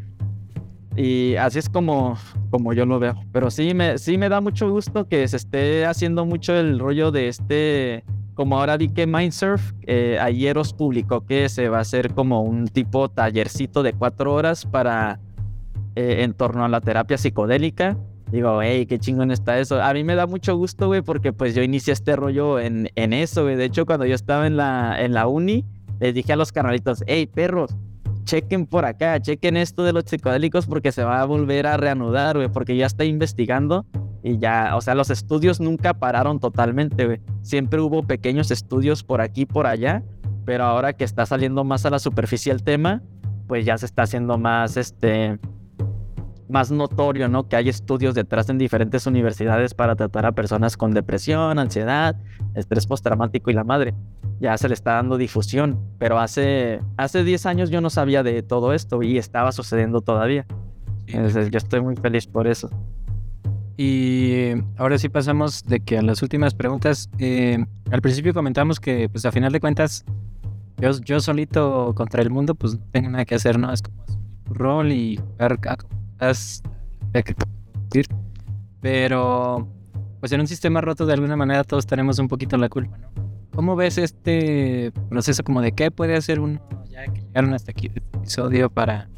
Y 0.96 1.34
así 1.36 1.58
es 1.58 1.68
como, 1.68 2.16
como 2.50 2.72
yo 2.72 2.86
lo 2.86 2.98
veo. 2.98 3.14
Pero 3.32 3.50
sí 3.50 3.74
me, 3.74 3.98
sí 3.98 4.16
me 4.18 4.28
da 4.28 4.40
mucho 4.40 4.70
gusto 4.70 5.08
que 5.08 5.26
se 5.26 5.36
esté 5.36 5.86
haciendo 5.86 6.24
mucho 6.24 6.54
el 6.54 6.78
rollo 6.78 7.10
de 7.10 7.28
este, 7.28 8.04
como 8.34 8.58
ahora 8.58 8.76
vi 8.76 8.88
que 8.88 9.06
Mindsurf 9.06 9.72
eh, 9.86 10.18
ayer 10.20 10.58
os 10.58 10.72
publicó 10.72 11.24
que 11.24 11.48
se 11.48 11.68
va 11.68 11.78
a 11.78 11.80
hacer 11.80 12.14
como 12.14 12.42
un 12.42 12.66
tipo 12.66 13.08
tallercito 13.08 13.82
de 13.82 13.92
cuatro 13.92 14.34
horas 14.34 14.66
para 14.66 15.20
eh, 15.96 16.22
en 16.22 16.32
torno 16.34 16.64
a 16.64 16.68
la 16.68 16.80
terapia 16.80 17.18
psicodélica. 17.18 17.96
Digo, 18.30 18.62
hey, 18.62 18.86
qué 18.86 18.98
chingón 18.98 19.30
está 19.30 19.58
eso. 19.60 19.80
A 19.80 19.92
mí 19.92 20.02
me 20.02 20.16
da 20.16 20.26
mucho 20.26 20.56
gusto, 20.56 20.88
güey, 20.88 21.02
porque 21.02 21.32
pues 21.32 21.54
yo 21.54 21.62
inicié 21.62 21.92
este 21.92 22.16
rollo 22.16 22.58
en, 22.58 22.90
en 22.96 23.12
eso, 23.12 23.44
güey. 23.44 23.54
De 23.54 23.64
hecho, 23.64 23.86
cuando 23.86 24.06
yo 24.06 24.14
estaba 24.14 24.46
en 24.46 24.56
la, 24.56 25.00
en 25.00 25.14
la 25.14 25.28
uni, 25.28 25.64
les 26.00 26.14
dije 26.14 26.32
a 26.32 26.36
los 26.36 26.50
canalitos, 26.50 27.04
hey, 27.06 27.26
perros, 27.26 27.76
chequen 28.24 28.66
por 28.66 28.84
acá, 28.84 29.20
chequen 29.20 29.56
esto 29.56 29.84
de 29.84 29.92
los 29.92 30.04
psicodélicos 30.04 30.66
porque 30.66 30.92
se 30.92 31.04
va 31.04 31.20
a 31.20 31.24
volver 31.24 31.66
a 31.66 31.76
reanudar, 31.76 32.36
güey, 32.36 32.48
porque 32.48 32.76
ya 32.76 32.86
está 32.86 33.04
investigando 33.04 33.86
y 34.22 34.38
ya, 34.38 34.74
o 34.76 34.80
sea, 34.80 34.94
los 34.94 35.10
estudios 35.10 35.60
nunca 35.60 35.94
pararon 35.94 36.40
totalmente, 36.40 37.06
güey. 37.06 37.20
Siempre 37.42 37.80
hubo 37.80 38.02
pequeños 38.02 38.50
estudios 38.50 39.04
por 39.04 39.20
aquí, 39.20 39.44
por 39.44 39.66
allá, 39.66 40.02
pero 40.44 40.64
ahora 40.64 40.94
que 40.94 41.04
está 41.04 41.26
saliendo 41.26 41.62
más 41.64 41.84
a 41.84 41.90
la 41.90 41.98
superficie 41.98 42.50
el 42.50 42.62
tema, 42.62 43.02
pues 43.46 43.66
ya 43.66 43.76
se 43.76 43.86
está 43.86 44.02
haciendo 44.02 44.38
más, 44.38 44.76
este, 44.76 45.38
más 46.48 46.70
notorio, 46.70 47.28
¿no? 47.28 47.48
Que 47.48 47.56
hay 47.56 47.68
estudios 47.68 48.14
detrás 48.14 48.48
en 48.48 48.58
diferentes 48.58 49.06
universidades 49.06 49.74
para 49.74 49.96
tratar 49.96 50.26
a 50.26 50.32
personas 50.32 50.76
con 50.76 50.92
depresión, 50.92 51.58
ansiedad, 51.58 52.16
estrés 52.54 52.86
postraumático 52.86 53.50
y 53.50 53.54
la 53.54 53.64
madre. 53.64 53.94
Ya 54.44 54.58
se 54.58 54.68
le 54.68 54.74
está 54.74 54.96
dando 54.96 55.16
difusión, 55.16 55.80
pero 55.96 56.18
hace, 56.18 56.82
hace 56.98 57.24
10 57.24 57.46
años 57.46 57.70
yo 57.70 57.80
no 57.80 57.88
sabía 57.88 58.22
de 58.22 58.42
todo 58.42 58.74
esto 58.74 59.02
y 59.02 59.16
estaba 59.16 59.52
sucediendo 59.52 60.02
todavía. 60.02 60.44
Entonces, 61.06 61.50
yo 61.50 61.56
estoy 61.56 61.80
muy 61.80 61.96
feliz 61.96 62.26
por 62.26 62.46
eso. 62.46 62.68
Y 63.78 64.50
ahora 64.76 64.98
sí 64.98 65.08
pasamos 65.08 65.64
de 65.64 65.80
que 65.80 65.96
a 65.96 66.02
las 66.02 66.20
últimas 66.20 66.52
preguntas. 66.52 67.08
Eh, 67.18 67.64
al 67.90 68.02
principio 68.02 68.34
comentamos 68.34 68.80
que, 68.80 69.08
pues 69.08 69.24
a 69.24 69.32
final 69.32 69.50
de 69.50 69.60
cuentas, 69.60 70.04
yo, 70.76 70.90
yo 71.00 71.20
solito 71.20 71.94
contra 71.96 72.20
el 72.20 72.28
mundo, 72.28 72.54
pues 72.54 72.74
no 72.74 72.84
tengo 72.92 73.08
nada 73.08 73.24
que 73.24 73.36
hacer, 73.36 73.58
¿no? 73.58 73.72
Es 73.72 73.80
como 73.80 74.04
su 74.06 74.52
rol 74.52 74.92
y 74.92 75.18
jugar 75.38 75.58
pero, 78.82 79.66
pues 80.20 80.32
en 80.32 80.40
un 80.40 80.46
sistema 80.46 80.82
roto, 80.82 81.06
de 81.06 81.14
alguna 81.14 81.34
manera 81.34 81.64
todos 81.64 81.86
tenemos 81.86 82.18
un 82.18 82.28
poquito 82.28 82.58
la 82.58 82.68
culpa, 82.68 82.98
¿no? 82.98 83.23
¿Cómo 83.54 83.76
ves 83.76 83.98
este 83.98 84.92
proceso 85.08 85.44
como 85.44 85.62
de 85.62 85.72
qué 85.72 85.92
puede 85.92 86.16
hacer 86.16 86.40
uno, 86.40 86.60
ya 86.90 87.04
que 87.06 87.20
llegaron 87.20 87.54
hasta 87.54 87.70
aquí 87.70 87.86
este 87.86 88.00
episodio, 88.00 88.68
para 88.68 89.08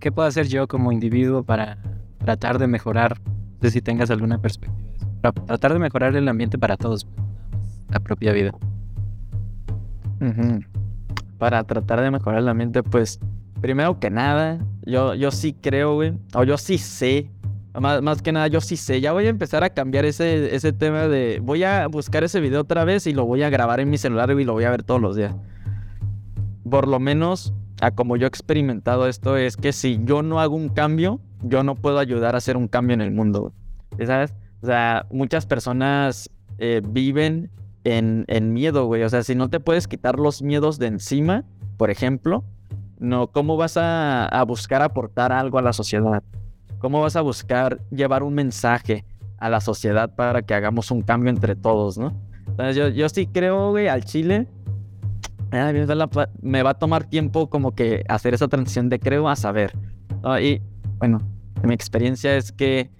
qué 0.00 0.10
puedo 0.10 0.26
hacer 0.26 0.48
yo 0.48 0.66
como 0.66 0.90
individuo 0.90 1.42
para 1.42 1.76
tratar 2.18 2.58
de 2.58 2.66
mejorar? 2.66 3.20
No 3.20 3.58
sé 3.60 3.70
si 3.70 3.82
tengas 3.82 4.10
alguna 4.10 4.38
perspectiva. 4.40 4.78
Para 5.20 5.32
tratar 5.44 5.74
de 5.74 5.80
mejorar 5.80 6.16
el 6.16 6.28
ambiente 6.28 6.56
para 6.56 6.78
todos, 6.78 7.06
la 7.90 8.00
propia 8.00 8.32
vida. 8.32 8.52
Para 11.38 11.62
tratar 11.64 12.00
de 12.00 12.10
mejorar 12.10 12.40
el 12.40 12.48
ambiente, 12.48 12.82
pues 12.82 13.20
primero 13.60 14.00
que 14.00 14.08
nada, 14.08 14.64
yo, 14.86 15.14
yo 15.14 15.30
sí 15.30 15.52
creo, 15.52 15.94
güey, 15.94 16.18
o 16.34 16.42
yo 16.44 16.56
sí 16.56 16.78
sé, 16.78 17.30
más, 17.80 18.02
más, 18.02 18.22
que 18.22 18.32
nada 18.32 18.48
yo 18.48 18.60
sí 18.60 18.76
sé, 18.76 19.00
ya 19.00 19.12
voy 19.12 19.26
a 19.26 19.28
empezar 19.28 19.64
a 19.64 19.70
cambiar 19.70 20.04
ese, 20.04 20.54
ese 20.54 20.72
tema 20.72 21.08
de, 21.08 21.40
voy 21.42 21.64
a 21.64 21.86
buscar 21.86 22.24
ese 22.24 22.40
video 22.40 22.62
otra 22.62 22.84
vez 22.84 23.06
y 23.06 23.12
lo 23.12 23.24
voy 23.24 23.42
a 23.42 23.50
grabar 23.50 23.80
en 23.80 23.90
mi 23.90 23.98
celular 23.98 24.30
y 24.30 24.44
lo 24.44 24.52
voy 24.52 24.64
a 24.64 24.70
ver 24.70 24.82
todos 24.82 25.00
los 25.00 25.16
días. 25.16 25.34
Por 26.68 26.88
lo 26.88 27.00
menos, 27.00 27.54
a 27.80 27.90
como 27.90 28.16
yo 28.16 28.26
he 28.26 28.28
experimentado 28.28 29.08
esto, 29.08 29.36
es 29.36 29.56
que 29.56 29.72
si 29.72 30.00
yo 30.04 30.22
no 30.22 30.40
hago 30.40 30.56
un 30.56 30.68
cambio, 30.68 31.20
yo 31.42 31.62
no 31.62 31.74
puedo 31.74 31.98
ayudar 31.98 32.34
a 32.34 32.38
hacer 32.38 32.56
un 32.56 32.68
cambio 32.68 32.94
en 32.94 33.00
el 33.00 33.10
mundo, 33.10 33.52
¿sabes? 34.04 34.34
O 34.62 34.66
sea, 34.66 35.06
muchas 35.10 35.46
personas 35.46 36.30
eh, 36.58 36.82
viven 36.86 37.50
en, 37.84 38.24
en 38.28 38.52
miedo, 38.52 38.86
güey. 38.86 39.02
O 39.02 39.08
sea, 39.08 39.22
si 39.22 39.34
no 39.34 39.48
te 39.48 39.60
puedes 39.60 39.86
quitar 39.86 40.18
los 40.18 40.42
miedos 40.42 40.78
de 40.78 40.88
encima, 40.88 41.44
por 41.76 41.90
ejemplo, 41.90 42.44
no, 42.98 43.28
¿cómo 43.28 43.56
vas 43.56 43.76
a, 43.76 44.44
buscar 44.46 44.82
aportar 44.82 45.32
algo 45.32 45.58
a 45.58 45.62
la 45.62 45.72
sociedad? 45.72 46.22
¿Cómo 46.78 47.00
vas 47.00 47.16
a 47.16 47.20
buscar 47.20 47.80
llevar 47.90 48.22
un 48.22 48.34
mensaje 48.34 49.04
a 49.38 49.48
la 49.48 49.60
sociedad 49.60 50.14
para 50.14 50.42
que 50.42 50.54
hagamos 50.54 50.90
un 50.90 51.02
cambio 51.02 51.30
entre 51.30 51.56
todos, 51.56 51.98
no? 51.98 52.12
Entonces 52.46 52.94
yo, 52.94 53.08
sí 53.08 53.26
creo, 53.26 53.70
güey, 53.70 53.88
al 53.88 54.04
Chile, 54.04 54.48
me 56.42 56.62
va 56.62 56.70
a 56.70 56.74
tomar 56.74 57.04
tiempo 57.04 57.48
como 57.48 57.74
que 57.74 58.04
hacer 58.08 58.34
esa 58.34 58.48
transición 58.48 58.88
de 58.88 58.98
creo 58.98 59.28
a 59.28 59.36
saber. 59.36 59.72
Y 60.40 60.60
bueno, 60.98 61.20
mi 61.62 61.74
experiencia 61.74 62.36
es 62.36 62.52
que 62.52 62.90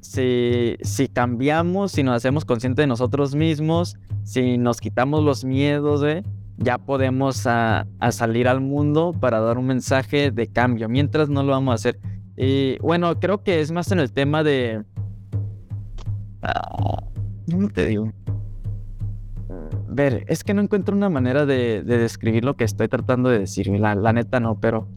si, 0.00 0.76
si 0.82 1.08
cambiamos, 1.08 1.92
si 1.92 2.02
nos 2.02 2.16
hacemos 2.16 2.44
conscientes 2.44 2.82
de 2.82 2.86
nosotros 2.86 3.34
mismos, 3.34 3.96
si 4.24 4.58
nos 4.58 4.80
quitamos 4.80 5.24
los 5.24 5.44
miedos, 5.44 6.00
güey, 6.00 6.22
ya 6.60 6.78
podemos 6.78 7.46
a, 7.46 7.86
salir 8.10 8.46
al 8.46 8.60
mundo 8.60 9.14
para 9.18 9.40
dar 9.40 9.58
un 9.58 9.66
mensaje 9.66 10.30
de 10.30 10.46
cambio, 10.46 10.88
mientras 10.88 11.28
no 11.28 11.42
lo 11.42 11.52
vamos 11.52 11.72
a 11.72 11.74
hacer. 11.74 11.98
Y 12.42 12.78
bueno, 12.78 13.20
creo 13.20 13.42
que 13.42 13.60
es 13.60 13.70
más 13.70 13.92
en 13.92 13.98
el 13.98 14.12
tema 14.12 14.42
de... 14.42 14.82
Ah, 16.40 17.02
¿Cómo 17.50 17.68
te 17.68 17.84
digo? 17.84 18.10
Ver, 19.90 20.24
es 20.26 20.42
que 20.42 20.54
no 20.54 20.62
encuentro 20.62 20.96
una 20.96 21.10
manera 21.10 21.44
de, 21.44 21.82
describir 21.82 22.46
lo 22.46 22.56
que 22.56 22.64
estoy 22.64 22.88
tratando 22.88 23.28
de 23.28 23.40
decir, 23.40 23.68
la, 23.68 23.94
la 23.94 24.14
neta 24.14 24.40
no, 24.40 24.58
pero 24.58 24.88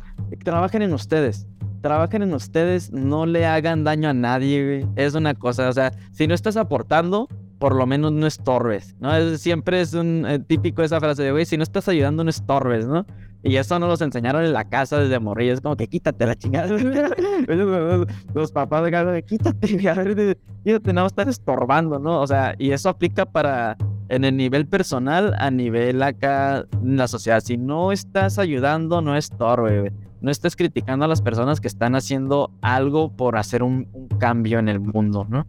trabajen 0.45 0.83
en 0.83 0.93
ustedes 0.93 1.45
trabajen 1.81 2.21
en 2.21 2.33
ustedes, 2.33 2.93
no 2.93 3.25
le 3.25 3.45
hagan 3.45 3.83
daño 3.83 4.07
a 4.07 4.13
nadie, 4.13 4.87
Es 4.95 5.15
una 5.15 5.33
cosa, 5.33 5.67
o 5.67 5.73
sea, 5.73 5.91
si 6.13 6.27
no 6.27 6.33
estás 6.33 6.55
aportando, 6.55 7.27
por 7.63 7.75
lo 7.75 7.85
menos 7.85 8.11
no 8.11 8.27
estorbes, 8.27 8.93
¿no? 8.99 9.15
Es, 9.15 9.39
siempre 9.39 9.79
es 9.79 9.93
un 9.93 10.25
eh, 10.27 10.37
típico 10.37 10.83
esa 10.83 10.99
frase 10.99 11.23
de, 11.23 11.31
güey, 11.31 11.45
si 11.45 11.55
no 11.55 11.63
estás 11.63 11.87
ayudando, 11.87 12.21
no 12.25 12.29
estorbes, 12.29 12.85
¿no? 12.85 13.05
Y 13.41 13.55
eso 13.55 13.79
nos 13.79 13.97
lo 13.97 14.05
enseñaron 14.05 14.43
en 14.43 14.51
la 14.51 14.65
casa 14.65 14.99
desde 14.99 15.17
morir. 15.17 15.53
Es 15.53 15.61
como 15.61 15.77
que 15.77 15.87
quítate 15.87 16.25
la 16.25 16.35
chingada. 16.35 16.67
los 18.33 18.51
papás 18.51 18.83
de 18.83 18.91
casa, 18.91 19.21
quítate, 19.21 19.89
a 19.89 19.93
ver, 19.93 20.37
quítate, 20.65 20.91
no 20.91 21.05
estás 21.05 21.29
estorbando, 21.29 21.99
¿no? 21.99 22.19
O 22.19 22.27
sea, 22.27 22.53
y 22.59 22.71
eso 22.71 22.89
aplica 22.89 23.25
para 23.25 23.77
en 24.09 24.25
el 24.25 24.35
nivel 24.35 24.67
personal, 24.67 25.33
a 25.39 25.49
nivel 25.49 26.03
acá 26.03 26.65
en 26.81 26.97
la 26.97 27.07
sociedad. 27.07 27.39
Si 27.39 27.55
no 27.55 27.93
estás 27.93 28.39
ayudando, 28.39 29.01
no 29.01 29.15
estorbe. 29.15 29.93
No 30.19 30.31
estés 30.31 30.57
criticando 30.57 31.05
a 31.05 31.07
las 31.07 31.21
personas 31.21 31.61
que 31.61 31.69
están 31.69 31.95
haciendo 31.95 32.51
algo 32.61 33.15
por 33.15 33.37
hacer 33.37 33.63
un 33.63 33.87
cambio 34.19 34.59
en 34.59 34.67
el 34.67 34.81
mundo, 34.81 35.25
¿no? 35.29 35.47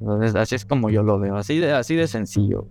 Entonces, 0.00 0.34
así 0.34 0.54
es 0.54 0.64
como 0.64 0.90
yo 0.90 1.02
lo 1.02 1.18
veo, 1.18 1.36
así 1.36 1.58
de, 1.58 1.72
así 1.72 1.94
de 1.94 2.06
sencillo. 2.06 2.68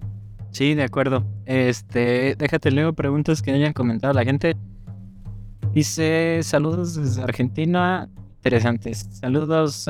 Sí, 0.51 0.73
de 0.73 0.83
acuerdo. 0.83 1.25
Este, 1.45 2.35
déjate 2.37 2.71
leo 2.71 2.93
preguntas 2.93 3.41
que 3.41 3.51
hayan 3.51 3.73
comentado 3.73 4.13
la 4.13 4.23
gente. 4.23 4.55
Dice, 5.73 6.39
saludos 6.43 6.95
desde 6.95 7.23
Argentina, 7.23 8.09
interesantes. 8.37 9.09
Saludos. 9.11 9.87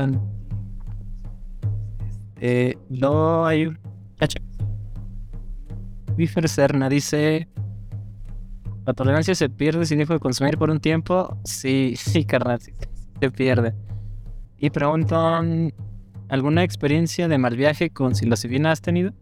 Este, 2.37 2.77
no 2.89 3.45
hay 3.45 3.75
Bifer 6.15 6.47
Serna 6.47 6.89
dice: 6.89 7.47
La 8.85 8.93
tolerancia 8.93 9.35
se 9.35 9.49
pierde 9.49 9.85
si 9.85 9.95
dejo 9.95 10.13
de 10.13 10.19
consumir 10.19 10.57
por 10.57 10.69
un 10.69 10.79
tiempo. 10.79 11.37
Sí, 11.43 11.95
sí, 11.97 12.25
carnal, 12.25 12.59
se 12.59 13.31
pierde. 13.31 13.73
Y 14.57 14.69
preguntan: 14.69 15.73
¿Alguna 16.29 16.63
experiencia 16.63 17.27
de 17.27 17.37
mal 17.37 17.55
viaje 17.55 17.89
con 17.89 18.15
psilocibina 18.15 18.71
has 18.71 18.81
tenido? 18.81 19.13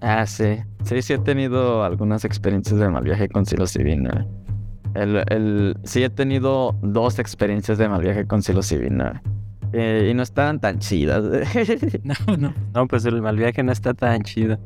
Ah, 0.00 0.26
sí. 0.26 0.58
Sí, 0.84 1.00
sí 1.00 1.14
he 1.14 1.18
tenido 1.18 1.82
algunas 1.82 2.26
experiencias 2.26 2.78
de 2.78 2.90
mal 2.90 3.02
viaje 3.02 3.28
con 3.28 3.46
psilocibina. 3.46 4.26
El, 4.94 5.24
el, 5.28 5.76
sí 5.84 6.04
he 6.04 6.10
tenido 6.10 6.76
dos 6.82 7.18
experiencias 7.18 7.78
de 7.78 7.88
mal 7.88 8.02
viaje 8.02 8.26
con 8.26 8.42
psilocibina. 8.42 9.22
Eh, 9.72 10.08
y 10.10 10.14
no 10.14 10.22
estaban 10.22 10.60
tan 10.60 10.78
chidas. 10.78 11.24
no, 12.04 12.36
no. 12.36 12.54
No, 12.74 12.86
pues 12.86 13.06
el 13.06 13.22
mal 13.22 13.36
viaje 13.36 13.62
no 13.62 13.72
está 13.72 13.94
tan 13.94 14.22
chido. 14.22 14.58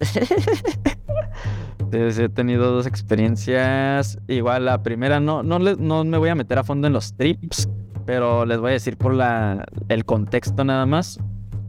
sí, 2.10 2.22
he 2.22 2.28
tenido 2.28 2.70
dos 2.72 2.86
experiencias. 2.86 4.18
Igual 4.28 4.64
la 4.66 4.82
primera 4.82 5.20
no, 5.20 5.42
no, 5.42 5.58
no 5.58 6.04
me 6.04 6.18
voy 6.18 6.28
a 6.28 6.34
meter 6.34 6.58
a 6.58 6.64
fondo 6.64 6.86
en 6.86 6.92
los 6.92 7.14
trips. 7.16 7.68
Pero 8.06 8.44
les 8.44 8.58
voy 8.58 8.70
a 8.70 8.72
decir 8.74 8.96
por 8.98 9.14
la, 9.14 9.64
el 9.88 10.04
contexto 10.04 10.64
nada 10.64 10.86
más. 10.86 11.18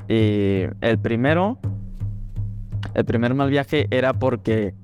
Y 0.07 0.63
el 0.81 0.99
primero 0.99 1.59
el 2.93 3.05
primer 3.05 3.33
mal 3.33 3.49
viaje 3.49 3.87
era 3.89 4.13
porque 4.13 4.75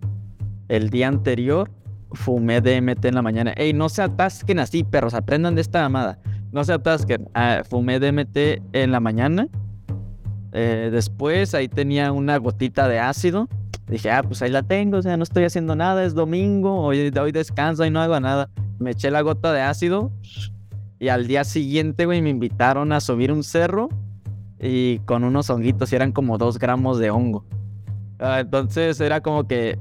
el 0.68 0.90
día 0.90 1.08
anterior 1.08 1.72
fumé 2.14 2.62
DMT 2.62 3.06
en 3.06 3.16
la 3.16 3.22
mañana. 3.22 3.54
Ey, 3.56 3.74
no 3.74 3.90
se 3.90 4.02
atasquen 4.02 4.60
así, 4.60 4.84
perros, 4.84 5.14
aprendan 5.14 5.56
de 5.56 5.62
esta 5.62 5.86
amada. 5.86 6.20
No 6.52 6.64
se 6.64 6.74
atasquen. 6.74 7.30
Ah, 7.34 7.62
fumé 7.68 8.00
DMT 8.00 8.38
en 8.74 8.92
la 8.92 9.00
mañana. 9.00 9.48
Eh, 10.52 10.90
después 10.92 11.56
ahí 11.56 11.70
tenía 11.70 12.12
una 12.12 12.38
gotita 12.38 12.90
de 12.90 13.00
ácido. 13.00 13.48
Dije, 13.92 14.10
ah, 14.10 14.24
pues 14.24 14.42
ahí 14.42 14.50
la 14.50 14.64
tengo, 14.64 14.98
o 14.98 15.02
sea, 15.02 15.18
no 15.18 15.24
estoy 15.24 15.44
haciendo 15.44 15.76
nada, 15.76 16.06
es 16.06 16.14
domingo, 16.14 16.80
hoy, 16.80 17.12
hoy 17.20 17.32
descanso 17.34 17.86
y 17.86 17.90
no 17.90 18.00
hago 18.00 18.18
nada. 18.22 18.50
Me 18.80 18.92
eché 18.92 19.12
la 19.12 19.20
gota 19.20 19.52
de 19.52 19.62
ácido 19.62 20.14
y 20.98 21.10
al 21.10 21.28
día 21.28 21.44
siguiente, 21.44 22.06
güey, 22.06 22.22
me 22.22 22.30
invitaron 22.30 22.94
a 22.94 23.02
subir 23.02 23.34
un 23.34 23.44
cerro 23.44 23.90
y 24.62 25.00
con 25.00 25.26
unos 25.26 25.50
honguitos 25.50 25.92
y 25.92 25.98
eran 25.98 26.14
como 26.14 26.38
dos 26.38 26.58
gramos 26.58 27.00
de 27.00 27.12
hongo. 27.12 27.44
Ah, 28.18 28.40
entonces 28.40 29.02
era 29.02 29.20
como 29.20 29.46
que 29.46 29.78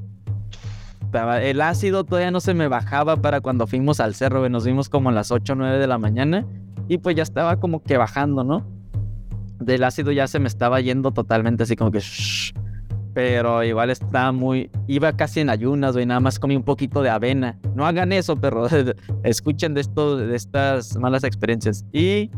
el 1.43 1.61
ácido 1.61 2.03
todavía 2.03 2.33
no 2.33 2.41
se 2.41 2.53
me 2.53 2.67
bajaba 2.67 3.17
para 3.17 3.41
cuando 3.41 3.69
fuimos 3.69 4.01
al 4.01 4.17
cerro, 4.17 4.49
Nos 4.49 4.65
vimos 4.65 4.89
como 4.89 5.11
a 5.11 5.13
las 5.13 5.31
8 5.31 5.53
o 5.53 5.57
9 5.57 5.79
de 5.79 5.87
la 5.87 5.99
mañana 5.99 6.45
y 6.89 6.99
pues 6.99 7.15
ya 7.15 7.23
estaba 7.23 7.61
como 7.61 7.85
que 7.85 7.97
bajando, 7.97 8.43
¿no? 8.43 8.67
Del 9.61 9.85
ácido 9.85 10.11
ya 10.11 10.27
se 10.27 10.41
me 10.41 10.49
estaba 10.49 10.81
yendo 10.81 11.13
totalmente 11.13 11.63
así 11.63 11.77
como 11.77 11.93
que... 11.93 12.01
pero 13.13 13.63
igual 13.65 13.91
estaba 13.91 14.33
muy... 14.33 14.71
Iba 14.87 15.17
casi 15.17 15.41
en 15.41 15.51
ayunas, 15.51 15.95
güey. 15.95 16.07
Nada 16.07 16.21
más 16.21 16.39
comí 16.39 16.57
un 16.57 16.63
poquito 16.63 17.03
de 17.03 17.11
avena. 17.11 17.59
No 17.75 17.87
hagan 17.87 18.13
eso, 18.13 18.37
pero 18.37 18.67
escuchen 19.25 19.75
de, 19.75 19.81
esto, 19.81 20.17
de 20.17 20.37
estas 20.37 20.97
malas 20.97 21.25
experiencias. 21.25 21.85
Y 21.93 22.31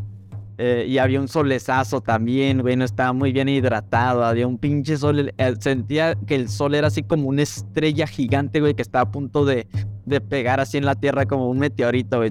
eh, 0.59 0.85
y 0.86 0.99
había 0.99 1.20
un 1.20 1.28
solezazo 1.28 2.03
también, 2.03 2.61
güey, 2.61 2.77
no 2.77 2.85
estaba 2.85 3.12
muy 3.12 3.32
bien 3.32 3.49
hidratado, 3.49 4.24
había 4.24 4.47
un 4.47 4.59
pinche 4.59 4.97
sol, 4.97 5.35
sentía 5.59 6.15
que 6.15 6.35
el 6.35 6.49
sol 6.49 6.74
era 6.74 6.89
así 6.89 7.03
como 7.03 7.28
una 7.28 7.43
estrella 7.43 8.07
gigante, 8.07 8.61
güey, 8.61 8.74
que 8.74 8.82
estaba 8.82 9.03
a 9.03 9.11
punto 9.11 9.44
de, 9.44 9.66
de 10.05 10.20
pegar 10.20 10.61
así 10.61 10.77
en 10.77 10.85
la 10.85 10.94
tierra 10.94 11.24
como 11.27 11.49
un 11.49 11.59
meteorito, 11.59 12.19
güey. 12.19 12.31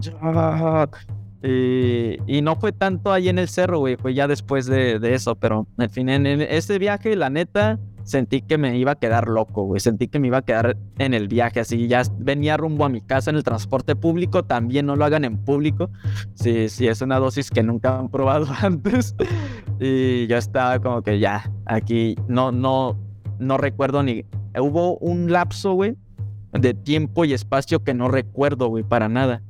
Y, 1.43 2.41
no 2.41 2.55
fue 2.55 2.72
tanto 2.72 3.11
ahí 3.11 3.27
en 3.27 3.39
el 3.39 3.49
cerro, 3.49 3.80
güey, 3.80 3.97
fue 3.97 4.13
ya 4.13 4.27
después 4.27 4.68
de, 4.68 4.99
de 4.99 5.15
eso, 5.15 5.35
pero 5.35 5.68
al 5.77 5.89
fin, 5.89 6.07
en 6.07 6.26
ese 6.27 6.77
viaje, 6.77 7.15
la 7.15 7.31
neta, 7.31 7.80
sentí 8.03 8.41
que 8.41 8.57
me 8.57 8.78
iba 8.78 8.94
a 8.94 8.95
quedar 8.95 9.28
loco, 9.28 9.64
güey. 9.64 9.80
Sentí 9.80 10.07
que 10.07 10.19
me 10.19 10.28
iba 10.28 10.40
a 10.40 10.41
quedar 10.41 10.78
en 10.98 11.14
el 11.14 11.28
viaje, 11.28 11.60
así 11.60 11.88
ya 11.88 12.03
venía 12.18 12.57
rumbo 12.57 12.86
a 12.86 12.90
mi 12.90 13.02
casa 13.02 13.30
en 13.30 13.38
el 13.38 13.44
transporte 13.44 13.95
público. 13.95 14.44
También 14.44 14.86
no 14.86 14.95
lo 14.95 15.06
hagan 15.06 15.26
en 15.26 15.38
público. 15.38 15.90
Si, 16.34 16.69
si 16.69 16.88
es 16.88 17.02
una 17.02 17.19
dosis 17.19 17.49
que 17.49 17.64
nunca 17.64 17.99
han 17.99 18.10
probado 18.10 18.48
antes. 18.61 19.15
y 19.80 20.28
yo 20.28 20.38
estaba 20.38 20.80
como 20.80 21.02
que 21.02 21.19
ya, 21.19 21.52
aquí 21.65 22.15
no, 22.28 22.52
no, 22.52 22.98
no 23.40 23.57
recuerdo 23.57 24.03
ni. 24.03 24.26
Hubo 24.60 24.98
un 24.98 25.32
lapso, 25.32 25.73
güey, 25.73 25.95
de 26.52 26.73
tiempo 26.73 27.26
y 27.26 27.34
espacio 27.34 27.84
que 27.84 27.94
no 27.94 28.10
recuerdo, 28.10 28.68
güey, 28.68 28.84
para 28.84 29.07
nada. 29.07 29.41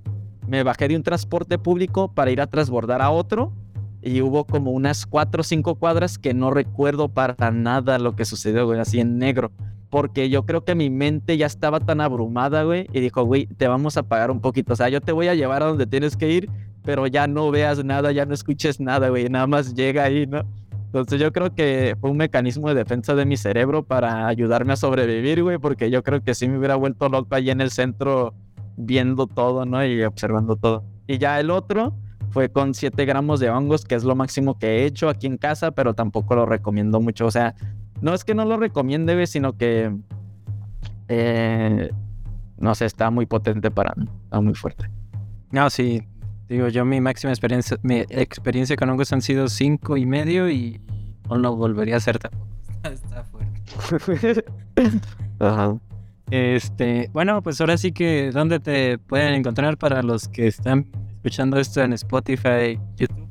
Me 0.47 0.63
bajé 0.63 0.87
de 0.87 0.95
un 0.95 1.03
transporte 1.03 1.57
público 1.57 2.13
para 2.13 2.31
ir 2.31 2.41
a 2.41 2.47
transbordar 2.47 3.01
a 3.01 3.09
otro 3.09 3.53
y 4.01 4.21
hubo 4.21 4.45
como 4.45 4.71
unas 4.71 5.05
cuatro 5.05 5.41
o 5.41 5.43
cinco 5.43 5.75
cuadras 5.75 6.17
que 6.17 6.33
no 6.33 6.51
recuerdo 6.51 7.09
para 7.09 7.51
nada 7.51 7.99
lo 7.99 8.15
que 8.15 8.25
sucedió, 8.25 8.65
güey, 8.65 8.79
así 8.79 8.99
en 8.99 9.17
negro. 9.17 9.51
Porque 9.89 10.29
yo 10.29 10.45
creo 10.45 10.63
que 10.63 10.73
mi 10.73 10.89
mente 10.89 11.37
ya 11.37 11.45
estaba 11.45 11.79
tan 11.79 12.01
abrumada, 12.01 12.63
güey, 12.63 12.87
y 12.93 13.01
dijo, 13.01 13.23
güey, 13.23 13.45
te 13.45 13.67
vamos 13.67 13.97
a 13.97 14.03
pagar 14.03 14.31
un 14.31 14.39
poquito. 14.39 14.73
O 14.73 14.75
sea, 14.75 14.89
yo 14.89 15.01
te 15.01 15.11
voy 15.11 15.27
a 15.27 15.35
llevar 15.35 15.63
a 15.63 15.67
donde 15.67 15.85
tienes 15.85 16.15
que 16.15 16.31
ir, 16.31 16.49
pero 16.83 17.07
ya 17.07 17.27
no 17.27 17.51
veas 17.51 17.83
nada, 17.83 18.11
ya 18.11 18.25
no 18.25 18.33
escuches 18.33 18.79
nada, 18.79 19.09
güey, 19.09 19.29
nada 19.29 19.47
más 19.47 19.73
llega 19.73 20.03
ahí, 20.03 20.25
¿no? 20.25 20.43
Entonces 20.85 21.21
yo 21.21 21.31
creo 21.31 21.55
que 21.55 21.95
fue 22.01 22.09
un 22.09 22.17
mecanismo 22.17 22.67
de 22.67 22.75
defensa 22.75 23.15
de 23.15 23.25
mi 23.25 23.37
cerebro 23.37 23.83
para 23.83 24.27
ayudarme 24.27 24.73
a 24.73 24.75
sobrevivir, 24.75 25.41
güey, 25.41 25.57
porque 25.57 25.89
yo 25.89 26.03
creo 26.03 26.21
que 26.21 26.35
sí 26.35 26.49
me 26.49 26.57
hubiera 26.57 26.75
vuelto 26.75 27.07
loco 27.07 27.33
ahí 27.33 27.49
en 27.49 27.61
el 27.61 27.71
centro 27.71 28.33
viendo 28.75 29.27
todo, 29.27 29.65
¿no? 29.65 29.85
Y 29.85 30.03
observando 30.03 30.57
todo. 30.57 30.83
Y 31.07 31.17
ya 31.17 31.39
el 31.39 31.49
otro, 31.49 31.93
fue 32.31 32.49
con 32.49 32.73
7 32.73 33.05
gramos 33.05 33.39
de 33.39 33.49
hongos, 33.49 33.85
que 33.85 33.95
es 33.95 34.03
lo 34.03 34.15
máximo 34.15 34.57
que 34.57 34.67
he 34.67 34.85
hecho 34.85 35.09
aquí 35.09 35.27
en 35.27 35.37
casa, 35.37 35.71
pero 35.71 35.93
tampoco 35.93 36.35
lo 36.35 36.45
recomiendo 36.45 36.99
mucho. 36.99 37.25
O 37.25 37.31
sea, 37.31 37.55
no 38.01 38.13
es 38.13 38.23
que 38.23 38.33
no 38.33 38.45
lo 38.45 38.57
recomiende, 38.57 39.27
sino 39.27 39.57
que, 39.57 39.95
eh, 41.07 41.91
no 42.57 42.75
sé, 42.75 42.85
está 42.85 43.11
muy 43.11 43.25
potente 43.25 43.69
para 43.69 43.93
mí, 43.95 44.07
está 44.23 44.41
muy 44.41 44.55
fuerte. 44.55 44.89
No, 45.51 45.69
sí, 45.69 46.07
digo, 46.47 46.69
yo 46.69 46.85
mi 46.85 47.01
máxima 47.01 47.31
experiencia, 47.31 47.77
mi 47.83 47.99
experiencia 48.09 48.75
con 48.75 48.89
hongos 48.89 49.11
han 49.11 49.21
sido 49.21 49.47
5 49.47 49.97
y 49.97 50.05
medio 50.05 50.49
y 50.49 50.81
no 51.29 51.35
lo 51.37 51.55
volvería 51.55 51.95
a 51.95 51.97
hacer 51.97 52.17
tampoco. 52.17 52.47
Está 52.83 53.23
fuerte. 53.25 54.45
Ajá. 55.39 55.77
Este, 56.29 57.09
bueno, 57.11 57.41
pues 57.41 57.59
ahora 57.59 57.77
sí 57.77 57.91
que, 57.91 58.31
¿dónde 58.31 58.61
te 58.61 58.97
pueden 58.97 59.33
encontrar 59.33 59.77
para 59.77 60.01
los 60.01 60.29
que 60.29 60.47
están 60.47 60.87
escuchando 61.21 61.59
esto 61.59 61.83
en 61.83 61.93
Spotify, 61.93 62.79
YouTube, 62.97 63.29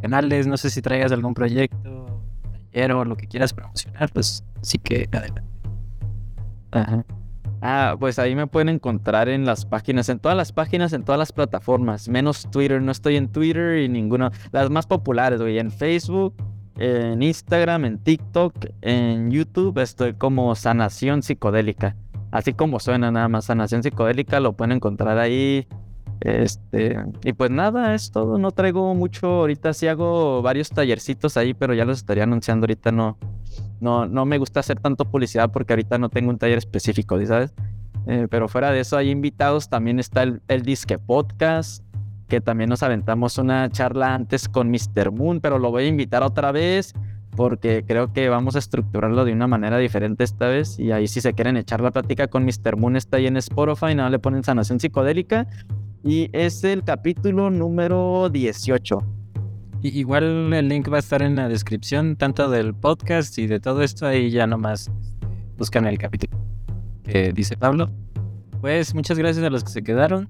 canales, 0.00 0.46
no 0.46 0.56
sé 0.56 0.70
si 0.70 0.80
traigas 0.80 1.10
algún 1.10 1.34
proyecto, 1.34 2.22
taller 2.70 2.92
o 2.92 3.04
lo 3.04 3.16
que 3.16 3.26
quieras 3.26 3.52
promocionar, 3.52 4.08
pues 4.12 4.44
sí 4.60 4.78
que 4.78 5.08
adelante. 5.10 5.42
Ajá. 6.70 7.04
Ah, 7.60 7.96
pues 7.98 8.20
ahí 8.20 8.36
me 8.36 8.46
pueden 8.46 8.68
encontrar 8.68 9.28
en 9.28 9.44
las 9.44 9.66
páginas, 9.66 10.08
en 10.08 10.20
todas 10.20 10.36
las 10.36 10.52
páginas, 10.52 10.92
en 10.92 11.02
todas 11.02 11.18
las 11.18 11.32
plataformas, 11.32 12.08
menos 12.08 12.48
Twitter, 12.48 12.80
no 12.80 12.92
estoy 12.92 13.16
en 13.16 13.26
Twitter 13.26 13.78
y 13.78 13.88
ninguna, 13.88 14.30
las 14.52 14.70
más 14.70 14.86
populares, 14.86 15.40
güey, 15.40 15.58
en 15.58 15.72
Facebook, 15.72 16.32
en 16.78 17.24
Instagram, 17.24 17.86
en 17.86 17.98
TikTok, 17.98 18.54
en 18.82 19.32
YouTube 19.32 19.78
estoy 19.78 20.14
como 20.14 20.54
Sanación 20.54 21.24
Psicodélica, 21.24 21.96
así 22.30 22.52
como 22.52 22.78
suena 22.78 23.10
nada 23.10 23.26
más 23.26 23.46
Sanación 23.46 23.82
Psicodélica, 23.82 24.38
lo 24.38 24.52
pueden 24.52 24.76
encontrar 24.76 25.18
ahí, 25.18 25.66
este, 26.24 26.96
y 27.24 27.32
pues 27.32 27.50
nada, 27.50 27.94
es 27.94 28.12
todo. 28.12 28.38
No 28.38 28.52
traigo 28.52 28.94
mucho. 28.94 29.26
Ahorita 29.26 29.72
sí 29.72 29.88
hago 29.88 30.40
varios 30.40 30.70
tallercitos 30.70 31.36
ahí, 31.36 31.52
pero 31.52 31.74
ya 31.74 31.84
los 31.84 31.98
estaría 31.98 32.22
anunciando. 32.22 32.64
Ahorita 32.64 32.92
no, 32.92 33.18
no, 33.80 34.06
no 34.06 34.24
me 34.24 34.38
gusta 34.38 34.60
hacer 34.60 34.78
tanto 34.78 35.04
publicidad 35.04 35.50
porque 35.50 35.72
ahorita 35.72 35.98
no 35.98 36.10
tengo 36.10 36.30
un 36.30 36.38
taller 36.38 36.58
específico, 36.58 37.18
¿sabes? 37.26 37.52
Eh, 38.06 38.28
pero 38.30 38.48
fuera 38.48 38.70
de 38.70 38.80
eso, 38.80 38.96
hay 38.96 39.10
invitados. 39.10 39.68
También 39.68 39.98
está 39.98 40.22
el, 40.22 40.62
Disque 40.62 40.96
Podcast, 40.96 41.84
que 42.28 42.40
también 42.40 42.70
nos 42.70 42.84
aventamos 42.84 43.36
una 43.38 43.68
charla 43.70 44.14
antes 44.14 44.48
con 44.48 44.70
Mr. 44.70 45.10
Moon, 45.10 45.40
pero 45.40 45.58
lo 45.58 45.72
voy 45.72 45.84
a 45.84 45.88
invitar 45.88 46.22
otra 46.22 46.52
vez 46.52 46.94
porque 47.34 47.82
creo 47.86 48.12
que 48.12 48.28
vamos 48.28 48.56
a 48.56 48.58
estructurarlo 48.58 49.24
de 49.24 49.32
una 49.32 49.46
manera 49.46 49.78
diferente 49.78 50.22
esta 50.22 50.46
vez. 50.46 50.78
Y 50.78 50.92
ahí, 50.92 51.08
si 51.08 51.20
se 51.20 51.32
quieren 51.32 51.56
echar 51.56 51.80
la 51.80 51.90
plática 51.90 52.28
con 52.28 52.44
Mr. 52.44 52.76
Moon, 52.76 52.94
está 52.94 53.16
ahí 53.16 53.26
en 53.26 53.38
Spotify, 53.38 53.94
nada 53.96 54.10
le 54.10 54.20
ponen 54.20 54.44
sanación 54.44 54.78
psicodélica 54.78 55.48
y 56.04 56.28
es 56.32 56.64
el 56.64 56.82
capítulo 56.82 57.50
número 57.50 58.28
18. 58.28 58.98
igual 59.82 60.52
el 60.52 60.68
link 60.68 60.90
va 60.90 60.96
a 60.96 61.00
estar 61.00 61.22
en 61.22 61.36
la 61.36 61.48
descripción, 61.48 62.16
tanto 62.16 62.50
del 62.50 62.74
podcast 62.74 63.38
y 63.38 63.46
de 63.46 63.60
todo 63.60 63.82
esto, 63.82 64.06
ahí 64.06 64.30
ya 64.30 64.46
nomás 64.46 64.90
buscan 65.56 65.86
el 65.86 65.98
capítulo 65.98 66.36
que 67.04 67.32
dice 67.32 67.56
Pablo. 67.56 67.90
Pues 68.60 68.94
muchas 68.94 69.18
gracias 69.18 69.44
a 69.44 69.50
los 69.50 69.64
que 69.64 69.70
se 69.70 69.82
quedaron. 69.82 70.28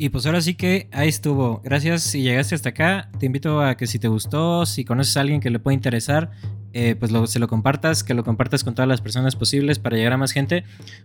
Y 0.00 0.10
pues 0.10 0.26
ahora 0.26 0.40
sí 0.40 0.54
que 0.54 0.88
ahí 0.92 1.08
estuvo. 1.08 1.60
Gracias 1.64 2.02
si 2.02 2.22
llegaste 2.22 2.54
hasta 2.54 2.68
acá. 2.68 3.10
Te 3.18 3.26
invito 3.26 3.60
a 3.60 3.76
que 3.76 3.86
si 3.86 3.98
te 3.98 4.06
gustó, 4.06 4.64
si 4.64 4.84
conoces 4.84 5.16
a 5.16 5.20
alguien 5.20 5.40
que 5.40 5.50
le 5.50 5.58
pueda 5.58 5.74
interesar, 5.74 6.30
eh, 6.72 6.96
pues 6.98 7.12
se 7.30 7.38
lo 7.38 7.48
compartas, 7.48 8.04
que 8.04 8.14
lo 8.14 8.24
compartas 8.24 8.62
con 8.62 8.74
todas 8.74 8.88
las 8.88 9.00
personas 9.00 9.36
posibles 9.36 9.78
para 9.78 9.96
llegar 9.96 10.12
a 10.12 10.16
más 10.16 10.32
gente. 10.32 10.64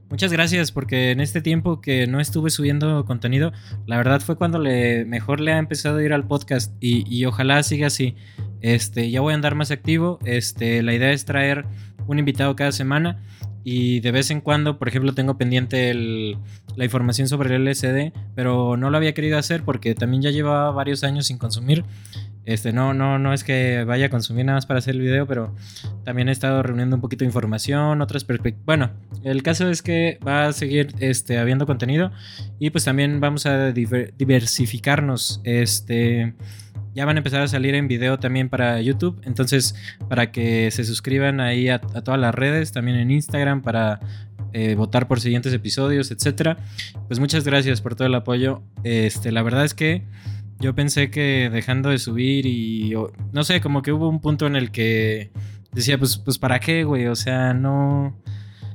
Muchas 0.10 0.32
gracias 0.32 0.72
porque 0.72 1.12
en 1.12 1.22
este 1.22 1.42
tiempo 1.42 1.82
que 1.82 2.06
no 2.08 2.20
estuve 2.20 2.50
subiendo 2.50 3.06
contenido, 3.06 3.54
la 3.86 3.98
verdad 3.98 4.22
fue 4.22 4.36
cuando 4.36 4.60
le, 4.60 5.06
mejor 5.06 5.40
le 5.40 5.54
ha 5.54 5.58
empezado 5.58 5.98
a 5.98 6.04
ir 6.04 6.14
al 6.14 6.26
podcast 6.28 6.74
y, 6.80 7.24
ojalá 7.26 7.64
siga 7.64 7.88
así. 7.88 8.16
Este, 8.62 9.10
ya 9.10 9.22
voy 9.22 9.32
a 9.32 9.36
andar 9.36 9.56
más 9.56 9.72
activo. 9.72 10.20
Este, 10.26 10.84
la 10.84 10.94
idea 10.94 11.12
es 11.12 11.26
traer 11.26 11.66
un 12.08 12.20
invitado 12.20 12.56
cada 12.56 12.72
semana. 12.72 13.24
Y 13.64 14.02
de 14.02 14.12
vez 14.12 14.30
en 14.32 14.42
cuando, 14.42 14.78
por 14.78 14.88
ejemplo, 14.88 15.14
tengo 15.14 15.38
pendiente 15.38 15.90
el, 15.90 16.38
la 16.76 16.86
información 16.86 17.28
sobre 17.28 17.56
el 17.56 17.66
LSD, 17.66 18.12
pero 18.36 18.78
no 18.78 18.90
lo 18.90 18.98
había 18.98 19.14
querido 19.14 19.38
hacer 19.38 19.64
porque 19.64 19.96
también 19.96 20.22
ya 20.22 20.32
llevaba 20.32 20.72
varios 20.72 21.04
años 21.04 21.28
sin 21.28 21.38
consumir. 21.38 21.86
Este, 22.46 22.74
no, 22.74 22.94
no, 22.94 23.20
no 23.20 23.34
es 23.34 23.46
que 23.46 23.86
vaya 23.86 24.08
a 24.08 24.10
consumir 24.10 24.46
nada 24.46 24.58
más 24.58 24.66
para 24.66 24.80
hacer 24.80 24.96
el 24.96 25.02
video, 25.02 25.26
pero 25.26 25.56
también 26.04 26.28
he 26.28 26.34
estado 26.34 26.62
reuniendo 26.62 26.96
un 26.98 27.02
poquito 27.02 27.24
de 27.24 27.28
información, 27.28 28.02
otras 28.02 28.26
perspectivas. 28.26 28.66
Bueno, 28.66 28.92
el 29.24 29.44
caso 29.44 29.70
es 29.70 29.82
que 29.82 30.20
va 30.26 30.48
a 30.48 30.54
seguir 30.54 30.94
este, 31.00 31.38
habiendo 31.38 31.66
contenido 31.66 32.12
y 32.60 32.72
pues 32.72 32.84
también 32.84 33.22
vamos 33.22 33.46
a 33.46 33.72
diversificarnos. 33.72 35.40
Este, 35.46 36.34
ya 36.94 37.06
van 37.06 37.18
a 37.18 37.20
empezar 37.20 37.42
a 37.42 37.48
salir 37.48 37.76
en 37.76 37.88
video 37.88 38.20
también 38.20 38.50
para 38.50 38.80
YouTube. 38.82 39.22
Entonces, 39.26 39.76
para 40.10 40.32
que 40.32 40.72
se 40.72 40.84
suscriban 40.84 41.40
ahí 41.40 41.70
a, 41.70 41.80
todas 41.80 42.20
las 42.20 42.34
redes, 42.34 42.72
también 42.72 42.98
en 42.98 43.12
Instagram, 43.12 43.62
para 43.62 44.00
eh, 44.54 44.76
votar 44.76 45.08
por 45.08 45.20
siguientes 45.20 45.54
episodios, 45.54 46.12
etcétera. 46.12 46.58
Pues 47.08 47.20
muchas 47.20 47.44
gracias 47.44 47.82
por 47.82 47.96
todo 47.96 48.08
el 48.08 48.16
apoyo. 48.16 48.62
Este, 48.84 49.32
la 49.32 49.42
verdad 49.42 49.66
es 49.66 49.74
que 49.74 50.04
yo 50.60 50.76
pensé 50.76 51.10
que 51.10 51.50
dejando 51.52 51.90
de 51.90 51.98
subir 51.98 52.46
y 52.46 52.94
no 53.32 53.44
sé, 53.44 53.60
como 53.60 53.82
que 53.82 53.92
hubo 53.92 54.08
un 54.08 54.22
punto 54.22 54.48
en 54.48 54.56
el 54.56 54.72
que 54.72 55.32
decía, 55.72 55.98
pues, 55.98 56.18
pues 56.18 56.38
para 56.38 56.60
qué, 56.60 56.84
güey, 56.84 57.08
o 57.08 57.16
sea, 57.16 57.54
no 57.54 58.16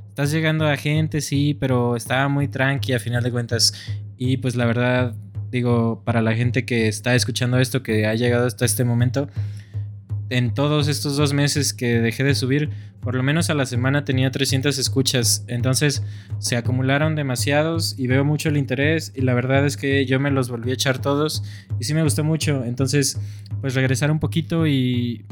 estás 0.08 0.32
llegando 0.32 0.66
a 0.66 0.76
gente, 0.76 1.20
sí, 1.20 1.54
pero 1.54 1.94
estaba 1.94 2.28
muy 2.28 2.48
tranqui 2.48 2.92
a 2.92 2.98
final 2.98 3.22
de 3.22 3.30
cuentas. 3.30 3.72
Y 4.16 4.38
pues 4.38 4.56
la 4.56 4.66
verdad, 4.66 5.14
digo, 5.50 6.02
para 6.04 6.22
la 6.22 6.34
gente 6.34 6.64
que 6.64 6.88
está 6.88 7.14
escuchando 7.14 7.58
esto, 7.58 7.82
que 7.82 8.06
ha 8.06 8.14
llegado 8.14 8.46
hasta 8.46 8.64
este 8.64 8.84
momento, 8.84 9.28
en 10.30 10.52
todos 10.52 10.88
estos 10.88 11.16
dos 11.16 11.32
meses 11.32 11.72
que 11.72 12.00
dejé 12.00 12.22
de 12.24 12.34
subir, 12.34 12.70
por 13.00 13.14
lo 13.14 13.22
menos 13.22 13.48
a 13.48 13.54
la 13.54 13.64
semana 13.64 14.04
tenía 14.04 14.30
300 14.30 14.76
escuchas. 14.78 15.44
Entonces 15.48 16.02
se 16.38 16.56
acumularon 16.56 17.14
demasiados 17.14 17.98
y 17.98 18.06
veo 18.06 18.24
mucho 18.24 18.48
el 18.48 18.56
interés 18.56 19.12
y 19.14 19.22
la 19.22 19.34
verdad 19.34 19.64
es 19.64 19.76
que 19.76 20.04
yo 20.04 20.20
me 20.20 20.30
los 20.30 20.50
volví 20.50 20.70
a 20.70 20.74
echar 20.74 20.98
todos 20.98 21.42
y 21.80 21.84
sí 21.84 21.94
me 21.94 22.02
gustó 22.02 22.24
mucho. 22.24 22.64
Entonces, 22.64 23.18
pues 23.60 23.74
regresar 23.74 24.10
un 24.10 24.18
poquito 24.18 24.66
y 24.66 25.24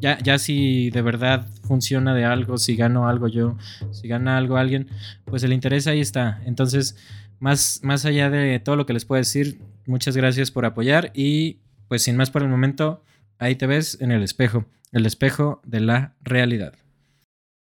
ya, 0.00 0.18
ya 0.18 0.38
si 0.38 0.90
de 0.90 1.02
verdad 1.02 1.46
funciona 1.64 2.14
de 2.14 2.24
algo, 2.24 2.58
si 2.58 2.76
gano 2.76 3.08
algo 3.08 3.28
yo, 3.28 3.56
si 3.90 4.08
gana 4.08 4.36
algo 4.36 4.56
alguien, 4.56 4.88
pues 5.24 5.42
el 5.42 5.52
interés 5.52 5.86
ahí 5.86 6.00
está. 6.00 6.40
Entonces, 6.44 6.96
más, 7.38 7.80
más 7.82 8.04
allá 8.04 8.30
de 8.30 8.58
todo 8.60 8.76
lo 8.76 8.86
que 8.86 8.92
les 8.92 9.04
puedo 9.04 9.18
decir, 9.18 9.60
muchas 9.86 10.16
gracias 10.16 10.50
por 10.50 10.64
apoyar 10.64 11.12
y 11.14 11.58
pues 11.88 12.02
sin 12.02 12.16
más 12.16 12.30
por 12.30 12.42
el 12.42 12.48
momento, 12.48 13.02
ahí 13.38 13.54
te 13.54 13.66
ves 13.66 13.98
en 14.00 14.10
el 14.10 14.22
espejo, 14.22 14.66
el 14.92 15.06
espejo 15.06 15.60
de 15.64 15.80
la 15.80 16.14
realidad. 16.22 16.74